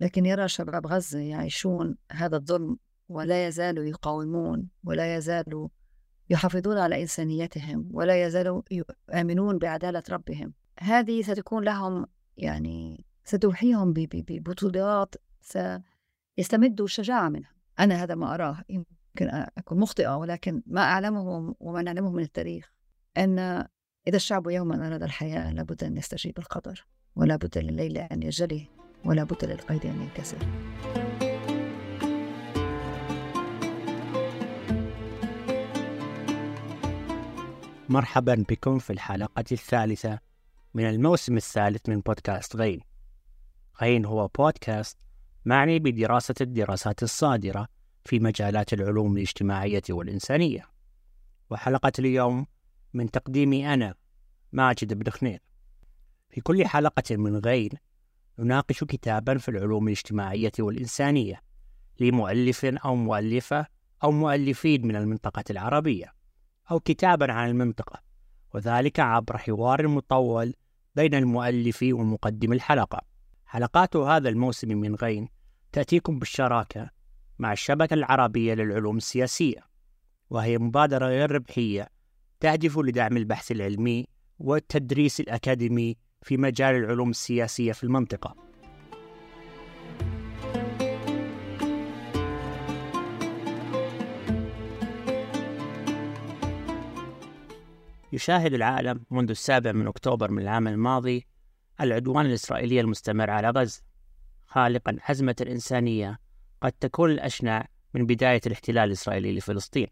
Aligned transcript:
لكن 0.00 0.26
يرى 0.26 0.48
شباب 0.48 0.86
غزة 0.86 1.18
يعيشون 1.18 1.96
هذا 2.12 2.36
الظلم 2.36 2.76
ولا 3.08 3.46
يزالوا 3.46 3.84
يقاومون 3.84 4.68
ولا 4.84 5.16
يزالوا 5.16 5.68
يحافظون 6.30 6.78
على 6.78 7.02
إنسانيتهم 7.02 7.88
ولا 7.92 8.24
يزالوا 8.26 8.62
يؤمنون 8.70 9.58
بعدالة 9.58 10.02
ربهم 10.10 10.52
هذه 10.80 11.22
ستكون 11.22 11.64
لهم 11.64 12.06
يعني 12.36 13.04
ستوحيهم 13.24 13.92
ببطولات 13.92 15.14
سيستمدوا 15.40 16.84
الشجاعة 16.84 17.28
منها. 17.28 17.50
أنا 17.78 18.02
هذا 18.02 18.14
ما 18.14 18.34
أراه 18.34 18.64
يمكن 18.68 19.46
أكون 19.58 19.80
مخطئة 19.80 20.16
ولكن 20.16 20.62
ما 20.66 20.80
أعلمه 20.80 21.54
وما 21.60 21.82
نعلمه 21.82 22.10
من 22.10 22.22
التاريخ 22.22 22.72
أن 23.16 23.38
إذا 24.08 24.16
الشعب 24.16 24.50
يوما 24.50 24.86
أراد 24.86 25.02
الحياة 25.02 25.52
لابد 25.52 25.84
أن 25.84 25.96
يستجيب 25.96 26.38
القدر 26.38 26.86
ولا 27.16 27.36
بد 27.36 27.58
لليل 27.58 27.98
أن 27.98 28.22
يجلي 28.22 28.75
ولا 29.06 29.24
بد 29.24 29.44
للقيد 29.44 29.86
أن 29.86 30.02
ينكسر. 30.02 30.38
مرحبا 37.88 38.44
بكم 38.48 38.78
في 38.78 38.92
الحلقة 38.92 39.44
الثالثة 39.52 40.18
من 40.74 40.84
الموسم 40.84 41.36
الثالث 41.36 41.88
من 41.88 42.00
بودكاست 42.00 42.56
غين. 42.56 42.80
غين 43.82 44.04
هو 44.04 44.28
بودكاست 44.28 44.98
معني 45.44 45.78
بدراسة 45.78 46.34
الدراسات 46.40 47.02
الصادرة 47.02 47.68
في 48.04 48.18
مجالات 48.18 48.72
العلوم 48.72 49.16
الاجتماعية 49.16 49.82
والإنسانية. 49.90 50.68
وحلقة 51.50 51.92
اليوم 51.98 52.46
من 52.94 53.10
تقديمي 53.10 53.74
أنا 53.74 53.94
ماجد 54.52 54.94
بن 54.94 55.10
خنير. 55.10 55.42
في 56.30 56.40
كل 56.40 56.66
حلقة 56.66 57.16
من 57.16 57.36
غين 57.36 57.70
نناقش 58.38 58.84
كتابا 58.84 59.38
في 59.38 59.48
العلوم 59.48 59.86
الاجتماعية 59.86 60.52
والإنسانية 60.58 61.42
لمؤلف 62.00 62.64
أو 62.64 62.94
مؤلفة 62.94 63.66
أو 64.04 64.10
مؤلفين 64.10 64.86
من 64.86 64.96
المنطقة 64.96 65.44
العربية 65.50 66.14
أو 66.70 66.80
كتابا 66.80 67.32
عن 67.32 67.48
المنطقة 67.48 68.02
وذلك 68.54 69.00
عبر 69.00 69.38
حوار 69.38 69.88
مطول 69.88 70.54
بين 70.94 71.14
المؤلف 71.14 71.82
ومقدم 71.82 72.52
الحلقة. 72.52 73.00
حلقات 73.46 73.96
هذا 73.96 74.28
الموسم 74.28 74.68
من 74.68 74.94
غين 74.94 75.28
تأتيكم 75.72 76.18
بالشراكة 76.18 76.90
مع 77.38 77.52
الشبكة 77.52 77.94
العربية 77.94 78.54
للعلوم 78.54 78.96
السياسية 78.96 79.60
وهي 80.30 80.58
مبادرة 80.58 81.06
غير 81.06 81.30
ربحية 81.30 81.88
تهدف 82.40 82.78
لدعم 82.78 83.16
البحث 83.16 83.52
العلمي 83.52 84.06
والتدريس 84.38 85.20
الأكاديمي 85.20 85.96
في 86.26 86.36
مجال 86.36 86.74
العلوم 86.74 87.10
السياسية 87.10 87.72
في 87.72 87.84
المنطقة. 87.84 88.36
يشاهد 98.12 98.54
العالم 98.54 99.04
منذ 99.10 99.30
السابع 99.30 99.72
من 99.72 99.86
أكتوبر 99.86 100.30
من 100.30 100.42
العام 100.42 100.68
الماضي 100.68 101.26
العدوان 101.80 102.26
الإسرائيلي 102.26 102.80
المستمر 102.80 103.30
على 103.30 103.50
غزة. 103.50 103.82
خالقا 104.46 104.96
أزمة 105.08 105.46
إنسانية 105.48 106.18
قد 106.60 106.72
تكون 106.72 107.10
الأشنع 107.10 107.66
من 107.94 108.06
بداية 108.06 108.40
الاحتلال 108.46 108.84
الإسرائيلي 108.84 109.36
لفلسطين. 109.36 109.86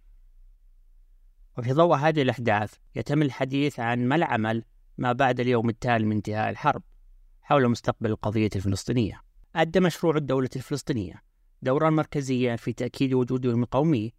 وفي 1.59 1.73
ضوء 1.73 1.97
هذه 1.97 2.23
الأحداث 2.23 2.75
يتم 2.95 3.23
الحديث 3.23 3.81
عن 3.81 4.09
ما 4.09 4.17
العمل 4.17 4.65
ما 4.98 5.12
بعد 5.12 5.41
اليوم 5.41 5.69
التالي 5.69 6.05
من 6.05 6.17
انتهاء 6.17 6.50
الحرب 6.50 6.83
حول 7.42 7.69
مستقبل 7.69 8.11
القضية 8.11 8.50
الفلسطينية. 8.56 9.20
أدى 9.56 9.81
مشروع 9.81 10.17
الدولة 10.17 10.50
الفلسطينية 10.56 11.23
دورا 11.62 11.91
مركزيا 11.91 12.56
في 12.56 12.73
تأكيد 12.73 13.15
وجودهم 13.15 13.62
القومي 13.62 14.12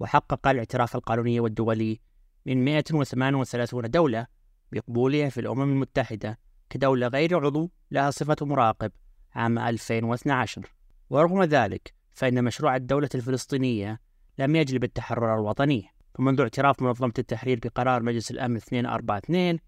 وحقق 0.00 0.48
الاعتراف 0.48 0.96
القانوني 0.96 1.40
والدولي 1.40 2.00
من 2.46 2.64
138 2.64 3.90
دولة 3.90 4.26
بقبولها 4.72 5.28
في 5.28 5.40
الأمم 5.40 5.62
المتحدة 5.62 6.38
كدولة 6.70 7.06
غير 7.06 7.46
عضو 7.46 7.70
لها 7.90 8.10
صفة 8.10 8.36
مراقب 8.46 8.92
عام 9.34 9.58
2012 9.58 10.66
ورغم 11.10 11.42
ذلك 11.42 11.94
فإن 12.12 12.44
مشروع 12.44 12.76
الدولة 12.76 13.08
الفلسطينية 13.14 14.00
لم 14.38 14.56
يجلب 14.56 14.84
التحرر 14.84 15.34
الوطني. 15.34 15.88
فمنذ 16.14 16.40
اعتراف 16.40 16.82
منظمة 16.82 17.12
التحرير 17.18 17.60
بقرار 17.64 18.02
مجلس 18.02 18.30
الأمن 18.30 18.54
242 18.54 19.58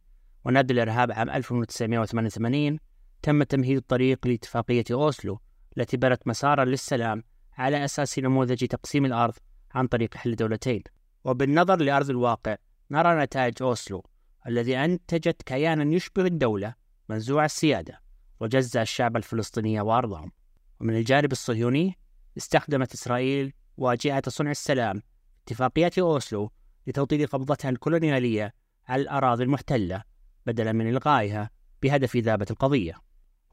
ونبذ 0.45 0.71
الإرهاب 0.71 1.13
عام 1.13 1.31
1988 1.31 2.79
تم 3.23 3.43
تمهيد 3.43 3.77
الطريق 3.77 4.27
لاتفاقية 4.27 4.85
أوسلو 4.91 5.41
التي 5.79 5.97
بنت 5.97 6.29
مسارا 6.29 6.65
للسلام 6.65 7.25
على 7.59 7.85
أساس 7.85 8.19
نموذج 8.19 8.67
تقسيم 8.67 9.05
الأرض 9.07 9.35
عن 9.75 9.87
طريق 9.87 10.15
حل 10.15 10.37
دولتين. 10.37 10.83
وبالنظر 11.25 11.77
لأرض 11.77 12.11
الواقع 12.11 12.57
نرى 12.91 13.23
نتائج 13.25 13.63
أوسلو 13.63 14.07
الذي 14.47 14.77
أنتجت 14.77 15.43
كيانا 15.43 15.95
يشبه 15.95 16.27
الدولة 16.27 16.75
منزوع 17.09 17.45
السيادة 17.45 18.01
وجزأ 18.41 18.83
الشعب 18.83 19.17
الفلسطيني 19.17 19.81
وأرضهم. 19.81 20.33
ومن 20.81 20.97
الجانب 20.97 21.33
الصهيوني 21.33 21.99
استخدمت 22.37 22.93
إسرائيل 22.95 23.53
واجهة 23.77 24.23
صنع 24.29 24.51
السلام 24.51 25.03
اتفاقية 25.47 25.91
أوسلو 25.99 26.51
لتوطيد 26.87 27.29
قبضتها 27.29 27.69
الكولونيالية 27.69 28.55
على 28.89 29.03
الأراضي 29.03 29.45
المحتلة 29.45 30.03
بدلا 30.47 30.73
من 30.73 30.89
إلغائها 30.89 31.51
بهدف 31.83 32.15
إذابة 32.17 32.47
القضية. 32.51 32.95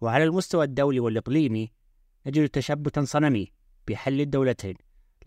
وعلى 0.01 0.23
المستوى 0.23 0.65
الدولي 0.65 0.99
والإقليمي 0.99 1.71
نجد 2.25 2.49
تشبتا 2.49 3.05
صنمي 3.05 3.51
بحل 3.87 4.21
الدولتين 4.21 4.75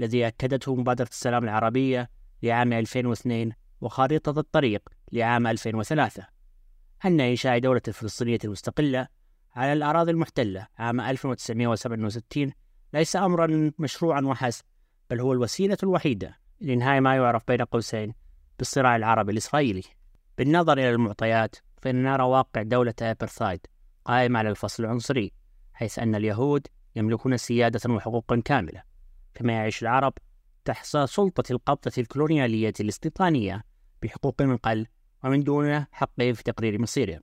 الذي 0.00 0.26
أكدته 0.26 0.74
مبادرة 0.74 1.08
السلام 1.08 1.44
العربية 1.44 2.10
لعام 2.42 2.72
2002 2.72 3.52
وخارطة 3.80 4.40
الطريق 4.40 4.88
لعام 5.12 5.46
2003 5.46 6.26
أن 7.04 7.20
إنشاء 7.20 7.58
دولة 7.58 7.82
الفلسطينية 7.88 8.38
المستقلة 8.44 9.08
على 9.54 9.72
الأراضي 9.72 10.10
المحتلة 10.10 10.66
عام 10.78 11.00
1967 11.00 12.52
ليس 12.94 13.16
أمرا 13.16 13.72
مشروعا 13.78 14.20
وحسب 14.20 14.64
بل 15.10 15.20
هو 15.20 15.32
الوسيلة 15.32 15.78
الوحيدة 15.82 16.38
لإنهاء 16.60 17.00
ما 17.00 17.16
يعرف 17.16 17.42
بين 17.48 17.62
قوسين 17.62 18.14
بالصراع 18.58 18.96
العربي 18.96 19.32
الإسرائيلي. 19.32 19.82
بالنظر 20.42 20.72
إلى 20.72 20.90
المعطيات 20.90 21.56
فإن 21.82 22.02
نرى 22.02 22.22
واقع 22.22 22.62
دولة 22.62 22.94
أبرثايد 23.02 23.66
قائمة 24.04 24.38
على 24.38 24.50
الفصل 24.50 24.84
العنصري 24.84 25.32
حيث 25.72 25.98
أن 25.98 26.14
اليهود 26.14 26.66
يملكون 26.96 27.36
سيادة 27.36 27.94
وحقوقا 27.94 28.42
كاملة. 28.44 28.82
كما 29.34 29.52
يعيش 29.52 29.82
العرب 29.82 30.12
تحت 30.64 30.86
سلطة 30.86 31.52
القبضة 31.52 31.92
الكولونيالية 31.98 32.72
الاستيطانية 32.80 33.64
بحقوق 34.02 34.42
من 34.42 34.56
قل 34.56 34.86
ومن 35.24 35.40
دون 35.40 35.86
حق 35.92 36.16
في 36.16 36.42
تقرير 36.42 36.80
مصيرهم 36.82 37.20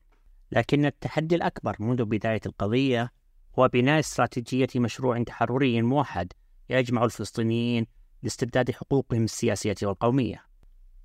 لكن 0.52 0.85
التحدي 0.85 1.35
الأكبر 1.35 1.75
منذ 1.79 2.06
بداية 2.06 2.41
القضية 2.46 3.12
هو 3.59 3.68
بناء 3.68 4.00
استراتيجية 4.00 4.68
مشروع 4.75 5.24
تحرري 5.24 5.81
موحد 5.81 6.34
يجمع 6.69 7.03
الفلسطينيين 7.03 7.85
لاسترداد 8.24 8.72
حقوقهم 8.72 9.24
السياسية 9.24 9.75
والقومية. 9.84 10.44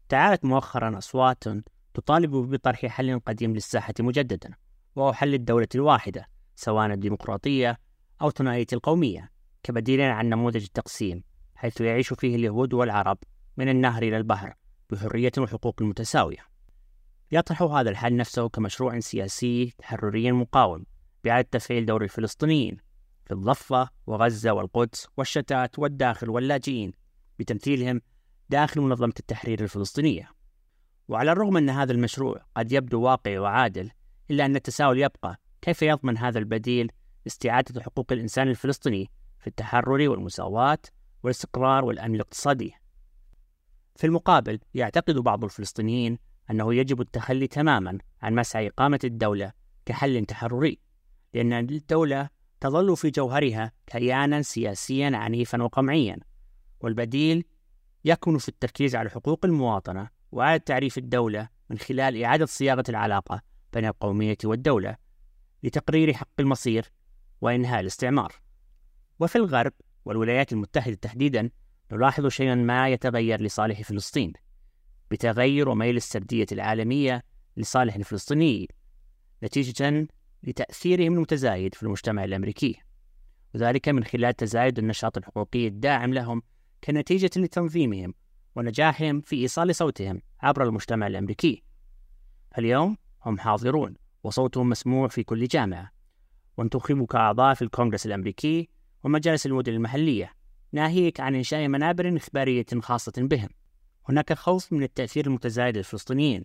تعالت 0.09 0.45
مؤخرا 0.45 0.99
أصوات 0.99 1.45
تطالب 1.95 2.31
بطرح 2.31 2.87
حل 2.87 3.21
قديم 3.21 3.55
للساحة 3.55 3.95
مجددا 4.01 4.55
وهو 4.97 5.13
حل 5.13 5.35
الدولة 5.35 5.69
الواحدة 5.75 6.29
سواء 6.55 6.87
الديمقراطية 6.87 7.79
أو 8.23 8.31
ثنائية 8.31 8.67
القومية 8.73 9.31
كبديل 9.63 10.01
عن 10.01 10.29
نموذج 10.29 10.63
التقسيم 10.63 11.25
حيث 11.55 11.81
يعيش 11.81 12.13
فيه 12.13 12.37
اليهود 12.37 12.75
والعرب 12.75 13.19
من 13.57 13.69
النهر 13.69 14.03
إلى 14.03 14.17
البحر 14.17 14.55
بحرية 14.91 15.33
وحقوق 15.39 15.83
متساوية. 15.83 16.47
يطرح 17.33 17.63
هذا 17.63 17.91
الحل 17.91 18.17
نفسه 18.17 18.49
كمشروع 18.49 19.01
سياسي 19.01 19.75
تحرري 19.79 20.33
مقاوم 20.33 20.85
بإعادة 21.25 21.49
تفعيل 21.53 21.87
دور 21.87 22.05
الفلسطينيين 22.05 22.77
في 23.25 23.33
الضفة 23.35 23.89
وغزة 24.07 24.53
والقدس 24.53 25.09
والشتات 25.17 25.79
والداخل 25.79 26.31
واللاجئين 26.31 26.93
بتمثيلهم 27.39 28.01
داخل 28.49 28.81
منظمة 28.81 29.15
التحرير 29.21 29.63
الفلسطينية. 29.63 30.31
وعلى 31.09 31.33
الرغم 31.33 31.57
أن 31.57 31.71
هذا 31.71 31.93
المشروع 31.93 32.45
قد 32.57 32.73
يبدو 32.73 33.01
واقعي 33.01 33.39
وعادل 33.39 33.91
إلا 34.31 34.47
أن 34.47 34.57
التساؤل 34.57 34.99
يبقى 34.99 35.41
كيف 35.63 35.83
يضمن 35.83 36.19
هذا 36.19 36.39
البديل 36.39 36.93
استعادة 37.27 37.83
حقوق 37.83 38.13
الإنسان 38.13 38.49
الفلسطيني 38.49 39.11
في 39.41 39.47
التحرر 39.47 40.09
والمساواة 40.09 40.79
والاستقرار 41.23 41.85
والأمن 41.85 42.15
الاقتصادي؟ 42.15 42.75
في 43.97 44.07
المقابل 44.07 44.59
يعتقد 44.75 45.15
بعض 45.15 45.45
الفلسطينيين 45.45 46.19
أنه 46.51 46.75
يجب 46.75 47.01
التخلي 47.01 47.47
تماما 47.47 47.99
عن 48.23 48.35
مسعى 48.35 48.69
إقامة 48.69 49.01
الدولة 49.05 49.53
كحل 49.87 50.27
تحرري 50.27 50.79
لأن 51.35 51.53
الدولة 51.53 52.29
تظل 52.61 52.97
في 52.97 53.11
جوهرها 53.11 53.73
كيانا 53.87 54.43
سياسيا 54.43 55.17
عنيفا 55.17 55.63
وقمعيا 55.63 56.17
والبديل 56.81 57.45
يكمن 58.05 58.39
في 58.39 58.49
التركيز 58.49 58.97
على 58.97 59.11
حقوق 59.11 59.45
المواطنة 59.45 60.09
وعلى 60.35 60.59
تعريف 60.59 60.99
الدولة 60.99 61.49
من 61.71 61.79
خلال 61.79 62.23
إعادة 62.23 62.47
صياغة 62.47 62.85
العلاقة 62.89 63.43
بين 63.73 63.85
القومية 63.85 64.37
والدولة 64.45 64.97
لتقرير 65.63 66.13
حق 66.13 66.41
المصير 66.41 66.93
وإنهاء 67.41 67.81
الاستعمار. 67.81 68.33
وفي 69.21 69.37
الغرب 69.37 69.73
والولايات 70.05 70.53
المتحدة 70.53 70.95
تحديدا 70.95 71.51
نلاحظ 71.93 72.27
شيئا 72.27 72.55
ما 72.55 72.89
يتغير 72.89 73.41
لصالح 73.43 73.83
فلسطين 73.83 74.33
بتغير 75.11 75.69
وميل 75.69 75.97
السردية 75.97 76.47
العالمية 76.53 77.25
لصالح 77.57 77.95
الفلسطيني 77.95 78.69
نتيجة 79.43 80.09
لتأثيرهم 80.43 81.15
المتزايد 81.15 81.75
في 81.75 81.83
المجتمع 81.83 82.25
الأمريكي. 82.25 82.81
وذلك 83.55 83.89
من 83.89 84.05
خلال 84.05 84.37
تزايد 84.37 84.79
النشاط 84.79 85.17
الحقوقي 85.17 85.67
الداعم 85.67 86.15
لهم 86.15 86.43
كنتيجة 86.85 87.31
لتنظيمهم 87.37 88.15
ونجاحهم 88.57 89.21
في 89.21 89.37
إيصال 89.37 89.75
صوتهم 89.75 90.23
عبر 90.41 90.65
المجتمع 90.65 91.07
الأمريكي. 91.07 91.63
اليوم 92.59 92.97
هم 93.27 93.39
حاضرون 93.39 93.95
وصوتهم 94.23 94.69
مسموع 94.69 95.09
في 95.09 95.23
كل 95.23 95.47
جامعة. 95.47 95.91
وانتخبوا 96.57 97.07
كأعضاء 97.07 97.55
في 97.55 97.63
الكونغرس 97.63 98.07
الأمريكي 98.07 98.69
ومجالس 99.05 99.47
المدن 99.47 99.73
المحلية 99.73 100.33
ناهيك 100.73 101.21
عن 101.21 101.35
إنشاء 101.35 101.69
منابر 101.69 102.17
إخبارية 102.17 102.67
خاصة 102.81 103.13
بهم. 103.17 103.49
هناك 104.09 104.33
خوف 104.33 104.73
من 104.73 104.83
التأثير 104.83 105.27
المتزايد 105.27 105.77
للفلسطينيين 105.77 106.45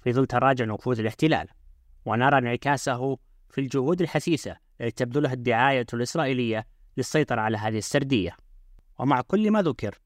في 0.00 0.12
ظل 0.12 0.26
تراجع 0.26 0.64
نفوذ 0.64 1.00
الاحتلال. 1.00 1.48
ونرى 2.04 2.38
انعكاسه 2.38 3.18
في 3.50 3.60
الجهود 3.60 4.00
الحثيثة 4.00 4.56
التي 4.80 5.04
تبذلها 5.04 5.32
الدعاية 5.32 5.86
الإسرائيلية 5.94 6.66
للسيطرة 6.96 7.40
على 7.40 7.56
هذه 7.56 7.78
السردية. 7.78 8.36
ومع 8.98 9.20
كل 9.20 9.50
ما 9.50 9.62
ذكر 9.62 9.98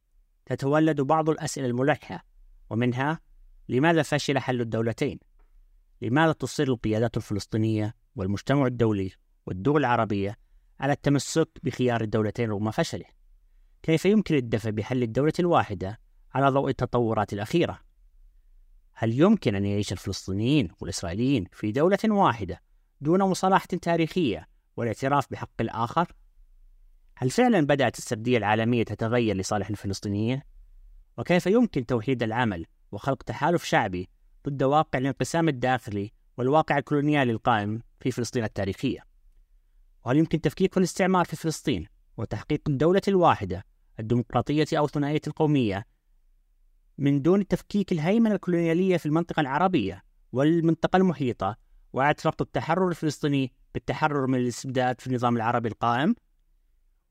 تتولد 0.47 1.01
بعض 1.01 1.31
الأسئلة 1.31 1.67
الملحة 1.67 2.25
ومنها 2.71 3.21
لماذا 3.69 4.03
فشل 4.03 4.39
حل 4.39 4.61
الدولتين؟ 4.61 5.19
لماذا 6.03 6.33
تصر 6.33 6.63
القيادات 6.63 7.17
الفلسطينية 7.17 7.95
والمجتمع 8.17 8.67
الدولي 8.67 9.13
والدول 9.47 9.81
العربية 9.81 10.39
على 10.81 10.93
التمسك 10.93 11.49
بخيار 11.63 12.01
الدولتين 12.01 12.51
رغم 12.51 12.71
فشله؟ 12.71 13.05
كيف 13.83 14.05
يمكن 14.07 14.35
الدفع 14.35 14.71
بحل 14.71 15.03
الدولة 15.03 15.33
الواحدة 15.39 16.01
على 16.35 16.49
ضوء 16.49 16.71
التطورات 16.71 17.33
الأخيرة؟ 17.33 17.81
هل 18.93 19.21
يمكن 19.21 19.55
أن 19.55 19.65
يعيش 19.65 19.93
الفلسطينيين 19.93 20.69
والإسرائيليين 20.81 21.47
في 21.53 21.73
دولة 21.73 21.99
واحدة 22.05 22.63
دون 23.01 23.23
مصالحة 23.23 23.67
تاريخية 23.67 24.49
والاعتراف 24.77 25.31
بحق 25.31 25.61
الآخر؟ 25.61 26.13
هل 27.17 27.31
فعلا 27.31 27.61
بدأت 27.61 27.99
السردية 27.99 28.39
العالمية 28.39 28.83
تتغير 28.83 29.37
لصالح 29.37 29.69
الفلسطينيين؟ 29.69 30.41
وكيف 31.19 31.47
يمكن 31.47 31.87
توحيد 31.87 32.23
العمل 32.23 32.67
وخلق 32.93 33.23
تحالف 33.23 33.65
شعبي 33.65 34.09
ضد 34.49 34.63
واقع 34.63 34.99
الانقسام 34.99 35.49
الداخلي 35.49 36.13
والواقع 36.37 36.79
الكولونيالي 36.79 37.33
القائم 37.33 37.83
في 38.01 38.11
فلسطين 38.11 38.45
التاريخية؟ 38.45 39.01
وهل 40.05 40.17
يمكن 40.17 40.41
تفكيك 40.41 40.79
الاستعمار 40.79 41.25
في 41.25 41.37
فلسطين 41.37 41.87
وتحقيق 42.17 42.61
الدولة 42.69 43.03
الواحدة 43.09 43.65
الديمقراطية 44.01 44.67
أو 44.79 44.85
الثنائية 44.85 45.21
القومية 45.27 45.87
من 46.99 47.23
دون 47.23 47.47
تفكيك 47.47 47.93
الهيمنة 47.93 48.35
الكولونيالية 48.35 48.97
في 48.97 49.07
المنطقة 49.07 49.41
العربية 49.41 50.03
والمنطقة 50.33 50.97
المحيطة 50.97 51.57
وإعادة 51.93 52.19
ربط 52.27 52.43
التحرر 52.43 52.89
الفلسطيني 52.89 53.53
بالتحرر 53.75 54.27
من 54.27 54.39
الاستبداد 54.39 55.01
في 55.01 55.07
النظام 55.07 55.37
العربي 55.37 55.69
القائم 55.69 56.15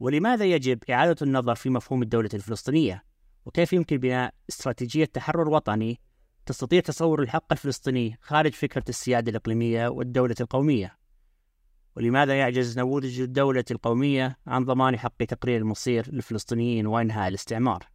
ولماذا 0.03 0.45
يجب 0.45 0.79
إعادة 0.89 1.15
النظر 1.21 1.55
في 1.55 1.69
مفهوم 1.69 2.01
الدولة 2.01 2.29
الفلسطينية؟ 2.33 3.03
وكيف 3.45 3.73
يمكن 3.73 3.97
بناء 3.97 4.33
استراتيجية 4.49 5.05
تحرر 5.05 5.49
وطني 5.49 5.99
تستطيع 6.45 6.79
تصور 6.79 7.21
الحق 7.21 7.51
الفلسطيني 7.51 8.17
خارج 8.21 8.53
فكرة 8.53 8.83
السيادة 8.89 9.31
الإقليمية 9.31 9.87
والدولة 9.87 10.35
القومية؟ 10.41 10.97
ولماذا 11.95 12.39
يعجز 12.39 12.79
نموذج 12.79 13.21
الدولة 13.21 13.63
القومية 13.71 14.37
عن 14.47 14.65
ضمان 14.65 14.99
حق 14.99 15.23
تقرير 15.23 15.57
المصير 15.61 16.11
للفلسطينيين 16.11 16.87
وإنهاء 16.87 17.27
الاستعمار؟ 17.27 17.87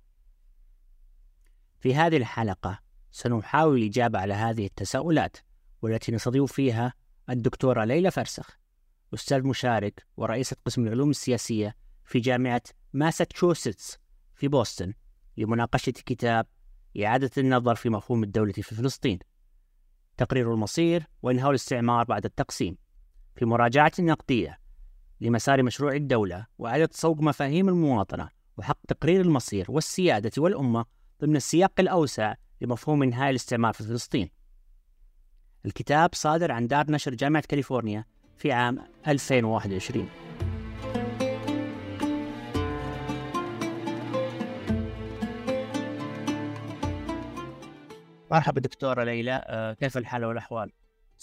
في 1.81 1.95
هذه 1.95 2.17
الحلقة 2.17 2.79
سنحاول 3.13 3.79
الإجابة 3.79 4.19
على 4.19 4.35
هذه 4.35 4.67
التساؤلات 4.67 5.37
والتي 5.83 6.13
نستضيف 6.13 6.53
فيها 6.53 6.93
الدكتورة 7.31 7.85
ليلى 7.85 8.11
فرسخ 8.11 8.59
أستاذ 9.15 9.47
مشارك 9.47 10.07
ورئيسة 10.17 10.57
قسم 10.67 10.87
العلوم 10.87 11.11
السياسية 11.11 11.88
في 12.09 12.21
جامعة 12.21 12.63
ماساتشوستس 12.93 13.99
في 14.35 14.49
بوسطن 14.49 14.93
لمناقشة 15.37 15.93
كتاب 15.93 16.47
إعادة 17.03 17.31
النظر 17.39 17.75
في 17.75 17.91
مفهوم 17.91 18.23
الدولة 18.23 18.53
في 18.53 18.63
فلسطين. 18.63 19.19
تقرير 20.17 20.55
المصير 20.55 21.07
وإنهاء 21.23 21.51
الاستعمار 21.51 22.05
بعد 22.05 22.25
التقسيم. 22.25 22.77
في 23.37 23.45
مراجعة 23.45 23.93
نقدية 23.99 24.59
لمسار 25.21 25.63
مشروع 25.63 25.93
الدولة 25.93 26.47
وإعادة 26.59 26.89
صوغ 26.93 27.23
مفاهيم 27.23 27.69
المواطنة 27.69 28.29
وحق 28.57 28.79
تقرير 28.89 29.21
المصير 29.21 29.67
والسيادة 29.69 30.33
والأمة 30.39 30.85
ضمن 31.23 31.37
السياق 31.37 31.73
الأوسع 31.79 32.35
لمفهوم 32.61 33.03
إنهاء 33.03 33.31
الاستعمار 33.31 33.73
في 33.73 33.85
فلسطين. 33.85 34.31
الكتاب 35.67 36.15
صادر 36.15 36.53
عن 36.53 36.67
دار 36.67 36.91
نشر 36.91 37.15
جامعة 37.15 37.43
كاليفورنيا 37.49 38.05
في 38.37 38.53
عام 38.53 38.79
2021 39.09 40.28
مرحبا 48.31 48.61
دكتورة 48.61 49.05
ليلى 49.05 49.45
آه، 49.47 49.73
كيف 49.73 49.99
الحال 49.99 50.25
والأحوال؟ 50.25 50.73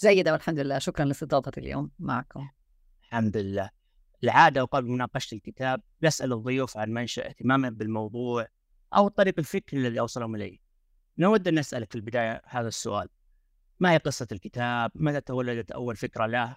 جيدة 0.00 0.32
والحمد 0.32 0.58
لله 0.58 0.78
شكرا 0.78 1.04
لاستضافتي 1.04 1.60
اليوم 1.60 1.90
معكم 1.98 2.48
الحمد 3.02 3.36
لله 3.36 3.70
العادة 4.24 4.62
وقبل 4.62 4.88
مناقشة 4.88 5.34
الكتاب 5.34 5.82
نسأل 6.02 6.32
الضيوف 6.32 6.76
عن 6.76 6.90
منشأ 6.90 7.26
اهتمامهم 7.26 7.74
بالموضوع 7.74 8.46
أو 8.94 9.06
الطريق 9.06 9.34
الفكري 9.38 9.80
الذي 9.80 10.00
أوصلهم 10.00 10.34
إليه 10.36 10.58
نود 11.18 11.48
أن 11.48 11.58
نسألك 11.58 11.90
في 11.90 11.96
البداية 11.96 12.42
هذا 12.46 12.68
السؤال 12.68 13.08
ما 13.80 13.92
هي 13.92 13.96
قصة 13.96 14.26
الكتاب؟ 14.32 14.90
متى 14.94 15.20
تولدت 15.20 15.70
أول 15.70 15.96
فكرة 15.96 16.26
له؟ 16.26 16.56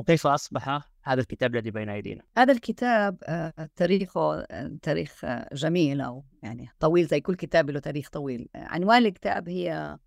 وكيف 0.00 0.26
أصبح 0.26 0.90
هذا 1.02 1.20
الكتاب 1.20 1.54
الذي 1.54 1.70
بين 1.70 1.88
أيدينا؟ 1.88 2.22
هذا 2.36 2.52
الكتاب 2.52 3.18
آه، 3.24 3.70
تاريخه 3.76 4.40
آه، 4.40 4.78
تاريخ 4.82 5.24
آه، 5.24 5.48
جميل 5.54 6.00
أو 6.00 6.24
يعني 6.42 6.68
طويل 6.78 7.06
زي 7.06 7.20
كل 7.20 7.34
كتاب 7.34 7.70
له 7.70 7.80
تاريخ 7.80 8.08
طويل 8.08 8.48
عنوان 8.54 9.06
الكتاب 9.06 9.48
هي 9.48 9.98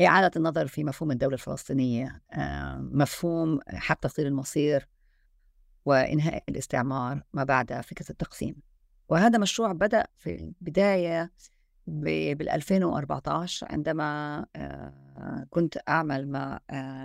إعادة 0.00 0.30
النظر 0.36 0.66
في 0.66 0.84
مفهوم 0.84 1.10
الدولة 1.10 1.34
الفلسطينية 1.34 2.22
مفهوم 2.78 3.60
حق 3.68 4.00
تقدير 4.00 4.26
المصير 4.26 4.88
وإنهاء 5.84 6.44
الاستعمار 6.48 7.22
ما 7.32 7.44
بعد 7.44 7.80
فكرة 7.80 8.10
التقسيم 8.10 8.56
وهذا 9.08 9.38
مشروع 9.38 9.72
بدأ 9.72 10.06
في 10.18 10.34
البداية 10.34 11.32
بال 11.86 12.48
2014 12.48 13.66
عندما 13.70 14.46
كنت 15.50 15.78
أعمل 15.88 16.28
مع 16.28 16.60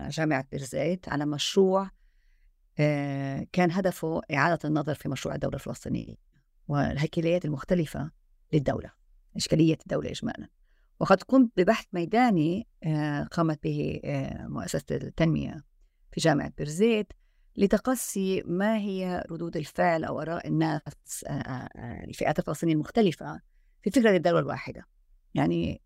جامعة 0.10 0.46
بيرزيت 0.52 1.10
على 1.10 1.26
مشروع 1.26 1.90
كان 3.52 3.72
هدفه 3.72 4.22
إعادة 4.34 4.60
النظر 4.70 4.96
في 4.96 5.10
مشروع 5.10 5.36
الدولة 5.36 5.56
الفلسطينية 5.56 6.16
والهيكليات 6.68 7.46
المختلفة 7.46 8.12
للدولة 8.54 8.92
إشكالية 9.36 9.78
الدولة 9.82 10.10
إجمالا. 10.10 10.48
وقد 11.00 11.24
قمت 11.24 11.50
ببحث 11.58 11.86
ميداني 11.94 12.68
قامت 13.32 13.64
به 13.64 14.02
مؤسسة 14.48 14.84
التنمية 14.92 15.64
في 16.12 16.22
جامعة 16.22 16.52
بيرزيت 16.58 17.14
لتقصي 17.56 18.44
ما 18.46 18.78
هي 18.78 19.24
ردود 19.32 19.58
الفعل 19.58 20.04
أو 20.04 20.22
آراء 20.22 20.48
الناس 20.48 20.82
الفئات 22.08 22.40
الفلسطينية 22.40 22.74
المختلفة 22.74 23.42
في 23.82 23.92
فكرة 23.92 24.16
الدولة 24.16 24.40
الواحدة. 24.40 24.86
يعني 25.34 25.82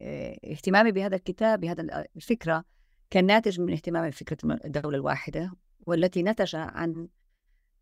اهتمامي 0.52 0.92
بهذا 0.92 1.16
الكتاب 1.16 1.60
بهذا 1.60 2.06
الفكرة 2.16 2.66
كان 3.10 3.26
ناتج 3.26 3.60
من 3.60 3.74
اهتمامي 3.74 4.10
بفكرة 4.10 4.38
الدولة 4.66 4.98
الواحدة 4.98 5.54
والتي 5.86 6.24
نتج 6.24 6.56
عن 6.56 7.08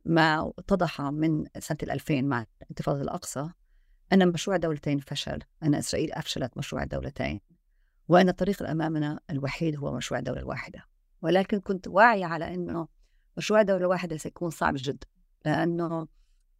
ما 0.06 0.54
اتضح 0.60 1.02
من 1.02 1.46
سنة 1.60 1.78
2000 1.84 2.22
مع 2.22 2.46
انتفاضة 2.72 3.02
الأقصى 3.02 3.50
أن 4.14 4.28
مشروع 4.28 4.56
الدولتين 4.56 5.00
فشل 5.00 5.40
أن 5.64 5.76
إسرائيل 5.76 6.12
أفشلت 6.12 6.58
مشروع 6.58 6.84
الدولتين 6.84 7.42
وأن 8.08 8.30
الطريق 8.30 8.62
الأمامنا 8.62 9.20
الوحيد 9.30 9.78
هو 9.78 9.96
مشروع 9.96 10.20
الدولة 10.20 10.40
الواحدة 10.40 10.86
ولكن 11.22 11.60
كنت 11.60 11.88
واعية 11.88 12.26
على 12.26 12.54
أنه 12.54 12.88
مشروع 13.38 13.62
الدولة 13.62 13.80
الواحدة 13.80 14.18
سيكون 14.18 14.50
صعب 14.50 14.74
جدا 14.78 15.08
لأنه 15.46 16.08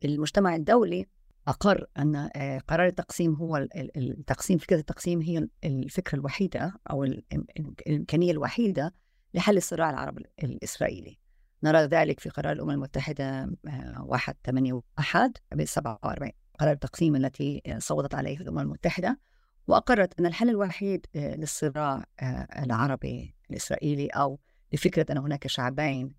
المجتمع 0.06 0.56
الدولي 0.56 1.06
أقر 1.48 1.88
أن 1.98 2.30
آه، 2.36 2.60
قرار 2.60 2.88
التقسيم 2.88 3.34
هو 3.34 3.58
التقسيم 3.86 4.58
فكرة 4.58 4.78
التقسيم 4.78 5.22
هي 5.22 5.48
الفكرة 5.64 6.16
الوحيدة 6.16 6.74
أو 6.90 7.04
الإمكانية 7.04 8.32
الوحيدة 8.32 8.94
لحل 9.34 9.58
الصراع 9.58 9.90
العربي 9.90 10.24
الإسرائيلي. 10.44 11.18
نرى 11.64 11.80
ذلك 11.80 12.20
في 12.20 12.30
قرار 12.30 12.52
الأمم 12.52 12.72
المتحدة 12.72 13.50
181 13.64 15.34
ب 15.52 15.66
47 15.66 16.32
قرار 16.60 16.72
التقسيم 16.72 17.16
التي 17.16 17.62
صوتت 17.78 18.16
عليه 18.16 18.38
الأمم 18.38 18.60
المتحدة 18.60 19.20
وأقرت 19.68 20.20
أن 20.20 20.26
الحل 20.26 20.50
الوحيد 20.50 21.06
آه، 21.16 21.36
للصراع 21.36 22.06
آه، 22.20 22.64
العربي 22.64 23.36
الإسرائيلي 23.50 24.08
أو 24.08 24.40
لفكرة 24.74 25.12
أن 25.12 25.18
هناك 25.18 25.48
شعبين 25.48 26.16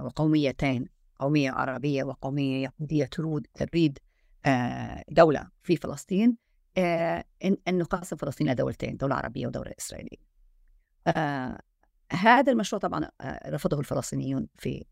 وقوميتين 0.00 0.84
قومية 1.18 1.50
عربية 1.50 2.04
وقومية 2.04 2.68
يهودية 2.68 3.04
تريد 3.04 3.46
تريد 3.54 3.98
دولة 5.08 5.48
في 5.62 5.76
فلسطين 5.76 6.36
أن 7.68 7.78
نقسم 7.78 8.16
فلسطين 8.16 8.46
إلى 8.46 8.54
دولتين 8.54 8.96
دولة 8.96 9.14
عربية 9.14 9.46
ودولة 9.46 9.72
إسرائيلية. 9.78 10.18
هذا 12.12 12.52
المشروع 12.52 12.80
طبعا 12.80 13.10
رفضه 13.46 13.80
الفلسطينيون 13.80 14.48
في 14.54 14.84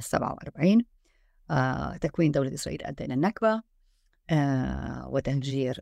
47 0.00 0.84
تكوين 2.00 2.30
دولة 2.30 2.54
إسرائيل 2.54 2.82
أدى 2.82 3.04
إلى 3.04 3.14
النكبة. 3.14 3.62
وتهجير 5.06 5.80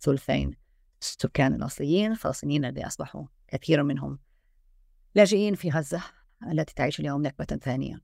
ثلثين 0.00 0.56
السكان 1.00 1.54
الأصليين. 1.54 2.12
الفلسطينيين 2.12 2.64
الذين 2.64 2.84
أصبحوا 2.84 3.26
كثير 3.48 3.82
منهم 3.82 4.18
لاجئين 5.14 5.54
في 5.54 5.70
غزة 5.70 6.02
التي 6.52 6.74
تعيش 6.74 7.00
اليوم 7.00 7.22
نكبة 7.22 7.44
ثانية. 7.44 8.00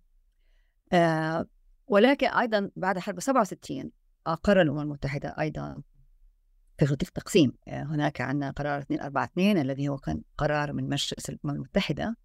آه 0.92 1.46
ولكن 1.86 2.26
أيضا 2.26 2.70
بعد 2.76 2.98
حرب 2.98 3.20
67 3.20 3.90
أقر 4.26 4.60
الأمم 4.62 4.80
المتحدة 4.80 5.28
أيضا 5.40 5.82
فكرة 6.78 6.92
التقسيم. 6.92 7.52
آه 7.68 7.82
هناك 7.82 8.20
عندنا 8.20 8.50
قرار 8.50 8.84
242 8.90 9.58
الذي 9.58 9.88
هو 9.88 9.98
كان 9.98 10.22
قرار 10.38 10.72
من 10.72 10.88
مجلس 10.88 11.30
الأمم 11.30 11.54
المتحدة 11.54 12.16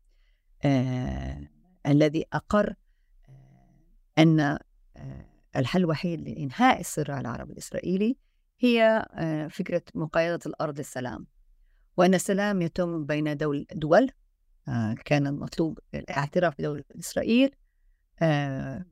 آه 0.65 1.47
الذي 1.85 2.25
أقر 2.33 2.75
آه 4.19 4.59
آه 4.97 5.25
الحل 5.55 5.79
الوحيد 5.79 6.21
لإنهاء 6.21 6.79
الصراع 6.79 7.19
العربي 7.19 7.53
الإسرائيلي 7.53 8.17
هي 8.59 9.05
فكرة 9.51 9.81
مقايضة 9.95 10.39
الأرض 10.45 10.77
للسلام 10.77 11.27
وأن 11.97 12.13
السلام 12.13 12.61
يتم 12.61 13.05
بين 13.05 13.37
دول, 13.37 13.65
دول 13.73 14.11
كان 15.05 15.27
المطلوب 15.27 15.79
الاعتراف 15.93 16.55
بدولة 16.59 16.83
إسرائيل 16.99 17.51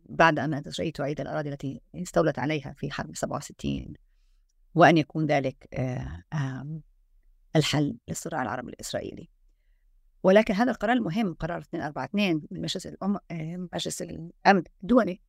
بعد 0.09 0.39
أن 0.39 0.53
إسرائيل 0.53 0.91
تعيد 0.93 1.21
الأراضي 1.21 1.49
التي 1.49 1.81
استولت 1.95 2.39
عليها 2.39 2.73
في 2.77 2.91
حرب 2.91 3.15
67 3.15 3.93
وأن 4.75 4.97
يكون 4.97 5.25
ذلك 5.25 5.67
آه، 5.73 6.79
الحل 7.55 7.97
للصراع 8.07 8.41
العربي 8.41 8.69
الإسرائيلي. 8.69 9.29
ولكن 10.23 10.53
هذا 10.53 10.71
القرار 10.71 10.93
المهم 10.93 11.33
قرار 11.33 11.57
242 11.57 12.47
من 12.51 12.61
مجلس 12.61 12.87
الأم 12.87 13.17
مجلس 13.73 14.01
الأمن 14.01 14.63
الدولي 14.83 15.21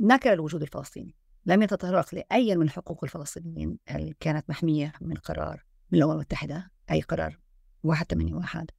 نكر 0.00 0.32
الوجود 0.32 0.62
الفلسطيني. 0.62 1.16
لم 1.46 1.62
يتطرق 1.62 2.14
لأي 2.14 2.56
من 2.56 2.70
حقوق 2.70 3.04
الفلسطينيين 3.04 3.78
اللي 3.90 4.14
كانت 4.20 4.50
محمية 4.50 4.92
من 5.00 5.14
قرار 5.14 5.64
من 5.90 5.98
الأمم 5.98 6.12
المتحدة 6.12 6.70
أي 6.90 7.00
قرار 7.00 7.38
واحد 7.82 8.06
ثمانية 8.10 8.34
واحد 8.34 8.70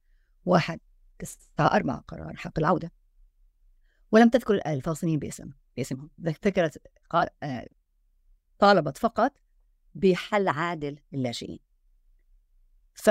واحد 0.44 0.80
تسعة 1.18 1.66
أربعة 1.66 2.04
قرار 2.08 2.36
حق 2.36 2.58
العودة. 2.58 2.92
ولم 4.12 4.28
تذكر 4.28 4.54
الفلسطينيين 4.54 5.18
باسم 5.18 5.50
باسمهم. 5.76 6.10
ذكرت 6.20 6.82
آه، 7.42 7.66
طالبت 8.62 8.98
فقط 8.98 9.32
بحل 9.94 10.48
عادل 10.48 10.98
للاجئين 11.12 11.58
ف 12.94 13.10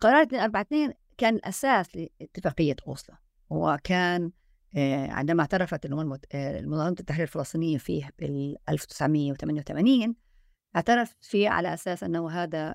قرار 0.00 0.24
242 0.24 0.92
كان 1.18 1.34
الأساس 1.34 1.96
لاتفاقية 1.96 2.76
أوسلو 2.86 3.16
وكان 3.50 4.32
آه، 4.76 5.10
عندما 5.10 5.40
اعترفت 5.40 5.86
آه، 5.86 6.60
منظمة 6.60 6.96
التحرير 7.00 7.22
الفلسطينية 7.22 7.78
فيه 7.78 8.10
بال 8.18 8.56
1988 8.68 10.16
اعترف 10.76 11.16
فيه 11.20 11.48
على 11.48 11.74
أساس 11.74 12.04
أنه 12.04 12.30
هذا 12.30 12.74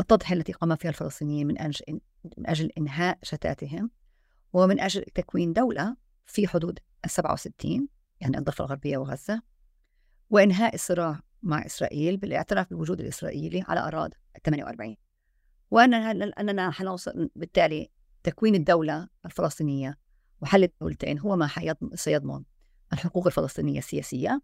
التضحية 0.00 0.36
التي 0.36 0.52
قام 0.52 0.76
فيها 0.76 0.90
الفلسطينيين 0.90 1.46
من 1.46 1.60
أجل 1.60 2.00
من 2.38 2.46
أجل 2.46 2.70
إنهاء 2.78 3.18
شتاتهم 3.22 3.90
ومن 4.52 4.80
أجل 4.80 5.02
تكوين 5.02 5.52
دولة 5.52 5.96
في 6.26 6.48
حدود 6.48 6.78
ال 7.04 7.10
67 7.10 7.93
يعني 8.24 8.38
الضفة 8.38 8.64
الغربية 8.64 8.98
وغزة 8.98 9.42
وإنهاء 10.30 10.74
الصراع 10.74 11.20
مع 11.42 11.66
إسرائيل 11.66 12.16
بالاعتراف 12.16 12.70
بالوجود 12.70 13.00
الإسرائيلي 13.00 13.64
على 13.68 13.80
أراضي 13.80 14.16
ال 14.36 14.42
48 14.42 14.96
وأننا 15.70 16.32
أننا 16.40 16.70
حنوصل 16.70 17.30
بالتالي 17.36 17.90
تكوين 18.22 18.54
الدولة 18.54 19.08
الفلسطينية 19.26 19.98
وحل 20.40 20.64
الدولتين 20.64 21.18
هو 21.18 21.36
ما 21.36 21.50
سيضمن 21.94 22.42
الحقوق 22.92 23.26
الفلسطينية 23.26 23.78
السياسية 23.78 24.42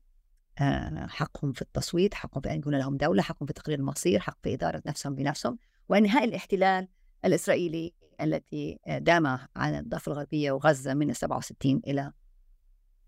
آه، 0.58 1.06
حقهم 1.06 1.52
في 1.52 1.62
التصويت 1.62 2.14
حقهم 2.14 2.40
في 2.40 2.50
أن 2.50 2.58
يكون 2.58 2.74
لهم 2.74 2.96
دولة 2.96 3.22
حقهم 3.22 3.46
في 3.46 3.52
تقرير 3.52 3.78
المصير 3.78 4.20
حق 4.20 4.38
في 4.42 4.54
إدارة 4.54 4.82
نفسهم 4.86 5.14
بنفسهم 5.14 5.58
وإنهاء 5.88 6.24
الاحتلال 6.24 6.88
الإسرائيلي 7.24 7.94
التي 8.20 8.78
دام 8.86 9.38
على 9.56 9.78
الضفة 9.78 10.12
الغربية 10.12 10.52
وغزة 10.52 10.94
من 10.94 11.12
67 11.12 11.80
إلى 11.86 12.12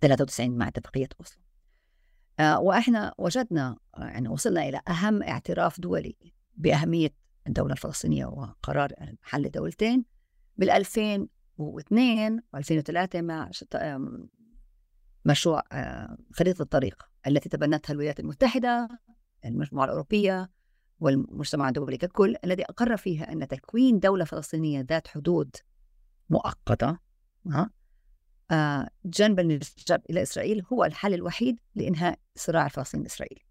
93 0.03 0.59
مع 0.59 0.69
اتفاقية 0.69 1.09
أوسلو. 1.21 1.43
آه، 2.41 2.61
وإحنا 2.61 3.15
وجدنا 3.19 3.77
يعني 3.99 4.29
وصلنا 4.29 4.69
إلى 4.69 4.81
أهم 4.89 5.23
اعتراف 5.23 5.81
دولي 5.81 6.17
بأهمية 6.57 7.15
الدولة 7.47 7.73
الفلسطينية 7.73 8.27
وقرار 8.27 8.93
حل 9.23 9.47
الدولتين 9.47 10.05
بال 10.57 10.71
2002 10.71 11.29
و 12.53 12.57
2003 12.57 13.23
مع 13.23 13.51
مشروع 15.25 15.63
آه، 15.73 16.17
خريطة 16.33 16.63
الطريق 16.63 17.03
التي 17.27 17.49
تبنتها 17.49 17.93
الولايات 17.93 18.21
المتحدة 18.21 18.89
المجموعة 19.45 19.85
الأوروبية 19.85 20.51
والمجتمع 21.01 21.69
الدولي 21.69 21.97
ككل 21.97 22.37
الذي 22.45 22.65
أقر 22.65 22.97
فيها 22.97 23.33
أن 23.33 23.49
تكوين 23.49 23.99
دولة 23.99 24.25
فلسطينية 24.25 24.81
ذات 24.81 25.09
حدود 25.09 25.57
مؤقتة 26.31 26.99
آه، 27.47 27.71
جنبا 29.05 29.43
للإرجاع 29.43 29.99
إلى 30.11 30.23
إسرائيل 30.23 30.63
هو 30.73 30.85
الحل 30.85 31.15
الوحيد 31.15 31.61
لإنهاء 31.75 32.19
الصراع 32.37 32.67
الفلسطيني 32.67 33.03
الإسرائيلي 33.03 33.43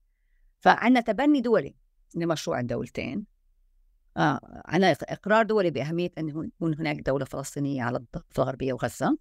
فعندنا 0.59 1.01
تبني 1.01 1.41
دولي 1.41 1.75
لمشروع 2.15 2.59
الدولتين. 2.59 3.25
آه 4.17 4.63
عندنا 4.65 4.91
إقرار 4.91 5.45
دولي 5.45 5.71
بأهمية 5.71 6.11
أن 6.17 6.29
يكون 6.29 6.75
هناك 6.79 6.99
دولة 6.99 7.25
فلسطينية 7.25 7.83
على 7.83 7.97
الضفة 7.97 8.43
الغربية 8.43 8.73
وغزة. 8.73 9.17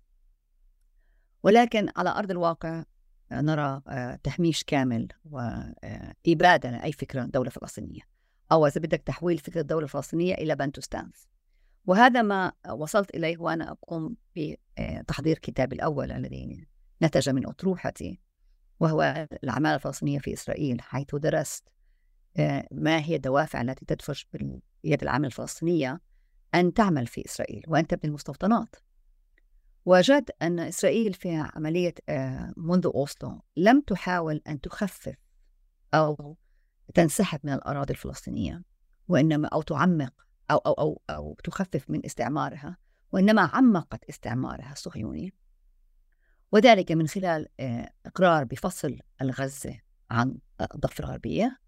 ولكن 1.43 1.89
على 1.97 2.11
أرض 2.11 2.31
الواقع 2.31 2.85
نرى 3.33 3.83
آه، 3.89 4.19
تهميش 4.23 4.65
كامل 4.65 5.09
وإبادة 5.25 6.71
لأي 6.71 6.93
فكرة 6.93 7.25
دولة 7.25 7.51
فلسطينية. 7.51 8.01
أو 8.53 8.67
إذا 8.67 8.81
بدك 8.81 9.03
تحويل 9.03 9.39
فكرة 9.39 9.61
الدولة 9.61 9.85
الفلسطينية 9.85 10.35
إلى 10.35 10.57
بنتوستانز 10.57 11.29
وهذا 11.87 12.23
ما 12.23 12.53
وصلت 12.71 13.15
إليه 13.15 13.39
وأنا 13.39 13.71
أقوم 13.71 14.17
بتحضير 14.37 15.39
كتابي 15.39 15.77
الأول 15.77 16.13
الذي 16.13 16.67
نتج 17.03 17.31
من 17.31 17.47
أطروحتي 17.47 18.21
وهو 18.81 19.29
الأعمال 19.43 19.75
الفلسطينية 19.75 20.19
في 20.19 20.33
إسرائيل 20.33 20.81
حيث 20.81 21.15
درست 21.15 21.69
آه، 22.37 22.69
ما 22.73 22.99
هي 23.05 23.17
الدوافع 23.17 23.61
التي 23.61 23.85
تدفش 23.85 24.27
باليد 24.33 25.03
العامة 25.03 25.27
الفلسطينية 25.27 26.01
أن 26.55 26.75
تعمل 26.75 27.07
في 27.07 27.25
إسرائيل 27.27 27.63
وأن 27.69 27.87
تبني 27.87 28.09
المستوطنات. 28.09 28.77
وجد 29.85 30.31
أن 30.43 30.59
إسرائيل 30.61 31.15
في 31.15 31.45
عملية 31.55 31.95
آه، 32.09 32.53
منذ 32.57 32.87
أوسلو 32.95 33.43
لم 33.57 33.81
تحاول 33.81 34.43
أن 34.47 34.61
تخفف 34.61 35.17
أو 35.95 36.37
تنسحب 36.95 37.41
من 37.45 37.53
الأراضي 37.53 37.93
الفلسطينية 37.93 38.63
وإنما 39.09 39.49
أو 39.49 39.63
تعمق 39.63 40.15
أو 40.51 40.59
أو 40.59 40.73
أو, 40.73 41.01
أو 41.11 41.37
تخفف 41.45 41.91
من 41.91 42.05
استعمارها 42.07 42.77
وإنما 43.13 43.43
عمقت 43.43 44.05
استعمارها 44.05 44.73
الصهيوني 44.73 45.35
وذلك 46.53 46.93
من 46.93 47.09
خلال 47.09 47.49
آه، 47.61 47.91
إقرار 48.07 48.45
بفصل 48.45 48.99
الغزة 49.23 49.81
عن 50.11 50.39
الضفة 50.75 51.05
الغربية 51.05 51.61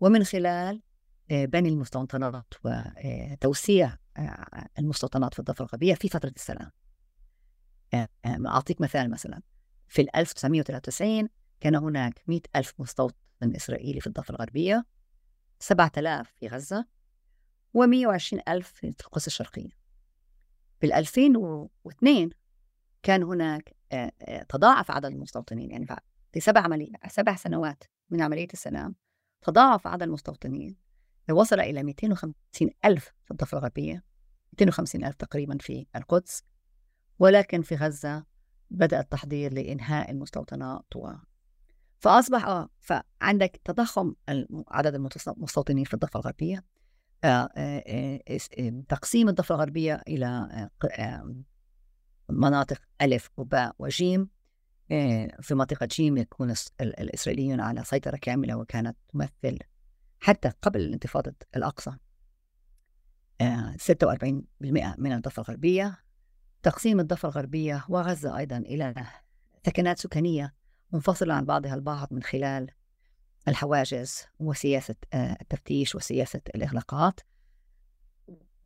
ومن 0.00 0.24
خلال 0.24 0.82
آه، 1.30 1.44
بني 1.44 1.68
المستوطنات 1.68 2.54
وتوسيع 2.64 3.96
المستوطنات 4.78 5.34
في 5.34 5.38
الضفة 5.38 5.64
الغربية 5.64 5.94
في 5.94 6.08
فترة 6.08 6.32
السلام. 6.36 6.70
آه، 7.94 8.08
آه، 8.24 8.42
أعطيك 8.46 8.80
مثال 8.80 9.10
مثلا. 9.10 9.42
في 9.88 10.06
1993 10.16 11.28
كان 11.60 11.74
هناك 11.74 12.22
100 12.26 12.40
ألف 12.56 12.74
مستوطن 12.78 13.16
إسرائيلي 13.42 14.00
في 14.00 14.06
الضفة 14.06 14.34
الغربية 14.34 14.86
7000 15.58 16.34
في 16.40 16.48
غزة 16.48 16.86
و120 17.78 18.38
ألف 18.48 18.68
في 18.68 18.94
القدس 19.00 19.26
الشرقية 19.26 19.70
في 20.80 20.98
2002 20.98 22.30
كان 23.02 23.22
هناك 23.22 23.74
آه، 23.92 24.42
تضاعف 24.48 24.90
عدد 24.90 25.04
المستوطنين 25.04 25.70
يعني 25.70 25.86
في 26.32 26.40
سبع 26.40 26.60
عملية 26.60 26.92
سبع 27.08 27.36
سنوات 27.36 27.84
من 28.10 28.22
عملية 28.22 28.48
السلام 28.52 28.94
تضاعف 29.42 29.86
عدد 29.86 30.02
المستوطنين. 30.02 30.76
وصل 31.30 31.60
إلى 31.60 31.82
250 31.82 32.34
ألف 32.84 33.12
في 33.24 33.30
الضفة 33.30 33.58
الغربية 33.58 34.04
250 34.52 35.04
ألف 35.04 35.14
تقريبا 35.14 35.58
في 35.60 35.86
القدس. 35.96 36.42
ولكن 37.18 37.62
في 37.62 37.74
غزة 37.74 38.24
بدأ 38.70 39.00
التحضير 39.00 39.52
لإنهاء 39.52 40.10
المستوطنات 40.10 40.96
و... 40.96 41.12
فأصبح 41.98 42.44
آه 42.46 42.68
فعندك 42.78 43.60
تضخم 43.64 44.14
عدد 44.68 44.94
المستوطنين 44.94 45.84
في 45.84 45.94
الضفة 45.94 46.20
الغربية. 46.20 46.56
آه، 46.56 46.58
آه، 46.58 46.64
آه، 46.64 46.79
تقسيم 48.88 49.28
الضفة 49.28 49.54
الغربية 49.54 50.02
إلى 50.08 50.48
مناطق 52.28 52.80
ألف 53.02 53.30
وباء 53.36 53.74
وجيم. 53.78 54.28
آه، 54.92 55.36
في 55.40 55.54
منطقة 55.54 55.86
جيم 55.86 56.16
يكون 56.16 56.54
الإسرائيليون 56.80 57.60
على 57.60 57.84
سيطرة 57.84 58.16
كاملة 58.16 58.56
وكانت 58.56 58.96
تمثل 59.12 59.58
حتى 60.20 60.52
قبل 60.62 60.92
انتفاضة 60.92 61.34
الأقصى. 61.56 61.92
46% 63.76 64.94
من 64.98 65.12
الضفة 65.12 65.42
الغربية. 65.42 65.98
تقسيم 66.62 67.00
الضفة 67.00 67.28
الغربية 67.28 67.84
وغزة 67.88 68.38
أيضا 68.38 68.56
إلى 68.56 68.94
سكنات 69.66 69.98
سكانية 69.98 70.54
منفصلة 70.92 71.34
عن 71.34 71.44
بعضها 71.44 71.74
البعض 71.74 72.08
من 72.10 72.22
خلال 72.22 72.70
الحواجز 73.50 74.24
وسياسة 74.38 74.94
التفتيش 75.14 75.94
وسياسة 75.94 76.40
الإغلاقات. 76.54 77.20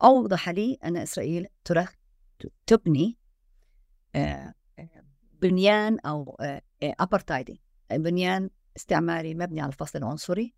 أوضح 0.03 0.49
لي 0.49 0.79
أن 0.85 0.97
إسرائيل 0.97 1.47
تبني 2.67 3.19
بنيان 5.43 5.99
أو 6.07 6.37
أبرتايدي 6.83 7.63
بنيان 7.93 8.51
استعماري 8.77 9.35
مبني 9.35 9.61
على 9.61 9.69
الفصل 9.69 9.99
العنصري 9.99 10.55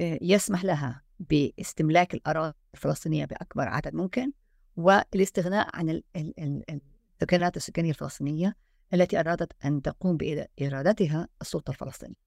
يسمح 0.00 0.64
لها 0.64 1.02
باستملاك 1.20 2.14
الأراضي 2.14 2.54
الفلسطينية 2.74 3.24
بأكبر 3.24 3.68
عدد 3.68 3.94
ممكن 3.94 4.32
والاستغناء 4.76 5.76
عن 5.76 6.02
السكنات 7.20 7.56
السكانية 7.56 7.90
الفلسطينية 7.90 8.56
التي 8.94 9.20
أرادت 9.20 9.52
أن 9.64 9.82
تقوم 9.82 10.16
بإرادتها 10.16 11.28
السلطة 11.40 11.70
الفلسطينية. 11.70 12.24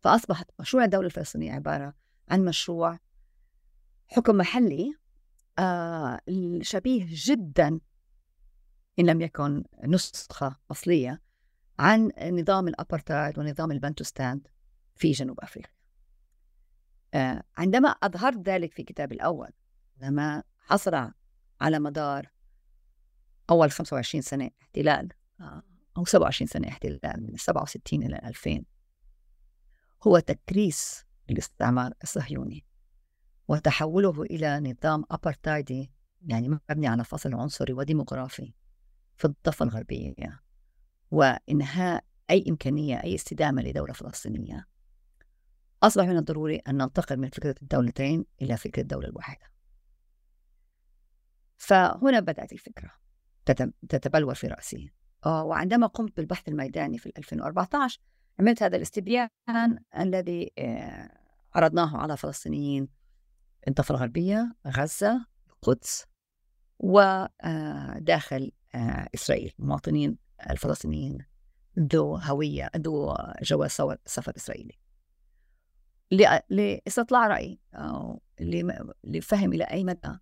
فأصبحت 0.00 0.50
مشروع 0.60 0.84
الدولة 0.84 1.06
الفلسطينية 1.06 1.52
عبارة 1.52 1.94
عن 2.28 2.44
مشروع 2.44 2.98
حكم 4.06 4.36
محلي 4.36 4.94
آه 5.58 6.20
شبيه 6.62 7.06
جدا 7.08 7.80
إن 8.98 9.06
لم 9.06 9.20
يكن 9.20 9.64
نسخة 9.84 10.56
أصلية 10.70 11.22
عن 11.78 12.12
نظام 12.22 12.68
الأبرتايد 12.68 13.38
ونظام 13.38 13.70
البنتوستان 13.72 14.40
في 14.96 15.10
جنوب 15.10 15.40
أفريقيا. 15.40 15.72
آه 17.14 17.42
عندما 17.56 17.88
أظهرت 17.88 18.48
ذلك 18.48 18.72
في 18.72 18.82
كتابي 18.82 19.14
الأول 19.14 19.50
لما 19.96 20.42
حصل 20.56 21.10
على 21.60 21.78
مدار 21.78 22.30
أول 23.50 23.70
25 23.70 24.22
سنة 24.22 24.50
احتلال 24.62 25.08
آه 25.40 25.62
أو 25.96 26.04
27 26.04 26.48
سنة 26.48 26.68
احتلال 26.68 27.00
من 27.26 27.36
67 27.36 28.02
إلى 28.02 28.20
2000 28.24 28.64
هو 30.06 30.18
تكريس 30.18 31.04
الاستعمار 31.30 31.92
الصهيوني 32.02 32.64
وتحوله 33.48 34.22
إلى 34.22 34.60
نظام 34.60 35.04
أبرتايدي 35.10 35.90
يعني 36.26 36.48
مبني 36.48 36.86
على 36.86 37.04
فصل 37.04 37.34
عنصري 37.34 37.72
وديموغرافي 37.72 38.52
في 39.16 39.24
الضفة 39.24 39.64
الغربية 39.64 40.42
وإنهاء 41.10 42.04
أي 42.30 42.44
إمكانية 42.48 43.02
أي 43.04 43.14
استدامة 43.14 43.62
لدولة 43.62 43.92
فلسطينية. 43.92 44.66
أصبح 45.82 46.04
من 46.04 46.16
الضروري 46.16 46.56
أن 46.56 46.76
ننتقل 46.76 47.16
من 47.16 47.28
فكرة 47.28 47.54
الدولتين 47.62 48.24
إلى 48.42 48.56
فكرة 48.56 48.82
الدولة 48.82 49.08
الواحدة. 49.08 49.46
فهنا 51.56 52.20
بدأت 52.20 52.52
الفكرة 52.52 52.90
تتبلور 53.88 54.34
في 54.34 54.46
رأسي. 54.46 54.92
آه، 55.26 55.44
وعندما 55.44 55.86
قمت 55.86 56.16
بالبحث 56.16 56.48
الميداني 56.48 56.98
في 56.98 57.12
2014 57.18 58.00
عملت 58.40 58.62
هذا 58.62 58.76
الاستبيان 58.76 59.28
الذي 59.98 60.52
آه، 60.58 61.10
عرضناه 61.54 61.96
على 61.96 62.16
فلسطينيين 62.16 62.88
الضفة 63.68 63.94
الغربية 63.94 64.56
غزة 64.66 65.26
القدس 65.48 66.04
وداخل 66.78 68.52
آه، 68.74 69.08
إسرائيل 69.14 69.52
المواطنين 69.60 70.18
الفلسطينيين 70.50 71.18
ذو 71.78 72.16
هوية 72.16 72.70
ذو 72.76 73.16
جواز 73.42 73.70
سفر 74.06 74.32
إسرائيلي. 74.36 74.78
لإستطلاع 76.50 77.26
رأي 77.26 77.60
أو 77.74 78.22
لفهم 79.04 79.52
إلى 79.52 79.64
أي 79.64 79.84
مدى 79.84 80.18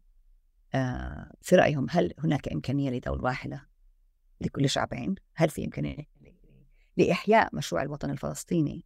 في 1.43 1.57
رأيهم 1.57 1.87
هل 1.91 2.15
هناك 2.19 2.49
إمكانية 2.49 2.91
لدولة 2.91 3.23
واحدة 3.23 3.69
لكل 4.41 4.69
شعبين؟ 4.69 5.15
هل 5.35 5.51
في 5.51 5.65
إمكانية 5.65 6.16
لإحياء 6.97 7.57
مشروع 7.57 7.83
الوطن 7.83 8.11
الفلسطيني 8.11 8.85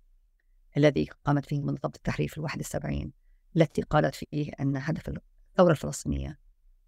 الذي 0.76 1.08
قامت 1.24 1.46
فيه 1.46 1.60
منظمة 1.60 1.92
التحرير 1.96 2.28
في 2.28 2.38
الواحد 2.38 2.58
السبعين 2.58 3.12
التي 3.56 3.82
قالت 3.82 4.14
فيه 4.14 4.52
أن 4.60 4.76
هدف 4.76 5.08
الثورة 5.08 5.70
الفلسطينية 5.70 6.38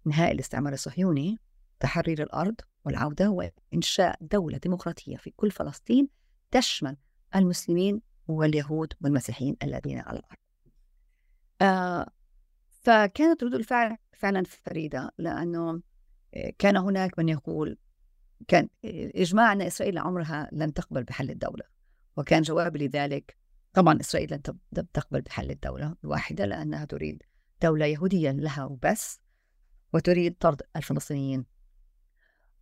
إنهاء 0.07 0.31
الاستعمار 0.31 0.73
الصهيوني 0.73 1.39
تحرير 1.79 2.23
الأرض 2.23 2.55
والعودة 2.85 3.29
وإنشاء 3.29 4.17
دولة 4.21 4.57
ديمقراطية 4.57 5.17
في 5.17 5.31
كل 5.31 5.51
فلسطين 5.51 6.07
تشمل 6.51 6.97
المسلمين 7.35 8.01
واليهود 8.27 8.93
والمسيحيين 9.01 9.57
الذين 9.63 9.99
على 9.99 10.19
الأرض. 10.19 10.37
آه 11.61 12.09
فكانت 12.69 13.43
ردود 13.43 13.53
الفعل 13.53 13.97
فعلا 14.13 14.43
فريدة 14.43 15.11
لأنه 15.17 15.81
آه، 16.33 16.53
كان 16.59 16.77
هناك 16.77 17.19
من 17.19 17.29
يقول 17.29 17.77
كان 18.47 18.69
إجماع 19.15 19.53
أن 19.53 19.61
إسرائيل 19.61 19.97
عمرها 19.97 20.49
لن 20.51 20.73
تقبل 20.73 21.03
بحل 21.03 21.29
الدولة 21.29 21.63
وكان 22.17 22.41
جوابي 22.41 22.87
لذلك 22.87 23.37
طبعا 23.73 23.99
إسرائيل 23.99 24.39
لن 24.73 24.91
تقبل 24.93 25.21
بحل 25.21 25.51
الدولة 25.51 25.95
الواحدة 26.03 26.45
لأنها 26.45 26.85
تريد 26.85 27.23
دولة 27.61 27.85
يهودية 27.85 28.31
لها 28.31 28.65
وبس 28.65 29.19
وتريد 29.93 30.35
طرد 30.39 30.61
الفلسطينيين 30.75 31.45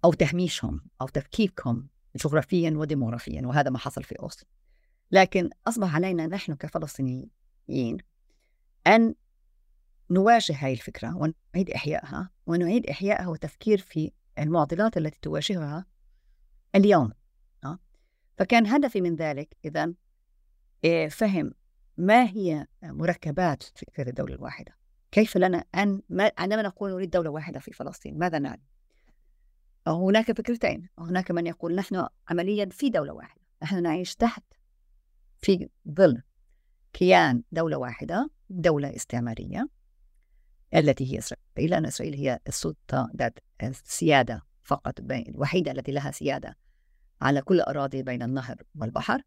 أو 0.06 0.14
تهميشهم 0.14 0.82
أو 1.02 1.08
تفكيكهم 1.08 1.88
جغرافيا 2.16 2.72
وديموغرافيا 2.76 3.42
وهذا 3.46 3.70
ما 3.70 3.78
حصل 3.78 4.04
في 4.04 4.16
أوسلو. 4.20 4.50
لكن 5.12 5.50
أصبح 5.68 5.96
علينا 5.96 6.28
نحن 6.28 6.56
كفلسطينيين 6.56 7.98
أن 8.88 9.16
نواجه 10.10 10.54
هذه 10.54 10.74
الفكرة 10.74 11.16
ونعيد 11.16 11.70
إحيائها 11.76 12.30
ونعيد 12.48 12.86
إحيائها 12.88 13.28
وتفكير 13.28 13.78
في 13.78 14.12
المعضلات 14.42 14.98
التي 14.98 15.20
تواجهها 15.22 15.86
اليوم 16.76 17.12
آه. 17.64 17.80
فكان 18.38 18.68
هدفي 18.68 19.02
من 19.02 19.16
ذلك 19.16 19.58
إذا 19.66 19.94
إيه، 20.84 21.08
فهم 21.08 21.52
ما 21.98 22.24
هي 22.24 22.68
مركبات 22.84 23.64
فكرة 23.64 24.10
الدولة 24.10 24.36
الواحدة 24.36 24.78
كيف 25.12 25.38
لنا 25.38 25.66
أن 25.76 26.02
ما 26.10 26.32
عندما 26.38 26.62
نقول 26.62 26.92
نريد 26.92 27.10
دولة 27.10 27.30
واحدة 27.30 27.60
في 27.60 27.72
فلسطين 27.72 28.20
ماذا 28.20 28.40
نعني؟ 28.40 28.64
هناك 29.88 30.32
فكرتين 30.32 30.90
هناك 31.00 31.32
من 31.32 31.48
يقول 31.48 31.76
نحن 31.76 32.08
عمليا 32.30 32.66
في 32.66 32.90
دولة 32.90 33.14
واحدة 33.14 33.42
نحن 33.64 33.84
نعيش 33.84 34.16
تحت 34.16 34.44
في 35.38 35.70
ظل 35.90 36.22
كيان 36.94 37.44
دولة 37.52 37.78
واحدة 37.78 38.30
دولة 38.50 38.96
استعمارية 38.96 39.70
التي 40.76 41.14
هي 41.14 41.18
إسرائيل 41.18 41.41
لأن 41.68 41.86
إسرائيل 41.86 42.14
هي 42.16 42.40
السلطة 42.48 43.12
ذات 43.16 43.40
السيادة 43.64 44.42
فقط 44.64 45.00
الوحيدة 45.12 45.72
التي 45.72 45.92
لها 45.92 46.12
سيادة 46.12 46.58
على 47.22 47.42
كل 47.42 47.62
أراضي 47.62 48.04
بين 48.04 48.24
النهر 48.24 48.56
والبحر. 48.76 49.22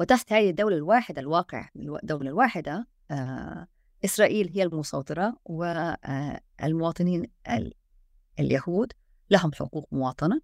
وتحت 0.00 0.32
هذه 0.32 0.50
الدولة 0.50 0.76
الواحدة 0.76 1.20
الواقع 1.20 1.68
الدولة 1.76 2.28
الواحدة 2.28 2.86
آه 3.10 3.66
إسرائيل 4.04 4.50
هي 4.54 4.62
المسيطرة 4.62 5.36
والمواطنين 5.44 7.30
آه 7.46 7.70
اليهود 8.40 8.92
لهم 9.30 9.52
حقوق 9.52 9.88
مواطنة 9.92 10.40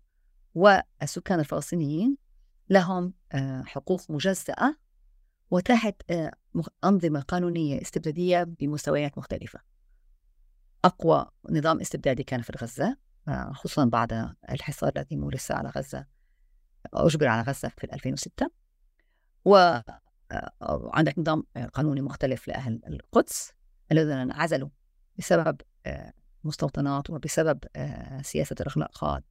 والسكان 0.54 1.40
الفلسطينيين 1.40 2.16
لهم 2.70 3.14
آه 3.32 3.62
حقوق 3.62 4.10
مجزأة 4.10 4.76
وتحت 5.50 6.02
أنظمة 6.84 7.20
قانونية 7.20 7.82
استبدادية 7.82 8.42
بمستويات 8.42 9.18
مختلفة. 9.18 9.71
أقوى 10.84 11.26
نظام 11.50 11.80
استبدادي 11.80 12.22
كان 12.22 12.42
في 12.42 12.52
غزة 12.62 12.96
آه، 13.28 13.52
خصوصا 13.52 13.84
بعد 13.84 14.34
الحصار 14.50 14.92
الذي 14.96 15.16
مورس 15.16 15.50
على 15.50 15.68
غزة 15.68 16.06
أجبر 16.94 17.26
على 17.26 17.42
غزة 17.42 17.68
في 17.68 17.84
2006 17.92 18.50
وعندك 19.44 21.18
آه، 21.18 21.20
نظام 21.20 21.44
قانوني 21.72 22.00
مختلف 22.00 22.48
لأهل 22.48 22.80
القدس 22.86 23.52
الذين 23.92 24.32
عزلوا 24.32 24.68
بسبب 25.18 25.60
آه، 25.86 26.12
مستوطنات 26.44 27.10
وبسبب 27.10 27.58
سياسة 28.22 28.56
الإغلاقات 28.60 29.24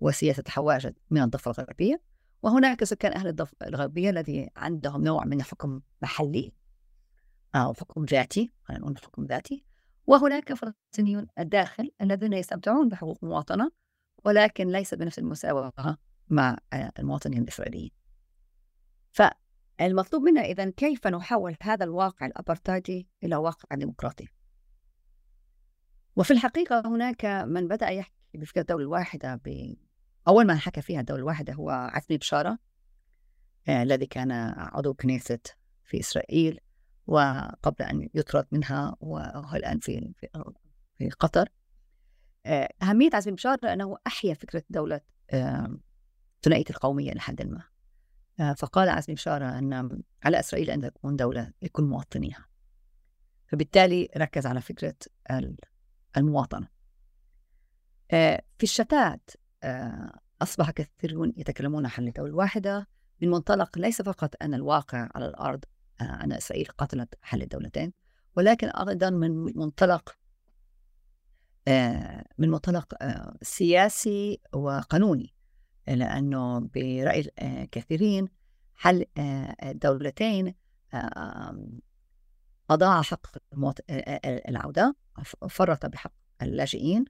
وسياسة 0.00 0.42
الحواجز 0.46 0.92
من 1.10 1.22
الضفة 1.22 1.50
الغربية. 1.50 2.02
وهناك 2.42 2.84
سكان 2.84 3.12
أهل 3.12 3.28
الضفة 3.28 3.56
الغربية 3.66 4.10
الذي 4.10 4.50
عندهم 4.56 5.04
نوع 5.04 5.24
من 5.24 5.40
الحكم 5.40 5.80
محلي 6.02 6.52
أو 7.54 7.74
حكم 7.74 8.04
ذاتي 8.04 8.52
خلينا 8.62 8.82
نقول 8.82 8.98
حكم 8.98 9.24
ذاتي. 9.24 9.67
وهناك 10.08 10.52
فلسطينيون 10.52 11.26
الداخل 11.38 11.90
الذين 12.00 12.32
يستمتعون 12.32 12.88
بحقوق 12.88 13.18
المواطنة 13.22 13.70
ولكن 14.24 14.68
ليس 14.68 14.94
بنفس 14.94 15.18
المساواة 15.18 15.72
مع 16.28 16.56
المواطنين 16.98 17.42
الإسرائيليين. 17.42 17.90
فالمطلوب 19.10 20.22
منا 20.22 20.40
إذا 20.40 20.70
كيف 20.70 21.06
نحول 21.06 21.56
هذا 21.62 21.84
الواقع 21.84 22.26
الأبرتايدي 22.26 23.08
إلى 23.24 23.36
واقع 23.36 23.76
ديمقراطي؟ 23.76 24.28
وفي 26.16 26.30
الحقيقة 26.30 26.82
هناك 26.86 27.24
من 27.24 27.68
بدأ 27.68 27.88
يحكي 27.88 28.14
بفكرة 28.34 28.60
الدولة 28.60 28.82
الواحدة 28.82 29.34
ب 29.44 29.74
أول 30.28 30.46
من 30.46 30.58
حكى 30.58 30.82
فيها 30.82 31.00
الدولة 31.00 31.20
الواحدة 31.20 31.52
هو 31.52 31.70
عزمي 31.70 32.18
بشارة 32.18 32.58
آه، 33.68 33.82
الذي 33.82 34.06
كان 34.06 34.32
عضو 34.56 34.94
كنيسة 34.94 35.38
في 35.84 36.00
إسرائيل. 36.00 36.60
وقبل 37.08 37.84
أن 37.84 38.08
يطرد 38.14 38.46
منها 38.52 38.96
وهو 39.00 39.56
الآن 39.56 39.78
في 39.78 40.12
في 40.98 41.10
قطر. 41.10 41.48
آه، 42.46 42.68
أهمية 42.82 43.10
عزمي 43.12 43.34
بشارة 43.34 43.72
أنه 43.72 43.96
أحيا 44.06 44.34
فكرة 44.34 44.62
دولة 44.70 45.00
ثنائية 46.42 46.64
القومية 46.70 47.12
لحد 47.12 47.42
ما. 47.42 47.62
آه، 48.40 48.52
فقال 48.52 48.88
عزمي 48.88 49.14
بشارة 49.14 49.58
أن 49.58 50.02
على 50.24 50.40
إسرائيل 50.40 50.70
أن 50.70 50.80
تكون 50.80 51.16
دولة 51.16 51.52
لكل 51.62 51.82
مواطنيها. 51.82 52.46
فبالتالي 53.46 54.08
ركز 54.16 54.46
على 54.46 54.60
فكرة 54.60 54.94
المواطنة. 56.16 56.68
آه، 58.10 58.42
في 58.58 58.64
الشتات 58.64 59.30
أصبح 60.42 60.70
كثيرون 60.70 61.32
يتكلمون 61.36 61.84
عن 61.84 61.90
حل 61.90 62.10
دولة 62.10 62.34
واحدة 62.34 62.88
من 63.22 63.30
منطلق 63.30 63.78
ليس 63.78 64.02
فقط 64.02 64.34
أن 64.42 64.54
الواقع 64.54 65.08
على 65.14 65.26
الأرض 65.26 65.64
أن 66.00 66.32
إسرائيل 66.32 66.66
قتلت 66.78 67.14
حل 67.22 67.42
الدولتين. 67.42 67.92
ولكن 68.36 68.68
أيضا 68.68 69.10
من 69.10 69.30
منطلق 69.58 70.16
من 72.38 72.50
منطلق 72.50 72.94
سياسي 73.42 74.40
وقانوني. 74.52 75.34
لأنه 75.88 76.60
برأي 76.60 77.30
كثيرين 77.72 78.28
حل 78.74 79.04
الدولتين 79.62 80.54
أضاع 82.70 83.02
حق 83.02 83.26
العودة 84.48 84.96
فرط 85.48 85.86
بحق 85.86 86.12
اللاجئين 86.42 87.04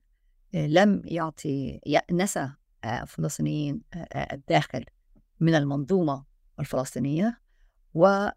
لم 0.55 1.03
يعطي 1.05 1.81
نسى 2.13 2.51
الفلسطينيين 2.85 3.83
الداخل 4.17 4.85
من 5.41 5.55
المنظومة 5.55 6.25
الفلسطينية. 6.61 7.41
و 7.95 8.29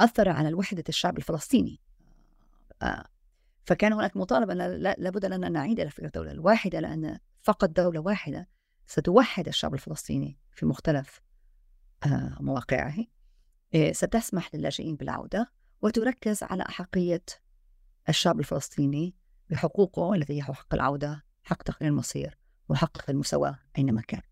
أثر 0.00 0.28
على 0.28 0.54
وحدة 0.54 0.84
الشعب 0.88 1.18
الفلسطيني. 1.18 1.80
فكان 3.64 3.92
هناك 3.92 4.16
مطالبة 4.16 4.54
لابد 4.54 5.24
لنا 5.24 5.46
أن 5.46 5.52
نعيد 5.52 5.80
إلى 5.80 5.90
فكرة 5.90 6.06
الدولة 6.06 6.30
الواحدة 6.30 6.80
لأن 6.80 7.18
فقط 7.42 7.68
دولة 7.68 8.00
واحدة 8.00 8.48
ستوحد 8.86 9.48
الشعب 9.48 9.74
الفلسطيني 9.74 10.38
في 10.50 10.66
مختلف 10.66 11.20
آه، 12.06 12.36
مواقعه. 12.40 12.94
آه، 13.74 13.92
ستسمح 13.92 14.54
للاجئين 14.54 14.96
بالعودة 14.96 15.52
وتركز 15.82 16.42
على 16.42 16.62
أحقية 16.62 17.24
الشعب 18.08 18.40
الفلسطيني 18.40 19.14
بحقوقه 19.50 20.14
التي 20.14 20.36
هي 20.36 20.42
حق 20.42 20.74
العودة 20.74 21.24
حق 21.42 21.62
تقرير 21.62 21.90
المصير 21.90 22.38
وحق 22.68 23.10
المساواة 23.10 23.58
أينما 23.78 24.00
كان. 24.00 24.22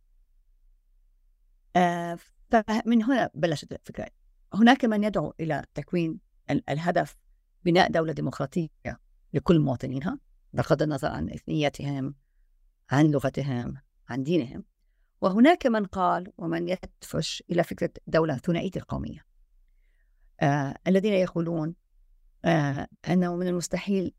آه، 1.76 2.18
فمن 2.50 3.02
هنا 3.02 3.30
بلشت 3.34 3.72
الفكرة. 3.72 4.06
هناك 4.54 4.84
من 4.84 5.04
يدعو 5.04 5.34
إلى 5.40 5.64
تكوين 5.74 6.20
الهدف 6.50 7.16
بناء 7.64 7.90
دولة 7.90 8.12
ديمقراطية 8.12 8.68
لكل 9.32 9.60
مواطنيها 9.60 10.18
بغض 10.52 10.82
النظر 10.82 11.08
عن 11.08 11.30
إثنيتهم 11.30 12.14
عن 12.90 13.06
لغتهم 13.06 13.74
عن 14.08 14.22
دينهم. 14.22 14.64
وهناك 15.20 15.66
من 15.66 15.84
قال 15.84 16.32
ومن 16.38 16.68
يدفش 16.68 17.42
إلى 17.50 17.64
فكرة 17.64 17.90
دولة 18.06 18.36
ثنائية 18.36 18.70
القومية. 18.76 19.24
آه 20.40 20.74
الذين 20.86 21.12
يقولون 21.12 21.74
آه 22.44 22.88
أنه 23.08 23.36
من 23.36 23.46
المستحيل 23.46 24.14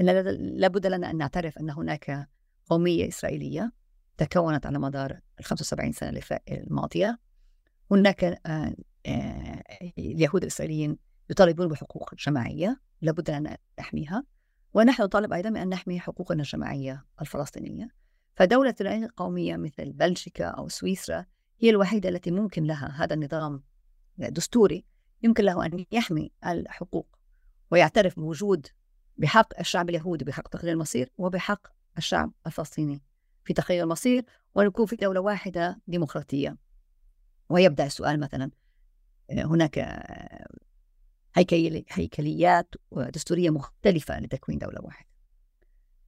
أن 0.00 0.06
لابد 0.56 0.86
لنا 0.86 1.10
أن 1.10 1.16
نعترف 1.16 1.58
أن 1.58 1.70
هناك 1.70 2.28
قومية 2.66 3.08
إسرائيلية 3.08 3.72
تكونت 4.16 4.66
على 4.66 4.78
مدار 4.78 5.20
ال 5.40 5.44
75 5.44 5.92
سنة 5.92 6.20
الماضية. 6.50 7.18
هناك 7.90 8.24
آه 8.24 8.74
آه 9.06 9.62
اليهود 9.98 10.42
الإسرائيليين 10.42 10.98
يطالبون 11.30 11.68
بحقوق 11.68 12.14
جماعية 12.14 12.80
لابد 13.02 13.30
أن 13.30 13.56
نحميها 13.80 14.24
ونحن 14.74 15.02
نطالب 15.02 15.32
أيضا 15.32 15.50
بأن 15.50 15.68
نحمي 15.68 16.00
حقوقنا 16.00 16.42
الجماعية 16.42 17.04
الفلسطينية. 17.20 17.88
فدولة 18.34 18.74
العين 18.80 19.04
القومية 19.04 19.56
مثل 19.56 19.92
بلجيكا 19.92 20.44
أو 20.44 20.68
سويسرا 20.68 21.26
هي 21.58 21.70
الوحيدة 21.70 22.08
التي 22.08 22.30
ممكن 22.30 22.64
لها 22.64 23.04
هذا 23.04 23.14
النظام 23.14 23.62
دستوري 24.18 24.84
يمكن 25.22 25.44
له 25.44 25.66
أن 25.66 25.84
يحمي 25.92 26.32
الحقوق 26.46 27.16
ويعترف 27.70 28.16
بوجود 28.16 28.66
بحق 29.18 29.58
الشعب 29.58 29.90
اليهودي 29.90 30.24
بحق 30.24 30.48
تقرير 30.48 30.72
المصير 30.72 31.12
وبحق 31.18 31.66
الشعب 31.98 32.32
الفلسطيني 32.46 33.02
في 33.44 33.52
تقرير 33.52 33.84
المصير 33.84 34.24
ونكون 34.54 34.86
في 34.86 34.96
دولة 34.96 35.20
واحدة 35.20 35.80
ديمقراطية. 35.86 36.56
ويبدأ 37.50 37.86
السؤال 37.86 38.20
مثلا 38.20 38.50
هناك 39.30 39.78
هيكليات 41.92 42.74
ودستورية 42.90 43.50
مختلفة 43.50 44.20
لتكوين 44.20 44.58
دولة 44.58 44.80
واحدة. 44.82 45.08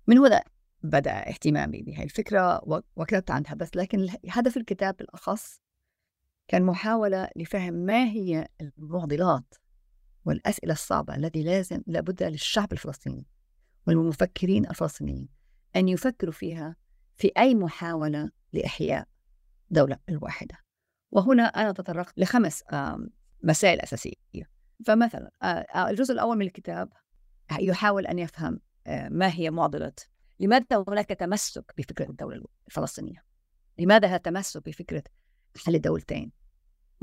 من 0.07 0.19
هنا 0.19 0.43
بدأ 0.83 1.29
اهتمامي 1.29 1.83
بهذه 1.83 2.05
الفكرة 2.05 2.61
وكتبت 2.97 3.31
عنها 3.31 3.55
بس 3.55 3.77
لكن 3.77 4.09
هدف 4.29 4.57
الكتاب 4.57 4.97
بالأخص 4.97 5.61
كان 6.49 6.63
محاولة 6.63 7.29
لفهم 7.37 7.75
ما 7.75 8.05
هي 8.05 8.49
المعضلات 8.61 9.55
والأسئلة 10.25 10.73
الصعبة 10.73 11.17
التي 11.17 11.43
لازم 11.43 11.83
لابد 11.87 12.23
للشعب 12.23 12.73
الفلسطيني 12.73 13.27
والمفكرين 13.87 14.67
الفلسطينيين 14.67 15.29
أن 15.77 15.89
يفكروا 15.89 16.33
فيها 16.33 16.77
في 17.17 17.33
أي 17.39 17.55
محاولة 17.55 18.31
لإحياء 18.53 19.09
دولة 19.71 19.99
الواحدة. 20.09 20.62
وهنا 21.13 21.43
أنا 21.43 21.73
تطرقت 21.73 22.19
لخمس 22.19 22.65
مسائل 23.43 23.81
أساسية. 23.81 24.53
فمثلا 24.87 25.31
آه، 25.43 25.47
آه، 25.47 25.91
الجزء 25.91 26.13
الأول 26.15 26.37
من 26.37 26.47
الكتاب 26.47 26.89
يحاول 27.61 28.07
أن 28.07 28.19
يفهم 28.19 28.61
آه، 28.87 29.09
ما 29.09 29.35
هي 29.35 29.51
معضلة 29.51 29.93
لماذا 30.41 30.85
هناك 30.89 31.09
تمسك 31.09 31.75
بفكرة 31.79 32.11
الدولة 32.11 32.45
الفلسطينية؟ 32.67 33.25
لماذا 33.79 34.09
هذا 34.09 34.17
التمسك 34.17 34.65
بفكرة 34.65 35.03
حل 35.57 35.75
الدولتين؟ 35.75 36.33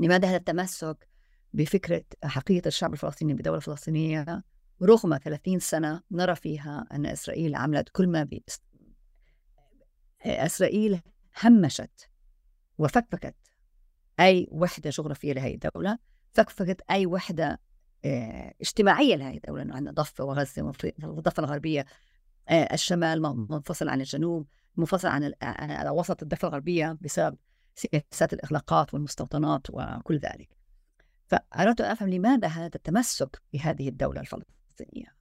لماذا 0.00 0.28
هذا 0.28 0.36
التمسك 0.36 1.08
بفكرة 1.52 2.04
حقيقة 2.24 2.68
الشعب 2.68 2.92
الفلسطيني 2.92 3.34
بدولة 3.34 3.60
فلسطينية؟ 3.60 4.44
رغم 4.82 5.18
30 5.18 5.58
سنة 5.58 6.02
نرى 6.10 6.34
فيها 6.34 6.86
أن 6.92 7.06
إسرائيل 7.06 7.54
عملت 7.54 7.88
كل 7.88 8.08
ما 8.08 8.24
بي 8.24 8.44
إسرائيل 10.22 11.00
همشت 11.44 12.08
وفكفكت 12.78 13.34
أي 14.20 14.48
وحدة 14.50 14.90
جغرافية 14.90 15.32
لهذه 15.32 15.54
الدولة 15.54 15.98
فكفكت 16.32 16.80
أي 16.90 17.06
وحدة 17.06 17.60
آه، 18.04 18.54
اجتماعية 18.60 19.16
لهذه 19.16 19.36
الدولة 19.36 19.62
أنه 19.62 19.74
عندنا 19.74 19.92
ضفة 19.92 20.24
وغزة 20.24 20.72
والضفة 21.02 21.40
الغربية 21.40 21.86
آه، 22.48 22.74
الشمال 22.74 23.22
منفصل 23.22 23.88
عن 23.88 24.00
الجنوب 24.00 24.46
منفصل 24.76 25.08
عن 25.08 25.32
على 25.42 25.90
وسط 25.90 26.22
الضفة 26.22 26.48
الغربية 26.48 26.98
بسبب 27.00 27.36
سياسات 27.74 28.32
الإغلاقات 28.32 28.94
والمستوطنات 28.94 29.66
وكل 29.70 30.18
ذلك. 30.18 30.56
فأردت 31.26 31.80
أن 31.80 31.90
أفهم 31.90 32.08
لماذا 32.08 32.48
هذا 32.48 32.70
التمسك 32.74 33.42
بهذه 33.52 33.88
الدولة 33.88 34.20
الفلسطينية. 34.20 35.16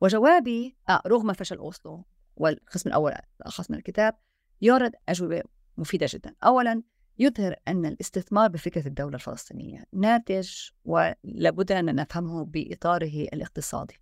وجوابي 0.00 0.76
آه 0.88 1.02
رغم 1.06 1.32
فشل 1.32 1.56
أوسلو 1.56 2.04
والقسم 2.36 2.88
الأول 2.88 3.12
الأخص 3.40 3.70
من 3.70 3.76
الكتاب 3.76 4.14
يورد 4.62 4.92
أجوبة 5.08 5.42
مفيدة 5.76 6.06
جدا. 6.10 6.34
أولا 6.44 6.82
يظهر 7.18 7.56
أن 7.68 7.86
الاستثمار 7.86 8.48
بفكرة 8.48 8.86
الدولة 8.86 9.14
الفلسطينية 9.14 9.84
ناتج 9.92 10.50
ولابد 10.84 11.72
أن 11.72 11.94
نفهمه 11.94 12.44
بإطاره 12.44 13.22
الاقتصادي 13.32 14.00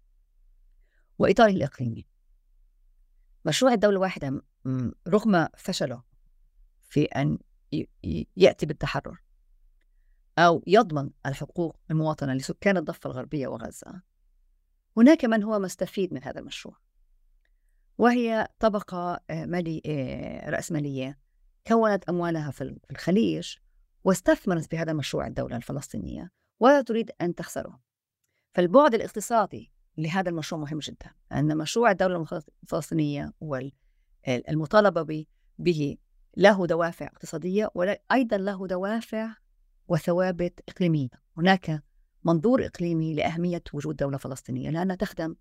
وإطاره 1.18 1.50
الإقليمي. 1.50 2.06
مشروع 3.44 3.72
الدولة 3.72 3.96
الواحدة 3.96 4.42
رغم 5.08 5.48
فشله 5.56 6.02
في 6.82 7.04
أن 7.04 7.38
يأتي 8.36 8.66
بالتحرر 8.66 9.22
أو 10.38 10.62
يضمن 10.66 11.10
الحقوق 11.26 11.76
المواطنة 11.90 12.34
لسكان 12.34 12.76
الضفة 12.76 13.10
الغربية 13.10 13.48
وغزة 13.48 14.02
هناك 14.96 15.24
من 15.24 15.42
هو 15.42 15.58
مستفيد 15.58 16.14
من 16.14 16.24
هذا 16.24 16.40
المشروع 16.40 16.76
وهي 17.98 18.48
طبقة 18.58 19.20
آه، 19.30 19.80
آه، 19.86 20.50
رأسمالية 20.50 21.18
كونت 21.70 22.04
أموالها 22.04 22.50
في 22.50 22.76
الخليج 22.90 23.56
واستثمرت 24.04 24.70
بهذا 24.70 24.92
المشروع 24.92 25.26
الدولة 25.26 25.56
الفلسطينية 25.56 26.30
ولا 26.60 26.82
تريد 26.82 27.10
أن 27.20 27.34
تخسره. 27.34 27.80
فالبعد 28.54 28.94
الاقتصادي 28.94 29.72
لهذا 29.98 30.30
المشروع 30.30 30.60
مهم 30.60 30.78
جدا 30.78 31.10
أن 31.32 31.56
مشروع 31.56 31.90
الدولة 31.90 32.26
الفلسطينية 32.62 33.32
والمطالبة 33.40 35.26
به 35.58 35.96
له 36.36 36.66
دوافع 36.66 37.06
اقتصادية 37.06 37.70
وأيضا 37.74 38.36
له 38.36 38.66
دوافع 38.66 39.34
وثوابت 39.88 40.60
إقليمية. 40.68 41.08
هناك 41.36 41.82
منظور 42.24 42.66
إقليمي 42.66 43.14
لأهمية 43.14 43.62
وجود 43.72 43.96
دولة 43.96 44.18
فلسطينية 44.18 44.70
لأنها 44.70 44.96
تخدم 44.96 45.36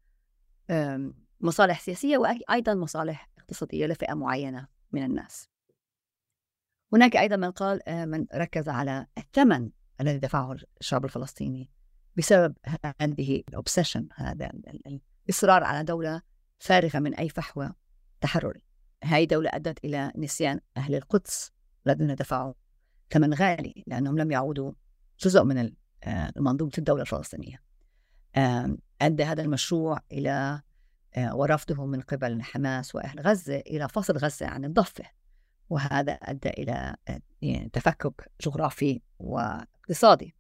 مصالح 1.42 1.80
سياسية 1.80 2.18
وأيضا 2.18 2.74
مصالح 2.74 3.30
اقتصادية 3.38 3.86
لفئة 3.86 4.13
معينة 4.13 4.68
من 4.92 5.04
الناس. 5.04 5.50
هناك 6.93 7.15
أيضا 7.15 7.36
من 7.36 7.52
قال 7.52 7.89
آه، 7.89 8.06
من 8.06 8.25
ركز 8.36 8.69
على 8.69 9.08
الثمن 9.17 9.69
الذي 10.02 10.17
دفعه 10.17 10.56
الشعب 10.80 11.06
الفلسطيني 11.06 11.71
بسبب 12.17 12.56
هذه 13.02 13.43
الأوبسيشن 13.49 14.08
هذا 14.15 14.52
الإصرار 15.25 15.63
على 15.63 15.84
دولة 15.84 16.21
فارغة 16.60 16.99
من 16.99 17.15
أي 17.15 17.30
فحوى 17.30 17.73
تحرري. 18.21 18.63
هذه 19.04 19.23
دولة 19.23 19.49
أدت 19.54 19.86
إلى 19.86 20.12
نسيان 20.15 20.60
أهل 20.78 20.95
القدس 20.95 21.52
الذين 21.88 22.15
دفعوا 22.15 22.54
ثمن 23.10 23.34
غالي 23.34 23.84
لأنهم 23.88 24.19
لم 24.19 24.32
يعودوا 24.32 24.71
جزء 25.19 25.43
من 25.43 25.71
آه، 26.04 26.34
منظومة 26.38 26.71
الدولة 26.78 27.02
الفلسطينية. 27.02 27.62
أدى 29.02 29.23
هذا 29.23 29.41
المشروع 29.41 29.99
إلى 30.12 30.62
آه، 31.15 31.36
ورفضه 31.36 31.86
من 31.86 32.02
قبل 32.02 32.41
حماس 32.41 32.95
وأهل 32.95 33.19
غزة 33.19 33.58
إلى 33.58 33.89
فصل 33.89 34.17
غزة 34.17 34.47
عن 34.47 34.65
الضفة. 34.65 35.18
وهذا 35.69 36.12
أدى 36.13 36.49
إلى 36.49 36.95
آه، 37.08 37.21
يعني 37.41 37.69
تفكك 37.73 38.32
جغرافي 38.41 39.01
واقتصادي. 39.19 40.36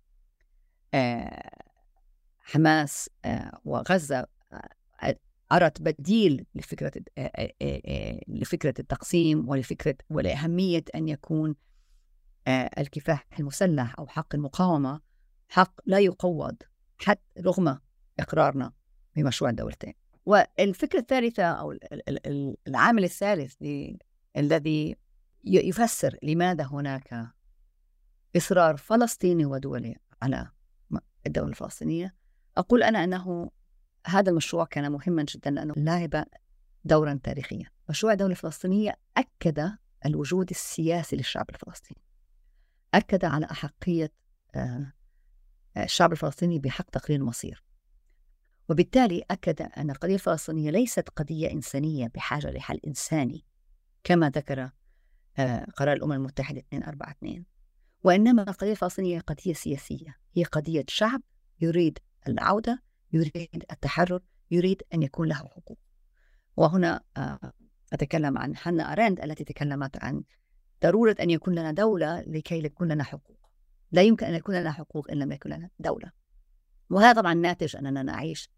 حماس 2.39 3.09
وغزة 3.65 4.27
أرت 5.51 5.81
بديل 5.81 6.45
لفكرة 6.55 6.91
لفكرة 8.27 8.73
التقسيم 8.79 9.49
ولفكرة 9.49 9.95
ولأهمية 10.09 10.83
أن 10.95 11.07
يكون 11.07 11.55
الكفاح 12.77 13.27
المسلح 13.39 13.95
أو 13.99 14.07
حق 14.07 14.35
المقاومة 14.35 15.01
حق 15.49 15.81
لا 15.85 15.99
يقوض 15.99 16.55
حتى 16.97 17.41
رغم 17.41 17.79
إقرارنا 18.19 18.73
بمشروع 19.15 19.49
الدولتين 19.49 19.93
والفكرة 20.25 20.99
الثالثة 20.99 21.43
أو 21.43 21.75
العامل 22.67 23.03
الثالث 23.03 23.55
الذي 24.37 24.95
يفسر 25.43 26.17
لماذا 26.23 26.63
هناك 26.65 27.27
إصرار 28.37 28.77
فلسطيني 28.77 29.45
ودولي 29.45 29.95
على 30.21 30.49
الدولة 31.27 31.49
الفلسطينية. 31.49 32.15
أقول 32.57 32.83
أنا 32.83 33.03
أنه 33.03 33.51
هذا 34.07 34.29
المشروع 34.29 34.65
كان 34.65 34.91
مهما 34.91 35.25
جدا 35.29 35.51
لأنه 35.51 35.73
لعب 35.77 36.25
دورا 36.83 37.19
تاريخيا. 37.23 37.69
مشروع 37.89 38.13
الدولة 38.13 38.31
الفلسطينية 38.31 38.97
أكد 39.17 39.77
الوجود 40.05 40.49
السياسي 40.49 41.15
للشعب 41.15 41.49
الفلسطيني. 41.49 42.01
أكد 42.93 43.25
على 43.25 43.45
أحقية 43.51 44.11
آه، 44.55 44.93
الشعب 45.77 46.11
الفلسطيني 46.11 46.59
بحق 46.59 46.89
تقرير 46.89 47.19
المصير. 47.19 47.63
وبالتالي 48.69 49.23
أكد 49.31 49.61
أن 49.61 49.89
القضية 49.89 50.13
الفلسطينية 50.13 50.71
ليست 50.71 51.09
قضية 51.09 51.51
إنسانية 51.51 52.07
بحاجة 52.07 52.51
لحل 52.51 52.79
إنساني 52.87 53.45
كما 54.03 54.29
ذكر 54.29 54.69
قرار 55.77 55.93
الأمم 55.93 56.11
المتحدة 56.11 56.63
242 56.73 57.45
وإنما 58.03 58.41
القضية 58.41 58.71
الفلسطينية 58.71 59.19
قضية 59.19 59.53
سياسية 59.53 60.15
هي 60.35 60.43
قضية 60.43 60.85
شعب 60.87 61.21
يريد 61.61 61.99
العودة 62.27 62.83
يريد 63.13 63.65
التحرر 63.71 64.21
يريد 64.51 64.83
أن 64.93 65.03
يكون 65.03 65.27
له 65.27 65.35
حقوق. 65.35 65.79
وهنا 66.57 67.01
آه، 67.17 67.53
أتكلم 67.93 68.37
عن 68.37 68.55
حنا 68.55 68.93
أرند 68.93 69.19
التي 69.19 69.43
تكلمت 69.43 70.03
عن 70.03 70.23
ضرورة 70.83 71.15
أن 71.19 71.29
يكون 71.29 71.55
لنا 71.55 71.71
دولة 71.71 72.21
لكي 72.21 72.65
يكون 72.65 72.91
لنا 72.91 73.03
حقوق. 73.03 73.39
لا 73.91 74.01
يمكن 74.01 74.25
أن 74.25 74.35
يكون 74.35 74.55
لنا 74.55 74.71
حقوق 74.71 75.11
إن 75.11 75.17
لم 75.17 75.31
يكن 75.31 75.49
لنا 75.49 75.69
دولة. 75.79 76.11
وهذا 76.89 77.21
طبعا 77.21 77.33
ناتج 77.33 77.75
أننا 77.75 78.03
نعيش 78.03 78.49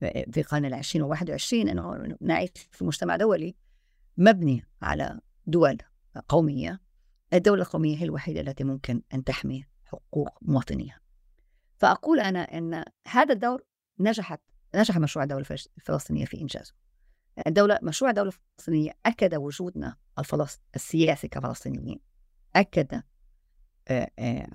في 0.00 0.40
القرن 0.40 0.64
العشرين 0.64 1.02
والواحد 1.02 1.30
وعشرين 1.30 1.68
أنه 1.68 2.16
نعيش 2.20 2.50
في 2.70 2.84
مجتمع 2.84 3.16
دولي 3.16 3.54
مبني 4.16 4.66
على 4.82 5.20
دول 5.46 5.78
قومية 6.28 6.80
الدولة 7.32 7.62
القومية 7.62 7.98
هي 7.98 8.04
الوحيدة 8.04 8.40
التي 8.40 8.64
ممكن 8.64 9.02
أن 9.14 9.24
تحمي 9.24 9.64
حقوق 9.84 10.38
مواطنيها 10.42 11.00
فأقول 11.76 12.20
أنا 12.20 12.58
أن 12.58 12.84
هذا 13.08 13.34
الدور 13.34 13.62
نجحت 14.00 14.40
نجح 14.74 14.98
مشروع 14.98 15.22
الدولة 15.22 15.46
الفلسطينية 15.76 16.24
في 16.24 16.40
إنجازه 16.40 16.74
الدولة 17.46 17.78
مشروع 17.82 18.10
الدولة 18.10 18.28
الفلسطينية 18.28 18.92
أكد 19.06 19.34
وجودنا. 19.34 19.96
السياسي 20.74 21.28
كفلسطينيين 21.28 22.00
أكد 22.56 23.02
آه، 23.88 24.10
آه، 24.18 24.48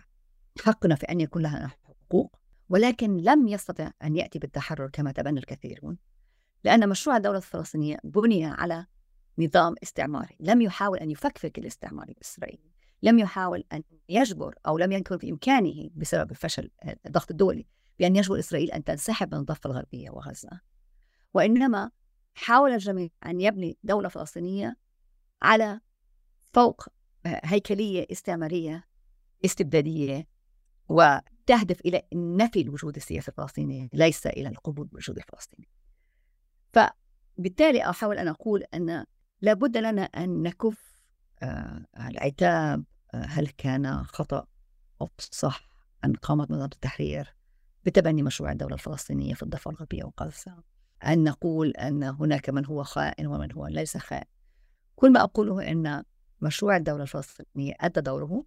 حقنا 0.63 0.95
في 0.95 1.05
أن 1.05 1.21
يكون 1.21 1.41
لنا 1.41 1.67
حقوق 1.67 2.35
ولكن 2.69 3.17
لم 3.17 3.47
يستطع 3.47 3.91
أن 4.03 4.15
يأتي 4.15 4.39
بالتحرر 4.39 4.89
كما 4.89 5.11
تبنى 5.11 5.39
الكثيرون 5.39 5.97
لأن 6.63 6.89
مشروع 6.89 7.17
الدولة 7.17 7.37
الفلسطينية 7.37 7.97
بني 8.03 8.45
على 8.45 8.85
نظام 9.39 9.75
استعماري. 9.83 10.35
لم 10.39 10.61
يحاول 10.61 10.97
أن 10.97 11.11
يفكفك 11.11 11.57
الاستعمار 11.57 12.09
الإسرائيلي. 12.09 12.71
لم 13.03 13.19
يحاول 13.19 13.63
أن 13.73 13.83
يجبر 14.09 14.55
أو 14.67 14.77
لم 14.77 14.91
يكن 14.91 15.17
في 15.17 15.31
إمكانه 15.31 15.89
بسبب 15.95 16.33
فشل 16.33 16.71
الضغط 17.05 17.31
الدولي 17.31 17.67
بأن 17.99 18.15
يجبر 18.15 18.39
إسرائيل 18.39 18.71
أن 18.71 18.83
تنسحب 18.83 19.33
من 19.35 19.39
الضفة 19.41 19.69
الغربية 19.69 20.09
وغزة. 20.09 20.61
وإنما 21.33 21.91
حاول 22.33 22.71
الجميع 22.71 23.09
أن 23.25 23.41
يبني 23.41 23.77
دولة 23.83 24.09
فلسطينية 24.09 24.75
على 25.41 25.79
فوق 26.53 26.87
هيكلية 27.25 28.07
استعمارية 28.11 28.87
استبدادية 29.45 30.27
وتهدف 30.89 31.81
إلى 31.81 32.01
نفي 32.13 32.61
الوجود 32.61 32.95
السياسي 32.95 33.31
الفلسطيني 33.31 33.89
ليس 33.93 34.27
إلى 34.27 34.49
القبول 34.49 34.87
بالوجود 34.87 35.17
الفلسطيني. 35.17 35.69
فبالتالي 36.73 37.89
أحاول 37.89 38.17
أن 38.17 38.27
أقول 38.27 38.63
أن 38.63 39.05
لابد 39.41 39.77
لنا 39.77 40.01
أن 40.01 40.43
نكف 40.43 41.01
آه، 41.43 41.85
العتاب 41.99 42.83
آه، 43.13 43.25
هل 43.25 43.47
كان 43.47 44.03
خطأ 44.03 44.47
أو 45.01 45.09
صح 45.19 45.69
أن 46.05 46.13
قامت 46.13 46.51
منظمة 46.51 46.65
التحرير 46.65 47.35
بتبني 47.85 48.23
مشروع 48.23 48.51
الدولة 48.51 48.73
الفلسطينية 48.73 49.33
في 49.33 49.43
الضفة 49.43 49.71
الغربية 49.71 50.03
وغزة 50.03 50.63
أن 51.05 51.23
نقول 51.23 51.69
أن 51.69 52.03
هناك 52.03 52.49
من 52.49 52.65
هو 52.65 52.83
خائن 52.83 53.27
ومن 53.27 53.51
هو 53.51 53.67
ليس 53.67 53.97
خائن. 53.97 54.25
كل 54.95 55.11
ما 55.11 55.23
أقوله 55.23 55.71
أن 55.71 56.03
مشروع 56.41 56.77
الدولة 56.77 57.03
الفلسطينية 57.03 57.73
أدى 57.81 58.01
دوره 58.01 58.45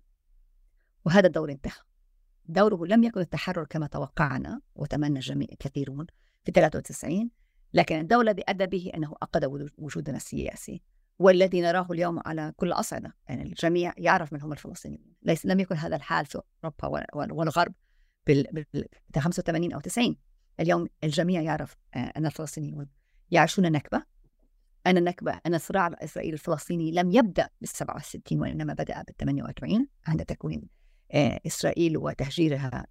وهذا 1.05 1.27
الدور 1.27 1.51
انتهى. 1.51 1.81
دوره 2.45 2.87
لم 2.87 3.05
يكن 3.05 3.21
التحرر 3.21 3.65
كما 3.65 3.87
توقعنا 3.87 4.61
وتمنى 4.75 5.19
الجميع 5.19 5.49
كثيرون 5.59 6.07
في 6.45 6.53
93 6.53 7.31
لكن 7.75 8.01
الدور 8.01 8.21
الذي 8.21 8.43
أدى 8.49 8.67
به 8.67 8.91
أنه 8.95 9.15
أقد 9.23 9.71
وجودنا 9.79 10.17
السياسي 10.17 10.83
والذي 11.19 11.61
نراه 11.61 11.87
اليوم 11.91 12.21
على 12.27 12.53
كل 12.57 12.67
الأصعدة 12.67 13.17
يعني 13.29 13.43
الجميع 13.43 13.93
يعرف 13.99 14.33
من 14.33 14.43
هم 14.43 14.53
الفلسطينيين 14.53 15.15
ليس 15.23 15.47
لم 15.47 15.61
يكن 15.61 15.77
هذا 15.77 15.97
الحال 15.97 16.27
في 16.27 16.41
أوروبا 16.65 17.07
والغرب 17.15 17.75
بال 18.27 18.65
85 19.19 19.73
أو 19.73 19.81
90 19.81 20.17
اليوم 20.61 20.89
الجميع 21.05 21.41
يعرف 21.41 21.77
آه، 21.95 22.13
أن 22.17 22.27
الفلسطينيون 22.27 22.89
يعيشون 23.31 23.73
نكبة 23.73 24.03
أن 24.87 24.97
النكبة 24.97 25.41
أن 25.47 25.55
الصراع 25.55 25.87
الإسرائيلي 25.87 26.35
الفلسطيني 26.35 26.93
لم 26.93 27.11
يبدأ 27.11 27.49
بال 27.61 27.69
67 27.69 28.41
وإنما 28.41 28.73
بدأ 28.73 29.03
بال 29.03 29.17
48 29.17 29.89
عند 30.07 30.25
تكوين 30.25 30.69
آه، 31.13 31.41
إسرائيل 31.47 31.97
وتهجيرها 31.97 32.87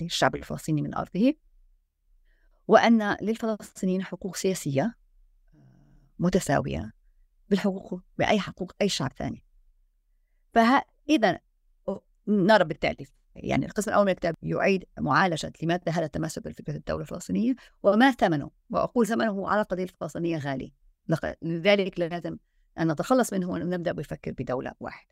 للشعب 0.00 0.36
الفلسطيني 0.36 0.82
من 0.82 0.94
أرضه. 0.94 1.34
وأن 2.68 3.16
للفلسطينيين 3.22 4.02
حقوق 4.02 4.36
سياسية 4.36 4.94
متساوية 6.18 6.92
بالحقوق 7.50 8.00
بأي 8.18 8.40
حقوق 8.40 8.72
أي 8.82 8.88
شعب 8.88 9.12
ثاني. 9.12 9.44
فإذا 10.54 11.40
نرى 12.28 12.64
بالتالي 12.64 13.06
يعني 13.34 13.66
القسم 13.66 13.90
الأول 13.90 14.04
من 14.04 14.12
الكتاب 14.12 14.34
يعيد 14.42 14.84
معالجة 14.98 15.52
لماذا 15.62 15.92
هذا 15.92 16.04
التمسك 16.04 16.48
بفكرة 16.48 16.76
الدولة 16.76 17.02
الفلسطينية 17.02 17.54
وما 17.82 18.10
ثمنه 18.10 18.50
وأقول 18.70 19.06
ثمنه 19.06 19.48
على 19.48 19.60
القضية 19.60 19.82
الفلسطينية 19.82 20.38
غالي. 20.38 20.72
لذلك 21.42 22.00
لازم 22.00 22.36
أن 22.78 22.92
نتخلص 22.92 23.32
منه 23.32 23.50
ونبدأ 23.50 23.92
بفكر 23.92 24.32
بدولة 24.32 24.72
واحدة. 24.80 25.10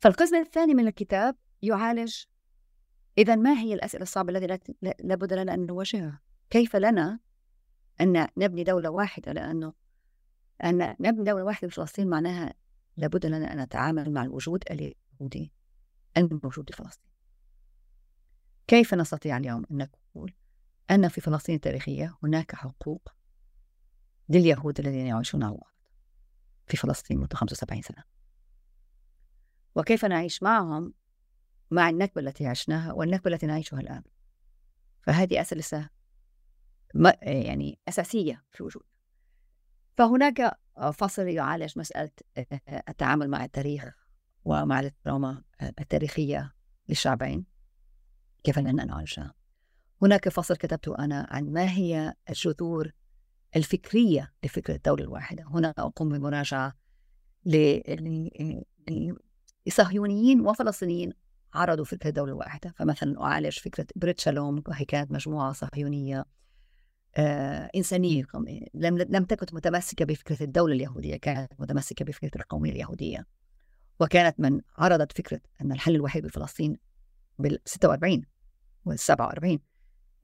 فالقسم 0.00 0.36
الثاني 0.36 0.74
من 0.74 0.86
الكتاب 0.86 1.36
يعالج 1.62 2.24
إذا 3.18 3.36
ما 3.36 3.52
هي 3.58 3.74
الأسئلة 3.74 4.02
الصعبة 4.02 4.38
التي 4.38 4.74
لابد 4.82 5.32
لنا 5.32 5.54
أن 5.54 5.66
نواجهها؟ 5.66 6.20
كيف 6.50 6.76
لنا 6.76 7.20
أن 8.00 8.28
نبني 8.36 8.64
دولة 8.64 8.90
واحدة؟ 8.90 9.32
لأنه 9.32 9.72
أن 10.64 10.96
نبني 11.00 11.24
دولة 11.24 11.44
واحدة 11.44 11.68
في 11.68 11.74
فلسطين 11.74 12.08
معناها 12.08 12.54
لابد 12.96 13.26
لنا 13.26 13.52
أن 13.52 13.60
نتعامل 13.60 14.12
مع 14.12 14.22
الوجود 14.22 14.64
اليهودي 14.70 15.52
الموجود 16.16 16.70
في 16.70 16.76
فلسطين. 16.76 17.10
كيف 18.66 18.94
نستطيع 18.94 19.36
اليوم 19.36 19.64
أن 19.70 19.76
نقول 19.76 20.34
أن 20.90 21.08
في 21.08 21.20
فلسطين 21.20 21.54
التاريخية 21.54 22.16
هناك 22.22 22.54
حقوق 22.54 23.08
لليهود 24.28 24.80
الذين 24.80 25.06
يعيشون 25.06 25.42
على 25.42 25.54
الأرض 25.54 25.74
في 26.66 26.76
فلسطين 26.76 27.18
منذ 27.18 27.34
75 27.34 27.82
سنة؟ 27.82 28.04
وكيف 29.74 30.04
نعيش 30.04 30.42
معهم 30.42 30.94
مع 31.70 31.90
النكبة 31.90 32.20
التي 32.20 32.46
عشناها 32.46 32.92
والنكبة 32.92 33.30
التي 33.30 33.46
نعيشها 33.46 33.80
الآن. 33.80 34.02
فهذه 35.02 35.40
أسئلة 35.40 35.88
يعني 37.22 37.78
أساسية 37.88 38.44
في 38.50 38.62
وجود 38.62 38.82
فهناك 39.96 40.58
فصل 40.94 41.22
يعالج 41.22 41.78
مسألة 41.78 42.10
التعامل 42.88 43.28
مع 43.28 43.44
التاريخ 43.44 43.94
ومع 44.44 44.80
التراما 44.80 45.42
التاريخية 45.62 46.52
للشعبين 46.88 47.46
كيف 48.44 48.58
أن 48.58 48.86
نعالجها. 48.86 49.34
هناك 50.02 50.28
فصل 50.28 50.56
كتبته 50.56 50.98
أنا 50.98 51.26
عن 51.30 51.52
ما 51.52 51.70
هي 51.70 52.14
الجذور 52.28 52.92
الفكرية 53.56 54.32
لفكرة 54.44 54.74
الدولة 54.74 55.04
الواحدة. 55.04 55.44
هنا 55.46 55.74
أقوم 55.78 56.08
بمراجعة 56.08 56.74
لصهيونيين 59.66 60.40
وفلسطينيين 60.40 61.12
عرضوا 61.54 61.84
فكرة 61.84 62.08
الدولة 62.08 62.32
الواحدة 62.32 62.74
فمثلا 62.76 63.22
أعالج 63.22 63.58
فكرة 63.58 63.86
بريت 63.96 64.20
شالوم 64.20 64.62
وهي 64.68 64.84
كانت 64.84 65.12
مجموعة 65.12 65.52
صهيونية 65.52 66.24
آه 67.16 67.70
إنسانية 67.76 68.24
لم 68.74 68.98
لم 68.98 69.24
تكن 69.24 69.56
متمسكة 69.56 70.04
بفكرة 70.04 70.42
الدولة 70.42 70.74
اليهودية 70.74 71.16
كانت 71.16 71.52
متمسكة 71.58 72.04
بفكرة 72.04 72.30
القومية 72.36 72.72
اليهودية. 72.72 73.26
وكانت 74.00 74.40
من 74.40 74.60
عرضت 74.78 75.12
فكرة 75.12 75.40
أن 75.60 75.72
الحل 75.72 75.94
الوحيد 75.94 76.26
بفلسطين 76.26 76.78
بال 77.38 77.58
46 77.64 78.22
وال 78.84 78.98
47 78.98 79.58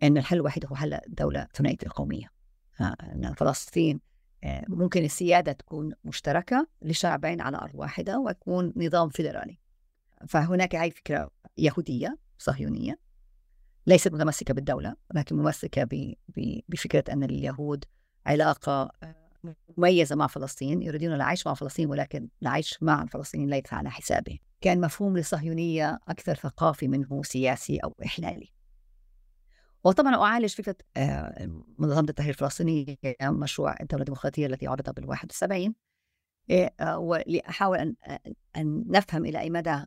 أن 0.02 0.16
الحل 0.16 0.36
الوحيد 0.36 0.66
هو 0.66 0.74
حل 0.74 0.98
دولة 1.08 1.48
ثنائية 1.54 1.78
القومية. 1.86 2.26
آه، 2.80 2.96
أن 3.02 3.34
فلسطين 3.34 4.00
آه، 4.44 4.64
ممكن 4.68 5.04
السيادة 5.04 5.52
تكون 5.52 5.92
مشتركة 6.04 6.66
لشعبين 6.82 7.40
على 7.40 7.56
أرض 7.56 7.74
واحدة 7.74 8.18
ويكون 8.18 8.72
نظام 8.76 9.08
فيدرالي. 9.08 9.58
فهناك 10.30 10.74
هاي 10.74 10.90
فكرة 10.90 11.30
يهودية 11.58 12.18
صهيونية 12.38 12.98
ليست 13.86 14.12
متمسكة 14.12 14.54
بالدولة 14.54 14.96
ولكن 15.10 15.36
ممسكة 15.36 15.88
بفكرة 16.68 17.12
أن 17.12 17.22
اليهود 17.22 17.84
علاقة 18.26 18.90
آه، 19.02 19.14
مميزة 19.76 20.16
مع 20.16 20.26
فلسطين 20.26 20.82
يريدون 20.82 21.14
العيش 21.14 21.46
مع 21.46 21.54
فلسطين 21.54 21.90
ولكن 21.90 22.28
العيش 22.42 22.78
مع 22.82 23.02
الفلسطينيين 23.02 23.50
ليس 23.50 23.72
على 23.72 23.90
حسابه. 23.90 24.38
كان 24.60 24.80
مفهوم 24.80 25.16
للصهيونية 25.16 25.98
أكثر 26.08 26.34
ثقافي 26.34 26.88
منه 26.88 27.22
سياسي 27.22 27.78
أو 27.78 27.94
إحلالي. 28.04 28.52
وطبعا 29.84 30.14
أعالج 30.14 30.54
فكرة 30.54 30.76
آه، 30.96 31.62
منظمة 31.78 32.08
التحرير 32.08 32.34
الفلسطيني 32.34 32.98
مشروع 33.22 33.76
الدولة 33.80 34.02
الديمقراطية 34.02 34.46
التي 34.46 34.66
عرض 34.66 34.94
بال 34.94 35.08
71 35.08 35.74
إيه، 36.50 36.74
آه، 36.80 36.98
ولأحاول 36.98 37.78
أن 37.78 37.94
أن 38.56 38.84
نفهم 38.88 39.24
إلى 39.24 39.40
أي 39.40 39.50
مدى 39.50 39.84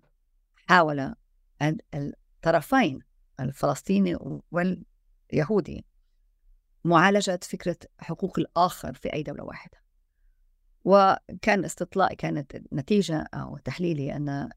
حاول 0.67 1.15
الطرفين 1.93 2.99
الفلسطيني 3.39 4.41
واليهودي 4.52 5.86
معالجة 6.84 7.39
فكرة 7.43 7.78
حقوق 7.99 8.39
الآخر 8.39 8.93
في 8.93 9.13
أي 9.13 9.23
دولة 9.23 9.43
واحدة. 9.43 9.84
وكان 10.84 11.65
استطلاع 11.65 12.08
كانت 12.08 12.62
نتيجة 12.73 13.28
أو 13.34 13.58
تحليلي 13.58 14.15
أن 14.15 14.49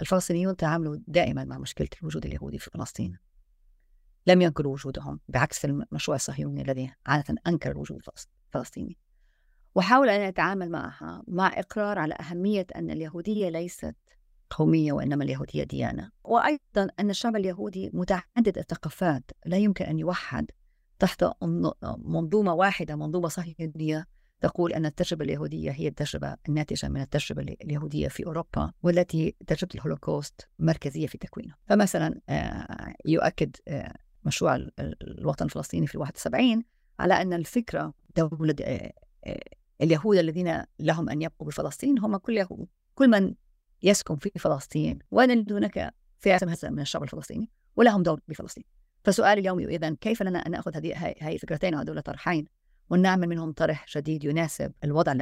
الفلسطينيون 0.00 0.56
تعاملوا 0.56 0.98
دائما 1.06 1.44
مع 1.44 1.58
مشكلة 1.58 1.88
الوجود 2.00 2.26
اليهودي 2.26 2.58
في 2.58 2.70
فلسطين. 2.70 3.18
لم 4.26 4.42
ينكروا 4.42 4.72
وجودهم 4.72 5.20
بعكس 5.28 5.64
المشروع 5.64 6.14
الصهيوني 6.14 6.62
الذي 6.62 6.92
عادة 7.06 7.34
أنكر 7.46 7.70
الوجود 7.70 8.02
الفلسطيني 8.48 8.98
وحاول 9.74 10.08
أن 10.08 10.20
يتعامل 10.20 10.70
معها 10.70 11.22
مع 11.28 11.58
إقرار 11.58 11.98
على 11.98 12.14
أهمية 12.20 12.66
أن 12.76 12.90
اليهودية 12.90 13.48
ليست 13.48 13.94
قومية 14.50 14.92
وإنما 14.92 15.24
اليهودية 15.24 15.64
ديانة. 15.64 16.10
وأيضا 16.24 16.88
أن 17.00 17.10
الشعب 17.10 17.36
اليهودي 17.36 17.90
متعدد 17.94 18.58
الثقافات 18.58 19.30
لا 19.46 19.56
يمكن 19.56 19.84
أن 19.84 19.98
يوحد 19.98 20.50
تحت 20.98 21.24
منظومة 21.98 22.54
واحدة 22.54 22.96
منظومة 22.96 23.28
صهيونية. 23.28 24.06
تقول 24.40 24.72
أن 24.72 24.86
التجربة 24.86 25.24
اليهودية 25.24 25.70
هي 25.70 25.88
التجربة 25.88 26.36
الناتجة 26.48 26.88
من 26.88 27.00
التجربة 27.00 27.42
اليهودية 27.42 28.08
في 28.08 28.26
أوروبا 28.26 28.72
والتي 28.82 29.34
تجربة 29.46 29.74
الهولوكوست 29.74 30.48
مركزية 30.58 31.06
في 31.06 31.18
تكوينها. 31.18 31.56
فمثلا 31.66 32.20
آه، 32.28 32.94
يؤكد 33.04 33.56
آه، 33.68 33.94
مشروع 34.24 34.58
الوطن 34.78 35.44
الفلسطيني 35.44 35.86
في 35.86 35.98
71 35.98 36.64
على 36.98 37.22
أن 37.22 37.32
الفكرة 37.32 37.94
دولة 38.16 38.54
آه، 38.62 38.92
اليهود 39.82 40.16
الذين 40.16 40.64
لهم 40.78 41.08
أن 41.08 41.22
يبقوا 41.22 41.46
بفلسطين 41.46 41.98
هم 41.98 42.16
كل 42.16 42.36
يهود 42.36 42.68
كل 42.94 43.08
من 43.08 43.34
يسكن 43.82 44.16
في 44.16 44.30
فلسطين 44.36 44.98
وأن 45.10 45.52
هناك 45.52 45.94
فئة 46.18 46.68
من 46.70 46.80
الشعب 46.80 47.02
الفلسطيني 47.02 47.50
ولهم 47.76 48.02
دور 48.02 48.20
بفلسطين. 48.28 48.64
فسؤالي 49.04 49.40
اليوم 49.40 49.58
إذا 49.58 49.94
كيف 49.94 50.22
لنا 50.22 50.38
أن 50.38 50.50
نأخذ 50.50 50.76
هذه 50.76 50.96
هذه 50.96 51.34
الفكرتين 51.34 51.84
دولة 51.84 52.00
طرحين 52.00 52.44
ونعمل 52.90 53.28
منهم 53.28 53.52
طرح 53.52 53.86
جديد 53.96 54.24
يناسب 54.24 54.72
الوضع 54.84 55.12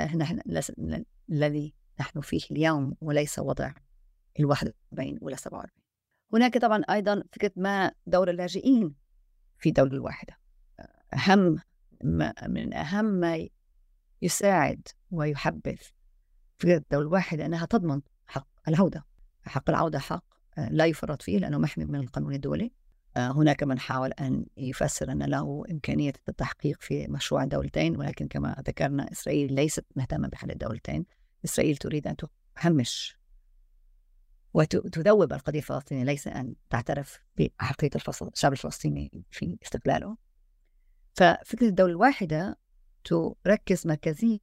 الذي 1.30 1.74
نحن 2.00 2.20
فيه 2.20 2.40
اليوم 2.50 2.94
وليس 3.00 3.38
وضع 3.38 3.72
ال 4.40 4.44
41 4.44 5.18
ولا 5.20 5.36
47 5.36 5.70
هناك 6.32 6.58
طبعا 6.58 6.82
أيضا 6.90 7.22
فكرة 7.32 7.52
ما 7.56 7.92
دور 8.06 8.30
اللاجئين 8.30 8.94
في 9.58 9.68
الدولة 9.68 9.92
الواحدة. 9.92 10.38
أهم 11.14 11.58
من 12.48 12.74
أهم 12.74 13.04
ما 13.04 13.48
يساعد 14.22 14.88
ويحبذ. 15.10 15.76
فكرة 16.58 16.76
الدولة 16.76 17.06
الواحدة 17.06 17.46
أنها 17.46 17.66
تضمن 17.66 18.00
حق 18.26 18.48
العودة 18.68 19.04
حق 19.42 19.70
العودة 19.70 19.98
حق 19.98 20.24
آه، 20.58 20.68
لا 20.68 20.86
يفرط 20.86 21.22
فيه 21.22 21.38
لأنه 21.38 21.58
محمي 21.58 21.84
من 21.84 22.00
القانون 22.00 22.34
الدولي. 22.34 22.72
آه، 23.16 23.30
هناك 23.30 23.62
من 23.62 23.78
حاول 23.78 24.12
أن 24.12 24.46
يفسر 24.56 25.12
أن 25.12 25.22
له 25.22 25.64
إمكانية 25.70 26.12
التحقيق 26.28 26.80
في 26.80 27.06
مشروع 27.06 27.44
دولتين 27.44 27.96
ولكن 27.96 28.28
كما 28.28 28.62
ذكرنا 28.66 29.12
إسرائيل 29.12 29.54
ليست 29.54 29.84
مهتمة 29.96 30.28
بحل 30.28 30.50
الدولتين. 30.50 31.06
إسرائيل 31.44 31.76
تريد 31.76 32.06
أن 32.06 32.16
تهمش 32.56 33.18
وتذوب 34.54 35.32
القضية 35.32 35.58
الفلسطينية 35.58 36.04
ليس 36.04 36.28
أن 36.28 36.54
تعترف 36.70 37.20
بحقيقة 37.36 38.00
الشعب 38.32 38.52
الفلسطيني 38.52 39.24
في 39.30 39.58
استقلاله. 39.62 40.16
ففكرة 41.14 41.68
الدولة 41.68 41.92
الواحدة 41.92 42.58
تركز 43.04 43.86
مركزية 43.86 44.40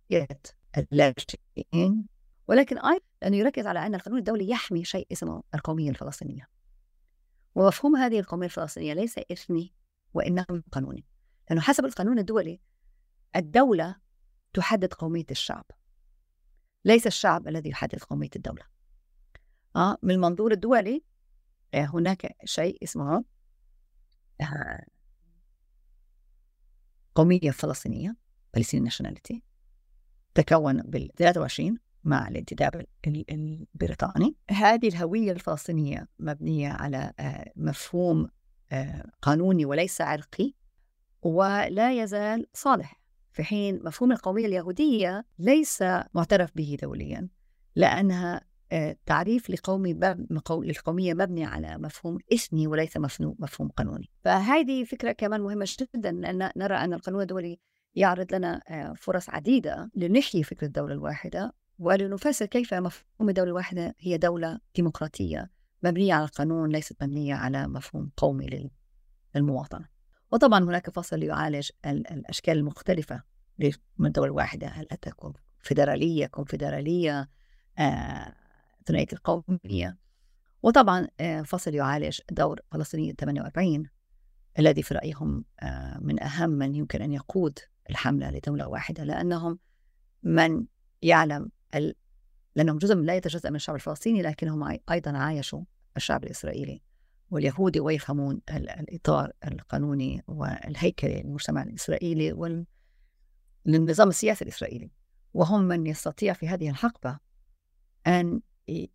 اللاجئين 0.78 2.08
ولكن 2.48 2.78
أيضا 2.78 3.06
أنه 3.24 3.38
يركز 3.38 3.68
على 3.68 3.86
أن 3.86 3.96
القانون 3.96 4.20
الدولي 4.20 4.50
يحمي 4.50 4.86
شيء 4.86 5.08
اسمه 5.12 5.44
القومية 5.56 5.89
الفلسطينية. 5.89 6.50
ومفهوم 7.56 7.96
هذه 7.96 8.20
القومية 8.20 8.46
الفلسطينية 8.46 8.94
ليس 8.94 9.15
إثني 9.32 9.74
وإنما 10.13 10.63
قانوني 10.72 11.06
لأنه 11.50 11.62
حسب 11.62 11.86
القانون 11.86 12.20
الدولي 12.20 12.60
الدولة 13.36 13.96
تحدد 14.54 14.94
قومية 14.94 15.26
الشعب. 15.32 15.65
ليس 16.86 17.08
الشعب 17.08 17.48
الذي 17.48 17.70
يحدد 17.70 18.04
قومية 18.04 18.30
الدولة. 18.36 18.63
آه 19.76 19.98
من 20.02 20.12
المنظور 20.12 20.52
الدولي 20.52 21.04
آه، 21.74 21.86
هناك 21.86 22.36
شيء 22.46 22.84
اسمه 22.84 23.26
آه، 24.41 24.86
قومية 27.15 27.52
فلسطينية. 27.52 28.15
فلسطيني 28.56 28.84
ناشوناليتي 28.84 29.44
تكون 30.36 30.82
بال 30.82 31.12
23 31.18 31.78
مع 32.04 32.28
الانتداب 32.28 32.86
البريطاني. 33.08 34.36
هذه 34.52 34.88
الهوية 34.88 35.32
الفلسطينية 35.32 36.08
مبنية 36.20 36.70
على 36.70 37.13
آه، 37.20 37.52
مفهوم 37.56 38.30
آه، 38.72 39.12
قانوني 39.22 39.65
وليس 39.65 40.02
عرقي 40.02 40.54
ولا 41.22 42.04
يزال 42.04 42.48
صالح. 42.54 43.02
في 43.32 43.44
حين 43.44 43.84
مفهوم 43.84 44.12
القومية 44.12 44.46
اليهودية 44.46 45.26
ليس 45.39 45.84
معترف 46.13 46.52
به 46.56 46.78
دوليا 46.82 47.30
لأنها 47.76 48.41
آه، 48.72 48.98
تعريف 49.06 49.50
لقومي 49.50 50.00
للقومية 50.50 51.13
مبني 51.13 51.46
على 51.46 51.78
مفهوم 51.78 52.18
إثني 52.34 52.68
وليس 52.68 52.98
مفهوم 52.98 53.70
قانوني. 53.70 54.10
فهذه 54.24 54.84
فكرة 54.84 55.12
كمان 55.12 55.41
مهمة 55.41 55.68
جدا 55.95 56.12
لأن 56.12 56.51
نرى 56.56 56.76
أن 56.76 56.93
القانون 56.93 57.22
الدولي 57.22 57.60
يعرض 57.96 58.34
لنا 58.34 58.62
فرص 58.98 59.30
عديدة 59.30 59.91
لنحيي 59.96 60.43
فكرة 60.43 60.68
الدولة 60.68 60.93
الواحدة 60.93 61.54
ولنفسر 61.80 62.46
كيف 62.46 62.74
مفهوم 62.74 63.30
الدولة 63.30 63.50
الواحدة 63.50 63.96
هي 64.00 64.18
دولة 64.18 64.60
ديمقراطية 64.76 65.50
مبنية 65.84 66.14
على 66.14 66.26
القانون 66.26 66.70
ليست 66.70 67.04
مبنية 67.04 67.36
على 67.36 67.68
مفهوم 67.68 68.12
قومي 68.18 68.70
للمواطنة. 69.36 69.88
وطبعا 70.32 70.64
هناك 70.64 70.89
فصل 70.89 71.24
يعالج 71.24 71.70
الأشكال 71.86 72.58
المختلفة 72.58 73.24
من 73.98 74.06
الدولة 74.08 74.28
الواحدة. 74.28 74.68
هل 74.68 74.86
تكون 74.86 75.34
فيدرالية 75.60 76.26
كونفدرالية 76.26 77.30
آه، 77.80 78.34
ثنائية 78.86 79.08
القومية. 79.14 79.98
وطبعا 80.64 81.08
آه، 81.20 81.41
فصل 81.41 81.76
يعالج 81.76 82.20
دور 82.32 82.60
فلسطينية 82.72 83.14
48 83.14 83.89
الذي 84.60 84.84
في 84.84 84.93
رأيهم 84.93 85.46
آه، 85.60 86.00
من 86.02 86.24
أهم 86.24 86.50
من 86.50 86.76
يمكن 86.76 87.02
أن 87.02 87.14
يقود 87.14 87.60
الحملة 87.89 88.31
لدولة 88.31 88.67
واحدة 88.67 89.03
لأنهم 89.03 89.59
من 90.23 90.65
يعلم 91.01 91.51
ال... 91.75 91.95
لأنهم 92.55 92.77
جزء 92.77 92.95
لا 92.95 93.15
يتجزأ 93.15 93.49
من 93.49 93.55
الشعب 93.55 93.75
الفلسطيني 93.75 94.21
لكنهم 94.21 94.79
أيضا 94.91 95.17
عايشوا 95.17 95.63
الشعب 95.97 96.23
الإسرائيلي 96.23 96.81
واليهودي 97.31 97.79
ويفهمون 97.79 98.41
الإطار 98.49 99.31
القانوني 99.47 100.23
والهيكل 100.27 101.07
المجتمع 101.07 101.63
الإسرائيلي 101.63 102.33
والنظام 103.65 104.09
السياسي 104.09 104.43
الإسرائيلي. 104.43 104.91
وهم 105.33 105.63
من 105.63 105.88
يستطيع 105.88 106.33
في 106.33 106.47
هذه 106.47 106.69
الحقبة 106.69 107.19
أن 108.07 108.41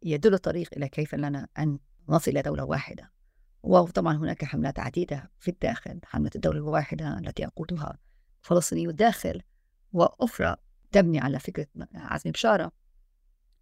يدل 0.02 0.34
الطريق 0.34 0.70
إلى 0.76 0.88
كيف 0.88 1.14
لنا 1.14 1.48
أن 1.58 1.78
نصل 2.08 2.30
إلى 2.30 2.42
دولة 2.42 2.64
واحدة. 2.64 3.12
وطبعا 3.62 4.16
هناك 4.16 4.44
حملات 4.44 4.78
عديدة 4.78 5.30
في 5.38 5.50
الداخل 5.50 6.00
حملة 6.04 6.30
الدولة 6.34 6.58
الواحدة 6.58 7.18
التي 7.18 7.42
يقودها 7.42 7.98
فلسطيني 8.42 8.86
الداخل 8.86 9.42
وأخرى 9.92 10.56
تبني 10.92 11.20
على 11.20 11.38
فكرة 11.38 11.66
عزمي 11.94 12.32
بشارة 12.32 12.72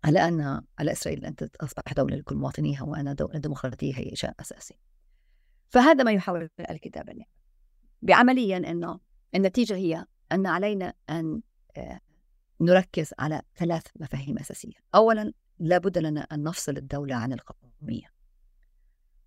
على 0.05 0.29
أن 0.29 0.63
على 0.79 0.93
إسرائيل 0.93 1.25
أن 1.25 1.37
تصبح 1.37 1.93
دولة 1.97 2.17
لكل 2.17 2.35
مواطنيها 2.35 2.83
وأن 2.83 3.09
الديمقراطية 3.35 3.95
هي 3.95 4.17
شيء 4.17 4.31
أساسي. 4.41 4.79
فهذا 5.69 6.05
ما 6.05 6.13
يحاول 6.13 6.51
الكتاب 6.71 7.09
يعني. 7.09 7.29
بعمليا 8.03 8.57
أنه 8.57 9.01
النتيجة 9.35 9.77
هي 9.77 10.07
أن 10.33 10.47
علينا 10.47 10.93
أن 11.11 11.43
آه، 11.77 12.01
نركز 12.61 13.15
على 13.19 13.43
ثلاث 13.57 13.83
مفاهيم 14.01 14.39
أساسية. 14.39 14.79
أولا 14.95 15.33
لابد 15.59 15.99
لنا 15.99 16.21
أن 16.21 16.43
نفصل 16.43 16.77
الدولة 16.77 17.15
عن 17.15 17.33
القومية. 17.33 18.07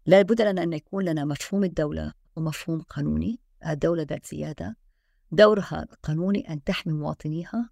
لابد 0.06 0.42
لنا 0.42 0.64
أن 0.64 0.74
يكون 0.74 1.06
لنا 1.06 1.26
مفهوم 1.26 1.64
الدولة 1.64 2.14
ومفهوم 2.36 2.82
قانوني. 2.82 3.40
الدولة 3.68 4.04
ذات 4.04 4.26
سيادة 4.26 4.76
دورها 5.32 5.88
القانوني 5.92 6.50
أن 6.54 6.64
تحمي 6.64 6.94
مواطنيها 6.94 7.70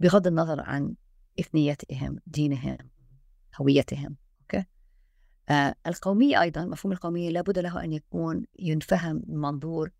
بغض 0.00 0.26
النظر 0.26 0.60
عن 0.60 0.94
إثنيتهم 1.40 2.18
دينهم 2.26 2.78
هويتهم 3.60 4.16
أوكي؟ 4.40 4.64
آه 5.48 5.74
القومية 5.86 6.40
أيضا 6.40 6.64
مفهوم 6.64 6.92
القومية 6.92 7.30
لابد 7.30 7.58
له 7.58 7.84
أن 7.84 7.92
يكون 7.92 8.46
ينفهم 8.58 9.22
من 9.26 9.36
منظور 9.36 9.90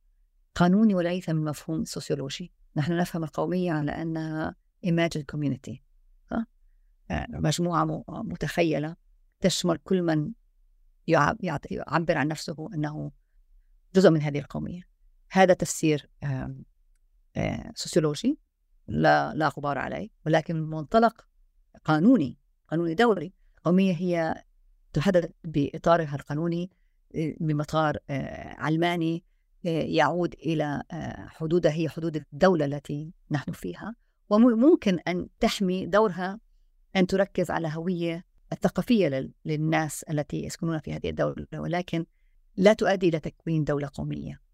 قانوني 0.55 0.95
وليس 0.95 1.29
من 1.29 1.45
مفهوم 1.45 1.85
سوسيولوجي. 1.85 2.53
نحن 2.77 2.97
نفهم 2.97 3.25
القومية 3.25 3.73
على 3.73 3.91
أنها 3.91 4.57
imagined 4.87 5.37
community 5.37 5.77
آه 7.11 7.27
مجموعة 7.29 8.05
متخيلة 8.09 8.97
تشمل 9.41 9.77
كل 9.77 10.03
من 10.03 10.33
يعبر 11.07 12.19
عن 12.19 12.29
نفسه 12.29 12.69
أنه 12.75 13.13
جزء 13.95 14.11
من 14.11 14.23
هذه 14.23 14.39
القومية. 14.39 14.92
هذا 15.33 15.55
تفسير 15.55 16.11
سوسيولوجي. 17.75 18.39
لا 18.89 19.35
لا 19.35 19.49
غبار 19.49 19.79
عليه 19.79 20.09
ولكن 20.27 20.57
من 20.57 20.71
منطلق 20.71 21.27
قانوني 21.85 22.39
قانوني 22.69 22.95
دولي 22.95 23.33
القومية 23.59 23.93
هي 23.93 24.45
تحدد 24.93 25.33
بإطارها 25.45 26.15
القانوني 26.15 26.71
بمطار 27.15 27.99
علماني 28.59 29.25
يعود 29.65 30.35
إلى 30.35 30.83
حدودها 31.29 31.73
هي 31.73 31.89
حدود 31.89 32.17
الدولة 32.17 32.65
التي 32.65 33.13
نحن 33.31 33.53
فيها. 33.53 33.95
وممكن 34.31 34.99
أن 34.99 35.29
تحمي 35.41 35.87
دورها 35.87 36.41
أن 36.97 37.07
تركز 37.07 37.51
على 37.51 37.69
هوية 37.75 38.25
الثقافية 38.53 39.31
للناس 39.45 40.03
التي 40.03 40.45
يسكنون 40.45 40.79
في 40.79 40.93
هذه 40.93 41.11
الدولة 41.11 41.47
ولكن 41.55 42.07
لا 42.57 42.73
تؤدي 42.73 43.09
إلى 43.09 43.21
تكوين 43.21 43.65
دولة 43.65 43.91
قومية. 43.95 44.33
آه، 44.33 44.52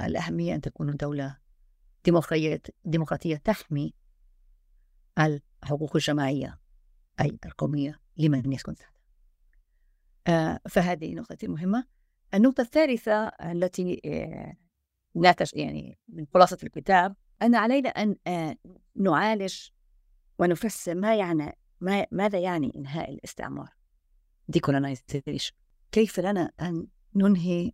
الأهمية 0.00 0.54
أن 0.54 0.60
تكون 0.60 0.96
دولة 0.96 1.36
ديمقراطية, 2.04 2.62
ديمقراطية 2.84 3.36
تحمي 3.36 3.94
الحقوق 5.18 5.96
الجماعية 5.96 6.58
أي 7.20 7.38
القومية 7.46 8.00
لمن 8.16 8.52
يسكن 8.52 8.74
تحتها. 8.74 8.96
آه، 10.26 10.60
فهذه 10.68 11.14
نقطة 11.14 11.48
مهمة 11.48 11.86
النقطة 12.34 12.60
الثالثة 12.60 13.26
التي 13.26 14.00
آه، 14.04 14.56
ناتج 15.14 15.50
يعني 15.54 15.98
من 16.08 16.26
خلاصة 16.34 16.58
الكتاب 16.62 17.16
أن 17.42 17.54
علينا 17.54 17.88
أن 17.88 18.16
نعالج 18.96 19.68
ونفسر 20.38 20.94
ما 20.94 21.16
يعني 21.16 21.58
ما 21.80 22.06
ماذا 22.10 22.38
يعني 22.38 22.72
إنهاء 22.76 23.10
الاستعمار؟ 23.10 23.68
decolonization 24.56 25.52
كيف 25.92 26.20
لنا 26.20 26.52
أن 26.60 26.86
ننهي 27.14 27.72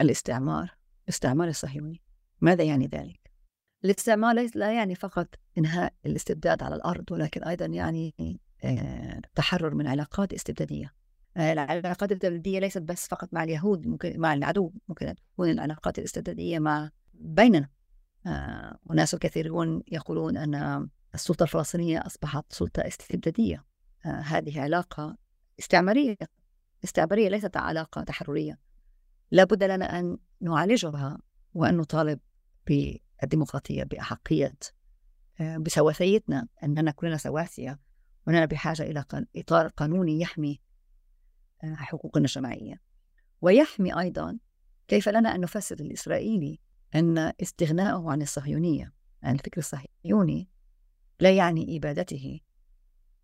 الاستعمار؟ 0.00 0.79
الاستعمار 1.10 1.48
الصهيوني. 1.48 2.02
ماذا 2.40 2.64
يعني 2.64 2.86
ذلك؟ 2.86 3.30
الاستعمار 3.84 4.48
لا 4.54 4.72
يعني 4.72 4.94
فقط 4.94 5.28
إنهاء 5.58 5.92
الاستبداد 6.06 6.62
على 6.62 6.74
الأرض 6.74 7.04
ولكن 7.10 7.44
أيضا 7.44 7.66
يعني 7.66 8.14
آه، 8.64 9.20
تحرر 9.34 9.74
من 9.74 9.86
علاقات 9.86 10.32
استبدادية. 10.32 10.94
آه، 11.36 11.52
العلاقات 11.52 12.12
الاستبدادية 12.12 12.58
ليست 12.58 12.78
بس 12.78 13.08
فقط 13.08 13.28
مع 13.32 13.44
اليهود 13.44 13.86
ممكن 13.86 14.20
مع 14.20 14.34
العدو 14.34 14.72
ممكن 14.88 15.14
تكون 15.14 15.50
العلاقات 15.50 15.98
الاستبدادية 15.98 16.58
مع 16.58 16.90
بيننا. 17.14 17.68
آه، 18.26 18.78
وناس 18.86 19.14
كثيرون 19.14 19.82
يقولون 19.88 20.36
أن 20.36 20.88
السلطة 21.14 21.42
الفلسطينية 21.42 22.06
أصبحت 22.06 22.52
سلطة 22.52 22.80
استبدادية. 22.80 23.64
آه 24.06 24.08
هذه 24.08 24.60
علاقة 24.60 25.16
استعمارية. 25.58 26.16
استعمارية 26.84 27.28
ليست 27.28 27.56
علاقة 27.56 28.02
تحررية. 28.02 28.69
لابد 29.30 29.62
لنا 29.64 29.98
أن 29.98 30.18
نعالجها 30.40 31.18
وأن 31.54 31.76
نطالب 31.76 32.20
بالديمقراطية 32.66 33.84
بأحقية 33.84 34.54
آه 35.40 35.56
بسواسيتنا. 35.56 36.48
أننا 36.64 36.90
كلنا 36.90 37.16
سواسية 37.16 37.80
وأننا 38.26 38.44
بحاجة 38.44 38.82
إلى 38.82 39.04
إطار 39.36 39.68
قانوني 39.68 40.20
يحمي 40.20 40.60
آه 41.64 41.74
حقوقنا 41.74 42.24
الجماعية. 42.24 42.80
ويحمي 43.40 44.00
أيضا 44.00 44.38
كيف 44.88 45.08
لنا 45.08 45.34
أن 45.34 45.40
نفسر 45.40 45.76
الإسرائيلي 45.80 46.60
أن 46.94 47.18
استغناءه 47.18 48.10
عن 48.10 48.22
الصهيونية. 48.22 48.92
عن 49.22 49.34
الفكر 49.34 49.58
الصهيوني 49.58 50.48
لا 51.20 51.30
يعني 51.30 51.76
إبادته 51.76 52.40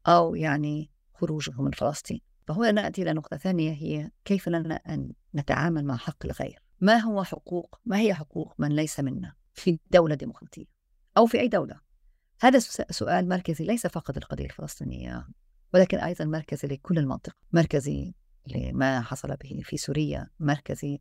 أو 0.06 0.34
يعني 0.34 0.90
خروجه 1.14 1.62
من 1.62 1.70
فلسطين. 1.70 2.20
فهنا 2.46 2.72
نأتي 2.72 3.02
إلى 3.02 3.12
نقطة 3.12 3.36
ثانية 3.36 3.72
هي 3.72 4.10
كيف 4.24 4.48
لنا 4.48 4.74
أن 4.74 5.12
نتعامل 5.34 5.84
مع 5.84 5.96
حق 5.96 6.24
الغير؟ 6.24 6.62
ما 6.80 6.96
هو 6.96 7.24
حقوق 7.24 7.80
ما 7.84 7.98
هي 7.98 8.14
حقوق 8.14 8.54
من 8.58 8.72
ليس 8.72 9.00
منا 9.00 9.34
في 9.54 9.78
دولة 9.90 10.14
ديمقراطية 10.14 10.64
أو 11.16 11.26
في 11.26 11.40
أي 11.40 11.48
دولة؟ 11.48 11.80
هذا 12.40 12.58
سؤال 12.90 13.28
مركزي 13.28 13.64
ليس 13.64 13.86
فقط 13.86 14.16
القضية 14.16 14.44
الفلسطينية 14.44 15.28
ولكن 15.74 15.98
أيضا 15.98 16.24
مركزي 16.24 16.68
لكل 16.68 16.98
المنطقة 16.98 17.36
مركزي 17.52 18.14
لما 18.46 19.00
حصل 19.00 19.36
به 19.36 19.60
في 19.64 19.76
سوريا 19.76 20.30
مركزي 20.40 21.00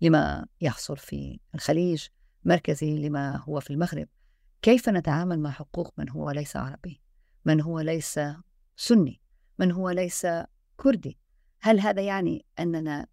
لما 0.00 0.46
يحصل 0.60 0.96
في 0.96 1.40
الخليج 1.54 2.06
مركزي 2.44 3.08
لما 3.08 3.36
هو 3.36 3.60
في 3.60 3.70
المغرب. 3.70 4.08
كيف 4.62 4.88
نتعامل 4.88 5.40
مع 5.40 5.50
حقوق 5.50 5.94
من 5.98 6.08
هو 6.08 6.30
ليس 6.30 6.56
عربي 6.56 7.00
من 7.44 7.60
هو 7.60 7.80
ليس 7.80 8.20
سني 8.76 9.20
من 9.58 9.72
هو 9.72 9.90
ليس 9.90 10.26
كردي. 10.76 11.18
هل 11.60 11.80
هذا 11.80 12.02
يعني 12.02 12.46
أننا 12.58 13.06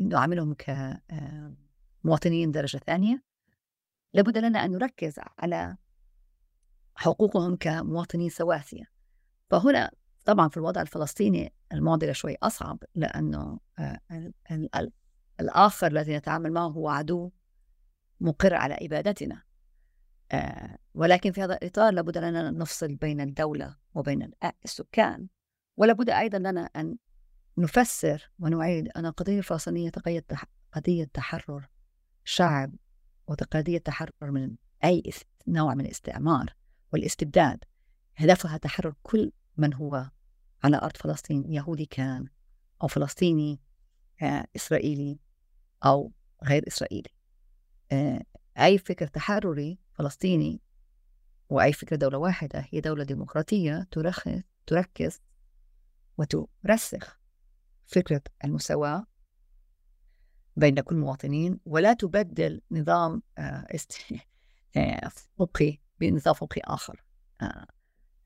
نعاملهم 0.00 0.54
كمواطنين 2.02 2.50
درجة 2.50 2.78
ثانية؟ 2.78 3.22
لابد 4.12 4.38
لنا 4.38 4.64
أن 4.64 4.72
نركز 4.72 5.14
على 5.38 5.76
حقوقهم 6.94 7.56
كمواطنين 7.56 8.28
سواسية. 8.28 8.84
فهنا 9.50 9.90
طبعا 10.24 10.48
في 10.48 10.56
الوضع 10.56 10.82
الفلسطيني 10.82 11.52
المعضلة 11.72 12.12
شوي 12.12 12.36
أصعب 12.42 12.78
لأنه 12.94 13.60
الآخر 15.40 15.86
الذي 15.86 16.16
نتعامل 16.16 16.52
معه 16.52 16.68
هو 16.68 16.88
عدو 16.88 17.30
مقر 18.20 18.54
على 18.54 18.74
إبادتنا. 18.80 19.42
آه، 20.32 20.78
ولكن 20.94 21.32
في 21.32 21.42
هذا 21.42 21.54
الإطار 21.54 21.92
لابد 21.92 22.18
لنا 22.18 22.48
أن 22.48 22.58
نفصل 22.58 22.94
بين 22.94 23.20
الدولة 23.20 23.76
وبين 23.94 24.30
السكان. 24.64 25.28
ولابد 25.76 26.10
أيضا 26.10 26.38
لنا 26.38 26.70
أن 26.76 26.96
نفسر 27.58 28.30
ونعيد. 28.38 28.88
أن 28.88 29.06
القضية 29.06 29.38
الفلسطينية 29.38 29.90
قضية 30.72 31.04
تحرر 31.04 31.68
شعب 32.24 32.74
وقضية 33.26 33.78
تحرر 33.78 34.30
من 34.30 34.56
أي 34.84 35.02
نوع 35.46 35.74
من 35.74 35.84
الاستعمار 35.84 36.54
والاستبداد. 36.92 37.64
هدفها 38.16 38.56
تحرر 38.56 38.94
كل 39.02 39.32
من 39.56 39.74
هو 39.74 40.10
على 40.64 40.76
أرض 40.76 40.96
فلسطين 40.96 41.52
يهودي 41.52 41.86
كان 41.86 42.28
أو 42.82 42.88
فلسطيني 42.88 43.60
آه، 44.22 44.46
إسرائيلي 44.56 45.18
أو 45.84 46.12
غير 46.44 46.68
إسرائيلي. 46.68 47.10
آه، 47.92 48.22
أي 48.58 48.78
فكر 48.78 49.06
تحرري 49.06 49.78
فلسطيني 49.92 50.60
وأي 51.50 51.72
فكرة 51.72 51.96
دولة 51.96 52.18
واحدة 52.18 52.66
هي 52.70 52.80
دولة 52.80 53.04
ديمقراطية 53.04 53.88
تركز 54.66 55.20
وترسخ 56.18 57.18
فكرة 57.86 58.22
المساواة 58.44 59.06
بين 60.56 60.80
كل 60.80 60.94
المواطنين 60.94 61.60
ولا 61.66 61.92
تبدل 61.92 62.60
نظام 62.70 63.22
آه، 63.38 63.66
آه، 64.76 65.10
فقهي 65.38 65.78
بنظام 66.00 66.34
فقهي 66.34 66.62
آخر. 66.64 67.04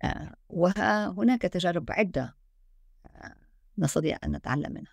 آه، 0.05 0.34
وهناك 0.49 1.43
تجارب 1.43 1.91
عدة 1.91 2.36
نستطيع 3.78 4.18
أن 4.24 4.36
نتعلم 4.36 4.72
منها. 4.72 4.93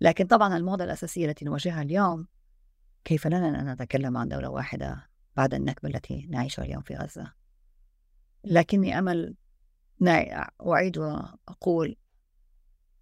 لكن 0.00 0.26
طبعا 0.26 0.56
المعضلة 0.56 0.84
الأساسية 0.84 1.26
التي 1.26 1.44
نواجهها 1.44 1.82
اليوم 1.82 2.28
كيف 3.04 3.26
لنا 3.26 3.60
أن 3.60 3.72
نتكلم 3.72 4.16
عن 4.16 4.28
دولة 4.28 4.48
واحدة 4.48 5.08
بعد 5.36 5.54
النكبة 5.54 5.88
التي 5.88 6.26
نعيشها 6.26 6.64
اليوم 6.64 6.82
في 6.82 6.94
غزة؟ 6.94 7.32
لكني 8.44 8.98
أمل 8.98 9.34
أعيد 10.08 10.98
وأقول 10.98 11.96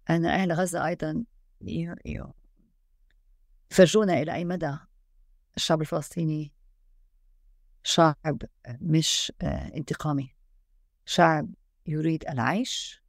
أن 0.09 0.25
أهل 0.25 0.51
غزة 0.51 0.87
أيضا 0.87 1.23
يفرجون 3.71 4.09
إلى 4.09 4.33
أي 4.33 4.45
مدى 4.45 4.77
الشعب 5.57 5.81
الفلسطيني 5.81 6.53
شعب 7.83 8.41
مش 8.67 9.33
آه، 9.41 9.71
انتقامي. 9.75 10.35
شعب 11.05 11.49
يريد 11.87 12.27
العيش 12.29 13.03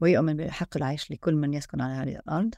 ويؤمن 0.00 0.36
بحق 0.36 0.76
العيش 0.76 1.10
لكل 1.10 1.34
من 1.34 1.54
يسكن 1.54 1.80
على 1.80 1.94
هذه 1.94 2.16
الأرض. 2.18 2.54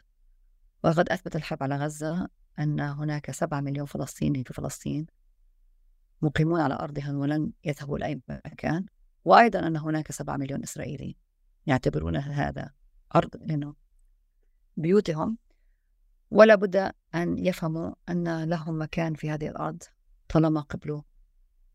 وقد 0.84 1.09
أثبت 1.09 1.36
الحرب 1.36 1.62
على 1.62 1.76
غزة 1.76 2.28
أن 2.59 2.80
هناك 2.80 3.30
سبعة 3.30 3.61
مليون 3.61 3.86
فلسطيني 3.86 4.44
في 4.44 4.55
فلسطين 4.55 5.07
مقيمون 6.22 6.61
على 6.61 6.74
أرضهم 6.74 7.16
ولن 7.16 7.53
يذهبوا 7.64 7.99
لأي 7.99 8.20
مكان. 8.28 8.86
وأيضا 9.25 9.66
أن 9.66 9.77
هناك 9.77 10.12
سبعة 10.12 10.37
مليون 10.37 10.62
إسرائيلي 10.62 11.16
يعتبرون 11.66 12.16
هذا 12.16 12.71
أرض 13.14 13.37
لأنه 13.41 13.75
بيوتهم. 14.77 15.39
ولا 16.31 16.55
بد 16.55 16.93
أن 17.14 17.39
يفهموا 17.39 17.95
أن 18.09 18.45
لهم 18.45 18.83
مكان 18.83 19.14
في 19.14 19.31
هذه 19.31 19.49
الأرض 19.49 19.83
طالما 20.29 20.61
قبلوا 20.61 21.03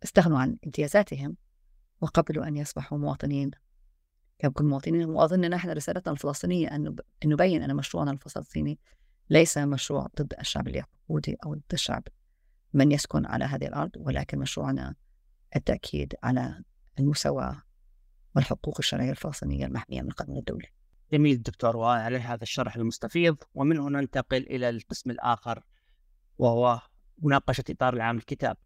استغنوا 0.04 0.40
عن 0.40 0.58
امتيازاتهم 0.66 1.38
وقبلوا 2.02 2.48
أن 2.48 2.58
يصبحوا 2.58 2.98
مواطنين. 2.98 3.52
كل 4.54 4.64
مواطنين 4.64 5.06
وأظن 5.10 5.40
نحن 5.40 5.70
رسالتنا 5.70 6.14
الفلسطينية 6.14 6.68
أن 6.68 6.96
نبين 7.26 7.64
أن 7.64 7.76
مشروعنا 7.76 8.12
الفلسطيني 8.12 8.80
ليس 9.30 9.58
مشروع 9.58 10.08
ضد 10.22 10.34
الشعب 10.40 10.68
اليهودي 10.68 11.38
أو 11.46 11.54
ضد 11.54 11.74
الشعب 11.74 12.04
من 12.74 12.92
يسكن 12.92 13.26
على 13.26 13.46
هذه 13.46 13.68
الأرض 13.68 13.92
ولكن 13.96 14.40
مشروعنا 14.40 14.96
التأكيد 15.56 16.16
على 16.24 16.64
المساواة 17.00 17.62
والحقوق 18.36 18.76
الشرعية 18.80 19.12
الفلسطينية 19.12 19.66
المحمية 19.66 20.02
من 20.02 20.08
القانون 20.08 20.38
الدولي 20.38 20.68
جميل 21.14 21.44
دكتور 21.44 21.78
وعلى 21.78 22.18
هذا 22.18 22.44
الشرح 22.44 22.76
المستفيض 22.76 23.38
ومنه 23.54 23.90
ننتقل 23.90 24.38
إلى 24.38 24.70
القسم 24.70 25.12
الآخر 25.12 25.64
وهو 26.38 26.82
مناقشة 27.18 27.64
إطار 27.70 27.94
العام 27.94 28.18
الكتاب. 28.18 28.58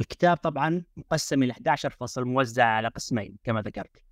الكتاب 0.00 0.36
طبعا 0.36 0.84
مقسم 0.96 1.42
إلى 1.42 1.52
11 1.52 1.90
فصل 1.90 2.24
موزع 2.24 2.64
على 2.64 2.88
قسمين 2.88 3.36
كما 3.44 3.62
ذكرت. 3.62 4.02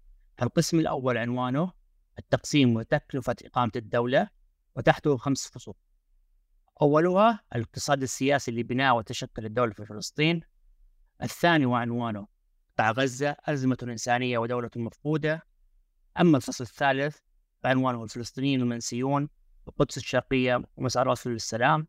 القسم 0.43 0.79
الأول 0.79 1.19
عنوانه 1.19 1.73
التقسيم 2.19 2.77
وتكلفة 2.77 3.37
إقامة 3.45 3.73
الدولة 3.77 4.29
وتحته 4.77 5.17
خمس 5.17 5.49
فصول. 5.49 5.75
أولها 6.83 7.41
الاقتصاد 7.55 8.03
السياسي 8.03 8.51
لبناء 8.51 8.97
وتشكل 8.97 9.47
الدولة 9.47 9.73
في 9.73 9.85
فلسطين. 9.85 10.41
الثاني 11.23 11.67
وعنوانه 11.67 12.27
قطاع 12.81 12.91
غزة 12.91 13.37
أزمة 13.45 13.77
إنسانية 13.83 14.39
ودولة 14.39 14.71
مفقودة. 14.77 15.47
أما 16.21 16.37
الفصل 16.37 16.65
الثالث 16.65 17.19
بعنوانه 17.65 18.05
الفلسطينيين 18.05 18.61
المنسيون 18.61 19.29
القدس 19.69 19.97
الشرقية 19.97 20.63
ومسار 20.77 21.07
رسول 21.07 21.33
السلام. 21.33 21.87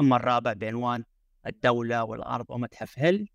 أما 0.00 0.16
الرابع 0.16 0.52
بعنوان 0.52 1.04
الدولة 1.46 2.04
والأرض 2.04 2.46
ومتحف 2.48 2.98
هيل 2.98 3.28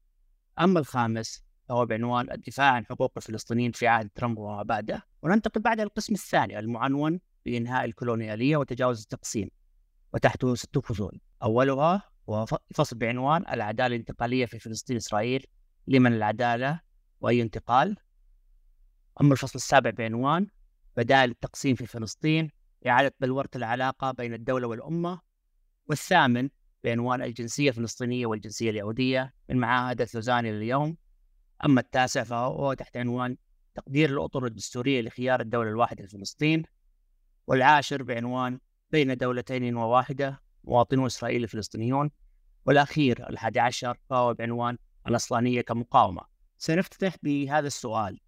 أما 0.60 0.80
الخامس 0.80 1.44
فهو 1.70 1.86
بعنوان 1.86 2.32
الدفاع 2.32 2.72
عن 2.72 2.86
حقوق 2.86 3.12
الفلسطينيين 3.18 3.72
في 3.72 3.88
عهد 3.88 4.10
ترامب 4.16 4.38
وما 4.38 4.64
بعده 4.64 5.04
وننتقل 5.22 5.62
بعد 5.62 5.80
القسم 5.80 6.14
الثاني 6.14 6.60
المعنون 6.60 7.20
بإنهاء 7.46 7.86
الكولونيالية 7.86 8.58
وتجاوز 8.58 9.02
التقسيم. 9.02 9.50
وتحته 10.14 10.56
ست 10.56 10.78
فصول. 10.78 11.20
أولها 11.44 12.02
هو 12.30 12.46
فصل 12.76 12.98
بعنوان 12.98 13.44
العدالة 13.54 13.96
الانتقالية 13.96 14.46
في 14.46 14.60
فلسطين 14.60 14.96
إسرائيل. 14.98 15.46
لمن 15.88 16.14
العدالة 16.14 16.80
وأي 17.22 17.42
انتقال. 17.42 17.98
أما 19.22 19.34
الفصل 19.34 19.56
السابع 19.56 19.90
بعنوان 19.90 20.48
بدائل 20.98 21.30
التقسيم 21.32 21.76
في 21.76 21.86
فلسطين 21.86 22.52
إعادة 22.88 23.16
بلورة 23.20 23.50
العلاقة 23.56 24.12
بين 24.12 24.34
الدولة 24.34 24.68
والأمة. 24.68 25.22
والثامن 25.88 26.50
بعنوان 26.84 27.22
الجنسية 27.22 27.70
الفلسطينية 27.70 28.26
والجنسية 28.26 28.70
اليهودية 28.70 29.34
من 29.50 29.58
معاهدة 29.58 30.08
لوزاني 30.14 30.52
لليوم. 30.52 30.98
أما 31.66 31.82
التاسع 31.82 32.24
فهو 32.24 32.74
تحت 32.74 32.98
عنوان 32.98 33.38
تقدير 33.76 34.10
الأطر 34.10 34.46
الدستورية 34.46 35.02
لخيار 35.02 35.42
الدولة 35.42 35.70
الواحدة 35.70 36.04
لفلسطين 36.04 36.64
والعاشر 37.48 38.04
بعنوان 38.04 38.60
بين 38.92 39.18
دولتين 39.18 39.76
وواحدة 39.76 40.42
مواطنو 40.64 41.08
إسرائيل 41.08 41.44
الفلسطينيون 41.44 42.12
والأخير 42.66 43.30
الحادي 43.30 43.60
عشر 43.60 43.98
فهو 44.10 44.34
بعنوان 44.34 44.78
الأصلانية 45.08 45.62
كمقاومة. 45.62 46.22
سنفتتح 46.58 47.16
بهذا 47.24 47.68
السؤال. 47.68 48.20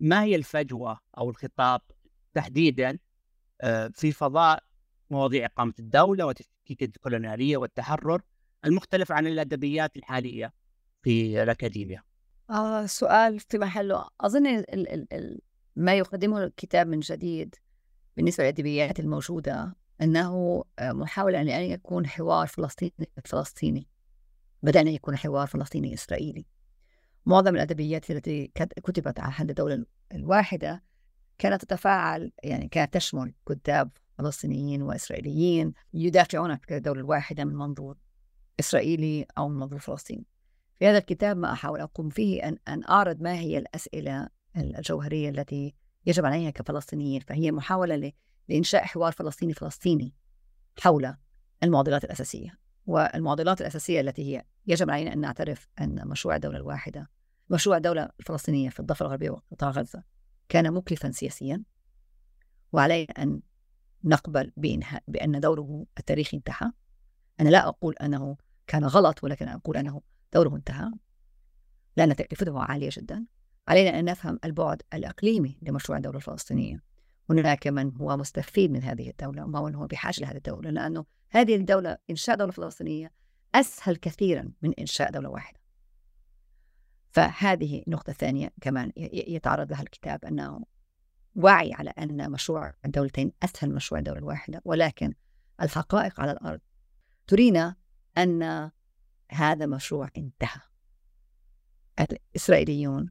ما 0.00 0.22
هي 0.22 0.36
الفجوة 0.36 0.98
أو 1.18 1.30
الخطاب 1.30 1.80
تحديدا 2.34 2.98
آه، 3.60 3.90
في 3.94 4.12
فضاء 4.12 4.62
مواضيع 5.10 5.46
إقامة 5.46 5.74
الدولة 5.78 6.26
وتفكيك 6.26 6.82
الكولونيالية 6.82 7.56
والتحرر 7.56 8.22
المختلف 8.64 9.12
عن 9.12 9.26
الأدبيات 9.26 9.96
الحالية 9.96 10.52
في 11.02 11.42
الأكاديمية؟ 11.42 12.04
آه 12.50 12.86
سؤال 12.86 13.40
في 13.40 13.58
محله 13.58 14.06
أظن 14.20 14.46
ال 14.46 14.74
ال 14.74 15.12
ال 15.12 15.40
ما 15.76 15.94
يقدمه 15.94 16.44
الكتاب 16.44 16.86
من 16.86 17.00
جديد 17.00 17.54
بالنسبة 18.16 18.44
للأدبيات 18.44 19.00
الموجودة 19.00 19.76
أنه 20.00 20.64
آه، 20.78 20.92
محاولة 20.92 21.40
أن 21.40 21.48
يكون 21.48 22.06
حوار 22.06 22.46
فلسطيني 22.46 22.92
فلسطيني. 23.24 23.86
بدأ 24.62 24.80
أن 24.80 24.88
يكون 24.88 25.16
حوار 25.16 25.46
فلسطيني 25.46 25.94
إسرائيلي. 25.94 26.46
معظم 27.26 27.54
الأدبيات 27.54 28.10
التي 28.10 28.52
كتبت 28.56 29.20
على 29.20 29.32
حد 29.32 29.48
الدولة 29.48 29.84
الواحدة 30.14 30.82
كانت 31.38 31.64
تتفاعل 31.64 32.32
يعني 32.42 32.68
كانت 32.68 32.94
تشمل 32.94 33.34
كتاب 33.48 33.90
فلسطينيين 34.18 34.82
وإسرائيليين 34.82 35.72
يدافعون 35.94 36.50
عن 36.50 36.56
فكرة 36.56 36.76
الدولة 36.76 37.00
الواحدة 37.00 37.44
من 37.44 37.54
منظور 37.54 37.96
إسرائيلي 38.60 39.26
أو 39.38 39.48
من 39.48 39.56
منظور 39.56 39.78
فلسطيني. 39.78 40.26
في 40.78 40.86
هذا 40.86 40.98
الكتاب 40.98 41.36
ما 41.36 41.52
أحاول 41.52 41.80
أقوم 41.80 42.08
فيه 42.08 42.48
أن, 42.48 42.58
أن 42.68 42.84
أعرض 42.84 43.20
ما 43.20 43.34
هي 43.34 43.58
الأسئلة 43.58 44.28
الجوهرية 44.56 45.28
التي 45.28 45.74
يجب 46.06 46.24
عليها 46.24 46.50
كفلسطينيين. 46.50 47.20
فهي 47.20 47.52
محاولة 47.52 48.12
لإنشاء 48.48 48.84
حوار 48.84 49.12
فلسطيني 49.12 49.54
فلسطيني 49.54 50.14
حول 50.78 51.14
المعضلات 51.62 52.04
الأساسية. 52.04 52.58
والمعضلات 52.86 53.60
الأساسية 53.60 54.00
التي 54.00 54.36
هي 54.36 54.44
يجب 54.66 54.90
علينا 54.90 55.12
أن 55.12 55.20
نعترف 55.20 55.68
أن 55.80 56.08
مشروع 56.08 56.36
الدولة 56.36 56.56
الواحدة 56.56 57.10
مشروع 57.50 57.76
الدولة 57.76 58.10
الفلسطينية 58.20 58.68
في 58.68 58.80
الضفة 58.80 59.06
الغربية 59.06 59.30
وقطاع 59.30 59.70
غزة 59.70 60.02
كان 60.48 60.72
مكلفا 60.72 61.10
سياسيا 61.10 61.62
وعلينا 62.72 63.12
أن 63.18 63.40
نقبل 64.04 64.52
بإنهاء 64.56 65.02
بأن 65.08 65.40
دوره 65.40 65.86
التاريخي 65.98 66.36
انتهى. 66.36 66.72
أنا 67.40 67.48
لا 67.48 67.68
أقول 67.68 67.94
أنه 67.94 68.36
كان 68.66 68.84
غلط 68.84 69.24
ولكن 69.24 69.48
أقول 69.48 69.76
أنه 69.76 70.02
دوره 70.34 70.56
انتهى. 70.56 70.90
لأن 71.96 72.16
تكلفته 72.16 72.60
عالية 72.60 72.90
جدا. 72.92 73.26
علينا 73.68 73.98
أن 73.98 74.04
نفهم 74.04 74.38
البعد 74.44 74.82
الإقليمي 74.94 75.58
لمشروع 75.62 75.98
الدولة 75.98 76.16
الفلسطينية. 76.16 76.82
هناك 77.38 77.66
من 77.66 77.96
هو 77.96 78.16
مستفيد 78.16 78.70
من 78.70 78.82
هذه 78.82 79.10
الدولة 79.10 79.44
ومن 79.44 79.74
هو 79.74 79.86
بحاجة 79.86 80.20
لهذه 80.20 80.36
الدولة 80.36 80.70
لأنه 80.70 81.04
هذه 81.30 81.56
الدولة 81.56 81.98
إنشاء 82.10 82.36
دولة 82.36 82.52
فلسطينية 82.52 83.12
أسهل 83.54 83.96
كثيرا 83.96 84.52
من 84.62 84.74
إنشاء 84.74 85.10
دولة 85.10 85.28
واحدة. 85.28 85.60
فهذه 87.10 87.82
نقطة 87.88 88.12
ثانية 88.12 88.52
كمان 88.60 88.92
يتعرض 88.96 89.70
لها 89.70 89.82
الكتاب 89.82 90.24
أنه 90.24 90.64
وعي 91.34 91.72
على 91.72 91.90
أن 91.90 92.30
مشروع 92.30 92.74
الدولتين 92.84 93.32
أسهل 93.42 93.74
مشروع 93.74 93.98
الدولة 93.98 94.18
الواحدة 94.18 94.62
ولكن 94.64 95.14
الحقائق 95.62 96.20
على 96.20 96.32
الأرض 96.32 96.60
ترينا 97.26 97.76
أن 98.18 98.70
هذا 99.32 99.66
مشروع 99.66 100.10
انتهى. 100.16 100.60
الإسرائيليون 102.00 103.10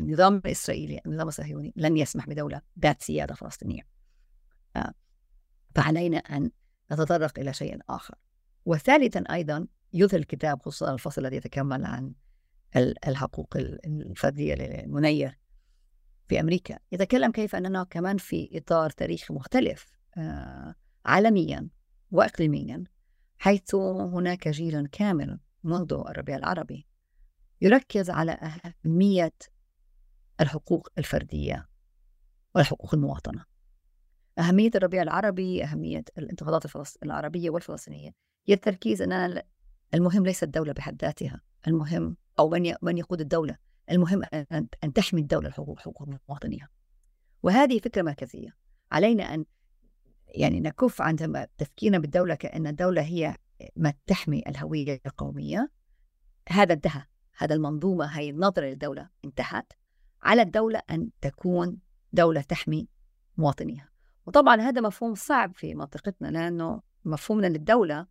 النظام 0.00 0.36
الإسرائيلي 0.36 1.00
النظام 1.06 1.28
الصهيوني 1.28 1.72
لن 1.76 1.96
يسمح 1.96 2.28
بدولة 2.28 2.60
ذات 2.82 3.02
سيادة 3.02 3.34
فلسطينية. 3.34 3.82
فعلينا 5.74 6.18
أن 6.18 6.50
نتطرق 6.92 7.38
إلى 7.38 7.52
شيء 7.52 7.78
آخر. 7.90 8.14
وثالثا 8.64 9.20
أيضا 9.20 9.66
يظهر 9.92 10.20
الكتاب 10.20 10.62
خصوصا 10.62 10.94
الفصل 10.94 11.22
الذي 11.26 11.36
يتكمل 11.36 11.84
عن 11.84 12.12
الحقوق 13.08 13.56
الفردية 13.86 14.54
للمنير 14.54 15.38
في 16.28 16.40
أمريكا. 16.40 16.78
يتكلم 16.92 17.32
كيف 17.32 17.56
أننا 17.56 17.84
كمان 17.84 18.16
في 18.16 18.50
إطار 18.52 18.90
تاريخي 18.90 19.34
مختلف 19.34 19.86
آه، 20.18 20.74
عالميا 21.04 21.68
وإقليميا 22.10 22.84
حيث 23.38 23.74
هناك 23.74 24.48
جيل 24.48 24.86
كامل 24.86 25.40
منذ 25.64 25.92
الربيع 25.92 26.36
العربي. 26.36 26.86
يركز 27.60 28.10
على 28.10 28.32
أهمية 28.32 29.32
الحقوق 30.40 30.88
الفردية 30.98 31.68
والحقوق 32.54 32.94
المواطنة. 32.94 33.44
أهمية 34.38 34.70
الربيع 34.74 35.02
العربي 35.02 35.64
أهمية 35.64 36.04
الانتفاضات. 36.18 36.66
العربية 37.02 37.50
والفلسطينية. 37.50 38.10
هي 38.48 38.54
التركيز 38.54 39.02
أن 39.02 39.42
المهم 39.94 40.26
ليس 40.26 40.42
الدولة 40.42 40.72
بحد 40.72 41.02
ذاتها. 41.02 41.40
المهم 41.66 42.16
أو 42.38 42.50
من. 42.50 42.74
من 42.82 42.98
يقود 42.98 43.20
الدولة. 43.20 43.56
المهم 43.90 44.22
أن 44.84 44.92
تحمي 44.94 45.20
الدولة 45.20 45.48
الحقوق 45.48 45.80
حقوق 45.80 46.08
مواطنيها 46.28 46.68
وهذه 47.42 47.78
فكرة 47.78 48.02
مركزية. 48.02 48.56
علينا 48.92 49.34
أن 49.34 49.44
يعني 50.28 50.60
نكف 50.60 51.02
عن 51.02 51.46
تفكيرنا 51.58 51.98
بالدولة 51.98 52.34
كأن 52.34 52.66
الدولة 52.66 53.02
هي 53.02 53.36
ما 53.76 53.94
تحمي 54.06 54.42
الهوية 54.46 55.00
القومية. 55.06 55.70
هذا 56.48 56.72
انتهى. 56.72 57.04
هذا 57.36 57.54
المنظومة 57.54 58.04
هي 58.04 58.30
النظرة 58.30 58.66
للدولة 58.66 59.08
انتهت 59.24 59.72
على 60.22 60.42
الدولة 60.42 60.82
أن 60.90 61.10
تكون 61.20 61.78
دولة 62.12 62.40
تحمي 62.40 62.88
مواطنيها. 63.36 63.88
وطبعا 64.26 64.60
هذا 64.60 64.80
مفهوم 64.80 65.14
صعب 65.14 65.54
في 65.54 65.74
منطقتنا 65.74 66.28
لأنه 66.28 66.82
مفهومنا 67.04 67.46
للدولة 67.46 68.06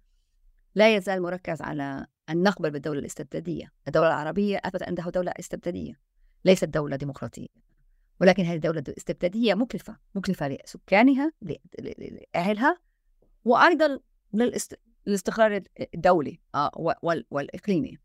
لا 0.76 0.96
يزال 0.96 1.22
مركز 1.22 1.62
على 1.62 2.06
أن 2.30 2.44
نقبل 2.44 2.72
بالدولة 2.72 3.00
الاستبدادية. 3.00 3.72
الدولة 3.88 4.08
العربية 4.08 4.62
أثبت 4.66 4.82
أنها 4.82 5.10
دولة 5.10 5.34
استبدادية 5.40 6.00
ليست 6.46 6.66
دولة 6.66 6.96
ديمقراطية. 6.96 7.48
ولكن 8.22 8.44
هذه 8.44 8.56
الدولة 8.56 8.84
الاستبدادية 8.88 9.54
مكلفة 9.54 9.98
مكلفة 10.16 10.48
لسكانها 10.48 11.32
لأهلها 11.80 12.78
وأيضا 13.46 14.00
للاستقرار 14.34 15.62
الدولي 15.96 16.40
آه، 16.56 16.72
والإقليمي. 17.32 17.98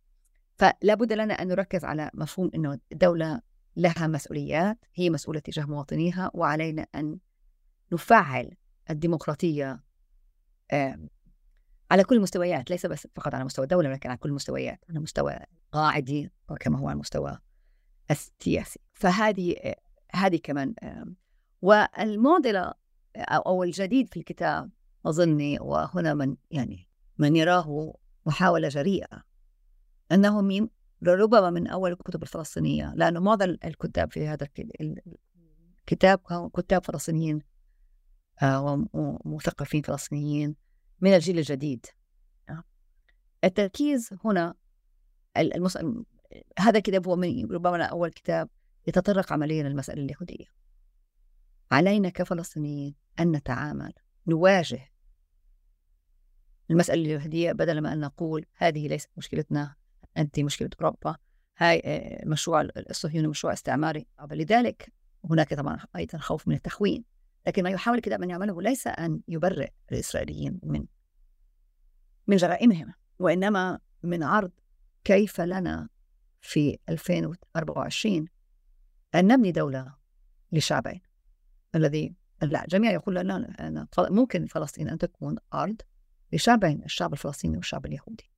فلا 0.61 0.94
بد 0.94 1.12
لنا 1.12 1.34
أن 1.34 1.48
نركز 1.48 1.84
على 1.84 2.11
مفهوم 2.14 2.50
أنه 2.54 2.78
الدولة 2.92 3.40
لها 3.76 4.06
مسؤوليات 4.06 4.78
هي 4.94 5.11
مسؤولة 5.11 5.40
تجاه 5.40 5.64
مواطنيها 5.64 6.30
وعلينا 6.34 6.86
أن 6.94 7.18
نفعل 7.92 8.56
الديمقراطية 8.90 9.80
على 11.90 12.04
كل 12.04 12.16
المستويات 12.16 12.70
ليس 12.70 12.86
بس 12.86 13.08
فقط 13.14 13.34
على 13.34 13.44
مستوى 13.44 13.62
الدولة 13.62 13.88
ولكن 13.88 14.08
على 14.08 14.18
كل 14.18 14.28
المستويات 14.28 14.84
على 14.90 15.00
مستوى 15.00 15.36
قاعدي 15.72 16.30
وكما 16.48 16.78
هو 16.78 16.88
على 16.88 16.94
المستوى 16.94 17.38
السياسي. 18.11 18.80
فهذه 18.94 19.74
هذه 20.12 20.40
كمان 20.42 20.74
والمعضلة 21.62 22.74
أو 23.16 23.62
الجديد 23.62 24.08
في 24.08 24.16
الكتاب 24.16 24.70
أظني 25.06 25.61
وهنا 25.61 26.14
من 26.14 26.36
يعني 26.50 26.88
من 27.18 27.36
يراه 27.36 27.94
محاولة 28.26 28.68
جريئة 28.68 29.30
أنه 30.12 30.40
من 30.42 30.68
ربما 31.06 31.50
من 31.50 31.66
أول 31.66 31.92
الكتب 31.92 32.22
الفلسطينية 32.22 32.92
لأنه 32.94 33.20
معظم 33.20 33.56
الكتاب 33.64 34.12
في 34.12 34.28
هذا 34.28 34.48
الكتاب 35.80 36.20
كتاب 36.56 36.84
فلسطينيين 36.84 37.42
آه، 38.42 38.86
ومثقفين 38.92 39.82
فلسطينيين 39.82 40.56
من 41.00 41.14
الجيل 41.14 41.38
الجديد 41.38 41.86
آه. 42.48 42.64
التركيز 43.44 44.11
هنا 44.24 44.54
المس... 45.36 45.78
هذا 46.58 46.78
الكتاب 46.78 47.08
هو 47.08 47.16
من 47.16 47.52
ربما 47.52 47.84
أول 47.84 48.11
كتاب 48.11 48.48
يتطرق 48.86 49.32
عمليا 49.32 49.62
للمسألة 49.62 50.02
اليهودية 50.02 50.46
علينا 51.70 52.08
كفلسطينيين 52.08 52.94
أن 53.20 53.32
نتعامل 53.32 53.92
نواجه 54.26 54.90
المسألة 56.70 57.02
اليهودية 57.02 57.52
بدل 57.52 57.80
ما 57.80 57.92
أن 57.92 58.00
نقول 58.00 58.46
هذه 58.54 58.88
ليست 58.88 59.11
مشكلتنا 59.16 59.74
أنت 60.16 60.40
مشكلة 60.40 60.70
أوروبا 60.80 61.16
هاي 61.58 61.82
آه، 61.84 62.24
مشروع 62.26 62.68
الصهيوني 62.90 63.28
مشروع 63.28 63.52
استعماري. 63.52 64.06
لذلك 64.30 64.92
هناك 65.24 65.54
طبعا 65.54 65.78
أيضا 65.96 66.18
خوف 66.18 66.48
من 66.48 66.54
التخوين. 66.54 67.04
لكن 67.46 67.62
ما 67.62 67.70
يحاول 67.70 67.96
الكتاب 67.96 68.22
أن 68.22 68.30
يعمله 68.30 68.62
ليس 68.62 68.86
أن 68.86 69.20
يبرئ 69.28 69.70
الإسرائيليين 69.92 70.61
من 70.62 70.84
من 72.26 72.36
جرائمهم 72.36 72.94
وإنما 73.18 73.78
من 74.02 74.22
عرض 74.22 74.50
كيف 75.04 75.40
لنا 75.40 75.88
في 76.40 76.78
2024 76.88 78.28
أن 79.14 79.26
نبني 79.26 79.52
دولة 79.52 79.94
لشعبين. 80.52 81.00
الذي 81.74 82.14
لا 82.42 82.64
الجميع 82.64 82.92
يقول 82.92 83.14
لنا 83.14 83.86
ممكن 83.98 84.46
فلسطين 84.46 84.88
أن 84.88 84.98
تكون 84.98 85.36
أرض 85.54 85.76
لشعبين 86.32 86.82
الشعب 86.84 87.12
الفلسطيني 87.12 87.56
والشعب 87.56 87.86
اليهودي. 87.86 88.30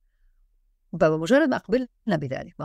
بمجرد 0.93 1.49
ما 1.49 1.57
قبلنا 1.57 1.87
بذلك 2.07 2.55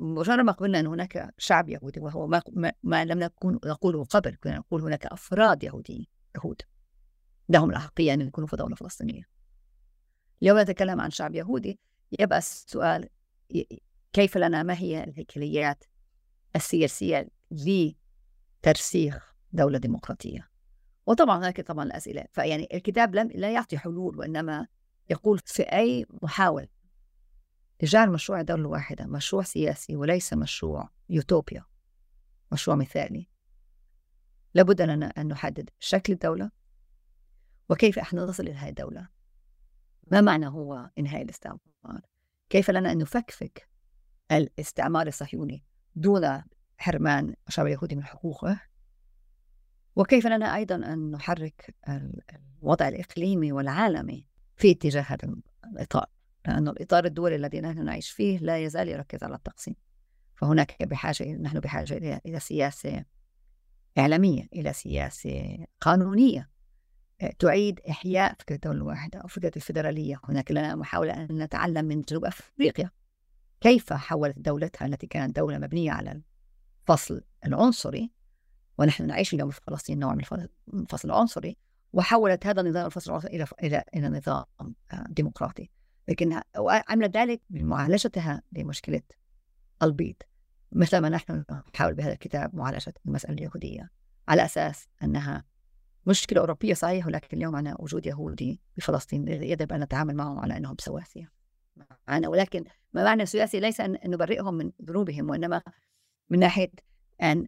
مجرد 0.00 0.40
ما 0.40 0.52
قبلنا 0.52 0.80
أن 0.80 0.86
هناك 0.86 1.34
شعب 1.38 1.68
يهودي 1.68 2.00
وهو 2.00 2.26
ما, 2.26 2.72
ما 2.82 3.04
لم 3.04 3.18
نكن 3.18 3.58
نقوله 3.64 4.04
قبل 4.04 4.36
كنا 4.36 4.58
نقول 4.58 4.82
هناك 4.82 5.06
أفراد 5.06 5.64
يهوديين 5.64 6.06
يهود. 6.36 6.62
لهم 7.48 7.70
الأحقية 7.70 8.14
أن 8.14 8.20
يكونوا 8.20 8.48
في 8.48 8.56
دولة 8.56 8.74
فلسطينية. 8.74 9.22
اليوم 10.42 10.58
نتكلم 10.58 11.00
عن 11.00 11.10
شعب 11.10 11.34
يهودي. 11.34 11.78
يبقى 12.18 12.38
السؤال 12.38 13.08
كيف 14.12 14.38
لنا 14.38 14.62
ما 14.62 14.78
هي 14.78 15.04
الهيكليات 15.04 15.84
السياسية 16.56 17.28
لترسيخ 17.50 19.34
دولة 19.52 19.78
ديمقراطية؟ 19.78 20.48
وطبعا 21.06 21.38
هناك 21.38 21.60
طبعا 21.60 21.84
الأسئلة. 21.84 22.24
فيعني 22.32 22.68
الكتاب 22.74 23.14
لم 23.14 23.30
لا 23.34 23.50
يعطي 23.50 23.78
حلول 23.78 24.18
وإنما 24.18 24.66
يقول 25.10 25.40
في 25.44 25.62
أي 25.62 26.06
محاولة. 26.22 26.73
لجعل 27.82 28.10
مشروع 28.10 28.42
دولة 28.42 28.68
واحدة 28.68 29.06
مشروع 29.06 29.42
سياسي 29.42 29.96
وليس 29.96 30.32
مشروع 30.32 30.88
يوتوبيا 31.08 31.64
مشروع 32.52 32.76
مثالي. 32.76 33.28
لابد 34.54 34.82
لنا 34.82 35.06
أن 35.06 35.28
نحدد 35.28 35.70
شكل 35.78 36.12
الدولة 36.12 36.50
وكيف 37.68 37.98
إحنا 37.98 38.24
نصل 38.24 38.42
إلى 38.42 38.54
هذه 38.54 38.68
الدولة. 38.68 39.08
ما 40.10 40.20
معنى 40.20 40.46
هو 40.46 40.90
إنهاء 40.98 41.22
الاستعمار؟ 41.22 41.60
كيف 42.50 42.70
لنا 42.70 42.92
أن 42.92 42.98
نفكفك 42.98 43.68
الاستعمار 44.32 45.06
الصهيوني 45.06 45.64
دون 45.94 46.42
حرمان 46.78 47.34
الشعب 47.48 47.66
اليهودي 47.66 47.96
من 47.96 48.04
حقوقه؟ 48.04 48.60
وكيف 49.96 50.26
لنا 50.26 50.56
أيضا 50.56 50.74
أن 50.74 51.10
نحرك 51.10 51.74
الوضع 52.62 52.88
الإقليمي 52.88 53.52
والعالمي 53.52 54.26
في 54.56 54.70
اتجاه 54.70 55.02
هذا 55.02 55.34
الإطار؟ 55.64 56.06
لأن 56.46 56.68
الإطار 56.68 57.04
الدولي 57.04 57.36
الذي 57.36 57.60
نحن 57.60 57.84
نعيش 57.84 58.10
فيه 58.10 58.38
لا 58.38 58.58
يزال 58.58 58.88
يركز 58.88 59.24
على 59.24 59.34
التقسيم. 59.34 59.74
فهناك 60.34 60.82
بحاجة 60.82 61.32
نحن 61.32 61.60
بحاجة 61.60 62.20
إلى 62.26 62.40
سياسة 62.40 63.04
إعلامية 63.98 64.48
إلى 64.52 64.72
سياسة 64.72 65.66
قانونية. 65.80 66.50
آه، 67.20 67.32
تعيد 67.38 67.80
إحياء 67.90 68.34
فكرة 68.38 68.54
الدولة 68.54 68.76
الواحدة 68.76 69.18
أو 69.18 69.28
فكرة 69.28 69.52
الفيدرالية. 69.56 70.20
هناك 70.24 70.52
لنا 70.52 70.74
محاولة 70.74 71.12
أن 71.12 71.42
نتعلم 71.42 71.84
من 71.84 72.00
جنوب 72.00 72.24
أفريقيا 72.24 72.90
كيف 73.60 73.92
حولت 73.92 74.38
دولتها 74.38 74.86
التي 74.86 75.06
كانت 75.06 75.36
دولة 75.36 75.58
مبنية 75.58 75.92
على 75.92 76.22
الفصل 76.82 77.24
العنصري. 77.46 78.10
ونحن 78.78 79.06
نعيش 79.06 79.34
اليوم 79.34 79.50
في 79.50 79.60
فلسطين 79.66 79.98
نوع 79.98 80.14
من 80.14 80.22
الفصل 80.74 81.08
العنصري 81.08 81.56
وحولت 81.92 82.46
هذا 82.46 82.60
النظام 82.60 82.86
الفصل 82.86 83.10
العنصري 83.10 83.36
إلى 83.36 83.46
إلى 83.62 83.84
إلى 83.94 84.08
نظام 84.08 84.44
آه، 84.92 85.04
ديمقراطي. 85.08 85.70
لكن 86.08 86.40
عملت 86.88 87.16
ذلك 87.16 87.40
بمعالجتها 87.50 88.42
لمشكلة 88.52 89.02
البيض. 89.82 90.16
مثل 90.72 90.98
ما 90.98 91.08
نحن 91.08 91.44
نحاول 91.74 91.94
بهذا 91.94 92.12
الكتاب 92.12 92.54
معالجة 92.56 92.94
المسألة 93.06 93.34
اليهودية 93.34 93.90
على 94.28 94.44
أساس 94.44 94.88
أنها 95.02 95.44
مشكلة 96.06 96.40
أوروبية 96.40 96.74
صحيح 96.74 97.06
ولكن 97.06 97.36
اليوم 97.36 97.56
عندنا 97.56 97.76
وجود 97.78 98.06
يهودي 98.06 98.60
بفلسطين 98.76 99.28
يجب 99.28 99.72
أن 99.72 99.82
نتعامل 99.82 100.16
معهم 100.16 100.38
على 100.38 100.56
أنهم 100.56 100.76
سواسية 100.80 101.32
معنا 102.08 102.28
ولكن 102.28 102.64
ما 102.92 103.04
معنى 103.04 103.22
السياسي 103.22 103.60
ليس 103.60 103.80
أن 103.80 103.98
نبرئهم 104.04 104.54
من 104.54 104.72
ذنوبهم 104.82 105.30
وإنما 105.30 105.62
من 106.30 106.38
ناحية 106.38 106.72
أن 107.22 107.46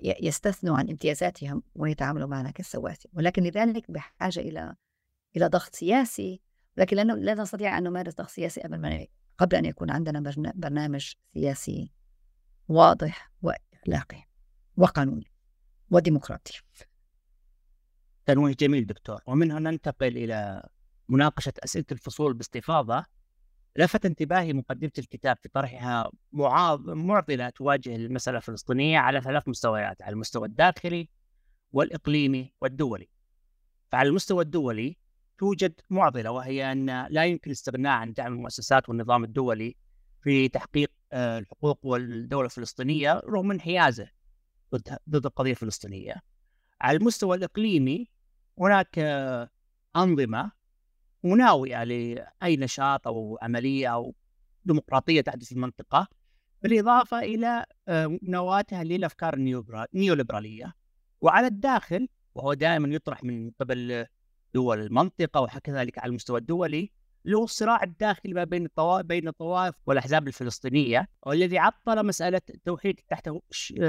يستثنوا 0.00 0.76
عن 0.76 0.90
امتيازاتهم 0.90 1.62
ويتعاملوا 1.74 2.28
معنا 2.28 2.50
كالسواسية. 2.50 3.10
ولكن 3.12 3.42
لذلك 3.42 3.90
بحاجة 3.90 4.40
إلى 4.40 4.74
إلى 5.36 5.46
ضغط 5.46 5.74
سياسي 5.74 6.40
لكن 6.76 6.96
لأنه 6.96 7.14
لا 7.14 7.34
نستطيع 7.34 7.78
أن 7.78 7.82
نمارس 7.82 8.14
ضغط 8.14 8.28
سياسي 8.28 8.60
قبل 8.60 9.06
قبل 9.38 9.56
أن 9.56 9.64
يكون 9.64 9.90
عندنا 9.90 10.32
برنامج 10.54 11.12
سياسي 11.34 11.92
واضح 12.68 13.32
وأخلاقي 13.42 14.22
وقانوني 14.76 15.32
وديمقراطي. 15.90 16.62
تنويه 18.26 18.54
جميل 18.54 18.86
دكتور. 18.86 19.20
ومن 19.26 19.50
هنا 19.50 19.70
ننتقل 19.70 20.16
إلى 20.16 20.68
مناقشة 21.08 21.52
أسئلة 21.64 21.84
الفصول 21.92 22.34
باستفاضة. 22.34 23.04
لفت 23.76 24.06
انتباهي 24.06 24.52
مقدمة 24.52 24.92
الكتاب 24.98 25.36
في 25.42 25.48
طرحها 25.48 26.10
معضلة 26.32 27.48
تواجه 27.48 27.96
المسألة 27.96 28.36
الفلسطينية 28.36 28.98
على 28.98 29.20
ثلاث 29.20 29.48
مستويات 29.48 30.02
على 30.02 30.12
المستوى 30.12 30.48
الداخلي 30.48 31.08
والإقليمي 31.72 32.54
والدولي. 32.60 33.08
فعلى 33.90 34.08
المستوى 34.08 34.44
الدولي 34.44 34.96
توجد 35.38 35.80
معضلة 35.90 36.30
وهي 36.30 36.72
أن 36.72 37.06
لا 37.10 37.24
يمكن 37.24 37.50
الاستغناء 37.50 37.92
عن 37.92 38.12
دعم 38.12 38.32
المؤسسات 38.32 38.88
والنظام 38.88 39.24
الدولي 39.24 39.76
في 40.22 40.48
تحقيق 40.48 40.92
آه، 41.12 41.38
الحقوق 41.38 41.78
والدولة 41.82 42.46
الفلسطينية 42.46 43.20
رغم 43.28 43.50
انحيازه 43.50 44.08
ضد 44.74 44.98
ضد 45.08 45.26
القضية 45.26 45.50
الفلسطينية. 45.50 46.14
على 46.80 46.98
المستوى 46.98 47.36
الإقليمي 47.36 48.08
هناك 48.58 48.98
أنظمة 49.96 50.52
مناوئة 51.24 51.84
لأي 51.84 52.56
نشاط 52.56 53.06
أو 53.06 53.38
عملية 53.42 53.88
أو 53.88 54.14
ديمقراطية 54.64 55.20
تحدث 55.20 55.46
في 55.46 55.52
المنطقة 55.52 56.08
بالإضافة 56.62 57.18
إلى 57.18 57.64
نواتها 58.22 58.84
للأفكار 58.84 59.34
النيوليبرالية 59.94 60.74
وعلى 61.20 61.46
الداخل 61.46 62.08
وهو 62.34 62.54
دائما 62.54 62.88
يطرح 62.88 63.24
من 63.24 63.50
قبل 63.50 64.06
دول 64.54 64.80
المنطقة 64.80 65.40
وكذلك 65.40 65.98
على 65.98 66.10
المستوى 66.10 66.40
الدولي 66.40 66.90
اللي 67.26 67.36
هو 67.36 67.44
الصراع 67.44 67.82
الداخلي 67.82 68.34
ما 68.34 68.44
بين 68.44 68.64
الطوائف 68.64 69.06
بين 69.06 69.28
الطوائف 69.28 69.74
والأحزاب 69.86 70.28
الفلسطينية 70.28 71.08
والذي 71.22 71.58
عطل 71.58 72.06
مسألة 72.06 72.40
التوحيد 72.50 73.00
تحت 73.08 73.30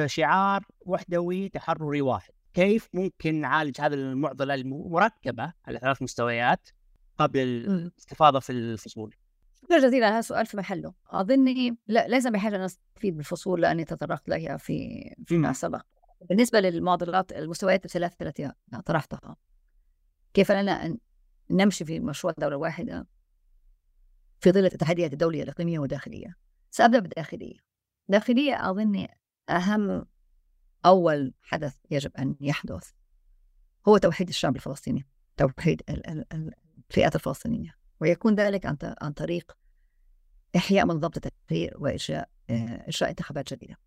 شعار 0.05 0.64
وحدوي 0.82 1.49
تحرري 1.49 2.01
واحد. 2.01 2.34
كيف 2.53 2.89
ممكن 2.93 3.41
نعالج 3.41 3.82
هذه 3.82 3.93
المعضلة 3.93 4.53
المركبة 4.53 5.53
على 5.66 5.80
ثلاث 5.80 6.01
مستويات 6.01 6.70
قبل 7.18 7.39
الاستفاضة 7.39 8.39
في 8.39 8.51
الفصول؟ 8.51 9.16
شكرا 9.64 9.80
جزيلا 9.80 10.09
هذا 10.09 10.22
سؤال 10.22 10.45
في 10.45 10.57
محله. 10.57 10.93
أظني 11.09 11.78
لا 11.88 12.07
لازم 12.07 12.32
بحاجة 12.32 12.57
نستفيد 12.57 13.18
بالفصول 13.18 13.61
لأني 13.61 13.86
تطرقت 13.86 14.30
لها 14.30 14.57
في 14.57 15.03
فيما 15.26 15.53
سبق. 15.53 15.82
بالنسبة 16.30 16.59
للمعضلات 16.59 17.32
المستويات 17.32 17.86
الثلاثة 17.86 18.16
التي 18.26 18.51
طرحتها. 18.86 19.36
كيف 20.34 20.51
لنا 20.51 20.86
أن 20.86 20.97
نمشي 21.49 21.86
في 21.86 21.99
مشروع 21.99 22.34
دولة 22.38 22.57
واحدة 22.57 23.07
في 24.39 24.51
ظل 24.51 24.65
التحديات 24.65 25.13
الدولية 25.13 25.43
الإقليمية 25.43 25.79
والداخلية 25.79 26.36
سأبدأ 26.71 26.99
بالداخلية 26.99 27.57
داخلية 28.09 28.69
أظن 28.69 29.07
أهم 29.49 30.05
أول 30.86 31.34
حدث 31.41 31.75
يجب 31.91 32.11
أن 32.17 32.36
يحدث 32.41 32.91
هو 33.88 33.97
توحيد 33.97 34.27
الشعب 34.29 34.55
الفلسطيني 34.55 35.07
توحيد 35.38 35.81
الفئات 36.89 37.15
الفلسطينية 37.15 37.75
ويكون 37.99 38.36
ذلك 38.36 38.65
عن 39.01 39.11
طريق 39.11 39.57
إحياء 40.55 40.86
منظمة 40.86 41.11
التحرير 41.15 41.73
وإجراء 41.77 42.29
آه، 42.49 42.86
إجراء 42.88 43.09
انتخابات 43.09 43.53
جديدة. 43.53 43.77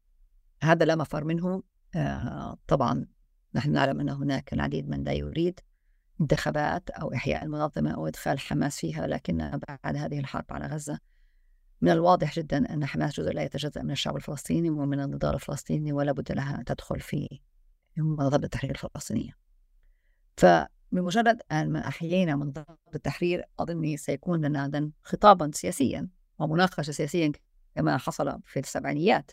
هذا 0.63 0.85
لا 0.85 0.97
مفر 0.97 1.25
منه 1.25 1.63
آه، 1.95 2.59
طبعا 2.67 3.07
نحن 3.55 3.73
نعلم 3.73 4.01
أن 4.01 4.09
هناك 4.09 4.53
العديد 4.53 4.89
من 4.89 5.05
لا 5.05 5.13
يريد 5.13 5.61
انتخابات 6.21 6.91
أو 6.91 7.15
إحياء 7.15 7.45
المنظمة 7.45 7.91
أو 7.91 8.07
إدخال 8.07 8.39
حماس 8.39 8.81
فيها 8.81 9.07
لكن 9.07 9.61
بعد 9.69 9.97
هذه 9.97 10.19
الحرب 10.19 10.45
على 10.51 10.67
غزة 10.67 10.99
من 11.81 11.91
الواضح 11.91 12.35
جدا 12.35 12.75
أن 12.75 12.87
حماس 12.87 13.21
جزء 13.21 13.33
لا 13.33 13.43
يتجزأ 13.43 13.83
من 13.83 13.91
الشعب 13.91 14.17
الفلسطيني 14.17 14.71
ومن 14.71 15.01
النضال 15.01 15.35
الفلسطيني 15.35 15.93
ولا 15.93 16.13
بد 16.13 16.33
لها 16.33 16.59
أن 16.59 16.65
تدخل 16.65 17.01
في 17.01 17.41
منظمة 17.97 18.45
التحرير 18.45 18.71
الفلسطينية. 18.71 19.33
فبمجرد 20.37 21.41
أن 21.53 21.77
أحيينا 21.77 22.37
منظمة 22.37 22.65
التحرير 22.95 23.45
أظن 23.59 23.97
سيكون 23.97 24.45
لنا 24.45 24.91
خطابا 25.03 25.51
سياسيا 25.55 26.09
ومناقشة 26.39 26.91
سياسيا 26.91 27.33
كما 27.75 27.97
حصل 27.97 28.41
في 28.45 28.59
السبعينيات. 28.59 29.31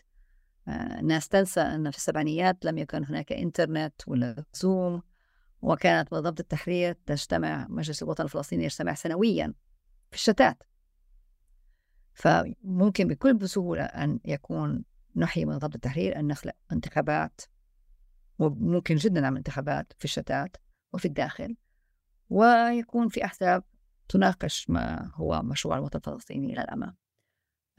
الناس 0.68 1.28
تنسى 1.28 1.60
أن 1.60 1.90
في 1.90 1.96
السبعينيات 1.96 2.64
لم 2.64 2.78
يكن 2.78 3.04
هناك 3.04 3.32
إنترنت 3.32 3.94
ولا 4.06 4.44
زوم 4.54 5.02
وكانت 5.64 6.12
منظمة 6.12 6.34
التحرير 6.40 6.92
تجتمع 6.92 7.66
مجلس 7.68 8.02
الوطن 8.02 8.24
الفلسطيني 8.24 8.64
يجتمع 8.64 8.94
سنويا 8.94 9.54
في 10.10 10.16
الشتات. 10.16 10.62
فممكن 12.14 13.08
بكل 13.08 13.48
سهولة 13.48 13.82
أن 13.82 14.20
يكون 14.24 14.84
نحيي 15.16 15.44
منظمة 15.44 15.70
التحرير 15.74 16.18
أن 16.18 16.26
نخلق 16.26 16.54
انتخابات 16.72 17.40
وممكن 18.38 18.96
جدا 18.96 19.20
نعمل 19.20 19.36
انتخابات 19.36 19.92
في 19.98 20.04
الشتات 20.04 20.56
وفي 20.92 21.04
الداخل 21.04 21.56
ويكون 22.30 23.08
في 23.08 23.24
أحزاب 23.24 23.64
تناقش 24.08 24.70
ما 24.70 25.10
هو 25.14 25.42
مشروع 25.42 25.78
الوطن 25.78 25.98
الفلسطيني 25.98 26.52
إلى 26.52 26.62
الأمام. 26.62 26.96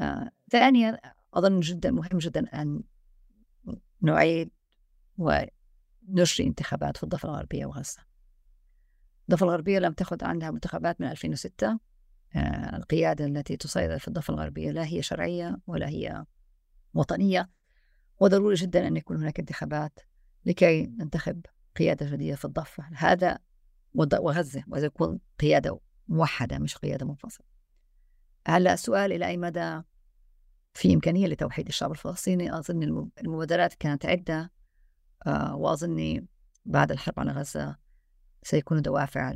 آه، 0.01 0.31
ثانيا 0.51 1.01
أظن 1.33 1.59
جدا 1.59 1.91
مهم 1.91 2.17
جدا 2.17 2.61
أن 2.61 2.83
نعيد 4.01 4.51
ونجري 6.10 6.47
انتخابات 6.47 6.97
في 6.97 7.03
الضفة 7.03 7.30
الغربية 7.30 7.66
وغزة. 7.66 7.99
الضفة 9.30 9.43
الغربية 9.43 9.80
لم 9.80 9.93
تأخذ 9.93 10.24
عندها 10.24 10.49
انتخابات 10.49 11.01
من 11.01 11.08
2006 11.08 11.80
آه، 12.36 12.76
القيادة 12.76 13.26
التي 13.26 13.58
تسيطر 13.58 13.99
في 13.99 14.08
الضفة 14.08 14.34
الغربية 14.34 14.72
لا 14.72 14.86
هي 14.86 15.01
شرعية 15.01 15.58
ولا 15.68 15.89
هي 15.89 16.26
وطنية. 16.93 17.49
وضروري 18.20 18.56
جدا 18.56 18.88
أن 18.88 18.97
يكون 18.97 19.18
هناك 19.18 19.39
انتخابات 19.39 19.99
لكي 20.45 20.86
ننتخب 20.86 21.45
قيادة 21.76 22.12
جديدة 22.12 22.36
في 22.36 22.45
الضفة. 22.45 22.84
هذا 22.93 23.39
وغزة 23.93 24.64
ويكون 24.68 25.20
قيادة 25.39 25.80
موحدة 26.08 26.60
مش 26.60 26.78
قيادة 26.78 27.06
منفصلة. 27.06 27.45
هلا 28.47 28.74
السؤال 28.74 29.12
إلى 29.12 29.28
أي 29.28 29.38
مدى 29.38 29.82
في 30.74 30.93
إمكانية 30.93 31.28
لتوحيد 31.28 31.68
الشعب 31.68 31.91
الفلسطيني؟ 31.91 32.58
أظن 32.58 33.10
المبادرات 33.22 33.74
كانت 33.74 34.06
عدة. 34.06 34.51
وأظني 35.28 36.28
بعد 36.65 36.91
الحرب 36.91 37.19
على 37.19 37.32
غزة 37.32 37.76
سيكون 38.43 38.82
دوافع 38.82 39.34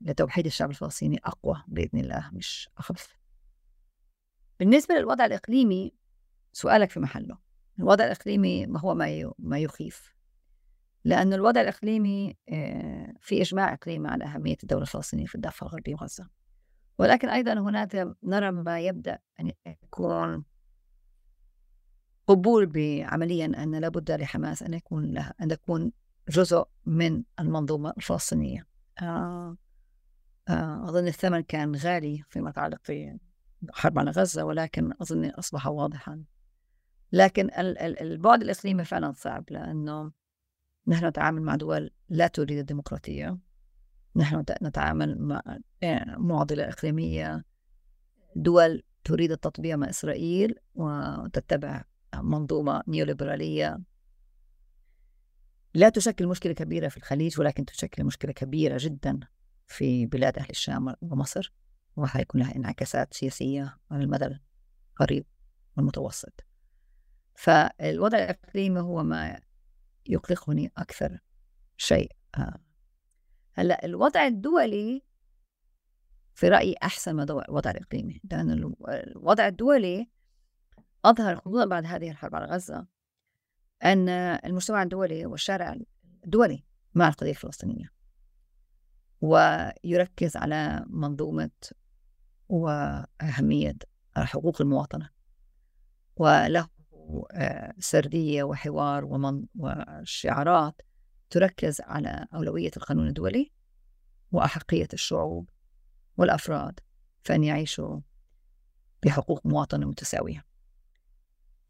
لتوحيد 0.00 0.46
الشعب 0.46 0.70
الفلسطيني 0.70 1.20
أقوى 1.24 1.62
بإذن 1.68 1.98
الله 1.98 2.30
مش 2.32 2.68
أخف. 2.78 3.16
بالنسبة 4.58 4.94
للوضع 4.94 5.24
الإقليمي 5.24 5.92
سؤالك 6.52 6.90
في 6.90 7.00
محله. 7.00 7.38
الوضع 7.78 8.04
الإقليمي 8.04 8.66
ما 8.66 8.80
هو 8.80 8.94
ما 9.38 9.58
يخيف؟ 9.58 10.14
لأن 11.04 11.32
الوضع 11.32 11.60
الإقليمي 11.60 12.36
آه، 12.48 13.14
في 13.20 13.42
إجماع 13.42 13.72
إقليمي 13.72 14.08
على 14.08 14.24
أهمية 14.24 14.56
الدولة 14.62 14.82
الفلسطينية 14.82 15.26
في 15.26 15.34
الضفة 15.34 15.66
الغربية 15.66 15.94
وغزة. 15.94 16.28
ولكن 16.98 17.28
أيضا 17.28 17.52
هناك 17.52 18.16
نرى 18.22 18.50
ما 18.50 18.80
يبدأ 18.80 19.18
أن 19.40 19.52
يكون 19.66 20.44
قبول 22.26 22.66
بعمليا 22.66 23.44
أن 23.44 23.74
لابد 23.74 24.10
لحماس 24.10 24.62
أن 24.62 24.74
يكون 24.74 25.12
لها 25.12 25.34
أن 25.40 25.48
تكون 25.48 25.92
جزء 26.28 26.64
من 26.86 27.22
المنظومة 27.40 27.92
الفلسطينية. 27.96 28.66
آه 29.02 29.56
آه 30.48 30.88
أظن 30.88 31.06
الثمن 31.06 31.40
كان 31.40 31.76
غالي 31.76 32.22
فيما 32.28 32.50
يتعلق 32.50 32.78
في 32.82 33.18
الحرب 33.62 33.98
على 33.98 34.10
غزة 34.10 34.44
ولكن 34.44 34.92
أظن 35.00 35.24
أصبح 35.24 35.66
واضحا. 35.66 36.24
لكن 37.12 37.50
البعد 38.00 38.42
الإقليمي 38.42 38.84
فعلا 38.84 39.12
صعب 39.12 39.44
لأنه 39.50 40.12
نحن 40.86 41.06
نتعامل 41.06 41.42
مع 41.42 41.56
دول 41.56 41.90
لا 42.08 42.26
تريد 42.26 42.58
الديمقراطية. 42.58 43.38
نحن 44.16 44.44
نتعامل 44.62 45.18
مع 45.18 45.42
آه، 45.82 46.16
معضلة 46.18 46.68
إقليمية. 46.68 47.44
دول 48.36 48.82
تريد 49.04 49.32
التطبيع 49.32 49.76
مع 49.76 49.90
إسرائيل 49.90 50.54
وتتبع 50.74 51.84
منظومة 52.14 52.82
نيوليبرالية 52.88 53.78
لا 55.74 55.88
تشكل 55.88 56.26
مشكلة 56.26 56.52
كبيرة 56.52 56.88
في 56.88 56.96
الخليج 56.96 57.40
ولكن 57.40 57.64
تشكل 57.64 58.04
مشكلة 58.04 58.32
كبيرة 58.32 58.76
جدا 58.80 59.20
في 59.66 60.06
بلاد 60.06 60.38
أهل 60.38 60.50
الشام 60.50 60.94
ومصر 61.00 61.52
وحيكون 61.96 62.40
لها 62.40 62.56
انعكاسات 62.56 63.14
سياسية 63.14 63.78
على 63.90 64.04
المدى 64.04 64.40
القريب 64.90 65.26
والمتوسط 65.76 66.44
فالوضع 67.34 68.18
الإقليمي 68.18 68.80
هو 68.80 69.02
ما 69.02 69.40
يقلقني 70.06 70.72
أكثر 70.76 71.18
شيء 71.76 72.12
آه. 72.38 72.60
هلأ 73.52 73.84
الوضع 73.84 74.26
الدولي 74.26 75.02
في 76.34 76.48
رأيي 76.48 76.74
أحسن 76.82 77.16
من 77.16 77.22
الوضع 77.22 77.70
الإقليمي 77.70 78.20
لأن 78.30 78.72
الوضع 78.88 79.46
الدولي 79.46 80.08
أظهر 81.04 81.36
خصوصا 81.36 81.64
بعد 81.64 81.86
هذه 81.86 82.10
الحرب 82.10 82.34
على 82.34 82.46
غزة 82.46 82.86
أن 83.84 84.08
المجتمع 84.08 84.82
الدولي 84.82 85.26
والشارع 85.26 85.76
الدولي 86.24 86.64
مع 86.94 87.08
القضية 87.08 87.30
الفلسطينية. 87.30 87.92
ويركز 89.20 90.36
على 90.36 90.84
منظومة 90.86 91.50
وأهمية 92.48 93.76
حقوق 94.16 94.60
المواطنة. 94.60 95.10
وله 96.16 96.68
آه، 97.32 97.74
سردية 97.78 98.42
وحوار 98.42 99.04
ومن 99.04 99.44
وشعارات 99.54 100.82
تركز 101.30 101.80
على 101.80 102.26
أولوية 102.34 102.70
القانون 102.76 103.08
الدولي 103.08 103.52
وأحقية 104.32 104.88
الشعوب 104.92 105.50
والأفراد 106.16 106.80
فأن 107.24 107.44
يعيشوا 107.44 108.00
بحقوق 109.02 109.46
مواطنة 109.46 109.86
متساوية. 109.86 110.51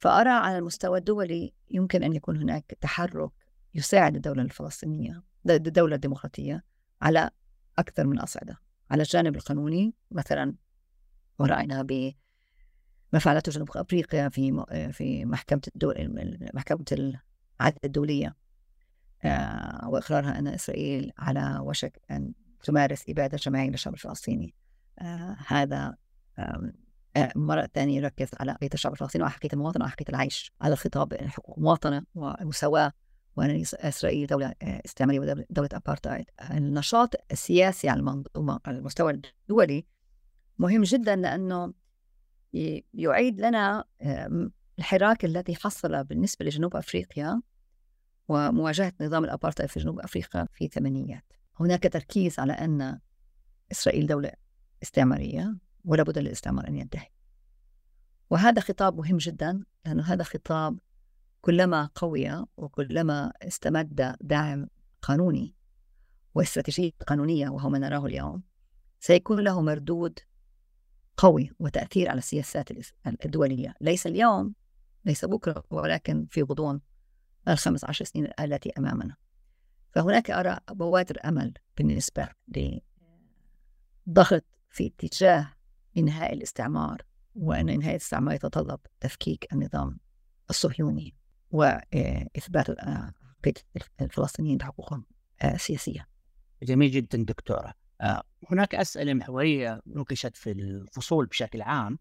فأرى 0.02 0.30
على 0.30 0.58
المستوى 0.58 0.98
الدولي 0.98 1.52
يمكن 1.70 2.02
أن 2.02 2.12
يكون 2.12 2.36
هناك 2.36 2.76
تحرك 2.80 3.30
يساعد 3.74 4.14
الدولة 4.14 4.42
الفلسطينية 4.42 5.22
الدولة 5.50 5.94
الديمقراطية 5.94 6.64
على 7.02 7.30
أكثر 7.78 8.06
من 8.06 8.18
أصعدة. 8.18 8.60
على 8.90 9.02
الجانب 9.02 9.36
القانوني 9.36 9.94
مثلا 10.10 10.54
ورأينا 11.38 11.82
ب 11.82 12.12
ما 13.12 13.18
فعلته 13.18 13.52
جنوب 13.52 13.70
أفريقيا 13.76 14.28
في 14.28 14.64
في 14.92 15.24
محكمة 15.24 15.62
الدول 15.74 16.38
محكمة 16.54 16.84
العدل 16.92 17.78
الدولية 17.84 18.36
آه، 19.24 19.88
وإقرارها 19.88 20.38
أن 20.38 20.48
إسرائيل 20.48 21.12
على 21.18 21.58
وشك 21.60 22.00
أن 22.10 22.32
تمارس 22.64 23.04
إبادة 23.08 23.36
جماعية 23.36 23.70
للشعب 23.70 23.94
الفلسطيني. 23.94 24.54
آه، 24.98 25.36
هذا 25.46 25.96
مرة 27.36 27.68
ثانية 27.74 27.96
يركز 27.96 28.28
على 28.40 28.52
قضية 28.52 28.68
الشعب 28.74 28.92
الفلسطيني 28.92 29.24
وحقية 29.24 29.48
المواطنة 29.52 29.84
وحقية 29.84 30.04
العيش 30.08 30.52
على 30.60 30.72
الخطاب 30.72 31.14
حقوق 31.14 31.58
المواطنة 31.58 32.04
والمساواة 32.14 32.92
وأن 33.36 33.64
إسرائيل 33.74 34.26
دولة 34.26 34.54
استعمارية 34.62 35.20
ودولة 35.20 35.68
أبارتايد 35.72 36.24
النشاط 36.50 37.14
السياسي 37.32 37.88
على 37.88 38.00
المنظومة 38.00 38.60
على 38.66 38.78
المستوى 38.78 39.20
الدولي 39.48 39.86
مهم 40.58 40.82
جدا 40.82 41.16
لأنه 41.16 41.72
يعيد 42.94 43.40
لنا 43.40 43.84
الحراك 44.78 45.24
الذي 45.24 45.54
حصل 45.54 46.04
بالنسبة 46.04 46.44
لجنوب 46.44 46.76
أفريقيا 46.76 47.42
ومواجهة 48.28 48.92
نظام 49.00 49.24
الأبارتايد 49.24 49.70
في 49.70 49.80
جنوب 49.80 50.00
أفريقيا 50.00 50.48
في 50.52 50.64
الثمانينيات. 50.64 51.24
هناك 51.60 51.82
تركيز 51.92 52.38
على 52.38 52.52
أن 52.52 53.00
إسرائيل 53.72 54.06
دولة 54.06 54.32
استعمارية. 54.82 55.56
ولا 55.84 56.02
بد 56.02 56.18
للاستعمار 56.18 56.68
أن 56.68 56.76
ينتهي. 56.76 57.06
وهذا 58.30 58.60
خطاب 58.60 58.98
مهم 58.98 59.16
جدا 59.16 59.64
لأنه 59.84 60.02
هذا 60.02 60.22
خطاب 60.24 60.78
كلما 61.40 61.90
قوي 61.94 62.46
وكلما 62.56 63.32
استمد 63.42 64.16
دعم 64.20 64.66
قانوني 65.02 65.54
واستراتيجية 66.34 66.90
قانونية 67.06 67.48
وهو 67.48 67.68
ما 67.68 67.78
نراه 67.78 68.06
اليوم 68.06 68.42
سيكون 69.00 69.40
له 69.40 69.60
مردود 69.62 70.18
قوي 71.16 71.50
وتأثير 71.58 72.08
على 72.08 72.18
السياسات 72.18 72.68
الدولية. 73.24 73.74
ليس 73.80 74.06
اليوم 74.06 74.54
ليس 75.04 75.24
بكرة 75.24 75.64
ولكن 75.70 76.26
في 76.30 76.42
غضون 76.42 76.80
الخمس 77.48 77.84
عشر 77.84 78.04
سنين 78.04 78.28
التي 78.40 78.70
أمامنا. 78.78 79.16
فهناك 79.90 80.30
أرى 80.30 80.58
بوادر 80.70 81.18
أمل 81.24 81.54
بالنسبة 81.76 82.28
لضغط 84.06 84.44
في 84.70 84.86
اتجاه 84.86 85.52
إنهاء 85.96 86.32
الاستعمار 86.32 87.02
وأن 87.34 87.68
إنهاء 87.68 87.90
الاستعمار 87.90 88.34
يتطلب 88.34 88.80
تفكيك 89.00 89.52
النظام 89.52 89.98
الصهيوني 90.50 91.14
وإثبات 91.50 92.66
الفلسطينيين 94.00 94.58
بحقوقهم 94.58 95.04
السياسية 95.44 96.08
جميل 96.62 96.90
جدا 96.90 97.24
دكتورة. 97.24 97.74
آه، 98.00 98.22
هناك 98.50 98.74
أسئلة 98.74 99.14
محورية 99.14 99.82
نوقشت 99.86 100.36
في 100.36 100.50
الفصول 100.50 101.26
بشكل 101.26 101.62
عام 101.62 101.98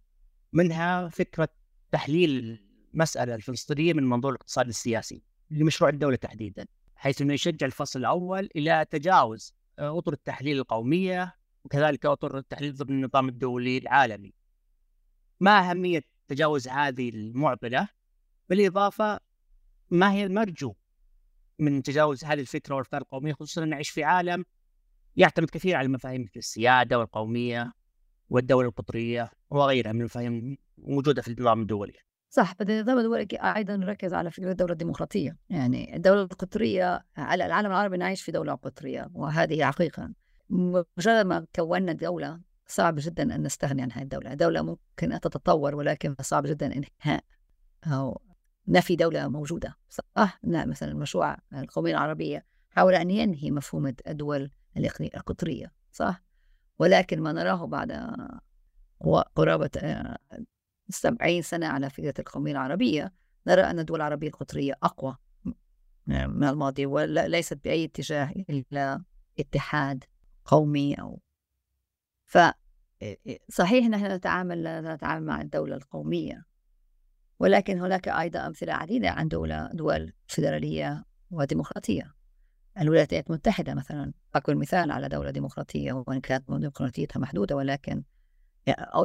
منها 0.53 1.09
فكرة 1.09 1.49
تحليل 1.91 2.59
المسألة 2.93 3.35
الفلسطينية 3.35 3.93
من 3.93 4.03
منظور 4.03 4.31
الاقتصاد 4.31 4.67
السياسي 4.67 5.23
لمشروع 5.51 5.89
الدولة 5.89 6.15
تحديدا 6.15 6.65
حيث 6.95 7.21
أنه 7.21 7.33
يشجع 7.33 7.65
الفصل 7.65 7.99
الأول 7.99 8.49
إلى 8.55 8.85
تجاوز 8.89 9.53
آه، 9.79 9.97
أطر 9.97 10.13
التحليل 10.13 10.57
القومية 10.57 11.35
وكذلك 11.65 12.05
أطر 12.05 12.37
التحليل 12.37 12.73
ضمن 12.73 13.03
النظام 13.03 13.29
الدولي 13.29 13.77
العالمي. 13.77 14.33
ما 15.39 15.69
أهمية 15.69 16.01
تجاوز 16.27 16.67
هذه 16.67 17.09
المعضلة؟ 17.09 17.87
بالإضافة 18.49 19.19
ما 19.89 20.11
هي 20.11 20.25
المرجو 20.25 20.73
من 21.59 21.83
تجاوز 21.83 22.25
هذه 22.25 22.39
الفكرة 22.39 22.75
والأفكار 22.75 23.01
القومية 23.01 23.33
خصوصا 23.33 23.65
نعيش 23.65 23.89
في 23.89 24.03
عالم 24.03 24.45
يعتمد 25.15 25.49
كثير 25.49 25.75
على 25.75 25.85
المفاهيم 25.85 26.21
مثل 26.21 26.31
السيادة 26.35 26.99
والقومية 26.99 27.73
والدولة 28.29 28.67
القطرية 28.67 29.31
وغيرها 29.49 29.91
من 29.91 29.99
المفاهيم 29.99 30.57
موجودة 30.77 31.21
في 31.21 31.27
النظام 31.27 31.61
الدولي. 31.61 31.93
صح 32.29 32.53
بس 32.59 32.69
النظام 32.69 32.97
الدولي 32.97 33.27
أيضا 33.33 33.75
نركز 33.75 34.13
على 34.13 34.31
فكرة 34.31 34.51
الدولة 34.51 34.71
الديمقراطية. 34.71 35.37
يعني 35.49 35.95
الدولة 35.95 36.21
القطرية 36.21 37.05
على 37.17 37.45
العالم 37.45 37.67
العربي 37.67 37.97
نعيش 37.97 38.21
في 38.21 38.31
دولة 38.31 38.53
قطرية 38.53 39.09
وهذه 39.13 39.65
حقيقة. 39.65 40.13
مجرد 40.51 41.25
ما 41.25 41.45
كونا 41.55 41.93
دولة 41.93 42.39
صعب 42.67 42.95
جدا 42.97 43.35
أن 43.35 43.43
نستغني 43.43 43.81
عن 43.81 43.91
هذه 43.91 44.03
الدولة 44.03 44.33
دولة 44.33 44.61
ممكن 44.61 45.19
تتطور 45.19 45.75
ولكن 45.75 46.15
صعب 46.21 46.47
جدا 46.47 46.65
إنهاء 46.65 47.23
أو 47.85 48.21
نفي 48.67 48.95
دولة 48.95 49.27
موجودة 49.27 49.77
صح؟ 49.89 50.39
لا 50.43 50.65
مثلا 50.65 50.91
المشروع 50.91 51.37
القومية 51.53 51.91
العربية 51.91 52.45
حاول 52.69 52.93
أن 52.95 53.11
ينهي 53.11 53.51
مفهوم 53.51 53.93
الدول 54.07 54.51
القطرية 54.77 55.71
صح؟ 55.91 56.23
ولكن 56.79 57.21
ما 57.21 57.31
نراه 57.31 57.65
بعد 57.65 58.15
قرابة 59.35 59.69
آه، 59.77 60.17
سبعين 60.89 61.41
سنة 61.41 61.67
على 61.67 61.89
فكرة 61.89 62.13
القومية 62.19 62.51
العربية 62.51 63.13
نرى 63.47 63.61
أن 63.61 63.79
الدول 63.79 63.97
العربية 63.97 64.27
القطرية 64.27 64.73
أقوى 64.83 65.17
من 66.07 66.43
الماضي 66.43 66.85
وليست 66.85 67.59
بأي 67.63 67.85
اتجاه 67.85 68.33
إلى 68.49 69.01
اتحاد 69.39 70.03
قومي 70.51 70.93
أو 70.93 71.21
ف 72.25 72.37
صحيح 73.49 73.85
نحن 73.85 74.05
نتعامل 74.05 74.63
نتعامل 74.63 75.25
مع 75.25 75.41
الدولة 75.41 75.75
القومية 75.75 76.45
ولكن 77.39 77.79
هناك 77.79 78.07
أيضا 78.07 78.47
أمثلة 78.47 78.73
عديدة 78.73 79.09
عن 79.09 79.27
دولة 79.27 79.69
دول 79.73 80.13
فيدرالية 80.27 81.05
وديمقراطية. 81.31 82.13
الولايات 82.79 83.13
المتحدة 83.13 83.73
مثلا 83.73 84.13
أكون 84.35 84.55
مثال 84.55 84.91
على 84.91 85.09
دولة 85.09 85.31
ديمقراطية 85.31 85.93
وإن 85.93 86.21
كانت 86.21 86.51
ديمقراطيتها 86.51 87.19
محدودة 87.19 87.55
ولكن 87.55 88.03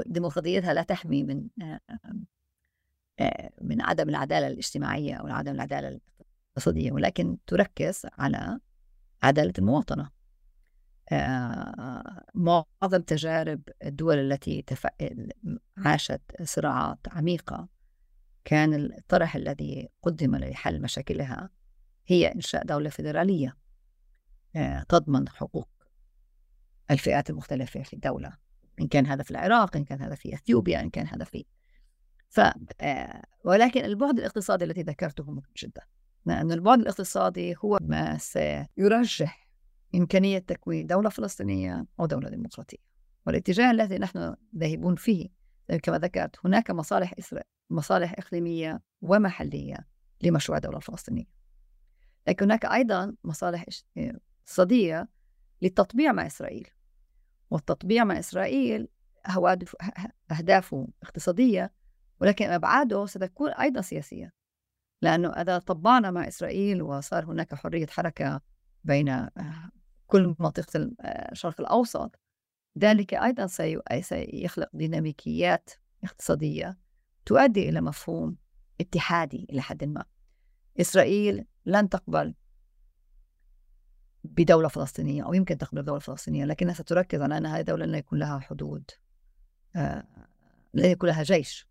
ديمقراطيتها 0.07 0.75
لا 0.75 0.83
تحمي 0.83 1.23
من 1.25 1.49
من 3.63 3.83
عدم 3.83 4.09
العدالة 4.09 4.47
الاجتماعية 4.47 5.15
أو 5.15 5.27
عدم 5.27 5.53
العدالة 5.55 5.89
الاقتصادية 5.89 6.93
ولكن 6.93 7.39
تركز 7.47 8.07
على 8.19 8.59
عدالة 9.23 9.53
المواطنة. 9.59 10.16
معظم 12.35 13.01
تجارب 13.07 13.61
الدول 13.85 14.19
التي 14.19 14.65
عاشت 15.77 16.21
صراعات 16.43 16.99
عميقة 17.09 17.69
كان 18.45 18.75
الطرح 18.75 19.37
الذي 19.37 19.89
قدم 20.03 20.37
لحل 20.37 20.83
مشاكلها 20.83 21.51
هي 22.07 22.27
إنشاء 22.27 22.65
دولة 22.65 22.91
فيدرالية 22.91 23.57
آه، 24.57 24.83
تضمن 24.89 25.29
حقوق 25.29 25.69
الفئات 26.91 27.31
المختلفة 27.31 27.83
في 27.83 27.93
الدولة 27.93 28.33
إن 28.81 28.89
كان 28.89 29.07
هذا 29.07 29.23
في 29.23 29.31
العراق 29.31 29.77
إن 29.77 29.85
كان 29.85 30.03
هذا 30.03 30.15
في 30.15 30.35
أثيوبيا 30.35 30.81
إن 30.81 30.91
كان 30.91 31.07
هذا 31.07 31.25
في 31.25 31.45
ف 32.29 32.41
آه، 32.81 33.23
ولكن 33.45 33.85
البعد 33.85 34.19
الاقتصادي 34.19 34.65
الذي 34.65 34.83
ذكرته 34.83 35.25
مهم 35.25 35.43
جدا 35.63 35.83
لأن 36.27 36.53
البعد 36.53 36.79
الاقتصادي 36.81 37.55
هو 37.59 37.79
ما 37.83 38.19
سيرجح 38.19 39.46
إمكانية 39.97 40.39
تكوين 40.39 40.87
دولة 40.87 41.09
فلسطينية 41.09 41.87
أو 42.01 42.07
دولة 42.07 42.29
ديمقراطية. 42.29 42.79
والاتجاه 43.27 43.71
الذي 43.71 43.99
نحن 43.99 44.35
ذاهبون 44.57 44.97
فيه 44.97 45.29
كما 45.83 45.99
ذكرت 45.99 46.37
هناك 46.45 46.71
مصالح 46.71 47.15
إسرائيل 47.19 47.49
مصالح 47.71 48.13
إقليمية 48.19 48.83
ومحلية 49.03 49.89
لمشروع 50.23 50.59
الدولة 50.59 50.77
الفلسطينية 50.77 51.25
لكن 52.27 52.45
هناك 52.45 52.65
أيضا 52.65 53.15
مصالح 53.25 53.65
اقتصادية 53.97 55.09
للتطبيع 55.63 56.13
مع 56.13 56.27
إسرائيل. 56.27 56.69
والتطبيع 57.51 58.05
مع 58.05 58.19
إسرائيل 58.19 58.89
هو 59.27 59.57
أهدافه 60.31 60.89
اقتصادية 61.03 61.73
ولكن 62.21 62.51
أبعاده 62.51 63.07
ستكون 63.07 63.51
أيضا 63.51 63.81
سياسية. 63.81 64.33
لأنه 65.03 65.29
إذا 65.29 65.59
طبعنا 65.59 66.11
مع 66.11 66.29
إسرائيل 66.29 66.83
وصار 66.83 67.25
هناك 67.25 67.55
حرية 67.55 67.87
حركة 67.87 68.41
بين 68.85 69.29
كل 70.07 70.35
منطقة 70.39 70.91
الشرق 71.33 71.61
الأوسط. 71.61 72.21
ذلك 72.79 73.15
أيضا 73.15 73.47
سيخلق 74.01 74.69
ديناميكيات 74.73 75.71
اقتصادية 76.05 76.79
تؤدي 77.27 77.69
إلى 77.69 77.81
مفهوم 77.81 78.37
اتحادي 78.81 79.47
إلى 79.51 79.61
حد 79.61 79.85
ما. 79.85 80.05
إسرائيل 80.81 81.45
لن 81.67 81.89
تقبل 81.89 82.35
بدولة 84.25 84.69
فلسطينية 84.69 85.25
أو 85.25 85.35
يمكن 85.35 85.59
تقبل 85.59 85.83
بدولة 85.83 85.99
فلسطينية 85.99 86.45
لكنها 86.45 86.75
ستركز 86.75 87.21
على 87.21 87.37
أن 87.37 87.47
هذه 87.47 87.61
الدولة 87.61 87.87
لن 87.87 87.95
يكون 87.95 88.19
لها 88.19 88.39
حدود 88.39 88.91
آه، 89.77 90.07
لن 90.75 90.85
يكون 90.85 91.09
لها 91.09 91.23
جيش. 91.23 91.67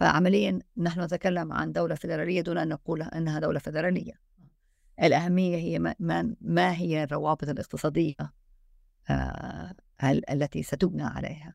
فعمليا 0.00 0.58
نحن 0.76 1.00
نتكلم 1.00 1.52
عن 1.52 1.72
دولة 1.72 1.94
فيدرالية 1.94 2.40
دون 2.40 2.58
أن 2.58 2.68
نقول 2.68 3.02
أنها 3.02 3.40
دولة 3.40 3.58
فيدرالية. 3.58 4.12
الأهمية 5.02 5.56
هي 5.56 5.78
ما, 5.78 6.34
ما 6.40 6.72
هي 6.76 7.04
الروابط 7.04 7.48
الاقتصادية 7.48 8.14
آه، 9.10 9.74
التي 10.30 10.62
ستبنى 10.62 11.02
عليها. 11.02 11.54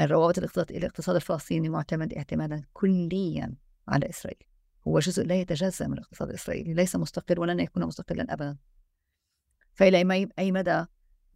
الروابط 0.00 0.38
الاقتصاد 0.70 1.16
الفلسطيني 1.16 1.68
معتمد 1.68 2.12
اعتمادا 2.12 2.64
كليا 2.72 3.54
على 3.88 4.10
إسرائيل. 4.10 4.46
هو 4.88 4.98
جزء 4.98 5.24
لا 5.24 5.34
يتجزأ 5.34 5.86
من 5.86 5.92
الاقتصاد 5.92 6.28
الإسرائيلي 6.28 6.74
ليس 6.74 6.96
مستقل 6.96 7.38
ولن 7.38 7.60
يكون 7.60 7.86
مستقلا 7.86 8.32
أبدا. 8.32 8.56
فإلى 9.72 10.28
أي 10.38 10.52
مدى 10.52 10.84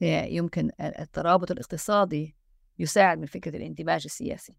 يمكن 0.01 0.71
الترابط 0.81 1.51
الاقتصادي 1.51 2.37
يساعد 2.79 3.19
من 3.19 3.27
فكرة 3.27 3.57
الاندماج 3.57 4.03
السياسي. 4.05 4.57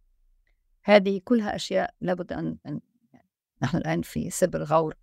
هذه 0.84 1.22
كلها 1.24 1.56
أشياء 1.56 1.94
لابد 2.02 2.34
أن, 2.34 2.58
أن 2.66 2.80
نحن 3.62 3.78
الآن 3.78 4.02
في 4.02 4.30
سبر 4.30 4.64
غور 4.64 4.96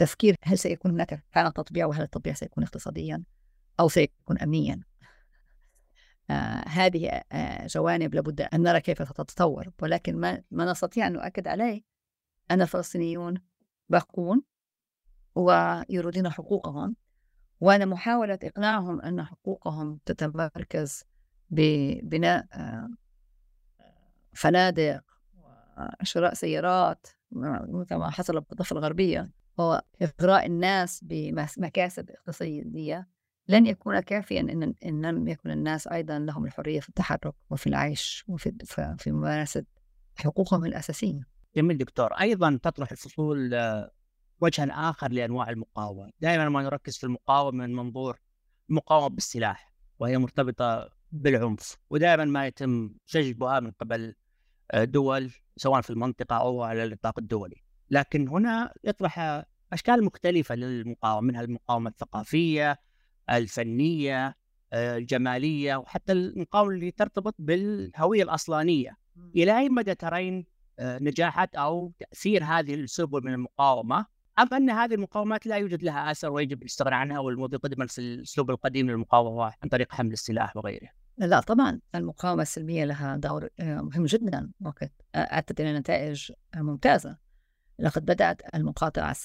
تفكير 0.00 0.36
هل 0.42 0.58
سيكون 0.58 0.90
هناك 0.90 1.24
فعلا 1.30 1.50
تطبيع 1.50 1.86
وهل 1.86 2.02
التطبيع 2.02 2.34
سيكون 2.34 2.64
اقتصاديا 2.64 3.22
أو 3.80 3.88
سيكون 3.88 4.38
أمنيا؟ 4.38 4.82
آه 6.30 6.68
هذه 6.68 7.08
آه 7.32 7.66
جوانب 7.66 8.14
لابد 8.14 8.40
أن 8.40 8.62
نرى 8.62 8.80
كيف 8.80 9.02
تتطور 9.02 9.70
ولكن 9.82 10.16
ما, 10.16 10.42
ما 10.50 10.70
نستطيع 10.70 11.06
أن 11.06 11.12
نؤكد 11.12 11.48
عليه. 11.48 11.82
أن 12.50 12.62
الفلسطينيون 12.62 13.40
باقون 13.88 14.42
ويريدون 15.34 16.28
حقوقهم 16.30 16.96
وأنا 17.60 17.84
محاولة 17.84 18.38
إقناعهم 18.42 19.00
أن 19.00 19.24
حقوقهم 19.24 20.00
تتمركز 20.04 21.04
ببناء 21.50 22.46
آه، 22.52 22.90
فنادق 24.32 25.02
وشراء 26.00 26.34
سيارات 26.34 27.06
كما 27.88 28.10
حصل 28.10 28.40
بالضفة 28.40 28.74
الغربية. 28.76 29.39
هو 29.60 29.82
إغراء 30.02 30.46
الناس 30.46 31.04
بمكاسب 31.04 32.10
إقتصادية 32.10 33.08
لن 33.48 33.66
يكون 33.66 34.00
كافيا 34.00 34.40
إن, 34.40 34.74
إن 34.84 35.06
لم 35.06 35.28
يكن 35.28 35.50
الناس 35.50 35.86
أيضا 35.86 36.18
لهم 36.18 36.44
الحرية 36.44 36.80
في 36.80 36.88
التحرك 36.88 37.34
وفي 37.50 37.66
العيش 37.66 38.24
وفي 38.28 38.52
في 38.98 39.12
ممارسة 39.12 39.64
حقوقهم 40.18 40.64
الأساسية. 40.64 41.26
جميل 41.56 41.78
دكتور. 41.78 42.12
أيضا 42.12 42.58
تطرح 42.62 42.90
الفصول 42.90 43.54
آه، 43.54 43.90
وجها 44.40 44.90
آخر 44.90 45.12
لأنواع 45.12 45.50
المقاومة. 45.50 46.10
دائما 46.20 46.48
ما 46.48 46.62
نركز 46.62 46.96
في 46.98 47.04
المقاومة 47.04 47.66
من 47.66 47.74
منظور 47.74 48.18
المقاومة 48.70 49.08
بالسلاح 49.08 49.74
وهي 49.98 50.18
مرتبطة 50.18 50.90
بالعنف 51.12 51.76
ودائما 51.90 52.24
ما 52.24 52.46
يتم 52.46 52.94
جذبها 53.08 53.60
من 53.60 53.70
قبل 53.70 54.14
آه، 54.70 54.84
دول 54.84 55.32
سواء 55.56 55.80
في 55.80 55.90
المنطقة 55.90 56.36
أو 56.36 56.62
على 56.62 56.84
النطاق 56.84 57.18
الدولي. 57.18 57.62
لكن 57.90 58.28
هنا 58.28 58.74
يطرح 58.84 59.44
أشكال 59.72 60.04
مختلفة 60.04 60.54
للمقاومة 60.54 61.28
منها 61.28 61.40
المقاومة 61.40 61.90
الثقافية 61.90 62.78
الفنية 63.30 64.36
آه، 64.72 64.96
الجمالية 64.96 65.76
وحتى 65.76 66.12
المقاومة 66.12 66.70
اللي 66.70 66.90
ترتبط 66.90 67.34
بالهوية 67.38 68.22
الأصلانية. 68.22 68.96
إلى 69.36 69.58
أي 69.58 69.68
مدى 69.68 69.94
ترين 69.94 70.44
آه، 70.78 70.98
نجاحات 71.02 71.54
أو 71.54 71.92
تأثير 71.98 72.44
هذه 72.44 72.74
السبل 72.74 73.24
من 73.24 73.32
المقاومة؟ 73.32 74.06
أم 74.38 74.48
أن 74.54 74.70
هذه 74.70 74.94
المقاومات 74.94 75.46
لا 75.46 75.56
يوجد 75.56 75.82
لها 75.82 76.10
أثر 76.10 76.30
ويجب 76.32 76.62
الاستغناء 76.62 76.94
عنها 76.94 77.18
والموضوع 77.18 77.58
قدما 77.58 77.86
في 77.86 77.98
الأسلوب 77.98 78.50
القديم 78.50 78.90
للمقاومة 78.90 79.44
عن 79.44 79.68
طريق 79.70 79.92
حمل 79.92 80.12
السلاح 80.12 80.56
وغيره. 80.56 80.88
لا 81.18 81.40
طبعا 81.40 81.80
المقاومة 81.94 82.42
السلمية 82.42 82.84
لها 82.84 83.16
دور 83.16 83.48
آه، 83.60 83.80
مهم 83.80 84.04
جدا 84.04 84.50
وقد 84.60 84.90
أتت 85.14 85.60
إلى 85.60 85.78
نتائج 85.78 86.32
ممتازة. 86.56 87.29
لقد 87.80 88.04
بدأت 88.04 88.42
المقاطعة 88.54 89.16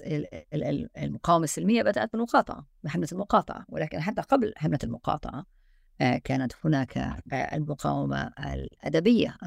المقاومة 0.98 1.44
السلمية 1.44 1.84
بدأت 1.84 2.12
بالمقاطعة 2.14 2.66
بحملة 2.84 3.08
المقاطعة 3.12 3.66
ولكن 3.70 4.00
حتى 4.02 4.22
قبل 4.22 4.54
حملة 4.58 4.80
المقاطعة 4.84 5.46
آه، 6.02 6.18
كانت 6.18 6.54
هناك 6.66 6.98
آه، 6.98 7.22
المقاومة 7.34 8.32
الأدبية 8.40 9.38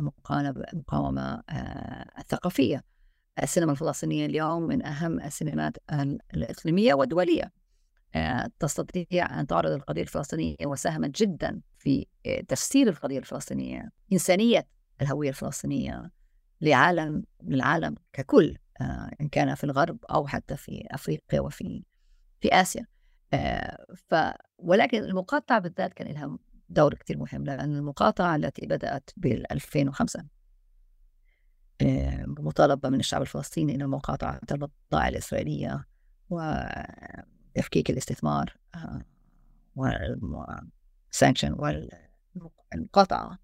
المقاومة 0.72 1.42
الثقافية. 2.18 2.84
السينما 3.42 3.72
الفلسطينية 3.72 4.26
اليوم 4.26 4.62
من 4.62 4.86
أهم 4.86 5.20
السينمات 5.20 5.76
الإقليمية 6.34 6.94
والدولية. 6.94 7.52
آه، 8.14 8.50
تستطيع 8.58 9.40
أن 9.40 9.46
تعرض 9.46 9.70
القضية 9.70 10.02
الفلسطينية 10.02 10.56
وساهمت 10.64 11.20
جدا 11.20 11.60
في 11.78 12.06
آه، 12.26 12.40
تفسير 12.40 12.88
القضية 12.88 13.18
الفلسطينية 13.18 13.90
إنسانية 14.12 14.66
الهوية 15.02 15.28
الفلسطينية 15.28 16.10
لعالم 16.60 17.24
للعالم 17.42 17.94
ككل. 18.12 18.56
آه، 18.56 18.67
إن 19.20 19.28
كان 19.28 19.54
في 19.54 19.64
الغرب 19.64 20.04
أو 20.04 20.26
حتى 20.26 20.56
في 20.56 20.86
أفريقيا 20.90 21.40
وفي 21.40 21.84
في 22.40 22.48
آسيا. 22.52 22.86
ف 23.96 24.14
ولكن 24.58 24.98
المقاطعة 24.98 25.58
بالذات 25.58 25.94
كان 25.94 26.08
لها 26.08 26.38
دور 26.68 26.94
كثير 26.94 27.18
مهم 27.18 27.44
لأن 27.44 27.76
المقاطعة 27.76 28.36
التي 28.36 28.66
بدأت 28.66 29.10
بال 29.16 29.52
2005 29.52 30.24
بمطالبة 32.26 32.88
من 32.88 33.00
الشعب 33.00 33.22
الفلسطيني 33.22 33.74
إلى 33.74 33.86
مقاطعة 33.86 34.40
البضائع 34.50 35.08
الإسرائيلية 35.08 35.86
وتفكيك 36.30 37.90
الاستثمار 37.90 38.56
آه، 38.74 39.02
والسانكشن 39.76 41.56
والمقاطعة 42.72 43.38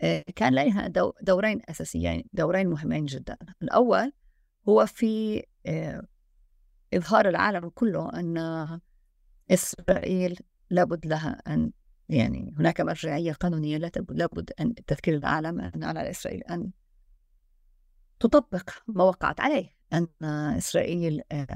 آه، 0.00 0.24
كان 0.36 0.54
لديها 0.54 0.88
دورين 1.22 1.60
أساسيين 1.68 2.24
دورين 2.32 2.68
مهمين 2.68 3.04
جدا. 3.04 3.36
الأول 3.62 4.12
هو 4.68 4.86
في 4.86 5.42
آه، 5.66 6.02
إظهار 6.94 7.28
العالم 7.28 7.68
كله 7.68 8.10
أن 8.14 8.80
إسرائيل 9.50 10.38
لابد 10.70 11.06
لها 11.06 11.42
أن 11.46 11.72
يعني 12.08 12.54
هناك 12.58 12.80
مرجعية 12.80 13.32
قانونية 13.32 13.78
لابد 14.08 14.50
أن 14.60 14.74
تذكير 14.74 15.16
العالم 15.16 15.60
أن 15.60 15.84
على 15.84 16.10
إسرائيل 16.10 16.42
أن 16.42 16.70
تطبق 18.20 18.70
ما 18.88 19.04
وقعت 19.04 19.40
عليه 19.40 19.76
أن 19.92 20.06
إسرائيل 20.56 21.22
آه، 21.32 21.46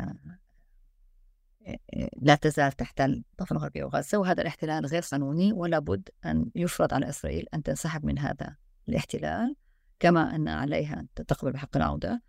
آه، 1.95 2.11
لا 2.17 2.35
تزال 2.35 2.73
تحتل 2.73 3.25
الضفة 3.33 3.57
الغربية 3.57 3.85
وغزة 3.85 4.19
وهذا 4.19 4.43
الاحتلال 4.43 4.87
غير 4.87 5.03
قانوني 5.03 5.53
ولا 5.53 5.79
بد 5.79 6.09
أن 6.25 6.51
يفرض 6.55 6.95
على 6.95 7.09
إسرائيل 7.09 7.47
أن 7.55 7.63
تنسحب 7.63 8.05
من 8.05 8.19
هذا 8.19 8.57
الاحتلال 8.89 9.57
كما 10.01 10.35
أن 10.35 10.49
عليها 10.49 11.01
أن 11.01 11.27
تقبل 11.27 11.53
بحق 11.53 11.77
العودة. 11.77 12.23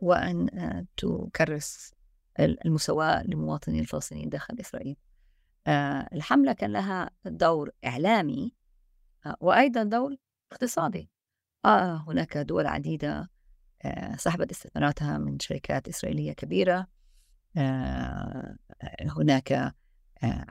وأن 0.00 0.48
تكرس 0.96 1.94
المساواة 2.40 3.22
للمواطنين 3.22 3.80
الفلسطينيين 3.80 4.28
داخل 4.28 4.56
إسرائيل. 4.60 4.96
الحملة 6.12 6.52
كان 6.52 6.72
لها 6.72 7.10
دور 7.24 7.70
إعلامي 7.84 8.52
وأيضا 9.40 9.82
دور 9.82 10.16
اقتصادي. 10.52 11.10
آه 11.64 12.04
هناك 12.08 12.38
دول 12.38 12.66
عديدة 12.66 13.30
آه، 13.82 14.16
سحبت 14.16 14.50
استثماراتها 14.50 15.18
من 15.18 15.38
شركات 15.38 15.88
إسرائيلية 15.88 16.32
كبيرة. 16.32 16.86
آه، 17.56 18.56
هناك 19.00 19.52
آه، 19.52 19.74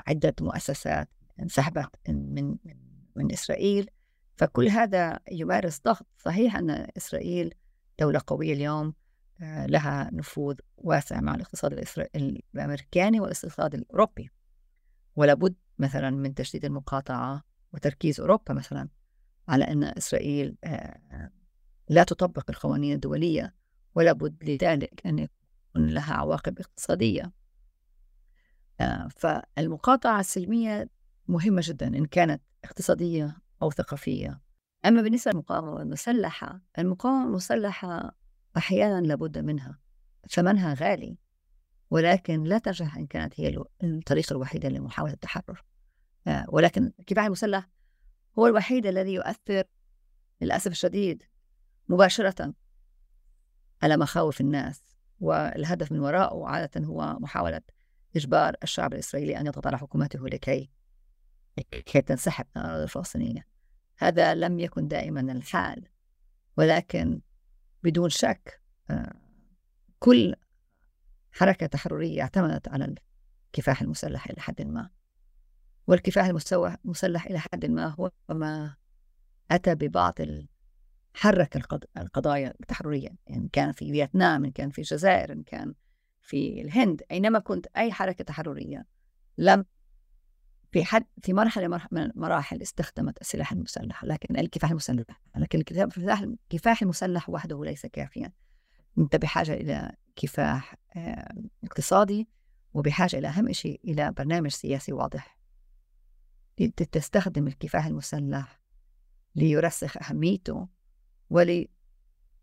عدة 0.07 0.33
مؤسسات 0.41 1.09
انسحبت 1.39 1.89
من 2.09 2.57
من 3.15 3.31
إسرائيل. 3.31 3.89
فكل 4.35 4.67
هذا 4.67 5.19
يمارس 5.31 5.81
ضغط. 5.81 6.05
صحيح 6.17 6.55
أن 6.55 6.87
إسرائيل 6.97 7.53
دولة 7.99 8.21
قوية 8.27 8.53
اليوم 8.53 8.93
لها 9.41 10.09
نفوذ 10.13 10.55
واسع 10.77 11.21
مع 11.21 11.35
الاقتصاد 11.35 11.85
الأمريكاني 12.15 13.19
والاقتصاد 13.19 13.75
الأوروبي. 13.75 14.29
ولا 15.15 15.33
بد 15.33 15.55
مثلا 15.79 16.09
من 16.09 16.35
تشديد 16.35 16.65
المقاطعة 16.65 17.43
وتركيز 17.73 18.19
أوروبا 18.19 18.53
مثلا 18.53 18.89
على 19.47 19.63
أن 19.63 19.83
إسرائيل 19.83 20.55
لا 21.89 22.03
تطبق 22.03 22.43
القوانين 22.49 22.95
الدولية 22.95 23.55
ولا 23.95 24.11
بد 24.11 24.43
لذلك 24.43 25.01
أن 25.05 25.19
يكون 25.19 25.89
لها 25.89 26.13
عواقب 26.13 26.59
اقتصادية. 26.59 27.31
آه، 28.79 29.07
فالمقاطعة 29.07 30.19
السلمية 30.19 30.89
مهمة 31.27 31.61
جدا 31.65 31.87
إن 31.87 32.05
كانت 32.05 32.41
اقتصادية 32.63 33.37
أو 33.61 33.71
ثقافية. 33.71 34.41
أما 34.85 35.01
بالنسبة 35.01 35.31
للمقاومة 35.31 35.81
المسلحة 35.81 36.61
المقاومة 36.79 37.25
المسلحة 37.25 38.15
أحيانا 38.57 39.07
لابد 39.07 39.37
منها 39.37 39.79
ثمنها 40.29 40.73
غالي 40.73 41.17
ولكن 41.89 42.43
لا 42.43 42.57
تنجح 42.57 42.97
إن 42.97 43.07
كانت 43.07 43.39
هي 43.39 43.63
الطريقة 43.83 44.33
الوحيدة 44.33 44.69
لمحاولة 44.69 45.13
التحرر. 45.13 45.63
آه، 46.27 46.45
ولكن 46.49 46.91
الكفاح 46.99 47.25
المسلح 47.25 47.69
هو 48.39 48.47
الوحيد 48.47 48.85
الذي 48.85 49.13
يؤثر 49.13 49.63
للأسف 50.41 50.71
الشديد 50.71 51.23
مباشرة 51.89 52.53
على 53.83 53.97
مخاوف 53.97 54.41
الناس 54.41 54.83
والهدف 55.19 55.91
من 55.91 55.99
وراءه 55.99 56.45
عادة 56.45 56.85
هو 56.85 57.17
محاولة 57.19 57.61
إجبار 58.15 58.55
الشعب 58.63 58.93
الإسرائيلي 58.93 59.39
أن 59.39 59.47
يضغط 59.47 59.67
على 59.67 59.77
حكومته 59.77 60.27
لكي 60.27 60.69
لكي 61.57 62.01
تنسحب 62.01 62.45
من 62.55 62.61
الأراضي 62.61 62.83
الفلسطينية. 62.83 63.47
هذا 63.97 64.35
لم 64.35 64.59
يكن 64.59 64.87
دائما 64.87 65.19
الحال 65.19 65.87
ولكن 66.57 67.21
بدون 67.83 68.09
شك 68.09 68.61
آه، 68.89 69.13
كل 69.99 70.35
حركة 71.31 71.65
تحررية 71.65 72.21
اعتمدت 72.21 72.67
على 72.67 72.95
الكفاح 73.53 73.81
المسلح 73.81 74.29
إلى 74.29 74.41
حد 74.41 74.61
ما. 74.61 74.89
والكفاح 75.87 76.25
المسلح 76.85 77.25
إلى 77.25 77.39
حد 77.39 77.65
ما 77.65 77.87
هو 77.87 78.11
ما 78.29 78.75
أتى 79.51 79.75
ببعض 79.75 80.13
حرك 81.13 81.55
القضايا 81.97 82.53
التحررية 82.61 83.09
يعني 83.27 83.49
كان 83.53 83.71
في 83.71 83.91
فيتنام 83.91 84.45
إن 84.45 84.51
كان 84.51 84.69
في 84.69 84.79
الجزائر 84.79 85.31
إن 85.31 85.43
كان 85.43 85.73
في 86.21 86.61
الهند 86.61 87.01
أينما 87.11 87.39
كنت 87.39 87.67
أي 87.77 87.91
حركة 87.91 88.23
تحررية 88.23 88.85
لم 89.37 89.65
في 90.71 90.85
حد 90.85 91.05
في 91.21 91.33
مرحلة 91.33 91.67
من 91.91 92.01
المراحل 92.01 92.61
استخدمت 92.61 93.21
السلاح 93.21 93.51
المسلح 93.51 94.03
لكن 94.03 94.39
الكفاح 94.39 94.69
المسلح 94.69 95.21
لكن 95.35 95.59
الكفاح 95.59 96.81
المسلح 96.81 97.29
وحده 97.29 97.65
ليس 97.65 97.85
كافيا. 97.85 98.31
أنت 98.97 99.15
بحاجة 99.15 99.53
إلى 99.53 99.91
كفاح 100.15 100.75
آه، 100.95 101.33
اقتصادي 101.63 102.27
وبحاجة 102.73 103.17
إلى 103.17 103.27
أهم 103.27 103.53
شيء 103.53 103.81
إلى 103.83 104.11
برنامج 104.11 104.51
سياسي 104.51 104.93
واضح. 104.93 105.37
تستخدم 106.91 107.47
الكفاح 107.47 107.85
المسلح 107.85 108.61
ليرسخ 109.35 109.97
أهميته 110.09 110.67
ول 111.29 111.67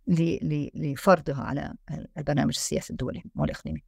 لفرضها 0.06 1.42
على 1.42 1.74
البرنامج 2.16 2.54
السياسي 2.54 2.90
الدولي 2.92 3.22
والإقليمي. 3.34 3.84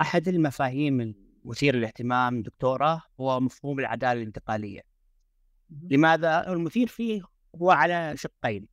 أحد 0.00 0.28
المفاهيم 0.28 1.23
المثيرة 1.44 1.76
للاهتمام 1.76 2.42
دكتورة 2.42 3.02
هو 3.20 3.40
مفهوم 3.40 3.78
العدالة 3.78 4.12
الانتقالية. 4.12 4.80
لماذا؟ 5.90 6.52
المثير 6.52 6.86
فيه 6.86 7.22
هو 7.62 7.70
على 7.70 8.14
شقين 8.16 8.68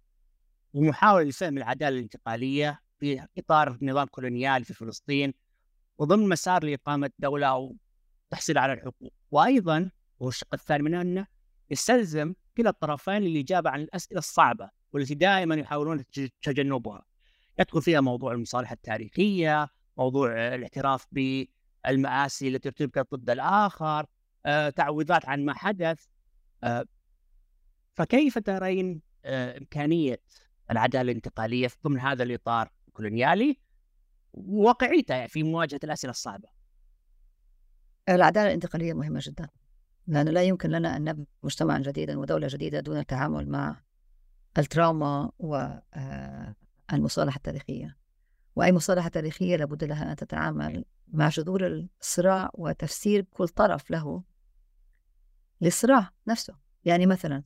ومحاولة 0.74 1.30
لفهم 1.30 1.58
العدالة 1.58 1.98
الانتقالية 1.98 2.80
في 3.00 3.26
إطار 3.38 3.78
نظام 3.82 4.08
كولونيالي 4.08 4.66
في 4.66 4.74
فلسطين 4.74 5.34
وضمن 5.98 6.30
مسار 6.30 6.64
لإقامة 6.64 7.12
دولة 7.20 7.76
وتحصيل 8.30 8.58
على 8.58 8.74
الحقوق. 8.74 9.14
وأيضا 9.32 9.92
وهو 10.20 10.30
الشق 10.30 10.54
الثاني 10.54 10.84
منه 10.84 11.02
أنه 11.02 11.28
يستلزم 11.70 12.34
كلا 12.58 12.70
الطرفين 12.70 13.18
الإجابة 13.18 13.70
عن 13.70 13.82
الأسئلة 13.82 14.20
الصعبة 14.20 14.70
والتي 14.94 15.16
دائما 15.16 15.56
يحاولون 15.56 16.04
تجنبها. 16.42 17.06
يدخل 17.60 17.82
فيها 17.82 18.02
موضوع 18.02 18.32
المصالحة 18.32 18.74
التاريخية 18.74 19.68
موضوع 19.98 20.56
الاعتراف 20.56 21.08
بالمآسي 21.86 22.48
التي 22.48 22.70
ارتكبت 22.70 23.16
ضد 23.16 23.30
الآخر 23.30 24.06
آه، 24.46 24.70
تعويضات 24.70 25.26
عن 25.26 25.46
ما 25.46 25.54
حدث 25.54 26.06
آه، 26.64 26.86
فكيف 27.94 28.38
ترين 28.38 29.02
آه، 29.26 29.58
إمكانية 29.58 30.22
العدالة 30.72 31.12
الانتقالية 31.12 31.70
ضمن 31.84 32.00
هذا 32.00 32.24
الإطار 32.24 32.72
الكولونيالي 32.88 33.58
وواقعيته 34.34 35.28
في 35.28 35.44
مواجهة 35.44 35.80
الأسئلة 35.84 36.12
الصعبة؟ 36.12 36.50
العدالة 38.10 38.48
الانتقالية 38.48 38.94
مهمة 38.94 39.20
جدا 39.24 39.50
لأنه 40.08 40.32
لا 40.32 40.44
يمكن 40.44 40.70
لنا 40.70 40.98
أن 40.98 41.04
نبني 41.04 41.28
مجتمعا 41.44 41.80
جديدا 41.80 42.20
ودولة 42.20 42.48
جديدة 42.48 42.80
دون 42.80 42.98
التعامل 42.98 43.50
مع 43.50 43.82
التراما 44.58 45.32
والمصالحة 45.40 47.38
التاريخية. 47.38 48.01
وأي 48.56 48.72
مصالحة 48.72 49.10
تاريخية 49.10 49.56
لابد 49.56 49.84
لها 49.84 50.12
أن 50.12 50.16
تتعامل 50.16 50.86
مع 51.08 51.30
جذور 51.30 51.68
الصراع 52.02 52.50
وتفسير 52.54 53.22
كل 53.22 53.48
طرف 53.48 53.92
له 53.92 54.24
للصراع 55.62 56.10
نفسه. 56.28 56.56
يعني 56.86 57.06
مثلا 57.06 57.44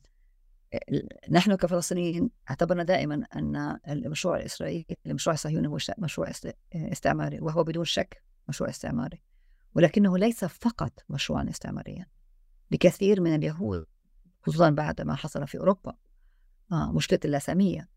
نحن 1.30 1.54
كفلسطينيين 1.54 2.30
اعتبرنا 2.50 2.82
دائما 2.82 3.26
أن 3.36 3.78
المشروع 3.88 4.36
الإسرائيلي 4.36 4.96
المشروع 5.06 5.34
الصهيوني 5.34 5.68
هو 5.68 5.78
مشروع 5.98 6.30
استعماري 6.74 7.40
وهو 7.40 7.64
بدون 7.64 7.84
شك 7.84 8.22
مشروع 8.48 8.70
استعماري. 8.70 9.22
ولكنه 9.74 10.18
ليس 10.18 10.44
فقط 10.44 10.92
مشروعا 11.08 11.46
استعماريا. 11.50 12.06
لكثير 12.70 13.20
من 13.20 13.34
اليهود 13.34 13.86
خصوصا 14.42 14.70
بعد 14.70 15.00
ما 15.00 15.14
حصل 15.14 15.46
في 15.46 15.58
أوروبا 15.58 15.96
آه 16.72 16.92
مشكلة 16.92 17.20
اللاسامية 17.24 17.88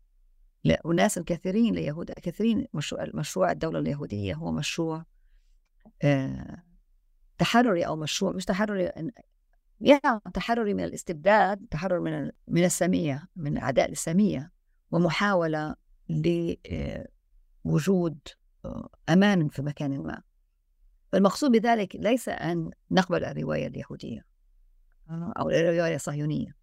وناس 0.84 1.18
كثيرين 1.18 1.74
اليهود 1.74 2.10
كثيرين 2.10 2.66
مشروع, 2.74 3.06
مشروع 3.14 3.52
الدولة 3.52 3.78
اليهودية 3.78 4.34
هو 4.34 4.52
مشروع 4.52 5.04
آه 6.02 6.62
تحرري 7.38 7.86
أو 7.86 7.96
مشروع 7.96 8.32
مش 8.32 8.44
تحرري 8.44 8.90
يعني 9.80 10.20
تحرري 10.34 10.74
من 10.74 10.84
الاستبداد 10.84 11.66
تحرر 11.70 12.00
من 12.00 12.30
من 12.48 12.64
السامية 12.64 13.28
من 13.36 13.58
أعداء 13.58 13.90
السامية 13.90 14.52
ومحاولة 14.90 15.76
لوجود 17.64 18.18
آه، 18.64 18.88
أمان 19.08 19.48
في 19.48 19.62
مكان 19.62 19.98
ما. 19.98 20.22
فالمقصود 21.12 21.50
بذلك 21.50 21.96
ليس 21.96 22.28
أن 22.28 22.70
نقبل 22.90 23.24
الرواية 23.24 23.66
اليهودية 23.66 24.24
آه، 25.10 25.32
أو 25.38 25.50
الرواية 25.50 25.94
الصهيونية. 25.94 26.56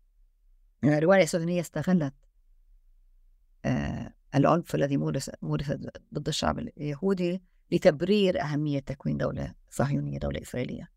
الرواية 0.83 1.23
الصهيونية 1.23 1.61
استغلت 1.61 2.13
آه، 2.13 2.26
العنف 4.36 4.76
الذي 4.76 4.97
مورس 4.97 5.32
مورس 5.41 5.72
ضد 6.13 6.28
الشعب 6.28 6.59
اليهودي 6.59 7.43
لتبرير 7.72 8.41
أهمية 8.41 8.80
تكوين 8.80 9.18
دولة 9.18 9.53
صهيونية 9.70 10.18
دولة 10.20 10.41
إسرائيلية. 10.41 10.89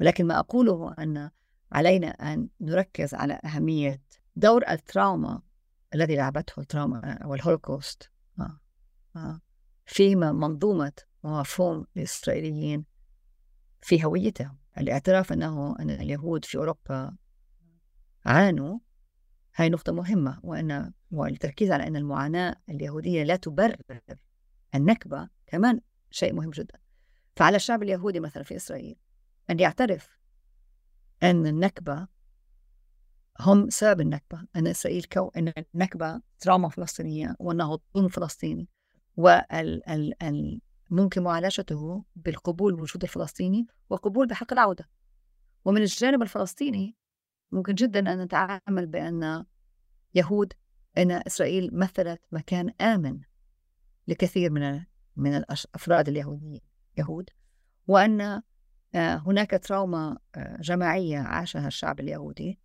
ولكن 0.00 0.26
ما 0.26 0.38
أقوله 0.38 0.94
أن 0.98 1.30
علينا 1.72 2.08
أن 2.08 2.48
نركز 2.60 3.14
على 3.14 3.40
أهمية 3.44 4.02
دور 4.36 4.68
ال 4.68 4.79
trauma 4.79 5.42
الذي 5.94 6.16
لعبته 6.16 6.60
ال 6.60 6.67
trauma 6.67 7.12
أو 7.12 7.34
الهولوكوست 7.34 8.10
آه، 9.16 9.40
في 9.86 10.16
منظومة 10.16 10.92
ومفهوم 11.22 11.86
الإسرائيليين 11.96 12.84
في 13.82 14.04
هويتهم. 14.04 14.58
الاعتراف 14.78 15.32
أنه 15.32 15.76
أن 15.80 15.90
اليهود 15.90 16.44
في 16.44 16.58
أوروبا 16.58 17.16
عانوا 18.26 18.78
هاي 19.56 19.68
نقطة 19.68 19.92
مهمة 19.92 20.40
وأن 20.42 20.92
والتركيز 21.10 21.70
على 21.70 21.86
أن 21.86 21.96
المعاناة 21.96 22.56
اليهودية 22.68 23.22
لا 23.22 23.36
تبرر 23.36 23.76
النكبة 24.74 25.28
كمان 25.46 25.80
شيء 26.10 26.32
مهم 26.32 26.50
جدا. 26.50 26.78
فعلى 27.36 27.56
الشعب 27.56 27.82
اليهودي 27.82 28.20
مثلا 28.20 28.42
في 28.42 28.56
إسرائيل 28.56 28.96
أن 29.50 29.60
يعترف 29.60 30.18
أن 31.22 31.46
النكبة 31.46 32.08
هم 33.40 33.70
سبب 33.70 34.00
النكبة 34.00 34.46
أن 34.56 34.66
إسرائيل 34.66 35.04
كو 35.04 35.28
أن 35.28 35.52
النكبة 35.74 36.20
تراما 36.38 36.68
فلسطينية 36.68 37.36
وأنه 37.38 37.78
ظلم 37.96 38.08
فلسطيني 38.08 38.68
وال 39.16 40.54
ممكن 40.90 41.22
معالجته 41.22 42.04
بالقبول 42.16 42.76
بوجود 42.76 43.02
الفلسطيني 43.02 43.66
وقبول 43.90 44.26
بحق 44.26 44.52
العودة. 44.52 44.88
ومن 45.64 45.82
الجانب 45.82 46.22
الفلسطيني 46.22 46.96
ممكن 47.52 47.74
جدا 47.74 48.12
أن 48.12 48.22
نتعامل 48.22 48.86
بأن 48.86 49.44
يهود 50.14 50.52
أن 50.98 51.10
إسرائيل 51.10 51.70
مثلت 51.72 52.20
مكان 52.32 52.70
آمن 52.80 53.20
لكثير 54.08 54.50
من 54.50 54.80
من 55.16 55.34
الأفراد 55.34 56.08
اليهوديين 56.08 56.60
يهود 56.98 57.30
وأن 57.86 58.42
آه، 58.94 59.16
هناك 59.16 59.50
تراوما 59.50 60.18
آه، 60.34 60.56
جماعية 60.60 61.18
عاشها 61.18 61.66
الشعب 61.66 62.00
اليهودي. 62.00 62.58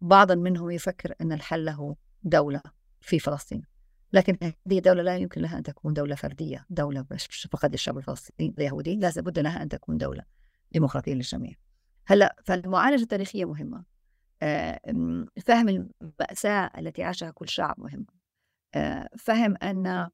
بعضا 0.00 0.34
منهم 0.34 0.70
يفكر 0.70 1.14
أن 1.20 1.32
الحل 1.32 1.64
له 1.64 1.96
دولة 2.22 2.62
في 3.00 3.18
فلسطين 3.18 3.62
لكن 4.12 4.38
هذه 4.42 4.78
الدولة 4.78 5.02
لا 5.02 5.16
يمكن 5.16 5.40
لها 5.40 5.58
أن 5.58 5.62
تكون 5.62 5.94
دولة 5.94 6.14
فردية 6.14 6.66
دولة 6.70 7.06
فقط 7.50 7.70
للشعب 7.70 7.98
الفلسطيني 7.98 8.54
اليهودي. 8.58 8.96
لازم 8.96 9.22
بد 9.22 9.38
لها 9.38 9.62
أن 9.62 9.68
تكون 9.68 9.98
دولة 9.98 10.24
ديمقراطية 10.72 11.14
للجميع. 11.14 11.54
هلأ 12.06 12.36
فالمعالجة 12.44 13.02
التاريخية 13.02 13.44
مهمة. 13.44 13.84
فهم 15.46 15.68
المأساة 15.68 16.70
التي 16.78 17.02
عاشها 17.02 17.30
كل 17.30 17.48
شعب 17.48 17.80
مهم. 17.80 18.06
آه، 18.74 19.08
فهم 19.18 19.56
أن 19.56 20.10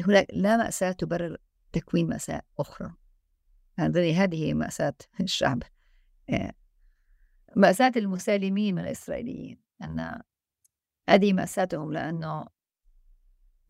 هناك 0.00 0.26
لا 0.32 0.56
مأساة 0.56 0.92
تبرر 0.92 1.36
تكوين 1.72 2.08
مأساة 2.08 2.42
أخرى. 2.58 2.94
هذه 3.78 4.54
مأساة 4.54 4.94
الشعب. 5.20 5.62
آه، 6.30 6.52
مأساة 7.56 7.92
المسالمين 7.96 8.74
من 8.74 8.82
الإسرائيليين. 8.82 9.58
أن 9.82 10.20
هذه 11.08 11.32
مأساتهم 11.32 11.92
لأنه 11.92 12.46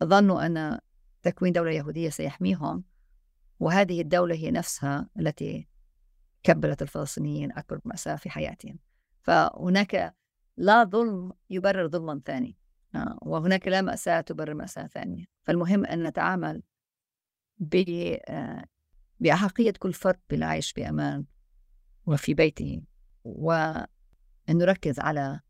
ظنوا 0.04 0.46
أن 0.46 0.78
تكوين 1.22 1.52
دولة 1.52 1.70
يهودية 1.70 2.10
سيحميهم. 2.10 2.84
وهذه 3.60 4.00
الدولة 4.00 4.34
هي 4.34 4.50
نفسها 4.50 5.08
التي 5.18 5.68
كبلت 6.42 6.82
الفلسطينيين 6.82 7.52
أكبر 7.52 7.80
مأساة 7.84 8.16
في 8.16 8.30
حياتهم. 8.30 8.78
فهناك 9.22 10.14
لا 10.56 10.84
ظلم 10.84 11.32
يبرر 11.50 11.88
ظلما 11.88 12.20
ثاني. 12.24 12.56
آه، 12.94 13.18
وهناك 13.22 13.68
لا 13.68 13.80
مأساة 13.80 14.20
تبرر 14.20 14.54
مأساة 14.54 14.86
ثانية. 14.86 15.24
فالمهم 15.42 15.86
أن 15.86 16.02
نتعامل 16.02 16.62
آه، 18.28 18.64
بأحقية 19.20 19.72
كل 19.78 19.92
فرد 19.92 20.20
بالعيش 20.30 20.72
بأمان 20.72 21.24
وفي 22.06 22.34
بيته 22.34 22.82
وأن 23.24 23.86
نركز 24.48 25.00
على 25.00 25.40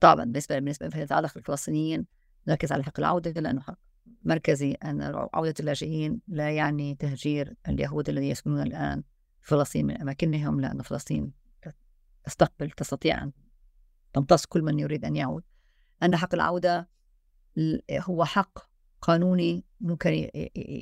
طبعا 0.00 0.24
بالنسبة 0.24 0.54
بالنسبة 0.54 0.88
فيما 0.88 1.02
يتعلق 1.02 1.34
بالفلسطينيين 1.34 2.06
نركز 2.48 2.72
على 2.72 2.82
حق 2.82 2.98
العودة 2.98 3.40
لأنه 3.40 3.60
حق 3.60 3.78
مركزي 4.22 4.72
أن 4.72 5.02
عودة 5.34 5.54
اللاجئين 5.60 6.20
لا 6.28 6.50
يعني 6.50 6.94
تهجير 6.94 7.54
اليهود 7.68 8.08
الذين 8.08 8.30
يسكنون 8.30 8.62
الآن 8.62 9.02
فلسطين 9.40 9.86
من 9.86 10.00
أماكنهم 10.00 10.60
لأن 10.60 10.82
فلسطين 10.82 11.32
تستقبل 12.24 12.70
تستطيع 12.70 13.22
أن 13.22 13.32
تمتص 14.12 14.46
كل 14.46 14.62
من 14.62 14.78
يريد 14.78 15.04
أن 15.04 15.16
يعود. 15.16 15.44
أن 16.02 16.16
حق 16.16 16.34
العودة 16.34 16.88
هو 17.92 18.24
حق 18.24 18.58
قانوني 19.00 19.64
ممكن 19.80 20.30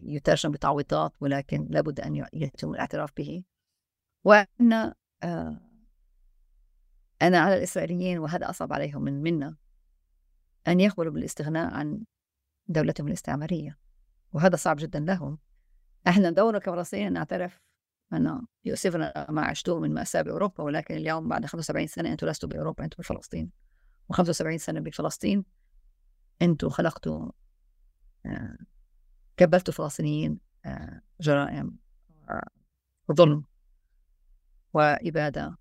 يترجم 0.03 0.51
بتعويضات 0.51 1.13
ولكن 1.21 1.67
لابد 1.71 2.01
أن 2.01 2.27
يتم 2.33 2.75
الاعتراف 2.75 3.13
به. 3.17 3.45
وأن 4.25 4.73
آه، 5.23 5.61
أنا 7.23 7.39
على 7.39 7.57
الإسرائيليين 7.57 8.19
وهذا 8.19 8.51
أصعب 8.51 8.73
عليهم 8.73 9.03
من 9.03 9.23
منا 9.23 9.57
أن 10.69 10.81
يقبلوا 10.81 11.13
بالاستغناء 11.13 11.75
عن 11.75 12.05
دولتهم 12.69 13.09
الاستعمارية. 13.09 13.79
وهذا 14.33 14.57
صعب 14.57 14.77
جدا 14.77 15.01
لهم. 15.01 15.39
إحنا 16.09 16.31
ندور 16.31 16.59
كفلسطينيين 16.59 17.13
نعترف 17.13 17.61
أن 18.13 18.43
يؤسفنا 18.65 19.27
ما 19.31 19.43
عشتوه 19.43 19.81
من 19.81 19.95
مأساة 19.95 20.23
بأوروبا 20.23 20.65
ولكن 20.65 20.95
اليوم 20.95 21.29
بعد 21.29 21.47
75 21.47 21.87
سنة 21.87 22.13
أنتم 22.13 22.27
لستوا 22.27 22.49
بأوروبا 22.49 22.85
أنتم 22.85 22.97
بفلسطين. 22.99 23.51
و75 24.13 24.57
سنة 24.57 24.81
بفلسطين 24.81 25.45
أنتم 26.43 26.69
خلقتوا 26.69 27.31
آه، 28.27 28.57
كبلتوا 29.37 29.75
فلسطينيين 29.75 30.39
آه، 30.65 31.01
جرائم 31.21 31.77
ظلم 33.13 33.45
وإبادة. 34.75 35.59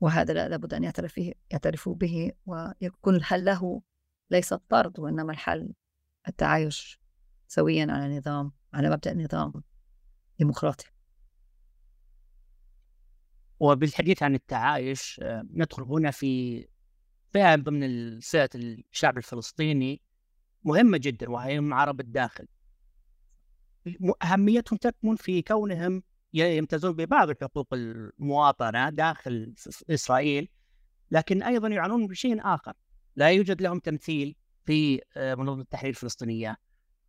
وهذا 0.00 0.34
لا 0.34 0.48
لابد 0.48 0.74
أن 0.74 0.84
يعترف 0.84 1.12
فيه 1.12 1.32
يعترفوا 1.50 1.94
به 1.94 2.32
ويكون 2.46 3.14
الحل 3.14 3.44
له 3.44 3.82
ليس 4.30 4.52
الطرد 4.52 5.00
وإنما 5.00 5.32
الحل 5.32 5.72
التعايش 6.28 7.00
سويا 7.48 7.86
على 7.90 8.18
نظام 8.18 8.52
على 8.74 8.90
مبدأ 8.90 9.14
نظام 9.14 9.52
ديمقراطي. 10.38 10.97
وبالحديث 13.60 14.22
عن 14.22 14.34
التعايش 14.34 15.20
آه، 15.22 15.46
ندخل 15.50 15.82
هنا 15.82 16.10
في 16.10 16.64
فئة 17.32 17.54
ضمن 17.54 18.20
فئة 18.20 18.50
الشعب 18.54 19.18
الفلسطيني 19.18 20.02
مهمة 20.64 20.98
جدا 20.98 21.30
وهي 21.30 21.58
عرب 21.72 22.00
الداخل. 22.00 22.46
أهميتهم 24.22 24.76
تكمن 24.76 25.16
في 25.16 25.42
كونهم 25.42 26.02
يمتازون 26.34 26.92
ببعض 26.92 27.42
حقوق 27.42 27.74
المواطنة 27.74 28.90
داخل 28.90 29.54
إسرائيل 29.90 30.48
لكن 31.10 31.42
أيضا 31.42 31.68
يعانون 31.68 32.06
بشيء 32.06 32.40
آخر. 32.40 32.72
لا 33.16 33.30
يوجد 33.30 33.62
لهم 33.62 33.78
تمثيل 33.78 34.36
في 34.64 35.00
آه، 35.16 35.34
منظمة 35.34 35.62
التحرير 35.62 35.90
الفلسطينية. 35.90 36.56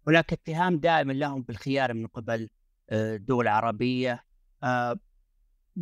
هناك 0.08 0.34
اتهام 0.34 0.78
دائما 0.80 1.14
لهم 1.14 1.42
بالخيار 1.42 1.94
من 1.94 2.08
قبل 2.08 2.50
الدول 2.92 3.48
آه، 3.48 3.52
العربية 3.52 4.24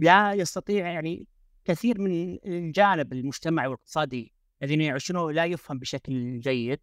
لا 0.02 0.34
يستطيع 0.34 0.92
يعني 0.92 1.28
كثير 1.66 2.02
من 2.02 2.38
الجانب 2.46 3.14
المجتمعي 3.14 3.68
والاقتصادي 3.68 4.34
الذين 4.64 4.82
يعيشونه 4.82 5.32
لا 5.32 5.46
يفهم 5.46 5.80
بشكل 5.80 6.40
جيد. 6.40 6.80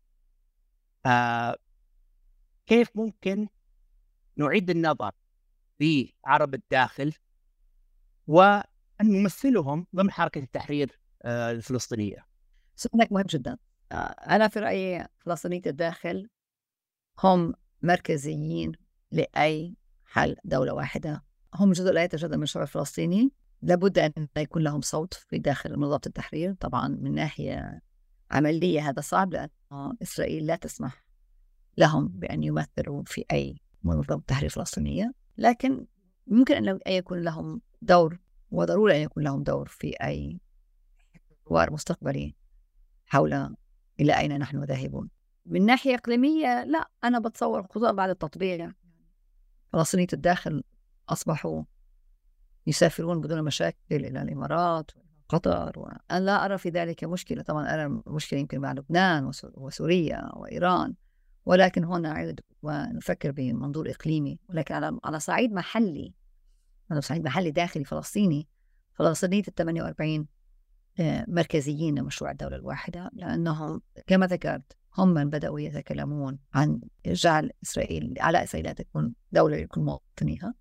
كيف 2.67 2.89
ممكن 2.95 3.49
نعيد 4.37 4.71
النظر 4.71 5.13
في 5.79 6.13
عرب 6.25 6.55
الداخل 6.55 7.15
وأن 8.27 8.65
نمثلهم 9.03 9.87
ضمن 9.97 10.11
حركة 10.11 10.39
التحرير 10.39 11.01
آه، 11.23 11.51
الفلسطينية؟ 11.51 12.27
سؤالك 12.77 13.13
مهم 13.13 13.27
جدا. 13.29 13.59
آه، 13.93 13.95
أنا 13.95 14.49
في 14.49 14.59
رأيي 14.61 15.07
فلسطينية 15.19 15.63
الداخل 15.67 16.29
هم 17.23 17.55
مركزيين 17.83 18.73
لأي 19.11 19.77
حل 20.05 20.37
دولة 20.45 20.75
واحدة. 20.75 21.24
هم 21.55 21.73
جزء 21.73 21.93
لا 21.93 22.05
يتجزأ 22.05 22.37
من 22.37 22.43
الشعب 22.43 22.63
الفلسطيني. 22.63 23.33
لابد 23.63 23.99
أن 23.99 24.29
يكون 24.37 24.63
لهم 24.63 24.81
صوت 24.81 25.15
في 25.15 25.39
داخل 25.39 25.77
منظمة 25.77 26.01
التحرير. 26.07 26.55
طبعا 26.55 26.89
من 26.89 27.15
ناحية 27.15 27.81
عملية 28.31 28.89
هذا 28.89 29.01
صعب 29.01 29.33
لأن 29.33 29.49
إسرائيل 30.03 30.47
لا 30.47 30.57
تسمح 30.57 31.05
لهم 31.79 32.09
بأن 32.09 32.43
يمثلوا 32.43 33.03
في 33.07 33.25
أي 33.33 33.61
منظمة 33.83 34.23
تحرير 34.27 34.51
فلسطينية. 34.51 35.13
لكن 35.39 35.87
ممكن 36.27 36.69
أن 36.69 36.79
يكون 36.87 37.23
لهم 37.23 37.61
دور 37.83 38.19
وضروري 38.51 38.97
أن 38.97 39.01
يكون 39.03 39.23
لهم 39.23 39.43
دور 39.43 39.69
في 39.69 39.95
أي 40.03 40.41
حوار 41.49 41.73
مستقبلي 41.73 42.35
حول 43.07 43.57
إلى 44.01 44.19
أين 44.19 44.39
نحن 44.39 44.65
ذاهبون. 44.65 45.11
من 45.47 45.67
ناحية 45.67 45.95
إقليمية 45.95 46.65
لا 46.65 46.91
أنا 47.05 47.19
بتصور 47.19 47.67
خصوصا 47.67 47.93
بعد 47.93 48.11
التطبيع 48.11 48.73
فلسطينية 49.73 50.07
الداخل 50.13 50.63
أصبحوا 51.09 51.63
يسافرون 52.67 53.21
بدون 53.21 53.43
مشاكل 53.43 53.77
إلى 53.91 54.23
الإمارات 54.23 54.91
قطر 55.29 55.79
وأنا 55.79 56.25
لا 56.25 56.45
أرى 56.45 56.59
في 56.59 56.69
ذلك 56.69 57.05
مشكلة. 57.05 57.43
طبعا 57.43 57.75
أرى 57.75 58.01
مشكلة 58.07 58.41
يمكن 58.41 58.61
مع 58.61 58.73
لبنان 58.73 59.31
وسوريا 59.55 60.31
وإيران 60.35 60.95
ولكن 61.45 61.85
هنا 61.85 62.13
نعود 62.13 62.41
ونفكر 62.63 63.31
بمنظور 63.31 63.91
إقليمي. 63.91 64.39
ولكن 64.49 64.75
على 64.75 64.99
على 65.05 65.21
صعيد 65.21 65.53
محلي 65.53 66.15
على 66.91 67.01
صعيد 67.01 67.25
محلي 67.25 67.51
داخلي 67.51 67.85
فلسطيني 67.85 68.49
فلسطينية 68.95 69.43
ال 69.49 69.55
48 69.55 70.27
آه، 71.01 71.25
مركزيين 71.29 71.99
لمشروع 71.99 72.31
الدولة 72.31 72.57
الواحدة 72.57 73.11
لأنهم 73.13 73.83
كما 74.07 74.27
ذكرت 74.27 74.77
هم 74.99 75.09
من 75.09 75.31
بدأوا 75.31 75.61
يتكلمون 75.61 76.39
عن 76.55 76.81
جعل 77.07 77.51
إسرائيل 77.63 78.15
على 78.21 78.43
إسرائيل 78.43 78.75
تكون 78.75 79.15
دولة 79.33 79.57
لكل 79.57 79.81
مواطنيها. 79.81 80.55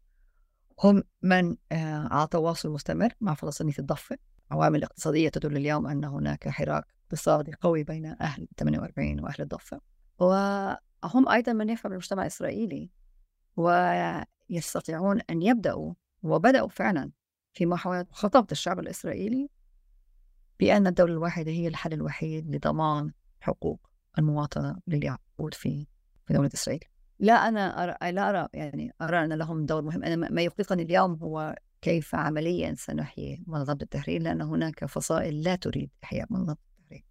هم 0.84 1.04
من 1.22 1.56
آه، 1.72 2.08
على 2.12 2.28
تواصل 2.28 2.70
مستمر 2.70 3.14
مع 3.22 3.34
فلسطينية 3.34 3.74
الضفة. 3.80 4.18
عوامل 4.52 4.84
اقتصادية 4.84 5.30
تدل 5.30 5.58
اليوم 5.58 5.88
أن 5.88 6.04
هناك 6.04 6.50
حراك 6.50 6.86
اقتصادي 7.06 7.54
قوي 7.62 7.84
بين 7.84 8.06
أهل 8.06 8.48
48 8.58 9.20
وأهل 9.20 9.36
الضفة. 9.40 9.82
وهم 10.20 11.30
أيضا 11.30 11.54
من 11.54 11.70
يفهم 11.70 11.92
المجتمع 11.92 12.22
الإسرائيلي 12.22 12.92
ويستطيعون 13.56 15.22
أن 15.30 15.42
يبدأوا 15.42 15.94
وبدأوا 16.24 16.70
فعلا 16.70 17.12
في 17.54 17.66
محاولة 17.66 18.06
خطابة 18.12 18.48
الشعب 18.52 18.80
الإسرائيلي 18.80 19.50
بأن 20.60 20.88
الدولة 20.88 21.14
الواحدة 21.14 21.52
هي 21.52 21.68
الحل 21.68 21.94
الوحيد 21.94 22.56
لضمان 22.56 23.12
حقوق 23.42 23.88
المواطنة 24.20 24.80
لليعود 24.88 25.54
في 25.54 25.88
في 26.26 26.34
دولة 26.34 26.50
إسرائيل. 26.54 26.84
لا 27.20 27.34
أنا 27.34 27.84
أرى 27.84 28.12
لا 28.12 28.30
أرى 28.30 28.48
يعني 28.54 28.94
أرى 29.02 29.26
أن 29.26 29.34
لهم 29.34 29.66
دور 29.66 29.82
مهم. 29.82 30.04
أنا 30.04 30.30
ما 30.30 30.42
يقلقني 30.42 30.84
اليوم 30.84 31.14
هو 31.14 31.56
كيف 31.82 32.16
عمليا 32.16 32.76
سنحيي 32.78 33.44
منظمة 33.48 33.78
التحرير 33.82 34.22
لأن 34.22 34.42
هناك 34.42 34.86
فصائل 34.86 35.44
لا 35.44 35.56
تريد 35.56 35.90
إحياء 36.04 36.28
منظمة 36.30 36.58
التحرير. 36.80 37.06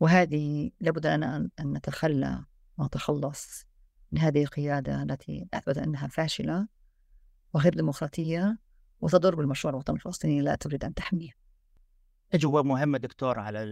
وهذه 0.00 0.70
لابد 0.80 1.06
لنا 1.06 1.48
أن 1.60 1.72
نتخلى 1.72 2.44
ونتخلص 2.78 3.66
من 4.12 4.18
هذه 4.18 4.42
القيادة 4.42 5.02
التي 5.02 5.48
أثبت 5.54 5.78
أنها 5.78 6.06
فاشلة 6.06 6.68
وغير 7.54 7.74
ديمقراطية 7.74 8.58
وتضر 9.00 9.34
بالمشروع 9.34 9.74
الوطني 9.74 9.96
الفلسطيني 9.96 10.40
لا 10.40 10.54
تريد 10.54 10.84
أن 10.84 10.94
تحميه. 10.94 11.30
أجوبة 12.34 12.62
مهمة 12.62 12.98
دكتور 12.98 13.38
على 13.38 13.62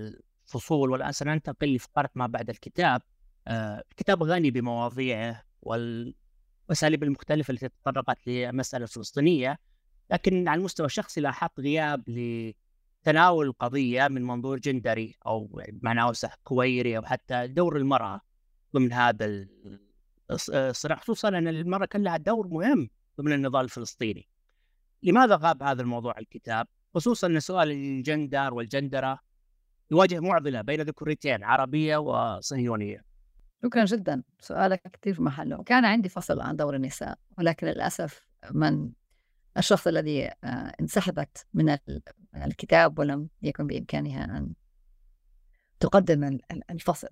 الفصول 0.47 0.91
والآن 0.91 1.13
سننتقل 1.13 1.75
لفقرة 1.75 2.11
ما 2.15 2.27
بعد 2.27 2.51
الكتاب. 2.51 3.03
الكتاب 3.49 4.23
غني 4.23 4.51
بمواضيعه 4.51 5.43
والأساليب 5.63 7.03
المختلفة 7.03 7.53
التي 7.53 7.69
تطرقت 7.69 8.27
للمسألة 8.27 8.85
الفلسطينية 8.85 9.59
لكن 10.11 10.49
على 10.49 10.59
المستوى 10.59 10.87
الشخصي 10.87 11.21
لاحظت 11.21 11.61
غياب 11.61 12.05
لتناول 12.09 13.47
القضية 13.47 14.09
من 14.09 14.23
منظور 14.23 14.59
جندري 14.59 15.15
أو 15.27 15.63
بمعنى 15.69 16.03
أوسع 16.03 16.35
كويري 16.45 16.97
أو 16.97 17.03
حتى 17.03 17.47
دور 17.47 17.77
المرأة 17.77 18.21
ضمن 18.75 18.93
هذا 18.93 19.47
الصراع 20.31 20.99
خصوصا 20.99 21.29
أن 21.29 21.49
المرأة 21.49 21.87
كان 21.87 22.03
لها 22.03 22.17
دور 22.17 22.49
مهم 22.49 22.91
ضمن 23.21 23.33
النضال 23.33 23.65
الفلسطيني 23.65 24.29
لماذا 25.03 25.39
غاب 25.43 25.63
هذا 25.63 25.83
الموضوع 25.83 26.19
الكتاب؟ 26.19 26.67
خصوصا 26.95 27.27
أن 27.27 27.41
سؤال 27.41 27.71
الجندر 27.71 28.55
والجندرة 28.55 29.19
يواجه 29.91 30.21
معضلة 30.21 30.61
بين 30.61 30.81
ذكوريتين 30.81 31.45
عربية 31.45 31.97
وصهيونية 31.97 33.14
شكرا 33.65 33.85
جدا. 33.85 34.23
سؤالك 34.41 34.83
كثير 34.93 35.23
محله 35.23 35.63
كان 35.63 35.85
عندي 35.85 36.09
فصل 36.09 36.41
عن 36.41 36.57
دور 36.57 36.77
النساء 36.77 37.19
ولكن 37.39 37.67
للأسف 37.67 38.27
من 38.51 38.91
الشخص 39.57 39.87
الذي 39.87 40.27
آه، 40.27 40.73
انسحبت 40.81 41.47
من 41.55 41.79
الكتاب 42.35 42.99
ولم 42.99 43.29
يكن 43.43 43.67
بإمكانها 43.67 44.25
أن 44.25 44.53
تقدم 45.81 46.39
الفصل. 46.71 47.09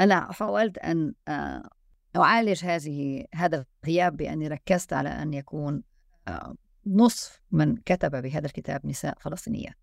أنا 0.00 0.32
حاولت 0.32 0.78
أن 0.78 1.14
آه، 1.28 1.68
أعالج 2.16 2.64
هذه 2.64 3.24
هذا 3.34 3.64
الغياب 3.84 4.16
بأني 4.16 4.48
ركزت 4.48 4.92
على 4.92 5.08
أن 5.08 5.34
يكون 5.34 5.82
آه، 6.28 6.54
نصف 6.86 7.42
من 7.50 7.76
كتب 7.76 8.22
بهذا 8.22 8.46
الكتاب 8.46 8.86
نساء 8.86 9.18
فلسطينيات. 9.20 9.76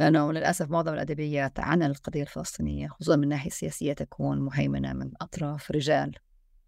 لأنه 0.00 0.32
للأسف 0.32 0.70
معظم 0.70 0.94
الأدبيات 0.94 1.60
عن 1.60 1.82
القضية 1.82 2.22
الفلسطينية 2.22 2.88
خصوصا 2.88 3.16
من 3.16 3.24
الناحية 3.24 3.50
السياسية 3.50 3.92
تكون 3.92 4.40
مهيمنة 4.40 4.92
من 4.92 5.10
أطراف 5.20 5.70
رجال 5.70 6.14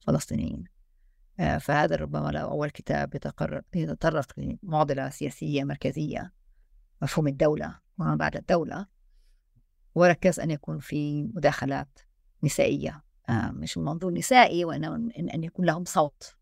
فلسطينيين. 0.07 0.65
آه، 1.41 1.59
فهذا 1.59 1.97
ربما 1.97 2.31
لو 2.31 2.49
أول 2.51 2.71
كتاب 2.71 3.15
يتطرق 3.75 4.33
لمعضلة 4.37 5.09
سياسية 5.09 5.65
مركزية 5.65 6.33
مفهوم 7.03 7.29
الدولة 7.29 7.79
وما 7.99 8.15
بعد 8.15 8.37
الدولة 8.37 8.87
وركز 9.95 10.41
أن 10.41 10.51
يكون 10.51 10.79
في 10.79 11.23
مداخلات 11.23 11.99
نسائية. 12.43 13.03
آه، 13.29 13.51
مش 13.51 13.79
من 13.79 13.85
منظور 13.85 14.13
نسائي 14.13 14.65
وإنما 14.65 15.11
أن 15.35 15.45
يكون 15.45 15.67
لهم 15.67 15.85
صوت. 15.85 16.37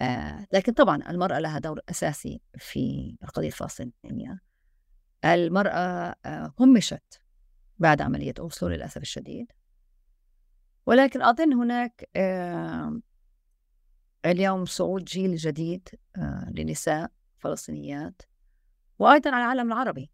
آه، 0.00 0.46
لكن 0.52 0.72
طبعا 0.72 1.10
المرأة 1.10 1.38
لها 1.38 1.58
دور 1.58 1.80
أساسي 1.90 2.40
في 2.58 3.16
القضية 3.22 3.46
الفلسطينية. 3.46 4.49
المرأة 5.24 6.14
آه، 6.26 6.54
همشت 6.60 7.20
بعد 7.78 8.02
عملية 8.02 8.34
أوسلو 8.38 8.68
للأسف 8.68 9.02
الشديد. 9.02 9.52
ولكن 10.86 11.22
أظن 11.22 11.52
هناك 11.52 12.08
اليوم 14.26 14.64
صعود 14.64 15.04
جيل 15.04 15.36
جديد 15.36 15.88
لنساء 16.50 17.10
فلسطينيات. 17.38 18.22
وأيضا 18.98 19.30
على 19.30 19.44
العالم 19.44 19.72
العربي 19.72 20.10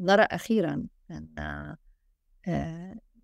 نرى 0.00 0.22
أخيرا 0.22 0.86
أن 1.10 1.76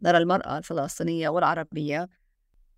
نرى 0.02 0.18
المرأة 0.18 0.58
الفلسطينية 0.58 1.28
والعربية 1.28 2.08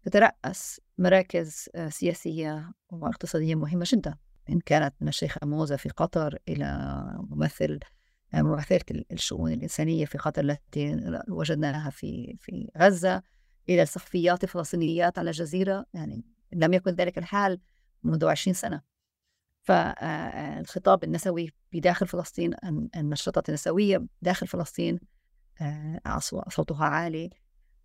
تترأس 0.03 0.81
مراكز 0.99 1.69
سياسية 1.89 2.73
واقتصادية 2.91 3.55
مهمة 3.55 3.85
جدا. 3.89 4.17
إن 4.51 4.61
كانت 4.61 4.95
من 5.01 5.09
الشيخة 5.09 5.47
موزة 5.47 5.77
في 5.77 5.89
قطر 5.89 6.39
إلى 6.49 6.99
ممثل 7.31 7.81
ممثلة 8.43 9.05
الشؤون 9.13 9.53
الإنسانية 9.53 10.05
في 10.05 10.19
قطر 10.19 10.43
التي 10.43 10.97
وجدناها 11.29 11.91
في 11.91 12.37
في 12.41 12.71
غزة 12.79 13.23
إلى 13.69 13.83
الصحفيات 13.83 14.45
الفلسطينيات 14.45 15.19
على 15.19 15.31
الجزيرة. 15.31 15.87
يعني 15.95 16.25
لم 16.53 16.73
يكن 16.73 16.91
ذلك 16.91 17.19
الحال 17.19 17.61
منذ 18.03 18.27
عشرين 18.27 18.55
سنة. 18.55 18.83
فالخطاب 19.63 21.05
النسوي 21.05 21.51
في 21.71 21.81
داخل 21.81 22.07
فلسطين 22.07 22.55
النشاطات 22.97 23.49
النسوية 23.49 24.07
داخل 24.23 24.47
فلسطين 24.47 24.99
صوتها 26.49 26.85
عالي. 26.85 27.31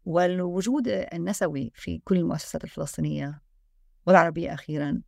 والوجود 0.05 0.87
النسوي 0.87 1.71
في 1.75 1.99
كل 1.99 2.17
المؤسسات 2.17 2.63
الفلسطينية 2.63 3.41
والعربية 4.07 4.53
أخيرا 4.53 5.01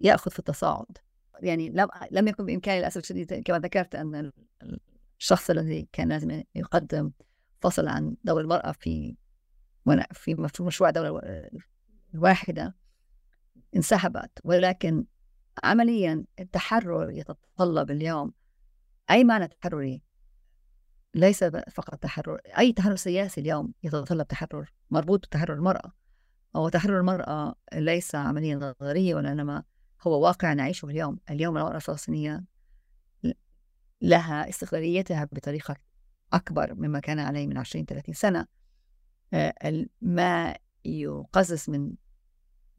يأخذ 0.00 0.30
في 0.30 0.38
التصاعد. 0.38 0.98
يعني 1.42 1.70
لم 1.70 1.88
لم 2.10 2.28
يكن 2.28 2.46
بإمكاني 2.46 2.78
للأسف 2.78 2.96
الشديد 2.96 3.42
كما 3.42 3.58
ذكرت 3.58 3.94
أن 3.94 4.32
الشخص 5.20 5.50
الذي 5.50 5.88
كان 5.92 6.08
لازم 6.08 6.42
يقدم 6.54 7.12
فصل 7.60 7.88
عن 7.88 8.16
دور 8.24 8.40
المرأة 8.40 8.72
في 8.72 9.16
في 10.12 10.62
مشروع 10.62 10.90
دولة 10.90 11.22
واحدة 12.14 12.74
انسحبت. 13.76 14.30
ولكن 14.44 15.04
عمليا 15.64 16.24
التحرر 16.40 17.10
يتطلب 17.10 17.90
اليوم 17.90 18.32
أي 19.10 19.24
معنى 19.24 19.48
تحرري؟ 19.48 20.02
ليس 21.14 21.44
فقط 21.44 21.94
تحرر 21.94 22.40
أي 22.58 22.72
تحرر 22.72 22.96
سياسي 22.96 23.40
اليوم 23.40 23.72
يتطلب 23.82 24.26
تحرر 24.26 24.72
مربوط 24.90 25.26
بتحرر 25.26 25.54
المرأة. 25.54 25.92
أو 26.56 26.68
تحرر 26.68 27.00
المرأة 27.00 27.54
ليس 27.74 28.14
عمليا 28.14 28.74
نظرية 28.80 29.14
وإنما 29.14 29.64
هو 30.06 30.24
واقع 30.24 30.52
نعيشه 30.52 30.86
اليوم 30.86 31.18
اليوم 31.30 31.56
المرأة 31.56 31.76
الفلسطينية 31.76 32.44
لها 34.00 34.48
استقلاليتها 34.48 35.28
بطريقة 35.32 35.76
أكبر 36.32 36.74
مما 36.74 37.00
كان 37.00 37.18
عليه 37.18 37.46
من 37.46 37.58
20 37.58 37.84
30 37.84 38.14
سنة. 38.14 38.46
آه، 39.32 39.86
ما 40.00 40.56
يقزز 40.84 41.70
من 41.70 41.92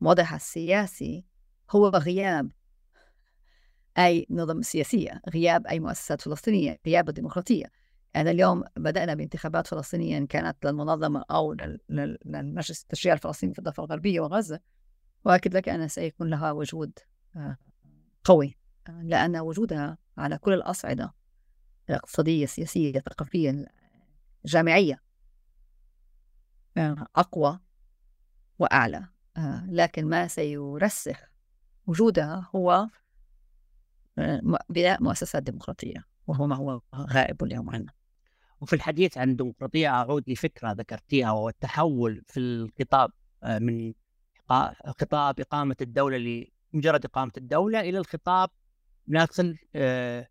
وضعها 0.02 0.35
السياسي 0.35 1.26
هو 1.72 1.88
غياب 1.88 2.52
أي 3.97 4.27
نظم 4.30 4.61
سياسية 4.61 5.22
غياب 5.30 5.68
أي 5.68 5.80
مؤسسات 5.80 6.22
فلسطينية 6.22 6.80
غياب 6.85 7.10
الديمقراطية. 7.10 7.65
أنا 8.15 8.31
اليوم 8.31 8.64
بدأنا 8.76 9.14
بانتخابات 9.14 9.68
فلسطينية 9.68 10.26
كانت 10.26 10.65
للمنظمة 10.65 11.26
أو 11.31 11.56
للمجلس 11.89 12.81
التشريع 12.81 13.14
الفلسطيني 13.14 13.53
في 13.53 13.60
الضفة 13.60 13.84
الغربية 13.84 14.19
وغزة 14.19 14.60
وأكد 15.26 15.56
لك 15.57 15.69
أن 15.69 15.88
سيكون 15.88 16.30
لها 16.30 16.52
وجود 16.52 16.99
قوي. 18.24 18.57
لأن 18.90 19.38
وجودها 19.38 19.98
على 20.18 20.38
كل 20.38 20.53
الأصعدة 20.53 21.14
الاقتصادية 21.90 22.44
السياسية 22.44 22.98
الثقافية 22.98 23.66
الجامعية 24.45 25.02
آه، 26.78 27.07
أقوى 27.16 27.60
وأعلى. 28.60 29.07
آه، 29.38 29.66
لكن 29.70 30.06
ما 30.06 30.28
سيرسخ 30.28 31.32
وجودها 31.88 32.49
هو 32.56 32.88
بناء 34.70 35.03
مؤسسات 35.03 35.44
ديمقراطية 35.44 36.06
وهو 36.28 36.48
ما 36.48 36.56
هو 36.56 36.82
غائب 36.95 37.44
اليوم 37.44 37.70
عنا 37.70 37.94
وفي 38.62 38.74
الحديث 38.74 39.18
عن 39.18 39.30
الديمقراطية 39.30 39.88
أعود 39.88 40.30
لفكرة 40.30 40.72
ذكرتيها 40.72 41.32
وهو 41.32 41.49
التحول 41.49 42.24
في 42.28 42.40
الخطاب 42.40 43.12
من 43.44 43.94
خطاب 44.99 45.40
إقامة 45.40 45.76
الدولة 45.82 46.18
لمجرد 46.76 47.06
إقامة 47.06 47.31
الدولة 47.38 47.80
إلى 47.80 47.97
الخطاب 47.97 48.49
ناقل 49.07 49.57
آه، 49.76 50.27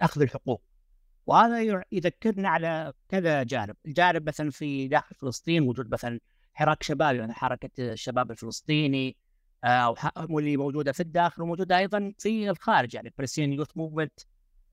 أخذ 0.00 0.22
الحقوق. 0.22 0.62
وهذا 1.26 1.84
يذكرنا 1.92 2.48
على 2.48 2.92
كذا 3.08 3.42
جانب. 3.42 3.76
الجانب 3.86 4.28
مثلا 4.28 4.50
في 4.50 4.88
داخل 4.88 5.14
فلسطين 5.14 5.68
وجود 5.68 5.92
مثلا 5.92 6.20
حراك 6.54 6.82
شبابي 6.82 7.18
يعني 7.18 7.32
حركة 7.32 7.70
الشباب 7.78 8.30
الفلسطيني 8.30 9.16
آه، 9.64 9.94
واللي 10.30 10.56
موجودة 10.56 10.92
في 10.92 11.00
الداخل 11.00 11.42
وموجودة 11.42 11.78
أيضا 11.78 12.12
في 12.18 12.50
الخارج 12.50 12.94
يعني 12.94 13.10
فلسطين 13.10 13.52
يوث 13.52 13.68
موفمنت 13.76 14.20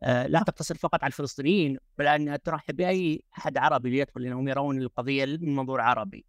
لا 0.01 0.43
تقتصر 0.47 0.75
فقط 0.75 1.03
على 1.03 1.11
الفلسطينيين 1.11 1.77
بل 1.97 2.07
أنها 2.07 2.37
ترحب 2.37 2.75
بأي 2.75 3.23
أحد 3.37 3.57
عربي 3.57 3.89
ليدخل 3.89 4.21
لأنهم 4.21 4.47
يرون 4.47 4.81
القضية 4.81 5.25
من 5.25 5.55
منظور 5.55 5.81
عربي. 5.81 6.25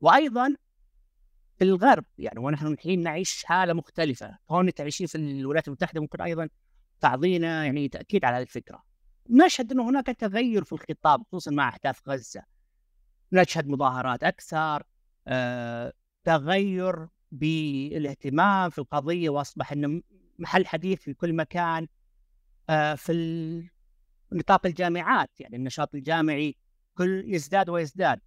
وأيضا 0.00 0.48
في 0.48 0.56
الغرب 1.64 2.04
يعني 2.18 2.38
ونحن 2.40 2.66
الحين 2.66 3.02
نعيش 3.02 3.44
حالة 3.44 3.72
مختلفة. 3.72 4.38
كونك 4.46 4.74
تعيشين 4.74 5.06
في 5.06 5.14
الولايات 5.18 5.68
المتحدة 5.68 6.00
ممكن 6.00 6.20
أيضا 6.20 6.48
تعطينا 7.00 7.64
يعني 7.64 7.88
تأكيد 7.88 8.24
على 8.24 8.36
هذه 8.36 8.42
الفكرة. 8.42 8.82
نشهد 9.30 9.72
إنه 9.72 9.88
هناك 9.88 10.06
تغير 10.06 10.64
في 10.64 10.72
الخطاب 10.72 11.22
خصوصا 11.22 11.50
مع 11.50 11.68
أحداث 11.68 11.98
غزة. 12.08 12.42
نشهد 13.32 13.68
مظاهرات 13.68 14.24
أكثر 14.24 14.82
آه، 15.28 15.92
تغير 16.24 17.06
بالاهتمام 17.32 18.70
في 18.70 18.78
القضية 18.78 19.30
وأصبح 19.30 19.72
إنه 19.72 20.02
محل 20.38 20.66
حديث 20.66 21.00
في 21.00 21.14
كل 21.14 21.32
مكان 21.32 21.86
آه، 22.70 22.94
في 22.94 23.70
نطاق 24.32 24.66
الجامعات. 24.66 25.30
يعني 25.40 25.56
النشاط 25.56 25.94
الجامعي 25.94 26.56
كل 26.94 27.24
يزداد 27.26 27.68
ويزداد. 27.68 28.20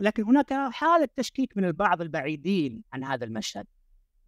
لكن 0.00 0.22
هناك 0.22 0.52
حالة 0.72 1.08
تشكيك 1.16 1.56
من 1.56 1.64
البعض 1.64 2.00
البعيدين 2.00 2.82
عن 2.92 3.04
هذا 3.04 3.24
المشهد. 3.24 3.66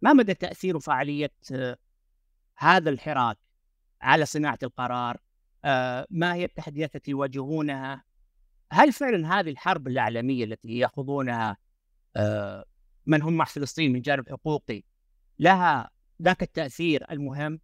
ما 0.01 0.13
مدى 0.13 0.33
تأثير 0.33 0.77
وفاعلية 0.77 1.31
آه، 1.51 1.77
هذا 2.57 2.89
الحراك 2.89 3.37
على 4.01 4.25
صناعة 4.25 4.59
القرار؟ 4.63 5.17
آه، 5.65 6.07
ما 6.09 6.33
هي 6.33 6.45
التحديات 6.45 6.95
التي 6.95 7.11
يواجهونها؟ 7.11 8.03
هل 8.71 8.93
فعلا 8.93 9.39
هذه 9.39 9.49
الحرب 9.49 9.87
العالمية 9.87 10.43
التي 10.43 10.79
يخوضونها 10.79 11.57
آه، 12.15 12.65
من 13.05 13.21
هم 13.21 13.33
مع 13.33 13.45
فلسطين 13.45 13.93
من 13.93 14.01
جانب 14.01 14.29
حقوقي 14.29 14.83
لها 15.39 15.89
ذاك 16.21 16.43
التأثير 16.43 17.11
المهم؟ 17.11 17.59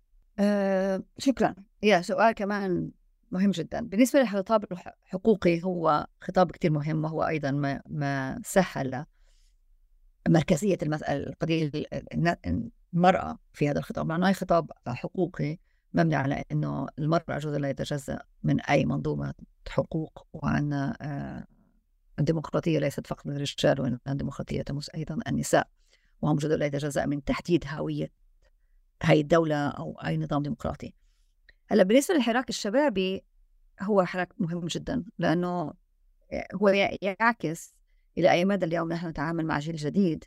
شكرا. 1.18 1.56
يا 1.84 2.02
سؤال 2.02 2.32
كمان 2.32 2.92
مهم 3.32 3.52
جدا. 3.52 3.88
بالنسبة 3.88 4.20
للخطاب 4.20 4.66
الحقوقي 4.72 5.64
هو 5.64 6.08
خطاب 6.22 6.52
كتير 6.52 6.72
مهم 6.72 7.04
وهو 7.04 7.24
أيضا 7.24 7.52
ما, 7.52 7.82
ما 7.90 8.42
سهل 8.46 9.06
مركزية 10.28 10.78
المسألة 10.84 11.28
القضية 11.28 11.72
المرأة 12.94 13.38
في 13.54 13.70
هذا 13.70 13.80
الخطاب. 13.80 14.06
معناه 14.06 14.32
خطاب 14.32 14.72
حقوقي 14.88 15.58
مبني 15.94 16.16
على 16.16 16.44
أنه 16.52 16.88
المرأة 17.00 17.38
جزء 17.38 17.58
لا 17.58 17.70
يتجزأ 17.70 18.20
من 18.44 18.62
أي 18.62 18.86
منظومة 18.86 19.34
حقوق 19.70 20.28
وأن 20.34 20.74
آه، 20.74 21.46
الديمقراطية 22.20 22.80
ليست 22.80 23.08
فقط 23.08 23.26
للرجال 23.26 23.82
وأن 23.82 24.00
الديمقراطية 24.08 24.62
تمس 24.62 24.90
أيضا 24.90 25.20
النساء. 25.28 25.68
وهم 26.22 26.38
جزء 26.38 26.56
لا 26.56 26.66
يتجزأ 26.66 27.06
من 27.06 27.24
تحديد 27.24 27.66
هوية 27.68 28.12
هاي 29.04 29.22
الدولة 29.22 29.68
أو 29.68 30.00
أي 30.06 30.18
نظام 30.18 30.44
ديمقراطي. 30.44 30.94
هلأ 31.72 31.84
بالنسبة 31.84 32.16
للحراك 32.16 32.50
الشبابي 32.50 33.24
هو 33.82 34.06
حراك 34.06 34.34
مهم 34.38 34.66
جدا 34.66 35.04
لأنه 35.18 35.74
هو 36.56 36.70
يعكس 37.02 37.74
إلى 38.18 38.32
أي 38.32 38.46
مدى 38.46 38.66
اليوم 38.66 38.94
نحن 38.94 39.08
نتعامل 39.08 39.46
مع 39.46 39.60
جيل 39.60 39.76
جديد. 39.76 40.24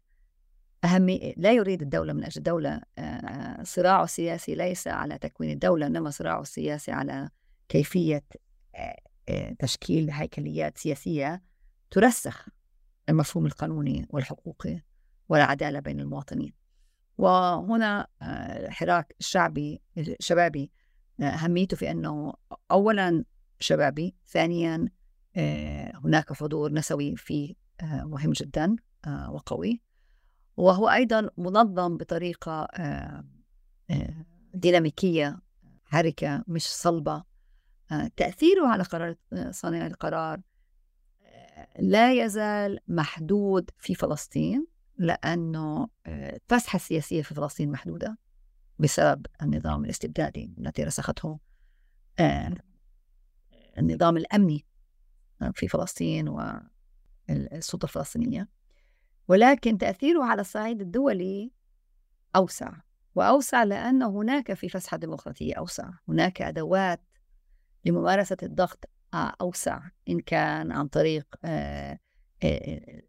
أهمية 0.85 1.35
لا 1.37 1.53
يريد 1.53 1.83
الدولة 1.83 2.13
من 2.13 2.25
أجل 2.25 2.37
الدولة 2.37 2.81
آه، 2.99 3.63
صراعه 3.63 4.05
السياسي 4.05 4.55
ليس 4.55 4.89
على 4.89 5.19
تكوين 5.19 5.51
الدولة 5.51 5.87
إنما 5.87 6.11
صراعه 6.11 6.41
السياسي 6.41 6.93
على 6.93 7.31
كيفية 7.69 8.25
آه، 8.75 8.97
آه، 9.29 9.57
تشكيل 9.59 10.11
هيكليات 10.11 10.79
سياسية 10.79 11.43
ترسخ 11.91 12.49
المفهوم 13.09 13.47
القانوني 13.47 14.07
والحقوقي 14.11 14.81
والعدالة 15.29 15.81
بين 15.81 16.01
المواطنين. 16.01 16.53
وهنا 17.19 18.07
الحراك 18.23 19.15
الشعبي 19.21 19.81
الشبابي 19.99 20.71
أهميته 21.29 21.77
في 21.77 21.91
أنه 21.91 22.35
أولا 22.71 23.25
شبابي 23.61 24.15
ثانيا 24.27 24.89
آه، 25.37 25.93
هناك 26.05 26.33
حضور 26.33 26.73
نسوي 26.73 27.17
فيه 27.17 27.55
آه، 27.81 28.05
مهم 28.05 28.33
جدا 28.33 28.77
آه، 29.07 29.33
وقوي. 29.33 29.81
وهو 30.57 30.89
أيضا 30.89 31.31
منظم 31.37 31.97
بطريقة 31.97 32.69
ديناميكية 34.55 35.41
حركة 35.85 36.45
مش 36.49 36.67
صلبة. 36.67 37.25
تأثيره 38.17 38.67
على 38.67 38.83
قرار 38.83 39.15
صانع 39.51 39.87
القرار 39.87 40.41
لا 41.79 42.13
يزال 42.13 42.79
محدود 42.89 43.71
في 43.79 43.95
فلسطين 43.95 44.67
لأنه 44.99 45.89
الفسحة 46.07 46.77
السياسية 46.77 47.23
في 47.23 47.35
فلسطين 47.35 47.71
محدودة. 47.71 48.19
بسبب 48.79 49.27
النظام 49.43 49.85
الاستبدادي 49.85 50.55
الذي 50.59 50.85
رسخته 50.85 51.39
النظام 53.79 54.17
الأمني 54.17 54.67
في 55.55 55.69
فلسطين 55.69 56.29
والسلطة 56.29 57.85
الفلسطينية. 57.85 58.49
ولكن 59.29 59.79
تأثيره 59.79 60.25
على 60.25 60.41
الصعيد 60.41 60.81
الدولي 60.81 61.53
أوسع 62.37 62.73
وأوسع 63.15 63.63
لأن 63.63 64.03
هناك 64.03 64.55
في 64.55 64.69
فسحة 64.69 64.97
ديمقراطية 64.97 65.55
أوسع 65.55 65.91
هناك 66.09 66.43
أدوات 66.43 67.01
لممارسة 67.85 68.37
الضغط 68.43 68.85
أوسع 69.15 69.81
إن 70.09 70.21
كان 70.21 70.73
عن 70.73 70.89
طريق 70.89 71.27
آه، 71.45 71.99
آه، 72.45 73.03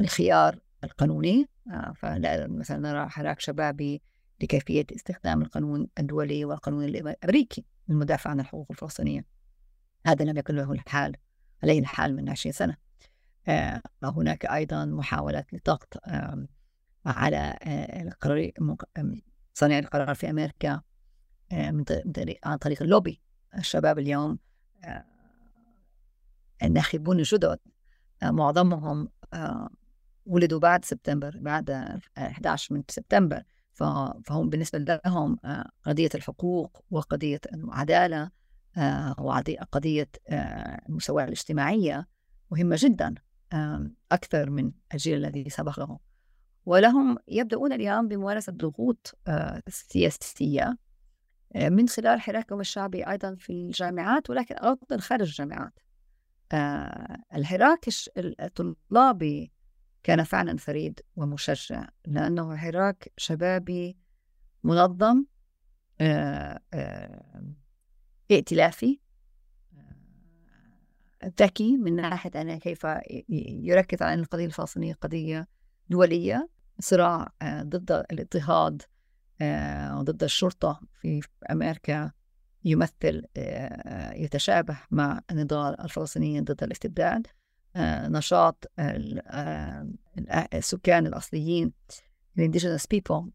الخيار 0.00 0.58
القانوني. 0.84 1.48
آه، 1.70 1.92
فمثلا 1.96 2.78
نرى 2.78 3.08
حراك 3.08 3.40
شبابي 3.40 4.02
لكيفية 4.40 4.86
استخدام 4.96 5.42
القانون 5.42 5.88
الدولي 5.98 6.44
والقانون 6.44 6.84
الأمريكي 6.84 7.64
للمدافع 7.88 8.30
عن 8.30 8.40
الحقوق 8.40 8.66
الفلسطينية. 8.70 9.24
هذا 10.06 10.24
لم 10.24 10.38
يكن 10.38 10.54
له 10.54 10.72
الحال 10.72 11.16
عليه 11.62 11.80
الحال 11.80 12.16
من 12.16 12.28
20 12.28 12.52
سنة. 12.52 12.76
هناك 14.04 14.46
أيضا 14.46 14.84
محاولات 14.84 15.54
لضغط 15.54 15.98
على 17.06 17.58
القرار 18.02 18.50
صانع 19.54 19.78
القرار 19.78 20.14
في 20.14 20.30
أمريكا 20.30 20.82
من 21.52 21.84
عن 22.44 22.56
طريق 22.58 22.82
اللوبي. 22.82 23.20
الشباب 23.58 23.98
اليوم 23.98 24.38
الناخبون 26.62 27.18
الجدد 27.18 27.58
معظمهم 28.22 29.08
ولدوا 30.28 30.58
بعد 30.58 30.84
سبتمبر 30.84 31.38
بعد 31.40 31.70
11 32.18 32.74
من 32.74 32.82
سبتمبر. 32.88 33.42
فهم 34.24 34.50
بالنسبة 34.50 35.00
لهم 35.06 35.38
قضية 35.86 36.08
الحقوق 36.14 36.84
وقضية 36.90 37.40
العدالة 37.54 38.30
وقضية 39.18 40.08
المساواة 40.88 41.24
الاجتماعية 41.24 42.08
مهمة 42.50 42.76
جدا 42.80 43.14
أكثر 44.12 44.50
من 44.50 44.72
الجيل 44.94 45.24
الذي 45.24 45.50
سبقه. 45.50 45.98
ولهم 46.66 47.18
يبدأون 47.28 47.72
اليوم 47.72 48.08
بممارسة 48.08 48.52
ضغوط 48.52 49.18
سياسية 49.68 50.78
من 51.54 51.88
خلال 51.88 52.20
حراكهم 52.20 52.60
الشعبي 52.60 53.10
أيضا 53.10 53.34
في 53.34 53.52
الجامعات 53.52 54.30
ولكن 54.30 54.54
أيضا 54.54 54.96
خارج 54.98 55.28
الجامعات. 55.28 55.72
الحراك 57.34 57.88
الطلابي 58.18 59.52
كان 60.02 60.24
فعلا 60.24 60.56
فريد 60.56 61.00
ومشجع 61.16 61.88
لأنه 62.06 62.56
حراك 62.56 63.12
شبابي 63.16 63.96
منظم 64.64 65.24
ائتلافي. 68.30 69.00
ذكي 71.40 71.76
من 71.76 71.96
ناحية 71.96 72.40
أنه 72.40 72.58
كيف 72.58 72.86
يركز 73.28 74.02
على 74.02 74.14
أن 74.14 74.20
القضية 74.20 74.46
الفلسطينية 74.46 74.94
قضية 74.94 75.48
دولية 75.88 76.48
صراع 76.80 77.32
ضد 77.44 77.92
الاضطهاد 77.92 78.82
ضد 80.02 80.22
الشرطة 80.22 80.80
في 81.00 81.20
أمريكا 81.50 82.12
يمثل 82.64 83.24
يتشابه 84.12 84.78
مع 84.90 85.20
النضال 85.30 85.80
الفلسطيني 85.80 86.40
ضد 86.40 86.62
الاستبداد. 86.62 87.26
نشاط 87.76 88.70
السكان 90.54 91.06
الأصليين 91.06 91.72
ال 92.38 92.42
indigenous 92.42 92.86
people 92.86 93.30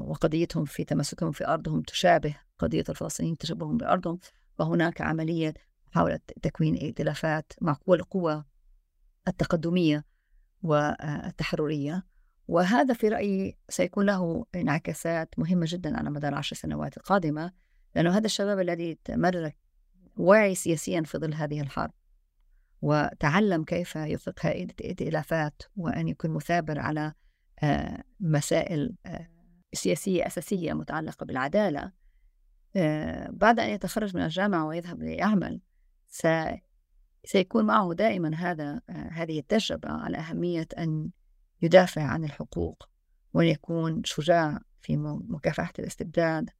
وقضيتهم 0.00 0.64
في 0.64 0.84
تمسكهم 0.84 1.32
في 1.32 1.46
أرضهم 1.46 1.82
تشابه 1.82 2.36
قضية 2.58 2.84
الفلسطينيين 2.88 3.36
تشبههم 3.36 3.76
بأرضهم. 3.76 4.18
وهناك 4.58 5.00
عملية 5.00 5.54
محاولة 5.92 6.20
تكوين 6.42 6.74
ائتلافات 6.74 7.52
مع 7.60 7.72
قوى 7.86 7.96
القوى 7.96 8.44
التقدمية 9.28 10.04
والتحررية. 10.62 12.06
وهذا 12.48 12.94
في 12.94 13.08
رأيي 13.08 13.58
سيكون 13.68 14.06
له 14.06 14.46
انعكاسات 14.54 15.38
مهمة 15.38 15.66
جدا 15.68 15.98
على 15.98 16.10
مدار 16.10 16.32
العشر 16.32 16.56
سنوات 16.56 16.96
القادمة 16.96 17.52
لأنه 17.94 18.16
هذا 18.16 18.26
الشباب 18.26 18.60
الذي 18.60 18.98
تمرك 19.04 19.56
واعي 20.16 20.54
سياسيا 20.54 21.02
في 21.02 21.18
ظل 21.18 21.34
هذه 21.34 21.60
الحرب. 21.60 21.92
وتعلم 22.82 23.64
كيف 23.64 23.96
يطلق 23.96 24.46
هذه 24.46 24.62
الائتلافات 24.62 25.62
وأن 25.76 26.08
يكون 26.08 26.30
مثابر 26.30 26.78
على 26.78 27.12
آه، 27.62 28.04
مسائل 28.20 28.96
آه، 29.06 29.28
سياسية 29.72 30.26
أساسية 30.26 30.72
متعلقة 30.72 31.26
بالعدالة. 31.26 31.92
آه، 32.76 33.30
بعد 33.30 33.60
أن 33.60 33.68
يتخرج 33.68 34.16
من 34.16 34.22
الجامعة 34.22 34.66
ويذهب 34.66 35.02
ليعمل 35.02 35.60
سيكون 37.24 37.64
معه 37.64 37.94
دائما 37.94 38.34
هذا 38.34 38.80
هذه 38.88 39.38
التجربة 39.38 39.88
على 39.88 40.18
أهمية 40.18 40.68
أن 40.78 41.10
يدافع 41.62 42.02
عن 42.02 42.24
الحقوق 42.24 42.88
وأن 43.34 43.46
يكون 43.46 44.04
شجاع 44.04 44.60
في 44.82 44.96
مكافحة 45.28 45.72
الاستبداد 45.78 46.50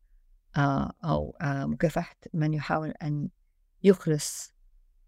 أو 1.05 1.36
مكافحة 1.43 2.16
من 2.34 2.55
يحاول 2.55 2.90
أن 2.90 3.28
يخلص 3.82 4.55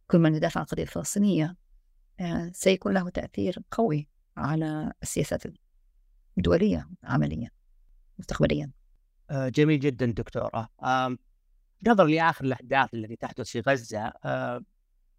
كل 0.09 0.18
من 0.18 0.35
يدافع 0.35 0.60
عن 0.60 0.64
القضية 0.64 0.82
الفلسطينية 0.82 1.56
آه، 2.20 2.51
سيكون 2.55 2.94
له 2.94 3.10
تأثير 3.10 3.59
قوي 3.70 4.09
على 4.36 4.93
السياسات 5.02 5.43
الدولية 6.39 6.89
عمليا 7.05 7.51
مستقبليا. 8.18 8.70
جميل 9.30 9.80
جدا 9.80 10.06
دكتورة 10.06 10.68
نظرا 11.86 12.06
لآخر 12.06 12.44
الأحداث 12.44 12.94
التي 12.94 13.16
تحدث 13.16 13.48
في 13.48 13.60
غزة 13.60 14.12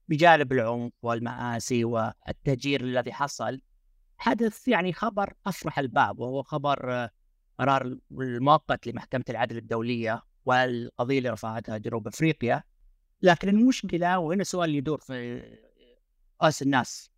بجانب 0.07 0.52
العنف 0.52 0.91
والمآسي 1.02 1.84
والتهجير 1.84 2.82
الذي 2.82 3.14
حصل 3.14 3.61
حدث 4.18 4.68
يعني 4.68 4.94
خبر 4.94 5.34
أفرح 5.45 5.80
الباب 5.80 6.20
وهو 6.20 6.44
خبر 6.44 7.10
قرار 7.60 7.98
المؤقت 8.11 8.88
لمحكمة 8.88 9.24
العدل 9.30 9.57
الدولية 9.57 10.24
والقضية 10.45 11.18
اللي 11.18 11.30
رفعتها 11.30 11.78
جنوب 11.78 12.07
أفريقيا. 12.07 12.64
لكن 13.22 13.50
المشكلة 13.50 14.20
وهنا 14.20 14.44
سؤال 14.44 14.76
يدور 14.76 15.00
في 15.00 15.41
رأس 16.41 16.62
الناس. 16.62 17.12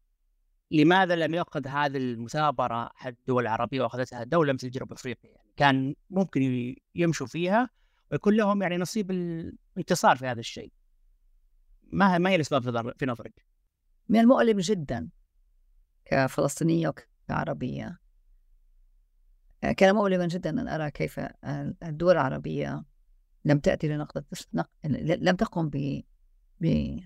لماذا 0.71 1.15
لم 1.15 1.33
يأخذ 1.33 1.67
هذه 1.67 1.97
المثابرة 1.97 2.89
حد 2.95 3.15
الدول 3.19 3.43
العربية 3.43 3.81
وأخذتها 3.81 4.23
دولة 4.23 4.53
مثل 4.53 4.69
جنوب 4.71 4.91
أفريقيا؟ 4.93 5.29
يعني 5.31 5.53
كان 5.57 5.95
ممكن 6.09 6.75
يمشوا 6.95 7.27
فيها 7.27 7.69
ويكون 8.11 8.35
لهم 8.35 8.61
يعني 8.61 8.77
نصيب 8.77 9.11
الانتصار 9.11 10.15
في 10.15 10.27
هذا 10.27 10.39
الشيء. 10.39 10.71
ما 11.83 12.17
ما 12.17 12.29
هي 12.29 12.35
الأسباب 12.35 12.93
في 12.97 13.05
نظرك؟ 13.05 13.45
من 14.09 14.19
المؤلم 14.19 14.59
جدا 14.59 15.09
كفلسطينية 16.05 16.93
وكعربية. 17.27 17.99
كان 19.77 19.95
مؤلما 19.95 20.27
جدا 20.27 20.49
أن 20.49 20.67
أرى 20.67 20.91
كيف 20.91 21.19
الدول 21.83 22.13
العربية 22.13 22.83
لم 23.45 23.59
تأتي 23.59 23.87
لنقطة 23.87 24.23
لم 24.83 25.35
تقم 25.35 25.69
ب... 25.69 26.03
ب... 26.59 26.97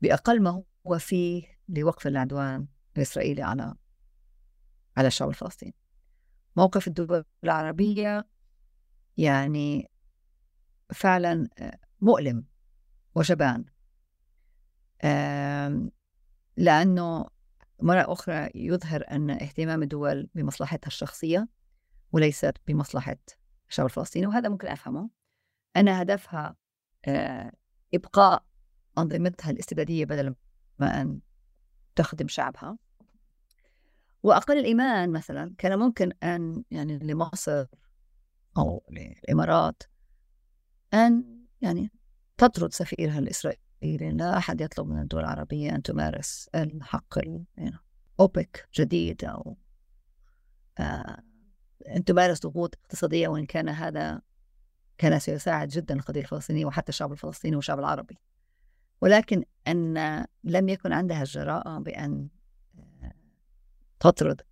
بأقل 0.00 0.42
ما 0.42 0.64
هو 0.86 0.98
فيه 0.98 1.44
لوقف 1.68 2.06
العدوان 2.06 2.66
الإسرائيلي 2.96 3.42
على 3.42 3.74
على 4.96 5.06
الشعب 5.06 5.28
الفلسطيني. 5.28 5.74
موقف 6.56 6.88
الدول 6.88 7.24
العربية 7.44 8.28
يعني 9.16 9.90
فعلا 10.94 11.48
مؤلم 12.00 12.44
وجبان 13.14 13.64
لأنه 16.56 17.26
مرة 17.80 18.12
أخرى 18.12 18.50
يظهر 18.54 19.04
أن 19.10 19.30
اهتمام 19.30 19.82
الدول 19.82 20.28
بمصلحتها 20.34 20.86
الشخصية 20.88 21.48
وليست 22.12 22.54
بمصلحة 22.66 23.16
الشعب 23.68 23.86
الفلسطيني 23.86 24.26
وهذا 24.26 24.48
ممكن 24.48 24.68
أفهمه. 24.68 25.10
أن 25.76 25.88
هدفها 25.88 26.56
آه، 27.04 27.52
إبقاء 27.94 28.44
أنظمتها 28.98 29.50
الاستبدادية 29.50 30.04
بدل 30.04 30.34
ما 30.78 31.00
أن 31.00 31.20
تخدم 31.96 32.28
شعبها. 32.28 32.78
وأقل 34.22 34.58
الإيمان 34.58 35.10
مثلا 35.10 35.54
كان 35.58 35.78
ممكن 35.78 36.12
أن 36.22 36.64
يعني 36.70 36.98
لمصر 36.98 37.66
أو 38.58 38.84
للإمارات 38.90 39.82
أن 40.94 41.42
يعني 41.60 41.90
تطرد 42.38 42.72
سفيرها 42.72 43.18
الإسرائيلي 43.18 44.10
لا 44.12 44.36
أحد 44.38 44.60
يطلب 44.60 44.86
من 44.88 45.00
الدول 45.00 45.20
العربية 45.20 45.74
أن 45.74 45.82
تمارس 45.82 46.48
الحق 46.54 47.18
أوبك 48.20 48.68
جديد 48.74 49.24
أو 49.24 49.56
آه 50.78 51.22
أن 51.88 52.04
تمارس 52.04 52.40
ضغوط 52.40 52.74
اقتصادية 52.74 53.28
وإن 53.28 53.46
كان 53.46 53.68
هذا 53.68 54.22
كان 55.02 55.18
سيساعد 55.18 55.68
جدا 55.68 55.94
القضية 55.94 56.20
الفلسطينية 56.20 56.66
وحتى 56.66 56.88
الشعب 56.88 57.12
الفلسطيني 57.12 57.56
والشعب 57.56 57.78
العربي. 57.78 58.18
ولكن 59.00 59.44
أن 59.68 59.94
لم 60.44 60.68
يكن 60.68 60.92
عندها 60.92 61.22
الجراءة 61.22 61.78
بأن 61.78 62.28
آه، 63.02 63.12
تطرد 64.00 64.42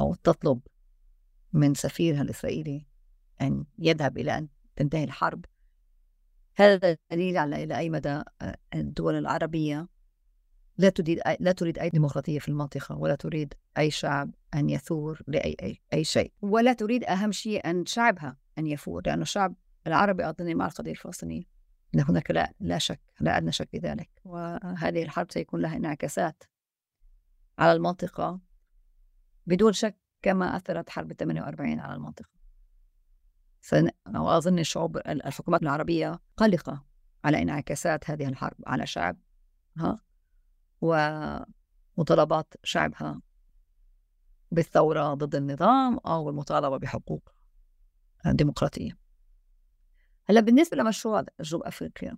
أو 0.00 0.14
تطلب 0.14 0.60
من 1.52 1.74
سفيرها 1.74 2.22
الإسرائيلي 2.22 2.86
أن 3.40 3.64
يذهب 3.78 4.18
إلى 4.18 4.38
أن 4.38 4.48
تنتهي 4.76 5.04
الحرب. 5.04 5.44
هذا 6.54 6.96
دليل 7.10 7.36
على 7.36 7.64
إلى 7.64 7.78
أي 7.78 7.90
مدى 7.90 8.22
آه، 8.42 8.56
الدول 8.74 9.14
العربية 9.14 9.88
لا 10.76 10.88
تريد 10.88 11.20
لا 11.40 11.52
تريد 11.52 11.78
أي 11.78 11.90
ديمقراطية 11.90 12.38
في 12.38 12.48
المنطقة 12.48 12.96
ولا 12.96 13.14
تريد 13.14 13.54
أي 13.78 13.90
شعب 13.90 14.34
أن 14.54 14.70
يثور 14.70 15.22
لأي 15.26 15.56
أي, 15.62 15.80
أي 15.92 16.04
شيء 16.04 16.32
ولا 16.42 16.72
تريد 16.72 17.04
أهم 17.04 17.32
شيء 17.32 17.70
أن 17.70 17.86
شعبها. 17.86 18.36
أن 18.58 18.66
يفور 18.66 19.02
لأن 19.06 19.22
الشعب 19.22 19.54
العربي 19.86 20.28
أظن 20.28 20.56
مع 20.56 20.66
القضية 20.66 20.90
الفلسطينية 20.90 21.42
هناك 21.94 22.30
لا, 22.30 22.52
لا 22.60 22.78
شك 22.78 23.00
لا 23.20 23.36
أدنى 23.36 23.52
شك 23.52 23.68
في 23.70 23.78
ذلك. 23.78 24.10
وهذه 24.24 25.02
الحرب 25.02 25.30
سيكون 25.30 25.60
لها 25.60 25.76
انعكاسات 25.76 26.42
على 27.58 27.72
المنطقة 27.72 28.40
بدون 29.46 29.72
شك 29.72 29.98
كما 30.22 30.56
أثرت 30.56 30.90
حرب 30.90 31.12
48 31.12 31.80
على 31.80 31.94
المنطقة. 31.94 32.38
وأظن 34.14 34.58
الشعوب 34.58 34.96
الحكومات 34.96 35.62
العربية 35.62 36.20
قلقة 36.36 36.84
على 37.24 37.42
انعكاسات 37.42 38.10
هذه 38.10 38.28
الحرب 38.28 38.56
على 38.66 38.86
شعبها 38.86 40.00
ومطالبات 40.80 42.54
شعبها 42.64 43.20
بالثورة 44.50 45.14
ضد 45.14 45.34
النظام 45.34 45.98
أو 45.98 46.30
المطالبة 46.30 46.76
بحقوق 46.76 47.32
ديمقراطية. 48.26 48.98
هلأ 50.24 50.40
بالنسبة 50.40 50.76
لمشروع 50.76 51.24
جنوب 51.40 51.62
أفريقيا 51.62 52.16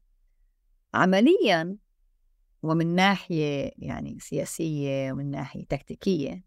عمليا 0.94 1.77
ومن 2.62 2.94
ناحية 2.94 3.70
يعني 3.78 4.18
سياسية 4.20 5.12
ومن 5.12 5.31
ناحية 5.31 5.64
تكتيكية 5.64 6.44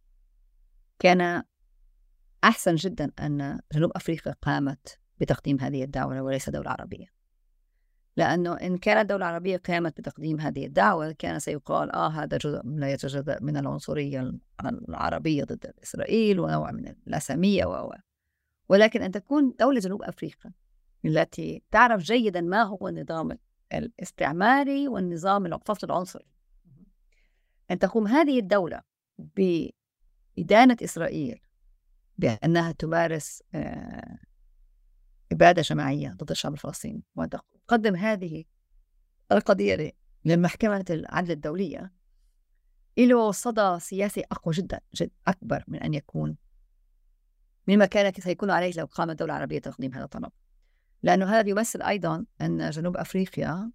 كان 1.00 1.44
أحسن 2.44 2.76
جدا 2.76 3.12
أن 3.20 3.60
جنوب 3.74 3.92
أفريقيا 3.96 4.36
قامت 4.42 5.00
بتقديم 5.20 5.60
هذه 5.60 5.84
الدعوة 5.84 6.22
وليس 6.22 6.50
دولة 6.50 6.70
عربية. 6.70 7.06
لأنه 8.18 8.54
إن 8.54 8.78
كانت 8.78 9.10
دولة 9.10 9.26
عربية 9.26 9.58
قامت 9.58 9.98
بتقديم 9.98 10.40
هذه 10.40 10.66
الدعوة 10.66 11.12
كان 11.12 11.40
سيقال 11.40 11.92
آه 11.92 12.10
هذا 12.10 12.38
جزء 12.38 12.62
لا 12.66 12.92
يتجزأ 12.92 13.38
من 13.42 13.58
العنصرية 13.58 14.32
العربية 14.90 15.44
ضد 15.44 15.74
إسرائيل 15.84 16.40
ونوع 16.40 16.72
من 16.72 16.88
اللاسمية 17.08 17.66
و. 17.66 17.94
ولكن 18.70 19.02
أن 19.02 19.12
تكون 19.12 19.54
دولة 19.60 19.80
جنوب 19.80 20.04
أفريقيا 20.04 20.52
التي 21.06 21.64
تعرف 21.72 22.02
جيدا 22.02 22.42
ما 22.42 22.64
هو 22.64 22.88
النظام 22.88 23.38
الاستعماري 23.74 24.88
والنظام 24.88 25.46
الفصل 25.46 25.88
العنصري. 25.88 26.26
أن 27.72 27.80
تقوم 27.80 28.08
هذه 28.08 28.40
الدولة 28.40 28.82
بإدانة 29.18 30.78
إسرائيل 30.84 31.40
بأنها 32.18 32.72
تمارس 32.72 33.44
آه، 33.54 34.18
إبادة 35.32 35.62
جماعية 35.62 36.10
ضد 36.10 36.32
الشعب 36.32 36.54
الفلسطيني 36.54 37.04
وتقدم 37.16 37.96
هذه 37.96 38.44
القضية 39.32 39.92
للمحكمة 40.26 40.86
العدل 40.90 41.32
الدولية 41.32 41.92
له 42.98 43.32
صدى 43.32 43.80
سياسي 43.80 44.24
أقوى 44.32 44.54
جدا 44.54 44.80
جد 44.96 45.12
أكبر 45.28 45.64
من 45.68 45.80
أن 45.80 45.94
يكون 45.94 46.38
مما 47.68 47.86
كان 47.86 48.14
سيكون 48.14 48.52
عليه 48.52 48.74
لو 48.78 48.86
قامت 48.86 49.20
دولة 49.20 49.34
عربية 49.34 49.60
تقديم 49.60 49.94
هذا 49.94 50.04
الطلب. 50.04 50.32
لأنه 51.04 51.26
هذا 51.26 51.50
يمثل 51.50 51.82
أيضا 51.82 52.26
أن 52.42 52.70
جنوب 52.70 52.98
أفريقيا 52.98 53.72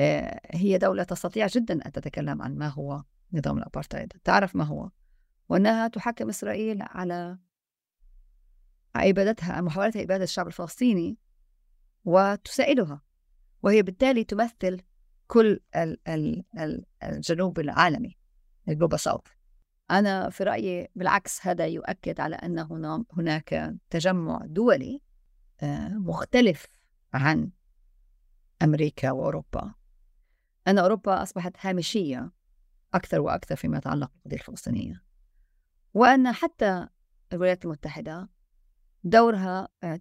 آه، 0.00 0.40
هي 0.50 0.78
دولة 0.78 1.02
تستطيع 1.02 1.46
جدا 1.46 1.86
أن 1.86 1.92
تتكلم 1.92 2.42
عن 2.42 2.56
ما 2.56 2.68
هو 2.68 3.02
نظام 3.32 3.58
الأبارتايد 3.58 4.12
تعرف 4.24 4.56
ما 4.56 4.64
هو؟ 4.64 4.90
وأنها 5.48 5.88
تحكم 5.88 6.28
إسرائيل 6.28 6.78
على 6.82 7.38
إبادتها 8.96 9.60
محاولة 9.60 9.92
إبادة 9.96 10.24
الشعب 10.24 10.46
الفلسطيني 10.46 11.18
وتسائلها. 12.04 13.02
وهي 13.62 13.82
بالتالي 13.82 14.24
تمثل 14.24 14.80
كل 15.26 15.60
الجنوب 17.02 17.58
العالمي 17.58 18.16
الجلوبال 18.68 19.00
ساوث 19.00 19.26
أنا 19.90 20.30
في 20.30 20.44
رأيي 20.44 20.88
بالعكس 20.96 21.46
هذا 21.46 21.66
يؤكد 21.66 22.20
على 22.20 22.36
أن 22.36 22.58
هنا 22.58 23.04
هناك 23.12 23.76
تجمع 23.90 24.40
دولي 24.44 25.02
آه، 25.62 25.88
مختلف 25.88 26.66
عن 27.14 27.50
أمريكا 28.62 29.10
وأوروبا. 29.10 29.74
أن 30.68 30.78
أوروبا 30.78 31.22
أصبحت 31.22 31.52
هامشية 31.60 32.32
أكثر 32.94 33.20
وأكثر 33.20 33.56
فيما 33.56 33.78
يتعلق 33.78 34.10
بالقضية 34.12 34.36
الفلسطينية. 34.36 35.02
وأن 35.94 36.32
حتى 36.32 36.88
الولايات 37.32 37.64
المتحدة 37.64 38.28
دورها 39.04 39.68
آه، 39.82 40.00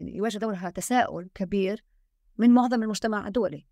يواجه 0.00 0.38
دورها 0.38 0.70
تساؤل 0.70 1.30
كبير 1.34 1.84
من 2.38 2.50
معظم 2.50 2.82
المجتمع 2.82 3.26
الدولي. 3.26 3.66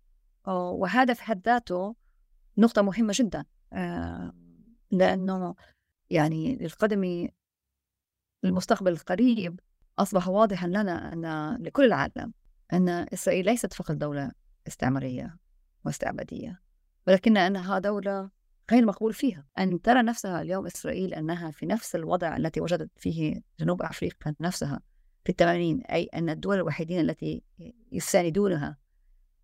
وهذا 0.47 1.13
في 1.13 1.23
حد 1.23 1.41
ذاته 1.45 1.95
نقطة 2.57 2.81
مهمة 2.81 3.13
جدا. 3.15 3.45
آه، 3.73 4.33
لأنه 4.93 5.55
يعني 6.09 6.55
للقدم 6.55 7.27
المستقبل 8.45 8.91
القريب 8.91 9.59
أصبح 9.99 10.27
واضحا 10.27 10.67
لنا 10.67 11.13
أن 11.13 11.55
لكل 11.63 11.85
العالم 11.85 12.33
أن 12.73 12.89
إسرائيل 12.89 13.45
ليست 13.45 13.73
فقط 13.73 13.91
دولة 13.91 14.31
استعمارية 14.67 15.37
واستعبادية 15.85 16.61
ولكن 17.07 17.37
أنها 17.37 17.79
دولة 17.79 18.29
غير 18.71 18.85
مقبول 18.85 19.13
فيها. 19.13 19.45
أن 19.59 19.81
ترى 19.81 20.01
نفسها 20.01 20.41
اليوم 20.41 20.65
إسرائيل 20.65 21.13
أنها 21.13 21.51
في 21.51 21.65
نفس 21.65 21.95
الوضع 21.95 22.37
التي 22.37 22.61
وجدت 22.61 22.91
فيه 22.97 23.41
جنوب 23.59 23.81
أفريقيا 23.81 24.35
نفسها 24.39 24.81
في 25.23 25.29
الثمانين 25.29 25.81
أي 25.81 26.03
أن 26.03 26.29
الدول 26.29 26.55
الوحيدين 26.55 26.99
التي 26.99 27.43
يساندونها 27.91 28.77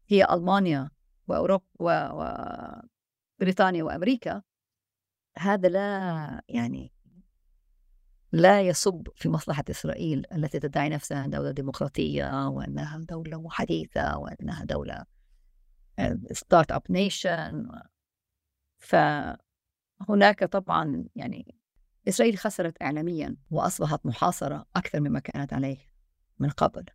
هي 0.08 0.28
ألمانيا 0.34 0.90
وأوروبا 1.28 2.12
وبريطانيا 3.40 3.84
وأمريكا 3.84 4.42
هذا 5.40 5.70
لا 5.70 6.42
يعني 6.50 6.94
لا 8.32 8.62
يصب 8.62 9.08
في 9.16 9.30
مصلحة 9.30 9.64
إسرائيل 9.70 10.26
التي 10.32 10.60
تدعي 10.60 10.90
نفسها 10.90 11.28
دولة 11.28 11.52
ديمقراطية 11.52 12.48
وأنها 12.48 12.98
دولة 12.98 13.50
حديثة 13.50 14.18
وأنها 14.18 14.64
دولة 14.64 15.06
start-up 16.32 16.82
nation 16.90 17.70
فهناك 18.78 20.44
طبعا 20.52 21.06
يعني 21.16 21.56
إسرائيل 22.08 22.38
خسرت 22.38 22.82
إعلاميا 22.82 23.36
وأصبحت 23.52 24.06
محاصرة 24.06 24.66
أكثر 24.76 25.00
مما 25.00 25.20
كانت 25.20 25.54
عليه 25.54 25.78
من 26.40 26.50
قبل. 26.50 26.86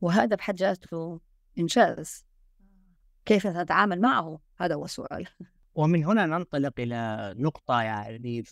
وهذا 0.00 0.36
بحد 0.36 0.56
ذاته 0.56 1.20
إنجاز. 1.58 2.24
كيف 3.24 3.46
تتعامل 3.46 4.00
معه؟ 4.00 4.40
هذا 4.56 4.74
هو 4.74 4.84
السؤال. 4.84 5.28
ومن 5.74 6.04
هنا 6.04 6.26
ننطلق 6.26 6.72
إلى 6.78 7.34
نقطة 7.38 7.82
يعني 7.82 8.44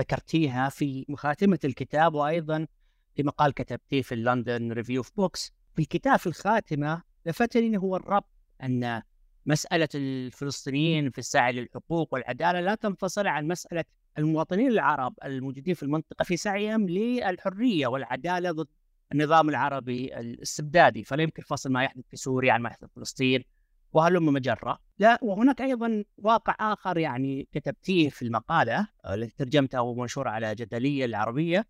ذكرتيها 0.00 0.68
في 0.68 1.04
خاتمة 1.08 1.58
الكتاب 1.64 2.14
وأيضا 2.14 2.66
في 3.14 3.22
مقال 3.22 3.54
كتبتيه 3.54 4.02
في 4.02 4.16
London 4.16 4.72
Review 4.72 5.02
of 5.02 5.12
Books 5.16 5.52
في 5.74 5.82
الكتاب 5.82 6.18
في 6.18 6.26
الخاتمة 6.26 7.02
لفتني 7.26 7.78
هو 7.78 7.96
الربط 7.96 8.30
أن 8.62 9.02
مسألة 9.46 9.88
الفلسطينيين 9.94 11.10
في 11.10 11.18
السعي 11.18 11.52
للحقوق 11.52 12.14
والعدالة 12.14 12.60
لا 12.60 12.74
تنفصل 12.74 13.26
عن 13.26 13.48
مسألة 13.48 13.84
المواطنين 14.18 14.68
العرب 14.68 15.14
الموجودين 15.24 15.74
في 15.74 15.82
المنطقة 15.82 16.22
في 16.22 16.36
سعيهم 16.36 16.88
للحرية 16.88 17.86
والعدالة 17.86 18.52
ضد 18.52 18.68
النظام 19.12 19.48
العربي 19.48 20.20
الاستبدادي. 20.20 21.04
فلا 21.04 21.22
يمكن 21.22 21.42
فصل 21.42 21.72
ما 21.72 21.84
يحدث 21.84 22.04
في 22.10 22.16
سوريا 22.16 22.52
عن 22.52 22.62
ما 22.62 22.68
يحدث 22.68 22.84
في 22.84 22.94
فلسطين 22.96 23.44
وهلم 23.92 24.26
مجرة. 24.26 24.78
لا 24.98 25.18
وهناك 25.22 25.60
أيضا 25.60 26.04
واقع 26.18 26.72
آخر 26.72 26.98
يعني 26.98 27.48
كتبتيه 27.52 28.08
في 28.08 28.22
المقالة 28.22 28.88
التي 29.10 29.34
ترجمتها 29.36 29.80
ومنشورة 29.80 30.30
على 30.30 30.54
جدلية 30.54 31.04
العربية 31.04 31.66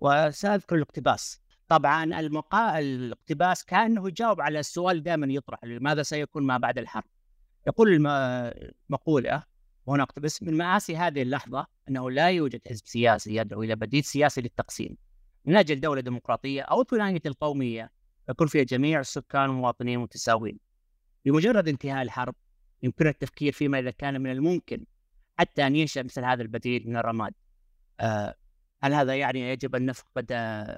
وسأذكر 0.00 0.76
الاقتباس. 0.76 1.40
طبعا 1.68 2.04
المقا... 2.04 2.78
الاقتباس 2.78 3.64
كأنه 3.64 4.08
يجاوب 4.08 4.40
على 4.40 4.60
السؤال 4.60 5.02
دائما 5.02 5.26
يطرح 5.32 5.60
ماذا 5.64 6.02
سيكون 6.02 6.42
ما 6.42 6.58
بعد 6.58 6.78
الحرب؟ 6.78 7.04
يقول 7.66 8.06
المقولة 8.90 9.42
وهنا 9.86 10.02
اقتبس 10.02 10.42
من 10.42 10.56
مآسي 10.56 10.96
هذه 10.96 11.22
اللحظة 11.22 11.66
أنه 11.88 12.10
لا 12.10 12.30
يوجد 12.30 12.60
حزب 12.68 12.86
سياسي 12.86 13.36
يدعو 13.36 13.62
إلى 13.62 13.76
بديل 13.76 14.04
سياسي 14.04 14.40
للتقسيم. 14.40 14.96
من 15.44 15.56
أجل 15.56 15.80
دولة 15.80 16.00
ديمقراطية 16.00 16.62
أو 16.62 16.84
ثنائية 16.84 17.22
القومية 17.26 17.90
يكون 18.28 18.46
فيها 18.46 18.62
جميع 18.62 19.00
السكان 19.00 19.50
والمواطنين 19.50 19.98
متساوين 19.98 20.58
بمجرد 21.24 21.68
انتهاء 21.68 22.02
الحرب 22.02 22.34
يمكن 22.82 23.06
التفكير 23.06 23.52
فيما 23.52 23.78
إذا 23.78 23.90
كان 23.90 24.20
من 24.20 24.30
الممكن 24.30 24.84
حتى 25.38 25.66
أن 25.66 25.76
ينشأ 25.76 26.02
مثل 26.02 26.24
هذا 26.24 26.42
البديل 26.42 26.88
من 26.88 26.96
الرماد. 26.96 27.34
آه 28.00 28.34
هل 28.82 28.94
هذا 28.94 29.16
يعني 29.16 29.50
يجب 29.50 29.74
أن 29.74 29.86
نفقد 29.86 30.32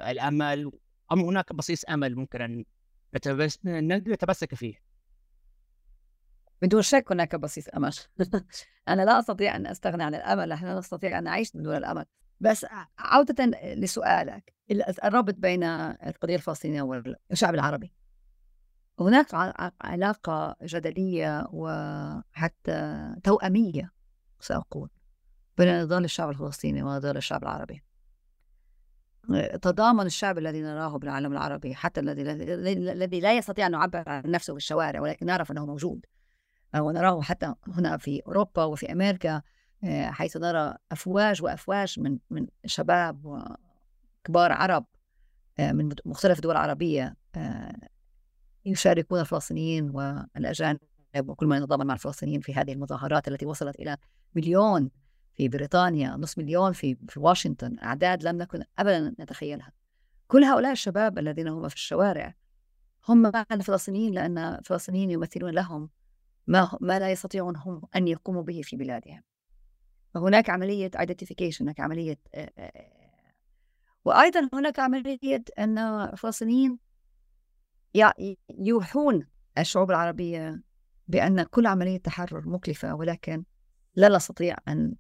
الأمل؟ 0.08 0.70
أم 1.12 1.20
هناك 1.20 1.52
بصيص 1.52 1.84
أمل 1.84 2.16
ممكن 2.16 2.42
أن 2.42 2.64
نتمسك 3.86 4.54
فيه؟ 4.54 4.74
بدون 6.62 6.82
شك 6.82 7.04
هناك 7.10 7.36
بصيص 7.36 7.68
أمل. 7.68 7.92
أنا 8.88 9.02
لا 9.02 9.18
أستطيع 9.18 9.56
أن 9.56 9.66
أستغنى 9.66 10.02
عن 10.02 10.14
الأمل 10.14 10.48
نحن 10.48 10.66
لا 10.66 10.78
نستطيع 10.78 11.18
أن 11.18 11.24
نعيش 11.24 11.52
بدون 11.52 11.76
الأمل. 11.76 12.04
بس 12.40 12.66
عودة 12.98 13.44
لسؤالك 13.74 14.54
الرابط 15.04 15.34
بين 15.34 15.62
القضية 15.62 16.36
الفلسطينية 16.36 16.82
والشعب 16.82 17.54
العربي. 17.54 17.92
هناك 19.00 19.26
علاقة 19.80 20.56
جدلية 20.62 21.48
وحتى 21.52 23.10
توأمية 23.24 23.92
سأقول 24.40 24.90
بين 25.58 25.82
نضال 25.82 26.04
الشعب 26.04 26.28
الفلسطيني 26.28 26.82
ونضال 26.82 27.16
الشعب 27.16 27.42
العربي. 27.42 27.82
تضامن 29.62 30.06
الشعب 30.06 30.38
الذي 30.38 30.62
نراه 30.62 30.98
بالعالم 30.98 31.32
العربي 31.32 31.74
حتى 31.74 32.00
الذي 32.00 32.22
الذي 32.92 33.20
لا 33.20 33.36
يستطيع 33.36 33.66
أن 33.66 33.72
يعبر 33.72 34.04
عن 34.06 34.22
نفسه 34.26 34.52
في 34.52 34.56
الشوارع 34.56 35.00
ولكن 35.00 35.26
نعرف 35.26 35.50
أنه 35.50 35.66
موجود 35.66 36.06
ونراه 36.76 37.22
حتى 37.22 37.54
هنا 37.68 37.96
في 37.96 38.22
أوروبا 38.26 38.64
وفي 38.64 38.92
أمريكا 38.92 39.42
آه، 39.84 40.10
حيث 40.10 40.36
نرى 40.36 40.76
أفواج 40.92 41.42
وأفواج 41.42 42.00
من 42.00 42.18
من 42.30 42.46
شباب 42.66 43.24
وكبار 43.24 44.52
عرب 44.52 44.86
آه، 45.58 45.72
من 45.72 45.88
مختلف 46.04 46.38
الدول 46.38 46.52
العربيه 46.52 47.16
آه، 47.36 47.72
يشاركون 48.64 49.20
الفلسطينيين 49.20 49.90
والأجانب 49.90 50.78
وكل 51.18 51.46
من 51.46 51.56
يتضامن 51.56 51.86
مع 51.86 51.94
الفلسطينيين 51.94 52.40
في 52.40 52.54
هذه 52.54 52.72
المظاهرات 52.72 53.28
التي 53.28 53.46
وصلت 53.46 53.76
إلى 53.76 53.96
مليون 54.34 54.90
في 55.34 55.48
بريطانيا 55.48 56.16
نصف 56.16 56.38
مليون 56.38 56.72
في 56.72 56.96
في 57.08 57.20
واشنطن 57.20 57.78
أعداد 57.78 58.22
لم 58.22 58.38
نكن 58.38 58.64
أبدا 58.78 59.14
نتخيلها. 59.20 59.72
كل 60.28 60.44
هؤلاء 60.44 60.72
الشباب 60.72 61.18
الذين 61.18 61.48
هم 61.48 61.68
في 61.68 61.74
الشوارع 61.74 62.34
هم 63.08 63.22
مع 63.22 63.44
الفلسطينيين 63.52 64.14
لأن 64.14 64.38
الفلسطينيين 64.38 65.10
يمثلون 65.10 65.50
لهم 65.50 65.90
ما, 66.46 66.78
ما 66.80 66.98
لا 66.98 67.10
يستطيعون 67.10 67.56
هم 67.56 67.82
أن 67.96 68.08
يقوموا 68.08 68.42
به 68.42 68.60
في 68.64 68.76
بلادهم. 68.76 69.22
فهناك 70.14 70.50
عملية 70.50 70.90
identification 70.96 71.60
هناك 71.60 71.80
عملية 71.80 72.18
وأيضا 74.04 74.48
هناك 74.52 74.78
عملية 74.78 75.44
أن 75.58 75.78
الفلسطينيين 75.78 76.78
يوحون 78.58 79.26
الشعوب 79.58 79.90
العربية 79.90 80.62
بأن 81.08 81.42
كل 81.42 81.66
عملية 81.66 81.98
تحرر 81.98 82.48
مكلفة 82.48 82.94
ولكن 82.94 83.44
لا 83.94 84.08
نستطيع 84.08 84.56
أن 84.68 84.94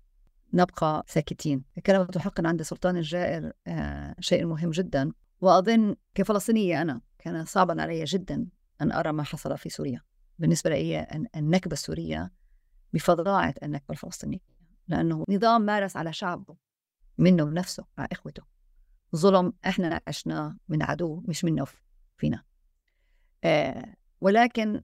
نبقى 0.54 1.04
ساكتين. 1.06 1.64
كلمة 1.86 2.08
حق 2.18 2.46
عند 2.46 2.62
سلطان 2.62 2.96
الجائر 2.96 3.52
آه، 3.66 4.14
شيء 4.20 4.46
مهم 4.46 4.70
جدا. 4.70 5.12
وأظن 5.40 5.96
كفلسطينية 6.14 6.82
أنا 6.82 7.00
كان 7.18 7.44
صعبا 7.44 7.82
علي 7.82 8.04
جدا 8.04 8.46
أن 8.80 8.92
أرى 8.92 9.12
ما 9.12 9.22
حصل 9.22 9.58
في 9.58 9.68
سوريا. 9.68 10.00
بالنسبة 10.38 10.70
لي 10.70 11.06
النكبة 11.36 11.72
السورية 11.72 12.32
بفظاعة 12.92 13.54
النكبة 13.62 13.90
الفلسطينية 13.90 14.40
لأنه 14.88 15.24
نظام 15.28 15.62
مارس 15.62 15.96
على 15.96 16.12
شعبه 16.12 16.56
منه 17.18 17.50
نفسه 17.50 17.84
على 17.98 18.08
إخوته. 18.12 18.42
ظلم 19.16 19.52
إحنا 19.66 20.00
عشناه 20.06 20.56
من 20.68 20.82
عدو 20.82 21.22
مش 21.28 21.44
منه 21.44 21.66
فينا. 22.16 22.49
ولكن 24.20 24.82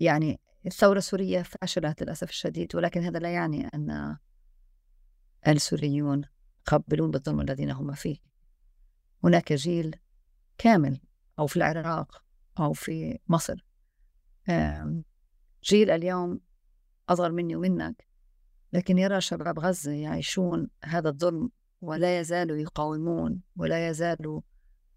يعني 0.00 0.40
الثورة 0.66 0.98
السورية 0.98 1.42
فشلت 1.42 2.02
للأسف 2.02 2.30
الشديد 2.30 2.76
ولكن 2.76 3.02
هذا 3.02 3.18
لا 3.18 3.32
يعني 3.32 3.68
أن 3.74 4.16
السوريون 5.48 6.22
قبلون 6.66 7.10
بالظلم 7.10 7.40
الذين 7.40 7.70
هم 7.70 7.92
فيه. 7.92 8.16
هناك 9.24 9.52
جيل 9.52 9.96
كامل 10.58 11.00
أو 11.38 11.46
في 11.46 11.56
العراق 11.56 12.24
أو 12.58 12.72
في 12.72 13.18
مصر. 13.28 13.64
جيل 15.64 15.90
اليوم 15.90 16.40
أصغر 17.08 17.32
مني 17.32 17.56
ومنك 17.56 18.08
لكن 18.72 18.98
يرى 18.98 19.20
شباب 19.20 19.58
غزة 19.58 19.92
يعيشون 19.92 20.70
هذا 20.84 21.08
الظلم 21.08 21.50
ولا 21.80 22.20
يزالوا 22.20 22.56
يقاومون 22.56 23.42
ولا 23.56 23.88
يزالوا 23.88 24.40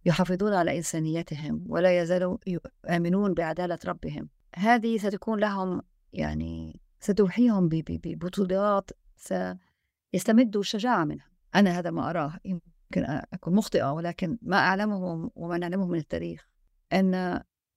يحافظون 0.06 0.54
على 0.54 0.78
إنسانيتهم 0.78 1.66
ولا 1.68 2.02
يزالوا 2.02 2.38
يؤمنون 2.48 3.34
بعدالة 3.34 3.80
ربهم. 3.86 4.30
هذه 4.56 4.98
ستكون 4.98 5.40
لهم 5.40 5.82
يعني 6.14 6.80
ستوحيهم 7.00 7.70
ببطولات 7.70 8.92
يستمدوا 10.14 10.62
الشجاعة 10.62 11.04
منها. 11.04 11.28
أنا 11.56 11.80
هذا 11.80 11.92
ما 11.92 12.10
أراه 12.10 12.40
يمكن 12.46 13.22
أكون 13.34 13.56
مخطئة 13.56 13.92
ولكن 13.92 14.38
ما 14.42 14.58
أعلمه 14.58 15.32
وما 15.36 15.58
نعلمه 15.58 15.88
من 15.88 16.00
التاريخ 16.00 16.48
أن 16.94 17.14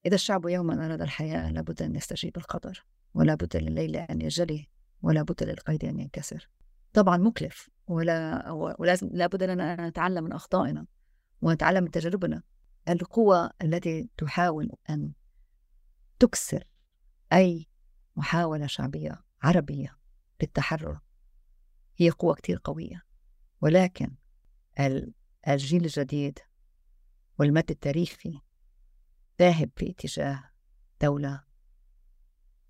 إذا 0.07 0.15
الشعب 0.15 0.49
يوما 0.49 0.87
أراد 0.87 1.03
الحياة 1.03 1.53
لابد 1.53 1.83
أن 1.83 1.97
يستجيب 1.97 2.37
القدر 2.37 2.85
ولا 3.15 3.35
بد 3.35 3.57
لليل 3.57 3.97
أن 3.97 4.21
يجلي 4.21 4.69
ولا 5.03 5.23
بد 5.23 5.43
للقيد 5.43 5.85
أن 5.85 6.01
ينكسر. 6.01 6.49
طبعا 6.93 7.17
مكلف 7.17 7.71
ولا 7.87 8.51
ولازم 8.79 9.09
لابد 9.13 9.43
لنا 9.43 9.75
أن 9.75 9.87
نتعلم 9.87 10.25
من 10.25 10.33
أخطائنا. 10.33 10.87
ونتعلم 11.45 11.85
من 11.85 11.91
تجاربنا. 11.91 12.43
القوة 12.89 13.51
التي 13.63 14.09
تحاول 14.17 14.71
أن 14.91 15.13
تكسر 16.19 16.65
أي 17.33 17.67
محاولة 18.17 18.67
شعبية 18.67 19.25
عربية 19.43 19.99
للتحرر. 20.43 21.01
هي 21.97 22.11
قوة 22.11 22.35
كتير 22.35 22.61
قوية. 22.65 23.05
ولكن 23.61 24.17
الجيل 25.49 25.85
الجديد 25.85 26.39
والمد 27.39 27.71
التاريخي 27.71 28.41
ذاهب 29.41 29.71
في 29.77 29.91
اتجاه 29.91 30.51
دولة 31.03 31.45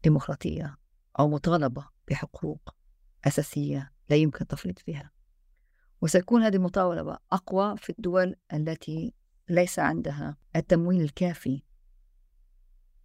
ديمقراطية 0.04 0.76
أو 1.18 1.28
مطالبة 1.28 1.88
بحقوق 2.08 2.74
أساسية 3.24 3.92
لا 4.10 4.16
يمكن 4.16 4.38
التفريط 4.40 4.78
فيها. 4.78 5.13
وستكون 6.04 6.42
هذه 6.42 6.56
المطالبة 6.56 7.18
أقوى 7.32 7.76
في 7.76 7.90
الدول 7.90 8.36
التي 8.52 9.14
ليس 9.48 9.78
عندها 9.78 10.36
التمويل 10.56 11.00
الكافي 11.00 11.62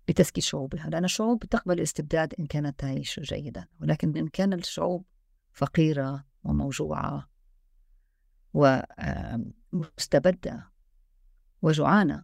لتسكيت 0.09 0.43
شعوبها 0.43 0.89
لأن 0.89 1.03
الشعوب 1.03 1.43
تقبل 1.43 1.73
الاستبداد 1.73 2.33
إن 2.39 2.45
كانت 2.45 2.79
تعيش 2.79 3.19
جيدا 3.19 3.67
ولكن 3.81 4.17
إن 4.17 4.27
كان 4.27 4.53
الشعوب 4.53 5.05
فقيرة 5.51 6.25
وموجوعة 6.43 7.29
ومستبدة 9.73 10.71
وجوعانة 11.61 12.23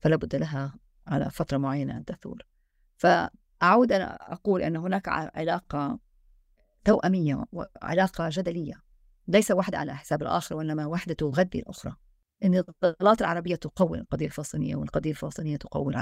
فلا 0.00 0.16
بد 0.16 0.36
لها 0.36 0.74
على 1.06 1.30
فترة 1.30 1.58
معينة 1.58 1.96
أن 1.96 2.04
تثور. 2.04 2.46
فأعود 2.96 3.92
أنا 3.92 4.32
أقول 4.32 4.62
أن 4.62 4.76
هناك 4.76 5.08
علاقة 5.08 5.98
توأمية 6.84 7.44
وعلاقة 7.52 8.28
جدلية 8.32 8.89
ليس 9.30 9.50
واحدة 9.50 9.78
على 9.78 9.96
حساب 9.96 10.22
الآخر 10.22 10.56
وإنما 10.56 10.86
واحدة 10.86 11.14
تغذي 11.14 11.58
الأخرى. 11.58 11.96
أن 12.44 12.54
الضلالات 12.54 13.20
العربية 13.20 13.54
تقوي 13.54 13.98
القضية 13.98 14.26
الفلسطينية 14.26 14.76
والقضية 14.76 15.10
الفلسطينية 15.10 15.56
تقوي 15.56 15.94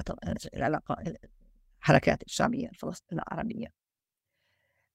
العلاقة 0.55 0.97
الحركات 1.83 2.23
الشعبية 2.23 2.71
العربية. 3.13 3.67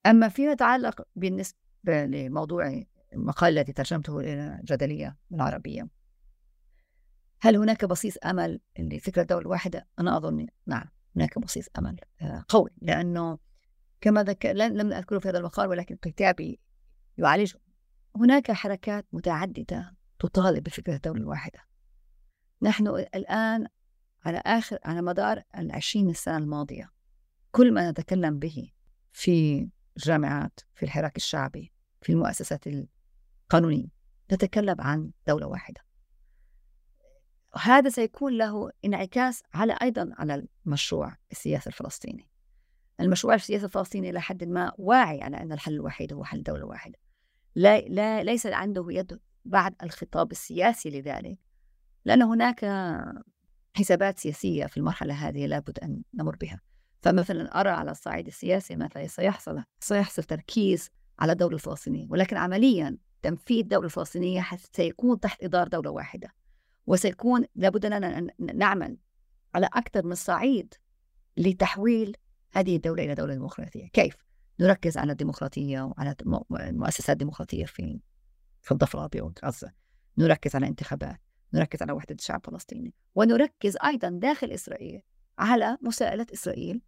أما 0.06 0.30
فيما 0.30 0.52
يتعلق 0.52 1.02
بالنسبة 1.16 2.06
لموضوع 2.06 2.84
المقال 3.14 3.54
الذي 3.54 3.74
ترجمته 3.74 4.20
إلى 4.20 4.60
جدلية 4.64 5.18
بالعربية 5.30 5.88
هل 7.42 7.56
هناك 7.56 7.86
بصيص 7.86 8.18
أمل 8.26 8.60
لفكرة 8.80 9.24
دولة 9.24 9.50
واحدة؟ 9.50 9.88
أنا 10.00 10.18
أظن 10.18 10.48
نعم 10.66 10.86
هناك 11.16 11.40
بصيص 11.40 11.68
أمل 11.78 12.00
آه، 12.22 12.46
قوي 12.50 12.70
لأنه 12.82 13.38
كما 14.02 14.24
ذكر 14.24 14.54
لم 14.54 14.94
أذكره 14.94 15.20
في 15.20 15.30
هذا 15.30 15.38
المقال 15.38 15.70
ولكن 15.70 15.96
كتابي 15.96 16.60
يعالجه. 17.18 17.60
هناك 18.16 18.52
حركات 18.52 19.06
متعددة 19.14 19.96
تطالب 20.20 20.64
بفكرة 20.64 20.96
الدولة 20.96 21.22
الواحدة. 21.22 21.60
نحن 22.62 22.88
الآن 22.88 23.68
على 24.26 24.42
آخر 24.46 24.80
على 24.86 25.02
مدار 25.02 25.44
العشرين 25.58 26.14
سنة 26.14 26.38
الماضية 26.38 26.92
كل 27.52 27.74
ما 27.74 27.92
نتكلم 27.92 28.40
به 28.40 28.72
في 29.12 29.68
الجامعات 29.98 30.60
في 30.76 30.84
الحراك 30.84 31.18
الشعبي 31.18 31.74
في 32.02 32.12
المؤسسات 32.12 32.64
القانونية 32.68 33.88
نتكلم 34.34 34.82
عن 34.82 35.12
دولة 35.28 35.48
واحدة. 35.48 35.82
هذا 37.56 37.90
سيكون 37.90 38.38
له 38.38 38.72
انعكاس 38.86 39.44
على 39.54 39.78
أيضا 39.82 40.10
على 40.18 40.48
المشروع 40.66 41.16
السياسي 41.32 41.70
الفلسطيني. 41.70 42.30
المشروع 43.00 43.34
السياسي 43.34 43.66
الفلسطيني 43.66 44.10
إلى 44.10 44.22
حد 44.22 44.44
ما 44.44 44.72
واعي 44.78 45.22
على 45.22 45.38
أن 45.38 45.52
الحل 45.52 45.74
الوحيد 45.74 46.14
هو 46.14 46.24
حل 46.24 46.44
دولة 46.44 46.66
واحدة 46.66 47.03
لا, 47.56 47.80
لا 47.80 48.24
ليس 48.24 48.46
عنده 48.46 48.86
يد 48.90 49.20
بعد 49.46 49.76
الخطاب 49.84 50.32
السياسي 50.32 50.90
لذلك 50.90 51.38
لأن 52.06 52.22
هناك 52.22 52.66
حسابات 53.76 54.20
سياسية 54.20 54.66
في 54.66 54.78
المرحلة 54.78 55.14
هذه 55.14 55.46
لابد 55.46 55.80
أن 55.80 56.02
نمر 56.14 56.36
بها 56.36 56.62
فمثلا 57.02 57.60
أرى 57.60 57.70
على 57.70 57.92
الصعيد 57.92 58.28
السياسي 58.28 58.76
مثلا 58.76 59.08
سيحصل 59.08 59.64
سيحصل 59.80 60.24
تركيز 60.24 60.90
على 61.20 61.32
الدولة 61.32 61.56
الفلسطينية 61.56 62.08
ولكن 62.10 62.38
عمليا 62.38 62.98
تنفيذ 63.22 63.60
الدولة 63.60 63.86
الفلسطينية 63.86 64.48
سيكون 64.76 65.20
تحت 65.20 65.44
إدارة 65.44 65.70
دولة 65.70 65.92
واحدة 65.92 66.34
وسيكون 66.88 67.46
لابد 67.56 67.86
أن 67.86 68.30
نعمل 68.40 68.98
على 69.56 69.70
أكثر 69.74 70.06
من 70.06 70.16
صعيد 70.16 70.74
لتحويل 71.38 72.18
هذه 72.52 72.76
الدولة 72.76 73.04
إلى 73.04 73.16
دولة 73.16 73.34
ديمقراطية 73.34 73.88
كيف؟ 73.88 74.16
نركز 74.60 74.98
على 74.98 75.12
الديمقراطية 75.12 75.82
وعلى 75.82 76.16
المؤسسات 76.52 77.10
الديمقراطية 77.10 77.66
في 77.66 78.00
في 78.62 78.72
الضفة 78.72 78.98
الغربية 78.98 79.22
وغزة 79.22 79.72
نركز 80.18 80.56
على 80.56 80.68
انتخابات 80.68 81.20
نركز 81.54 81.82
على 81.82 81.92
وحدة 81.92 82.16
الشعب 82.16 82.42
الفلسطيني 82.48 82.94
ونركز 83.16 83.78
أيضا 83.86 84.10
داخل 84.10 84.52
إسرائيل 84.52 85.02
على 85.40 85.78
مساءلة 85.82 86.26
إسرائيل 86.34 86.82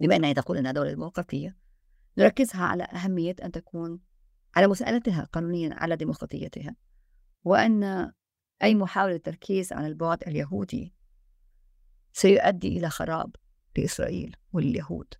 بما 0.00 0.16
أنها 0.16 0.32
تقول 0.32 0.56
أنها 0.58 0.72
دولة 0.72 0.90
ديمقراطية. 0.90 1.56
نركزها 2.18 2.64
على 2.64 2.84
أهمية 2.84 3.36
أن 3.44 3.52
تكون 3.52 4.00
على 4.56 4.66
مساءلتها 4.66 5.28
قانونيا 5.32 5.74
على 5.74 5.96
ديمقراطيتها 5.96 6.76
وأن 7.44 8.12
أي 8.62 8.74
محاولة 8.74 9.16
تركيز 9.16 9.72
على 9.72 9.86
البعد 9.86 10.22
اليهودي 10.22 10.94
سيؤدي 12.12 12.78
إلى 12.78 12.90
خراب 12.90 13.36
لإسرائيل 13.76 14.36
ولليهود 14.52 15.14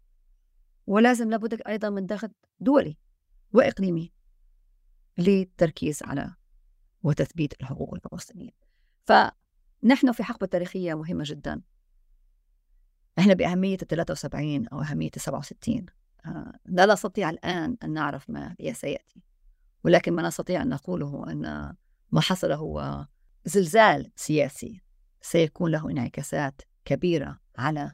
ولازم 0.86 1.30
لابد 1.30 1.62
أيضا 1.66 1.90
من 1.90 2.06
ضغط 2.06 2.30
دولي 2.60 2.96
وإقليمي 3.52 4.12
للتركيز 5.18 6.02
على 6.02 6.34
وتثبيت 7.02 7.60
الحقوق 7.60 7.94
الفلسطينية. 7.94 8.50
فنحن 9.04 10.12
في 10.12 10.24
حقبة 10.24 10.46
تاريخية 10.46 10.94
مهمة 10.94 11.24
جدا. 11.26 11.62
إحنا 13.18 13.34
بأهمية 13.34 13.78
ال 13.82 13.86
73 13.86 14.68
أو 14.68 14.80
أهمية 14.80 15.10
ال 15.16 15.20
67 15.20 15.86
آه، 16.26 16.52
لا 16.64 16.86
نستطيع 16.86 17.30
الآن 17.30 17.76
أن 17.82 17.92
نعرف 17.92 18.30
ما 18.30 18.56
سيأتي. 18.72 19.22
ولكن 19.84 20.12
ما 20.12 20.22
نستطيع 20.22 20.62
أن 20.62 20.68
نقوله 20.68 21.32
أن 21.32 21.74
ما 22.12 22.20
حصل 22.20 22.52
هو 22.52 23.06
زلزال 23.44 24.12
سياسي 24.16 24.80
سيكون 25.20 25.70
له 25.70 25.90
انعكاسات 25.90 26.62
كبيرة 26.84 27.40
على 27.58 27.92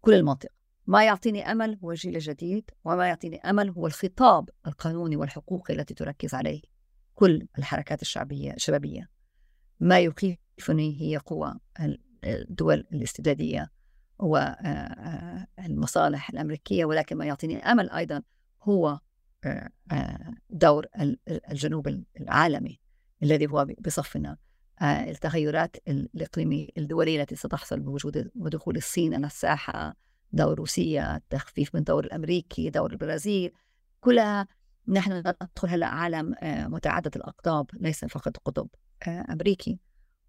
كل 0.00 0.14
المنطقة. 0.14 0.55
ما 0.86 1.04
يعطيني 1.04 1.52
أمل 1.52 1.78
هو 1.84 1.90
الجيل 1.90 2.16
الجديد 2.16 2.70
وما 2.84 3.08
يعطيني 3.08 3.36
أمل 3.36 3.70
هو 3.70 3.86
الخطاب 3.86 4.50
القانوني 4.66 5.16
والحقوقي 5.16 5.74
التي 5.74 5.94
تركز 5.94 6.34
عليه 6.34 6.62
كل 7.14 7.48
الحركات 7.58 8.02
الشعبية 8.02 8.52
الشبابية. 8.52 9.08
ما 9.80 10.00
يخيفني 10.00 11.00
هي 11.00 11.16
قوى 11.16 11.54
الدول 12.24 12.86
الاستبدادية 12.92 13.70
والمصالح 15.58 16.30
الأمريكية 16.30 16.84
ولكن 16.84 17.16
ما 17.16 17.24
يعطيني 17.24 17.58
أمل 17.58 17.90
أيضا 17.90 18.22
هو 18.62 19.00
دور 20.50 20.86
الجنوب 21.28 22.04
العالمي 22.20 22.80
الذي 23.22 23.46
هو 23.46 23.66
بصفنا. 23.80 24.36
التغيرات 24.82 25.76
الإقليمية 25.88 26.68
الدولية 26.78 27.20
التي 27.20 27.36
ستحصل 27.36 27.80
بوجود 27.80 28.30
ودخول 28.36 28.76
الصين 28.76 29.14
على 29.14 29.26
الساحة 29.26 29.96
دور 30.32 30.58
روسيا 30.58 31.20
تخفيف 31.30 31.74
من 31.74 31.84
دور 31.84 32.04
الأمريكي 32.04 32.70
دور 32.70 32.92
البرازيل 32.92 33.52
كلها 34.00 34.46
نحن 34.88 35.12
ندخل 35.12 35.68
هلا 35.68 35.86
عالم 35.86 36.34
متعدد 36.42 37.16
الأقطاب 37.16 37.66
ليس 37.72 38.04
فقط 38.04 38.36
قطب 38.36 38.68
أمريكي. 39.08 39.78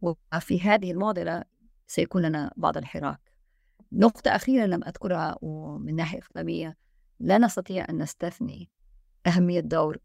وفي 0.02 0.62
هذه 0.62 0.92
المعضلة 0.92 1.44
سيكون 1.88 2.22
لنا 2.22 2.54
بعض 2.58 2.78
الحراك. 2.78 3.20
نقطة 3.92 4.36
أخيرة 4.36 4.66
لم 4.66 4.84
أذكرها 4.84 5.38
ومن 5.42 5.96
ناحية 5.96 6.20
إقليمية 6.20 6.78
لا 7.20 7.38
نستطيع 7.38 7.86
أن 7.90 7.98
نستثني 7.98 8.70
أهمية 9.28 9.60
دور 9.60 9.98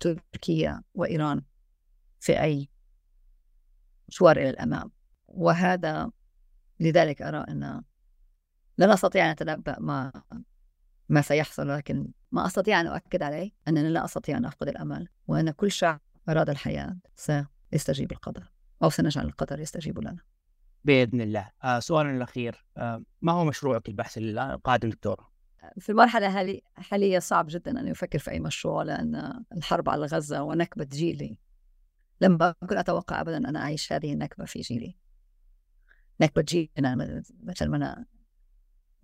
تركيا 0.00 0.82
وإيران 0.94 1.42
في 2.20 2.40
أي 2.40 2.68
مشوار 4.08 4.36
إلى 4.36 4.50
الأمام. 4.50 4.90
وهذا 5.28 6.10
لذلك 6.80 7.22
أرى 7.22 7.38
أن 7.38 7.82
لا 8.78 8.86
نستطيع 8.86 9.26
أن 9.26 9.30
نتنبأ 9.30 9.76
ما 9.80 10.12
ما 11.08 11.20
سيحصل 11.20 11.68
لكن 11.68 12.08
ما 12.32 12.46
أستطيع 12.46 12.80
أن 12.80 12.86
أؤكد 12.86 13.22
عليه 13.22 13.50
أننا 13.68 13.88
لا 13.88 14.04
أستطيع 14.04 14.36
أن 14.36 14.44
أفقد 14.44 14.68
الأمل 14.68 15.08
وأن 15.26 15.50
كل 15.50 15.70
شعب 15.70 16.00
أراد 16.28 16.50
الحياة 16.50 16.96
سيستجيب 17.14 18.12
القدر 18.12 18.52
أو 18.82 18.90
سنجعل 18.90 19.26
القدر 19.26 19.60
يستجيب 19.60 19.98
لنا. 19.98 20.22
بإذن 20.84 21.20
الله. 21.20 21.50
آه 21.64 21.78
سؤال 21.78 22.06
الأخير 22.06 22.64
آه 22.76 23.02
ما 23.22 23.32
هو 23.32 23.44
مشروعك 23.44 23.88
البحث 23.88 24.18
القادم 24.18 24.88
دكتورة؟ 24.88 25.34
في 25.78 25.88
المرحلة 25.88 26.40
هذه 26.40 26.60
حاليا 26.74 27.20
صعب 27.20 27.46
جدا 27.48 27.80
أن 27.80 27.88
يفكر 27.88 28.18
في 28.18 28.30
أي 28.30 28.40
مشروع 28.40 28.82
لأن 28.82 29.44
الحرب 29.52 29.88
على 29.88 30.06
غزة 30.06 30.42
ونكبة 30.42 30.84
جيلي؟ 30.84 31.38
لم 32.20 32.38
أكن 32.42 32.76
أتوقع 32.76 33.20
أبدا 33.20 33.36
أن 33.36 33.56
أعيش 33.56 33.92
هذه 33.92 34.12
النكبة 34.12 34.44
في 34.44 34.60
جيلي. 34.60 34.96
نكبة 36.20 36.42
جيلنا 36.42 37.22
مثل 37.42 37.68
ما 37.68 38.04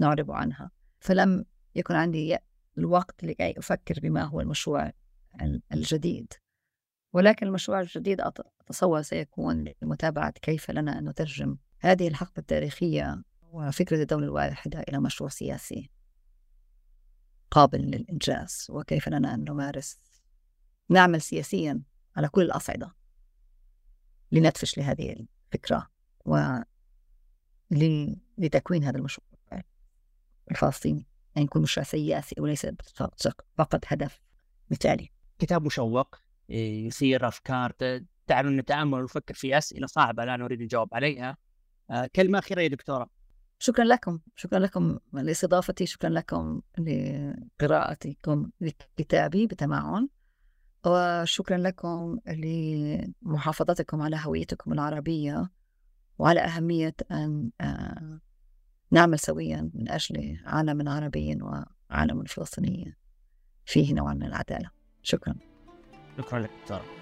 نعرب 0.00 0.30
عنها. 0.30 0.70
فلم 1.00 1.44
يكن 1.74 1.94
عندي 1.94 2.38
الوقت 2.78 3.24
لكي 3.24 3.58
أفكر 3.58 4.00
بما 4.00 4.22
هو 4.22 4.40
المشروع 4.40 4.92
الجديد. 5.72 6.32
ولكن 7.12 7.46
المشروع 7.46 7.80
الجديد 7.80 8.20
أتصور 8.20 9.02
سيكون 9.02 9.64
لمتابعة 9.82 10.30
كيف 10.30 10.70
لنا 10.70 10.98
أن 10.98 11.08
نترجم 11.08 11.56
هذه 11.78 12.08
الحقبة 12.08 12.38
التاريخية 12.38 13.22
وفكرة 13.42 14.02
الدولة 14.02 14.24
الواحدة 14.24 14.80
إلى 14.80 15.00
مشروع 15.00 15.30
سياسي 15.30 15.90
قابل 17.50 17.78
للإنجاز 17.78 18.66
وكيف 18.70 19.08
لنا 19.08 19.34
أن 19.34 19.44
نمارس 19.44 20.00
نعمل 20.88 21.20
سياسيا 21.20 21.82
على 22.16 22.28
كل 22.28 22.42
الأصعدة 22.42 22.94
لندفش 24.32 24.78
لهذه 24.78 25.26
الفكرة 25.52 25.90
ولتكوين 27.70 28.84
هذا 28.84 28.98
المشروع. 28.98 29.29
الفلسطيني 30.50 31.06
أن 31.36 31.42
يكون 31.42 31.62
مشروع 31.62 31.84
سياسي 31.84 32.40
وليس 32.40 32.66
فقط 33.58 33.84
هدف 33.86 34.20
مثالي. 34.70 35.10
كتاب 35.38 35.64
مشوق 35.64 36.16
يثير 36.48 37.28
أفكار 37.28 37.72
دعنا 38.28 38.50
نتأمل 38.50 39.00
ونفكر 39.00 39.34
في 39.34 39.58
أسئلة 39.58 39.86
صعبة 39.86 40.24
لا 40.24 40.36
نريد 40.36 40.60
الجواب 40.60 40.88
عليها. 40.92 41.36
آه، 41.90 42.10
كلمة 42.16 42.38
أخيرة 42.38 42.60
يا 42.60 42.68
دكتورة. 42.68 43.10
شكرا 43.58 43.84
لكم 43.84 44.18
شكرا 44.36 44.58
لكم 44.58 44.98
لاستضافتي 45.12 45.86
شكرا 45.86 46.10
لكم 46.10 46.60
لقراءتكم 46.78 48.50
لكتابي 48.60 49.46
بتمعن 49.46 50.08
وشكرا 50.86 51.56
لكم 51.58 52.18
لمحافظتكم 52.26 54.02
على 54.02 54.20
هويتكم 54.22 54.72
العربية 54.72 55.50
وعلى 56.18 56.40
أهمية 56.40 56.94
أن 57.10 57.50
آه، 57.60 58.20
نعمل 58.90 59.18
سويا 59.18 59.70
من 59.74 59.88
أجل 59.88 60.40
عالم 60.44 60.88
عربي 60.88 61.38
وعالم 61.42 62.24
فلسطيني 62.24 62.96
فيه 63.66 63.94
نوع 63.94 64.14
من 64.14 64.22
العدالة. 64.22 64.70
شكرا. 65.02 65.34
شكرا 66.18 66.38
لك 66.38 66.50
دكتورة 66.62 66.99